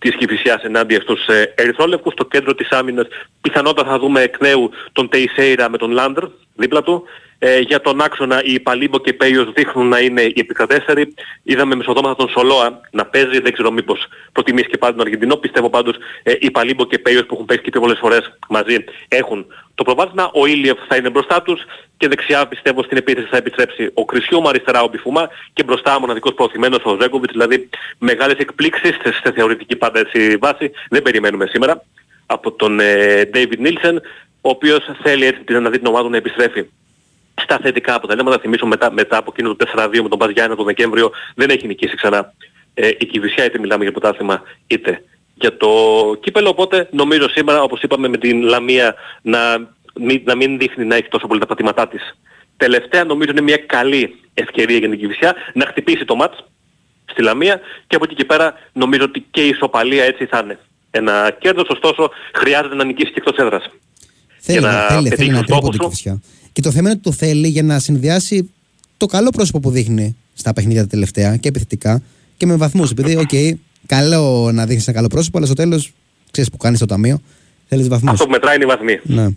της 0.03 0.15
Κηφισιάς 0.15 0.63
ενάντια 0.63 1.01
στους 1.01 1.27
ε, 1.27 1.53
Ερυθρόλευκους. 1.57 2.13
Στο 2.13 2.25
κέντρο 2.25 2.55
της 2.55 2.69
άμυνας 2.69 3.07
πιθανότατα 3.41 3.89
θα 3.89 3.99
δούμε 3.99 4.21
εκ 4.21 4.41
νέου 4.41 4.69
τον 4.91 5.09
Τεϊσέιρα 5.09 5.69
με 5.69 5.77
τον 5.77 5.91
Λάντερ 5.91 6.23
δίπλα 6.55 6.83
του. 6.83 7.03
Ε, 7.45 7.59
για 7.59 7.81
τον 7.81 8.01
άξονα 8.01 8.43
οι 8.43 8.59
Παλίμπο 8.59 8.99
και 8.99 9.13
Πέιος 9.13 9.51
δείχνουν 9.51 9.87
να 9.87 9.99
είναι 9.99 10.21
οι 10.21 10.33
επικρατέστεροι. 10.35 11.13
Είδαμε 11.43 11.75
μεσοδόματα 11.75 12.15
τον 12.15 12.29
Σολόα 12.29 12.81
να 12.91 13.05
παίζει, 13.05 13.39
δεν 13.39 13.53
ξέρω 13.53 13.71
μήπως 13.71 14.07
προτιμήσει 14.31 14.67
και 14.69 14.77
πάλι 14.77 14.93
τον 14.93 15.01
Αργεντινό. 15.01 15.35
Πιστεύω 15.35 15.69
πάντως 15.69 15.95
ε, 16.23 16.33
οι 16.39 16.51
Παλίμπο 16.51 16.85
και 16.85 16.99
Πέιος 16.99 17.25
που 17.25 17.33
έχουν 17.33 17.45
παίξει 17.45 17.63
και 17.63 17.69
πιο 17.69 17.79
πολλές 17.79 17.97
φορές 17.99 18.37
μαζί 18.49 18.83
έχουν 19.07 19.45
το 19.75 19.83
προβάδισμα. 19.83 20.31
Ο 20.33 20.45
Ήλιεφ 20.45 20.77
θα 20.87 20.95
είναι 20.95 21.09
μπροστά 21.09 21.41
τους 21.41 21.61
και 21.97 22.07
δεξιά 22.07 22.47
πιστεύω 22.47 22.83
στην 22.83 22.97
επίθεση 22.97 23.27
θα 23.29 23.37
επιτρέψει 23.37 23.91
ο 23.93 24.05
Κρισιούμα, 24.05 24.49
αριστερά 24.49 24.81
ο 24.81 24.87
Μπιφουμά 24.87 25.29
και 25.53 25.63
μπροστά 25.63 25.95
ο 25.95 25.99
μοναδικός 25.99 26.33
προωθημένος 26.33 26.79
ο 26.83 26.97
Ζέγκοβιτς. 27.01 27.31
Δηλαδή 27.31 27.69
μεγάλες 27.97 28.37
εκπλήξεις 28.37 28.97
σε 29.23 29.31
θεωρητική 29.35 29.75
πάντα 29.75 29.99
έτσι 29.99 30.37
βάση 30.37 30.71
δεν 30.89 31.01
περιμένουμε 31.01 31.45
σήμερα 31.45 31.83
από 32.25 32.51
τον 32.51 32.79
ε, 32.79 33.29
David 33.33 33.65
Nielsen 33.65 33.95
ο 34.41 34.49
οποίος 34.49 34.79
θέλει 35.03 35.25
έτσι 35.25 35.53
να 35.53 35.69
δει 35.69 35.77
την 35.77 35.87
ομάδα 35.87 36.09
να 36.09 36.17
επιστρέφει 36.17 36.65
στα 37.41 37.59
θετικά 37.61 37.95
αποτελέσματα. 37.95 38.39
Θυμίσω 38.39 38.65
μετά, 38.65 38.91
μετά 38.91 39.17
από 39.17 39.31
εκείνο 39.33 39.55
το 39.55 39.65
4-2 39.75 39.99
με 40.01 40.09
τον 40.09 40.19
Παζιάννα 40.19 40.55
τον 40.55 40.65
Δεκέμβριο 40.65 41.11
δεν 41.35 41.49
έχει 41.49 41.67
νικήσει 41.67 41.95
ξανά 41.95 42.33
ε, 42.73 42.87
η 42.87 43.05
Κιβισιά 43.05 43.45
είτε 43.45 43.59
μιλάμε 43.59 43.83
για 43.83 43.91
πρωτάθλημα 43.91 44.41
είτε 44.67 45.03
για 45.33 45.57
το 45.57 45.69
κύπελο. 46.19 46.49
Οπότε 46.49 46.87
νομίζω 46.91 47.29
σήμερα 47.29 47.61
όπως 47.61 47.81
είπαμε 47.81 48.07
με 48.07 48.17
την 48.17 48.41
Λαμία 48.41 48.95
να 49.21 49.39
μην, 49.93 50.21
να 50.25 50.35
μην 50.35 50.57
δείχνει 50.57 50.85
να 50.85 50.95
έχει 50.95 51.07
τόσο 51.07 51.27
πολύ 51.27 51.39
τα 51.39 51.45
πατήματά 51.45 51.87
της. 51.87 52.17
Τελευταία 52.57 53.03
νομίζω 53.03 53.31
είναι 53.31 53.41
μια 53.41 53.57
καλή 53.57 54.15
ευκαιρία 54.33 54.77
για 54.77 54.89
την 54.89 54.99
Κιβισιά 54.99 55.35
να 55.53 55.65
χτυπήσει 55.65 56.05
το 56.05 56.15
μάτς 56.15 56.43
στη 57.05 57.21
Λαμία 57.21 57.59
και 57.87 57.95
από 57.95 58.05
εκεί 58.05 58.15
και 58.15 58.25
πέρα 58.25 58.53
νομίζω 58.73 59.03
ότι 59.03 59.25
και 59.31 59.45
η 59.45 59.47
ισοπαλία 59.47 60.03
έτσι 60.03 60.25
θα 60.25 60.41
είναι. 60.43 60.59
Ένα 60.91 61.37
κέρδος 61.39 61.67
ωστόσο 61.69 62.09
χρειάζεται 62.33 62.75
να 62.75 62.83
νικήσει 62.83 63.11
και 63.11 63.19
εκτός 63.25 63.37
έδρας. 63.37 63.69
Θέλει, 64.39 64.59
να 64.59 64.71
θέλει, 64.71 65.09
θέλει 65.09 65.29
να 65.29 65.43
τρέπονται 65.43 65.77
Κιβισιά. 65.77 66.21
Και 66.53 66.61
το 66.61 66.71
θέμα 66.71 66.89
είναι 66.89 66.99
ότι 67.01 67.09
το 67.09 67.11
θέλει 67.11 67.47
για 67.47 67.63
να 67.63 67.79
συνδυάσει 67.79 68.49
το 68.97 69.05
καλό 69.05 69.29
πρόσωπο 69.29 69.59
που 69.59 69.69
δείχνει 69.69 70.15
στα 70.33 70.53
παιχνίδια 70.53 70.81
τα 70.81 70.87
τελευταία 70.87 71.37
και 71.37 71.47
επιθετικά 71.47 72.01
και 72.37 72.45
με 72.45 72.55
βαθμούς. 72.55 72.91
Επειδή, 72.91 73.15
OK, 73.15 73.29
okay, 73.31 73.53
καλό 73.85 74.51
να 74.53 74.65
δείχνεις 74.65 74.87
ένα 74.87 74.95
καλό 74.95 75.07
πρόσωπο, 75.07 75.37
αλλά 75.37 75.45
στο 75.45 75.55
τέλος 75.55 75.91
ξέρεις 76.31 76.49
που 76.49 76.57
κάνεις 76.57 76.79
το 76.79 76.85
ταμείο, 76.85 77.21
θέλεις 77.67 77.87
βαθμούς. 77.87 78.11
Αυτό 78.11 78.25
που 78.25 78.31
μετράει 78.31 78.55
είναι 78.55 78.63
οι 78.63 78.67
βαθμοί. 78.67 78.99
Ναι. 79.03 79.27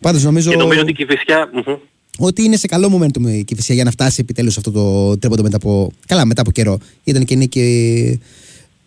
Πάντως 0.00 0.22
νομίζω... 0.22 0.50
Και 0.50 0.56
νομίζω 0.56 0.80
ότι 0.80 0.90
η 0.90 0.94
Κηφισιά... 0.94 1.50
ότι 2.18 2.42
είναι 2.42 2.56
σε 2.56 2.66
καλό 2.66 2.98
momentum 2.98 3.28
η 3.28 3.44
Κηφισιά 3.44 3.74
για 3.74 3.84
να 3.84 3.90
φτάσει 3.90 4.20
επιτέλους 4.20 4.56
αυτό 4.56 4.70
το 4.70 5.18
τρίποντο 5.18 5.42
μετά 5.42 5.56
από. 5.56 5.92
Καλά, 6.06 6.24
μετά 6.24 6.40
από 6.40 6.50
καιρό. 6.50 6.78
Ήταν 7.04 7.24
και 7.24 7.34
νίκη 7.34 8.20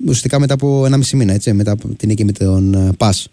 ουσιαστικά 0.02 0.40
μετά 0.40 0.54
από 0.54 0.86
ένα 0.86 0.98
μισό 0.98 1.16
μήνα, 1.16 1.34
έτσι, 1.34 1.54
μετά 1.54 1.72
από 1.72 1.88
την 1.88 2.10
νίκη 2.10 2.26
με 2.26 2.32
τον 2.32 2.94
Πας 2.98 3.28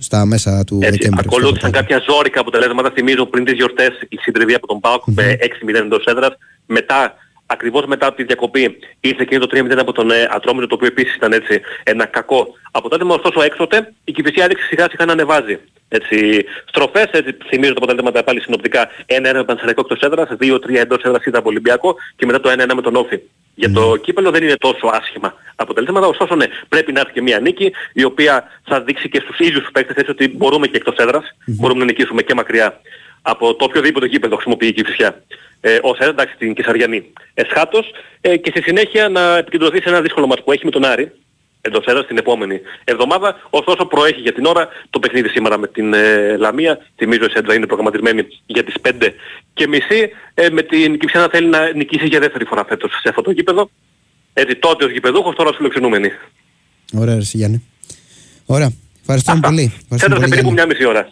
στα 0.00 0.24
μέσα 0.24 0.64
του 0.64 0.78
έτσι, 0.82 0.90
Δεκέμβρη. 0.90 1.26
Ακολούθησαν 1.26 1.70
κάποια 1.70 2.02
ζώρικα 2.08 2.40
αποτελέσματα. 2.40 2.90
Θυμίζω 2.90 3.26
πριν 3.26 3.44
τις 3.44 3.54
γιορτές 3.54 3.88
η 4.08 4.16
συντριβή 4.16 4.54
από 4.54 4.66
τον 4.66 4.80
ΠΑΟΚ 4.80 5.02
mm-hmm. 5.06 5.12
με 5.14 5.36
6-0 5.68 5.74
εντός 5.74 6.04
έδρας. 6.04 6.36
Μετά, 6.66 7.14
ακριβώς 7.52 7.84
μετά 7.86 8.06
από 8.06 8.16
τη 8.16 8.24
διακοπή, 8.24 8.78
ήρθε 9.00 9.24
και 9.24 9.38
το 9.38 9.46
3-0 9.50 9.76
από 9.78 9.92
τον 9.92 10.10
ε, 10.10 10.28
Ατρόμητο, 10.30 10.66
το 10.66 10.74
οποίο 10.74 10.86
επίσης 10.86 11.14
ήταν 11.14 11.32
έτσι 11.32 11.60
ένα 11.82 12.04
κακό 12.04 12.54
αποτέλεσμα. 12.70 13.14
Ωστόσο 13.14 13.42
έξωτε 13.42 13.92
η 14.04 14.12
Κηφισιά 14.12 14.44
έδειξε 14.44 14.66
σιγά 14.66 14.86
σιγά 14.90 15.04
να 15.04 15.12
ανεβάζει. 15.12 15.58
Έτσι, 15.88 16.44
στροφές, 16.64 17.08
έτσι, 17.10 17.36
θυμίζω 17.46 17.72
τα 17.72 17.78
αποτελέσματα 17.78 18.24
πάλι 18.24 18.40
συνοπτικά. 18.40 18.88
1-1 19.06 19.20
με 19.32 19.44
Πανσεραϊκό 19.44 19.80
εκτός 19.80 20.00
έδρας, 20.00 20.28
2-3 20.40 20.74
εντός 20.74 21.02
έδρας 21.02 21.24
ήταν 21.24 21.40
από 21.40 21.48
Ολυμπιακό 21.48 21.96
και 22.16 22.26
μετά 22.26 22.40
το 22.40 22.50
1-1 22.50 22.74
με 22.74 22.82
τον 22.82 22.96
Όφη. 22.96 23.20
Για 23.54 23.72
το 23.72 23.96
κύπελο 23.96 24.30
δεν 24.30 24.42
είναι 24.42 24.56
τόσο 24.56 24.86
άσχημα 24.86 25.34
αποτελέσματα, 25.56 26.06
ωστόσο 26.06 26.34
ναι, 26.34 26.46
πρέπει 26.68 26.92
να 26.92 27.00
έρθει 27.00 27.12
και 27.12 27.22
μια 27.22 27.40
νίκη 27.40 27.72
η 27.92 28.04
οποία 28.04 28.44
θα 28.64 28.80
δείξει 28.80 29.08
και 29.08 29.20
στους 29.20 29.38
ίδιους 29.38 29.62
τους 29.62 29.70
παίκτες 29.72 29.96
έτσι 29.96 30.10
ότι 30.10 30.28
μπορούμε 30.36 30.66
και 30.66 30.76
εκτός 30.76 30.96
έδρας, 30.96 31.24
μπορούμε 31.46 31.78
να 31.78 31.84
νικήσουμε 31.84 32.22
και 32.22 32.34
μακριά 32.34 32.80
από 33.22 33.54
το 33.54 33.64
οποιοδήποτε 33.64 34.08
κύπελο 34.08 34.34
χρησιμοποιεί 34.34 34.66
η 34.66 34.72
Κηφισιά. 34.72 35.22
Ε, 35.60 35.78
ως 35.82 35.98
εντάξει 35.98 36.36
την 36.36 36.54
Κεσαριανή 36.54 37.12
εσχάτως 37.34 37.90
ε, 38.20 38.36
και 38.36 38.50
στη 38.50 38.62
συνέχεια 38.62 39.08
να 39.08 39.36
επικεντρωθεί 39.36 39.82
σε 39.82 39.88
ένα 39.88 40.00
δύσκολο 40.00 40.26
μας 40.26 40.42
που 40.44 40.52
έχει 40.52 40.64
με 40.64 40.70
τον 40.70 40.84
Άρη 40.84 41.12
εντός 41.60 41.84
έδρας 41.84 42.06
την 42.06 42.16
επόμενη 42.16 42.60
εβδομάδα. 42.84 43.40
Ωστόσο 43.50 43.84
προέχει 43.86 44.20
για 44.20 44.32
την 44.32 44.44
ώρα 44.44 44.68
το 44.90 44.98
παιχνίδι 44.98 45.28
σήμερα 45.28 45.58
με 45.58 45.68
την 45.68 45.94
ε, 45.94 46.36
Λαμία. 46.36 46.78
Θυμίζω 46.96 47.24
η 47.24 47.30
Σέντρα 47.30 47.54
είναι 47.54 47.66
προγραμματισμένη 47.66 48.26
για 48.46 48.64
τις 48.64 48.74
5 48.82 49.08
και 49.54 49.68
μισή. 49.68 50.10
Ε, 50.34 50.50
με 50.50 50.62
την 50.62 50.98
Κυψιά 50.98 51.20
να 51.20 51.28
θέλει 51.28 51.48
να 51.48 51.72
νικήσει 51.72 52.06
για 52.06 52.20
δεύτερη 52.20 52.44
φορά 52.44 52.64
φέτος 52.64 52.90
σε 52.90 53.08
αυτό 53.08 53.22
το 53.22 53.30
γήπεδο. 53.30 53.70
Έτσι 54.32 54.56
τότε 54.56 54.84
ως 54.84 54.90
γηπεδούχος, 54.90 55.34
τώρα 55.34 55.48
ως 55.50 55.56
φιλοξενούμενη. 55.56 56.10
Ωραία 56.98 57.14
ρε 57.14 57.20
Γιάννη. 57.20 57.64
Ωραία. 58.46 58.72
Ευχαριστούμε 59.00 59.40
πολύ. 59.40 59.72
Σέντρα 59.94 60.20
σε 60.20 60.28
περίπου 60.28 60.52
μια 60.52 60.66
μισή 60.66 60.84
ώρα. 60.84 61.08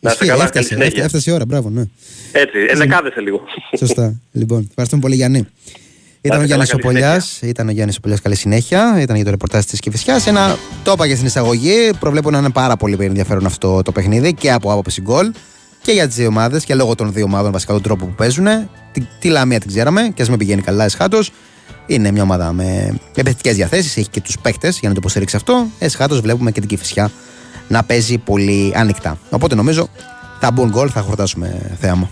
Να 0.00 0.10
είστε 0.10 0.26
καλά, 0.26 0.44
έφτασε, 0.44 0.76
έφτασε 0.94 1.30
η 1.30 1.34
ώρα, 1.34 1.44
μπράβο, 1.44 1.70
ναι. 1.70 1.82
Έτσι, 2.32 2.58
ενδεκάδεσαι 2.68 3.20
λίγο. 3.20 3.40
Σωστά. 3.78 4.14
Λοιπόν, 4.32 4.66
ευχαριστούμε 4.68 5.02
πολύ 5.02 5.14
Γιάννη. 5.14 5.46
Ήταν 6.20 6.40
ο 6.40 6.44
Γιάννης 6.44 6.74
Οπολιά. 6.74 7.22
Ήταν 7.40 7.68
ο 7.68 7.70
Γιάννης 7.70 7.96
Οπολιά. 7.96 8.18
Καλή 8.22 8.36
συνέχεια. 8.36 9.00
Ήταν 9.00 9.16
για 9.16 9.24
το 9.24 9.30
ρεπορτάζ 9.30 9.64
της 9.64 9.80
Κυφυσιά. 9.80 10.20
Ένα 10.26 10.56
το 10.84 10.92
είπα 10.92 11.08
και 11.08 11.14
στην 11.14 11.26
εισαγωγή. 11.26 11.90
Προβλέπω 12.00 12.30
να 12.30 12.38
είναι 12.38 12.50
πάρα 12.50 12.76
πολύ 12.76 12.96
ενδιαφέρον 13.00 13.46
αυτό 13.46 13.82
το 13.82 13.92
παιχνίδι 13.92 14.34
και 14.34 14.52
από 14.52 14.72
άποψη 14.72 15.00
γκολ 15.00 15.32
και 15.82 15.92
για 15.92 16.06
τις 16.06 16.16
δύο 16.16 16.26
ομάδες 16.26 16.64
και 16.64 16.74
λόγω 16.74 16.94
των 16.94 17.12
δύο 17.12 17.24
ομάδων 17.24 17.52
βασικά 17.52 17.72
τον 17.72 17.82
τρόπο 17.82 18.06
που 18.06 18.14
παίζουν. 18.14 18.46
Τη, 18.92 19.00
τη 19.18 19.28
Λαμία 19.28 19.60
την 19.60 19.68
ξέραμε 19.68 20.12
και 20.14 20.22
ας 20.22 20.30
με 20.30 20.36
πηγαίνει 20.36 20.62
καλά 20.62 20.84
εσχάτω. 20.84 21.18
Είναι 21.86 22.10
μια 22.10 22.22
ομάδα 22.22 22.52
με 22.52 22.98
επιθετικέ 23.14 23.52
διαθέσεις. 23.52 23.96
Έχει 23.96 24.08
και 24.08 24.20
τους 24.20 24.38
παίκτες 24.38 24.78
για 24.78 24.88
να 24.88 24.94
το 24.94 25.00
υποστηρίξει 25.00 25.36
αυτό. 25.36 25.66
Εσχάτω 25.78 26.20
βλέπουμε 26.20 26.50
και 26.50 26.60
την 26.60 26.68
Κυφυσιά 26.68 27.10
να 27.68 27.82
παίζει 27.82 28.18
πολύ 28.18 28.72
ανοιχτά. 28.76 29.18
Οπότε 29.30 29.54
νομίζω 29.54 29.88
θα 30.40 30.50
μπουν 30.50 30.68
γκολ, 30.70 30.90
θα 30.92 31.00
χορτάσουμε 31.00 31.76
θέαμα. 31.80 32.10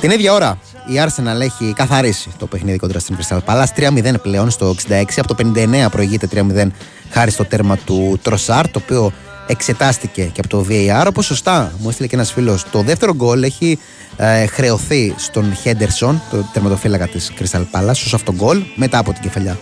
Την 0.00 0.10
ίδια 0.10 0.32
ώρα 0.32 0.58
η 0.86 0.92
Arsenal 1.04 1.40
έχει 1.40 1.72
καθαρίσει 1.72 2.30
το 2.38 2.46
παιχνίδι 2.46 2.78
κοντρα 2.78 2.98
στην 2.98 3.16
Crystal 3.16 3.38
Palace 3.44 3.90
3-0 4.00 4.14
πλέον 4.22 4.50
στο 4.50 4.74
66 4.88 5.02
από 5.16 5.34
το 5.34 5.52
59 5.54 5.86
προηγείται 5.90 6.28
3-0 6.34 6.66
χάρη 7.10 7.30
στο 7.30 7.44
τέρμα 7.44 7.76
του 7.76 8.18
Τροσάρ 8.22 8.70
το 8.70 8.80
οποίο 8.84 9.12
εξετάστηκε 9.46 10.24
και 10.24 10.40
από 10.40 10.48
το 10.48 10.66
VAR 10.68 11.06
όπως 11.08 11.26
σωστά 11.26 11.72
μου 11.78 11.88
έστειλε 11.88 12.08
και 12.08 12.14
ένας 12.14 12.32
φίλος 12.32 12.64
το 12.70 12.82
δεύτερο 12.82 13.14
γκολ 13.14 13.42
έχει 13.42 13.78
ε, 14.16 14.46
χρεωθεί 14.46 15.14
στον 15.16 15.56
Henderson 15.64 16.14
το 16.30 16.44
τερματοφύλακα 16.52 17.06
της 17.06 17.32
Crystal 17.38 17.64
Palace 17.72 17.90
ως 17.90 18.14
αυτό 18.14 18.32
γκολ 18.32 18.62
μετά 18.74 18.98
από 18.98 19.12
την 19.12 19.22
κεφαλιά 19.22 19.58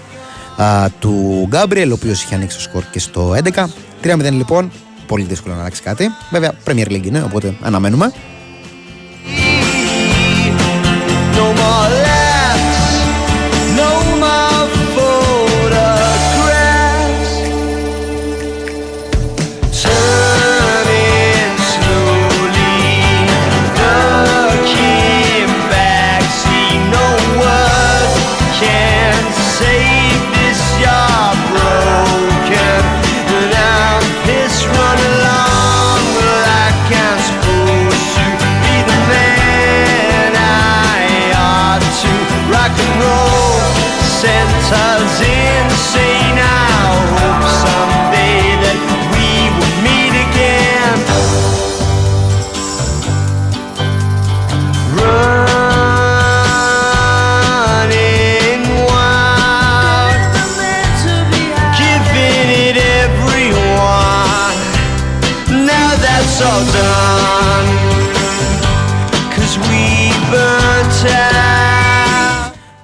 του 0.98 1.46
Γκάμπριελ 1.48 1.90
ο 1.90 1.94
οποίος 1.94 2.22
είχε 2.22 2.34
ανοίξει 2.34 2.56
το 2.56 2.62
σκορ 2.62 2.82
και 2.90 2.98
στο 2.98 3.34
11 3.54 3.64
3-0 4.02 4.32
λοιπόν 4.32 4.70
πολύ 5.10 5.24
δύσκολο 5.24 5.54
να 5.54 5.60
αλλάξει 5.60 5.82
κάτι. 5.82 6.10
Βέβαια, 6.30 6.52
Premier 6.66 6.86
League 6.86 7.06
είναι, 7.06 7.22
οπότε 7.22 7.56
αναμένουμε. 7.62 8.12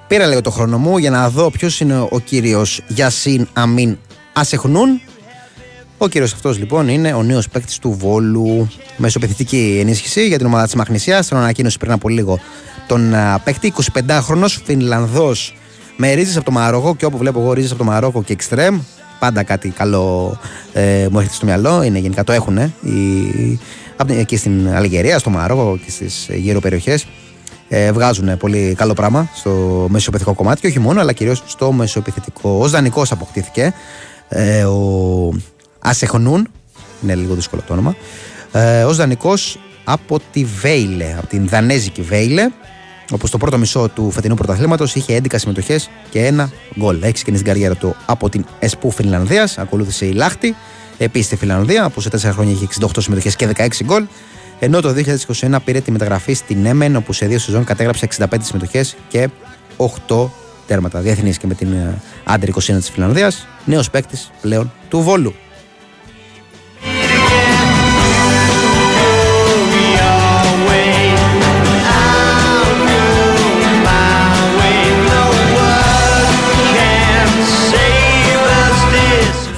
Πήρα 0.07 0.25
λίγο 0.25 0.41
το 0.41 0.51
χρόνο 0.51 0.77
μου 0.77 0.97
για 0.97 1.09
να 1.09 1.29
δω 1.29 1.49
ποιος 1.51 1.79
είναι 1.79 1.99
ο 2.09 2.19
κύριος 2.23 2.81
Γιασίν 2.87 3.47
Αμίν 3.53 3.97
Ασεχνούν. 4.33 5.01
Ο 5.97 6.07
κύριος 6.07 6.33
αυτός 6.33 6.57
λοιπόν 6.57 6.87
είναι 6.87 7.13
ο 7.13 7.23
νέος 7.23 7.49
παίκτης 7.49 7.79
του 7.79 7.91
Βόλου. 7.99 8.67
Μεσοπαιδευτική 8.97 9.77
ενίσχυση 9.79 10.27
για 10.27 10.37
την 10.37 10.45
ομάδα 10.45 10.63
της 10.63 10.75
Μαχνησία. 10.75 11.23
Τον 11.29 11.37
ανακοίνωσε 11.37 11.77
πριν 11.77 11.91
από 11.91 12.09
λίγο 12.09 12.39
τον 12.87 13.13
παίκτη. 13.43 13.73
25χρονο 13.93 14.45
Φινλανδός 14.65 15.55
με 15.97 16.13
ρίζες 16.13 16.35
από 16.35 16.45
το 16.45 16.51
Μαρόκο 16.51 16.95
και 16.95 17.05
όπου 17.05 17.17
βλέπω 17.17 17.39
εγώ 17.39 17.53
ρίζες 17.53 17.69
από 17.71 17.79
το 17.79 17.85
Μαρόκο 17.85 18.23
και 18.23 18.33
εξτρέμ. 18.33 18.79
Πάντα 19.19 19.43
κάτι 19.43 19.69
καλό 19.69 20.37
ε, 20.73 21.07
μου 21.11 21.17
έρχεται 21.17 21.35
στο 21.35 21.45
μυαλό. 21.45 21.83
Είναι 21.83 21.99
γενικά 21.99 22.23
το 22.23 22.31
έχουν. 22.31 22.57
Ε, 22.57 22.71
εκεί 24.07 24.37
στην 24.37 24.69
Αλγερία, 24.75 25.19
στο 25.19 25.29
Μαρόκο 25.29 25.79
και 25.85 25.91
στις 25.91 26.27
γύρω 26.31 26.59
περιοχές 26.59 27.05
ε, 27.69 27.91
βγάζουν 27.91 28.37
πολύ 28.37 28.75
καλό 28.77 28.93
πράγμα 28.93 29.29
στο 29.35 29.85
μεσοπαιδευτικό 29.89 30.35
κομμάτι 30.35 30.61
και 30.61 30.67
όχι 30.67 30.79
μόνο, 30.79 31.01
αλλά 31.01 31.13
κυρίως 31.13 31.43
στο 31.45 31.71
μεσοπαιδευτικό. 31.71 32.59
Ω 32.61 32.67
δανεικό 32.67 33.05
αποκτήθηκε 33.09 33.73
ε, 34.29 34.63
ο 34.63 35.33
Ασεχνούν, 35.79 36.47
είναι 37.03 37.15
λίγο 37.15 37.33
δύσκολο 37.33 37.61
το 37.67 37.73
όνομα, 37.73 37.95
ε, 38.51 38.83
ω 38.83 38.93
δανεικό 38.93 39.33
από 39.83 40.19
τη 40.31 40.43
Βέιλε, 40.43 41.15
από 41.17 41.27
την 41.27 41.47
δανέζικη 41.47 42.01
Βέιλε. 42.01 42.49
Όπω 43.11 43.29
το 43.29 43.37
πρώτο 43.37 43.57
μισό 43.57 43.87
του 43.87 44.11
φετινού 44.11 44.35
πρωταθλήματος 44.35 44.95
είχε 44.95 45.21
11 45.23 45.35
συμμετοχές 45.35 45.89
και 46.09 46.25
ένα 46.25 46.49
γκολ. 46.79 47.03
Έχει 47.03 47.13
ξεκινήσει 47.13 47.43
την 47.43 47.53
καριέρα 47.53 47.75
του 47.75 47.95
από 48.05 48.29
την 48.29 48.45
ΕΣΠΟΥ 48.59 48.91
Φινλανδία. 48.91 49.49
Ακολούθησε 49.55 50.05
η 50.05 50.11
Λάχτη, 50.11 50.55
επίσης 50.97 51.25
στη 51.25 51.35
Φιλανδία, 51.35 51.89
που 51.89 52.01
σε 52.01 52.09
4 52.09 52.17
χρόνια 52.31 52.53
είχε 52.53 52.67
68 52.79 52.87
συμμετοχές 52.97 53.35
και 53.35 53.47
16 53.55 53.67
γκολ. 53.83 54.05
Ενώ 54.59 54.81
το 54.81 54.93
2021 55.39 55.57
πήρε 55.65 55.79
τη 55.79 55.91
μεταγραφή 55.91 56.33
στην 56.33 56.65
Έμεν, 56.65 56.95
όπου 56.95 57.13
σε 57.13 57.25
δύο 57.25 57.39
σεζόν 57.39 57.63
κατέγραψε 57.63 58.07
65 58.17 58.25
συμμετοχές 58.41 58.95
και 59.07 59.29
8 59.77 60.29
τέρματα. 60.67 60.99
Διεθνής 60.99 61.37
και 61.37 61.47
με 61.47 61.53
την 61.53 61.75
άντρη 62.23 62.49
21 62.49 62.77
της 62.77 62.89
Φιλανδίας. 62.89 63.47
Νέος 63.65 63.89
παίκτης 63.89 64.31
πλέον 64.41 64.71
του 64.89 65.01
Βόλου. 65.01 65.33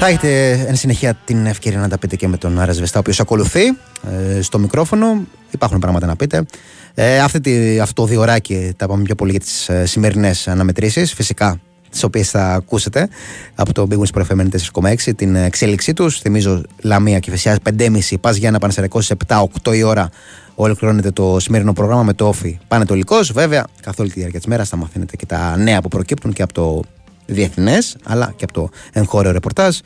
Θα 0.02 0.08
έχετε 0.08 0.52
εν 0.68 0.76
συνεχεία 0.76 1.14
την 1.14 1.46
ευκαιρία 1.46 1.80
να 1.80 1.88
τα 1.88 1.98
πείτε 1.98 2.16
και 2.16 2.28
με 2.28 2.38
τον 2.38 2.60
Άρας 2.60 2.80
Βεστά, 2.80 2.98
ο 2.98 3.00
οποίος 3.00 3.20
ακολουθεί 3.20 3.64
ε, 4.38 4.42
στο 4.42 4.60
μικρόφωνο. 4.60 5.24
Υπάρχουν 5.52 5.80
πράγματα 5.80 6.06
να 6.06 6.16
πείτε. 6.16 6.46
Ε, 6.94 7.20
αυτή 7.20 7.40
τη, 7.40 7.80
αυτό 7.80 8.02
το 8.02 8.08
διωράκι 8.08 8.74
τα 8.78 8.88
πάμε 8.88 9.04
πιο 9.04 9.16
πολύ 9.16 9.32
για 9.32 9.40
τις 9.40 9.70
ε, 9.70 9.86
σημερινές 9.86 10.48
αναμετρήσεις. 10.48 11.14
Φυσικά 11.14 11.60
τις 11.90 12.04
οποίες 12.04 12.30
θα 12.30 12.54
ακούσετε 12.54 13.10
από 13.56 13.74
το 13.74 13.88
Big 13.90 13.98
Wings 13.98 14.22
Pro 14.22 14.38
FM 14.38 14.48
4,6, 14.84 15.16
την 15.16 15.36
εξέλιξή 15.36 15.94
τους. 15.94 16.20
Θυμίζω 16.20 16.62
Λαμία 16.82 17.20
και 17.20 17.30
Φεσιάς 17.30 17.58
5,5, 17.78 18.00
πας 18.22 18.36
για 18.36 18.48
ένα 18.48 18.60
Πανεσαιρικό 18.60 19.02
σε 19.02 19.16
7-8 19.28 19.76
η 19.76 19.84
ώρα. 19.84 20.10
Ολοκληρώνεται 20.56 21.12
το 21.12 21.40
σημερινό 21.40 21.74
πρόγραμμα 21.74 22.04
με 22.04 22.14
το 22.14 22.28
όφι 22.28 22.60
πανετολικός. 22.68 23.32
Βέβαια, 23.32 23.66
καθ' 23.82 24.00
όλη 24.00 24.10
τη 24.10 24.20
διάρκεια 24.20 24.40
της 24.40 24.48
μέρας 24.48 24.70
θα 24.70 24.78
μαθαίνετε 24.78 25.16
και 25.16 25.26
τα 25.26 25.58
νέα 25.58 25.82
που 25.82 25.88
προκύπτουν 25.88 26.34
και 26.34 26.42
από 26.42 26.54
το 26.54 26.82
διεθνές, 27.30 27.96
αλλά 28.04 28.34
και 28.36 28.44
από 28.44 28.54
το 28.54 28.70
εγχώριο 28.94 29.32
ρεπορτάζ. 29.32 29.78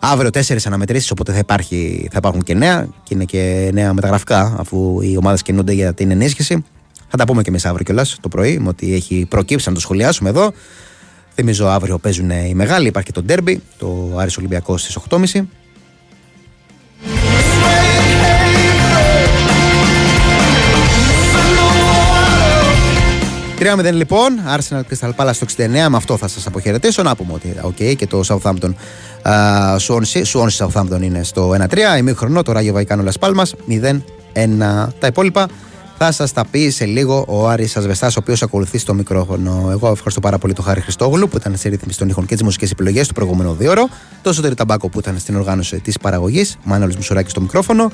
Αύριο 0.00 0.30
τέσσερις 0.30 0.66
αναμετρήσεις, 0.66 1.10
οπότε 1.10 1.32
θα, 1.32 1.38
υπάρχει, 1.38 2.08
θα 2.10 2.18
υπάρχουν 2.18 2.42
και 2.42 2.54
νέα 2.54 2.88
και 3.02 3.14
είναι 3.14 3.24
και 3.24 3.70
νέα 3.72 3.92
μεταγραφικά, 3.92 4.56
αφού 4.58 5.00
οι 5.00 5.16
ομάδες 5.16 5.42
κινούνται 5.42 5.72
για 5.72 5.94
την 5.94 6.10
ενίσχυση. 6.10 6.64
Θα 7.08 7.16
τα 7.16 7.24
πούμε 7.24 7.42
και 7.42 7.48
εμείς 7.48 7.64
αύριο 7.64 7.84
κιόλας 7.84 8.16
το 8.20 8.28
πρωί, 8.28 8.58
με 8.58 8.68
ότι 8.68 8.94
έχει 8.94 9.26
προκύψει 9.28 9.68
να 9.68 9.74
το 9.74 9.80
σχολιάσουμε 9.80 10.28
εδώ. 10.28 10.52
Θυμίζω 11.34 11.66
αύριο 11.66 11.98
παίζουν 11.98 12.30
οι 12.30 12.54
μεγάλοι, 12.54 12.86
υπάρχει 12.86 13.12
και 13.12 13.20
το 13.20 13.26
ντέρμπι, 13.26 13.62
το 13.78 14.14
Άρης 14.16 14.36
Ολυμπιακός 14.36 14.82
στις 14.82 14.98
8.30. 15.08 15.46
3-0 23.58 23.92
λοιπόν, 23.92 24.40
Arsenal 24.56 24.80
Crystal 24.80 25.10
Palace 25.16 25.34
στο 25.34 25.46
69. 25.56 25.66
Με 25.66 25.96
αυτό 25.96 26.16
θα 26.16 26.28
σας 26.28 26.46
αποχαιρετήσω. 26.46 27.02
Να 27.02 27.16
πούμε 27.16 27.32
ότι 27.32 27.54
okay, 27.62 27.96
και 27.96 28.06
το 28.06 28.20
Southampton 28.26 28.74
uh, 29.22 29.76
Swansea 29.76 30.56
Southampton 30.58 31.00
είναι 31.00 31.22
στο 31.22 31.54
1-3. 31.70 31.78
Ημίχρονο, 31.98 32.42
το 32.42 32.52
Ράγιο 32.52 32.72
Βαϊκάνο 32.72 33.04
Las 33.10 33.28
Palmas 33.28 33.50
0-1. 33.68 34.88
Τα 34.98 35.06
υπόλοιπα 35.06 35.48
θα 35.98 36.12
σας 36.12 36.32
τα 36.32 36.44
πει 36.50 36.70
σε 36.70 36.84
λίγο 36.84 37.24
ο 37.28 37.48
Άρης 37.48 37.76
Ασβεστάς, 37.76 38.16
ο 38.16 38.18
οποίος 38.22 38.42
ακολουθεί 38.42 38.78
στο 38.78 38.94
μικρόφωνο. 38.94 39.68
Εγώ 39.70 39.90
ευχαριστώ 39.90 40.20
πάρα 40.20 40.38
πολύ 40.38 40.52
τον 40.52 40.64
Χάρη 40.64 40.80
Χριστόγλου 40.80 41.28
που 41.28 41.36
ήταν 41.36 41.56
σε 41.56 41.68
ρύθμιση 41.68 41.98
των 41.98 42.08
ήχων 42.08 42.26
και 42.26 42.34
τις 42.34 42.42
μουσικές 42.42 42.70
επιλογές 42.70 43.08
του 43.08 43.14
προηγούμενο 43.14 43.52
δύο 43.52 43.70
ώρο. 43.70 43.88
Το 44.22 44.32
Σωτήρι 44.32 44.54
Ταμπάκο 44.54 44.88
που 44.88 44.98
ήταν 44.98 45.18
στην 45.18 45.36
οργάνωση 45.36 45.80
της 45.80 45.98
παραγωγής. 45.98 46.56
Μάνολη 46.64 46.94
Μουσουράκης 46.96 47.30
στο 47.30 47.40
μικρόφωνο. 47.40 47.90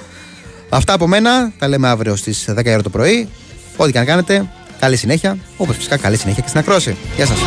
Αυτά 0.69 0.93
από 0.93 1.07
μένα. 1.07 1.53
Τα 1.59 1.69
λέμε 1.69 1.89
αύριο 1.89 2.17
στις 2.17 2.49
10 2.49 2.65
ώρα 2.67 2.83
το 2.83 2.91
πρωί. 2.91 3.29
Ό,τι 3.77 3.93
και 3.93 3.99
αν 3.99 4.05
κάνετε, 4.05 4.49
καλή 4.83 4.97
συνέχεια. 4.97 5.37
Όπως 5.57 5.77
φυσικά 5.77 5.97
καλή 5.97 6.17
συνέχεια 6.17 6.43
και 6.43 6.49
στην 6.49 6.61
ακρόση. 6.61 6.97
Γεια 7.17 7.27
σας. 7.27 7.39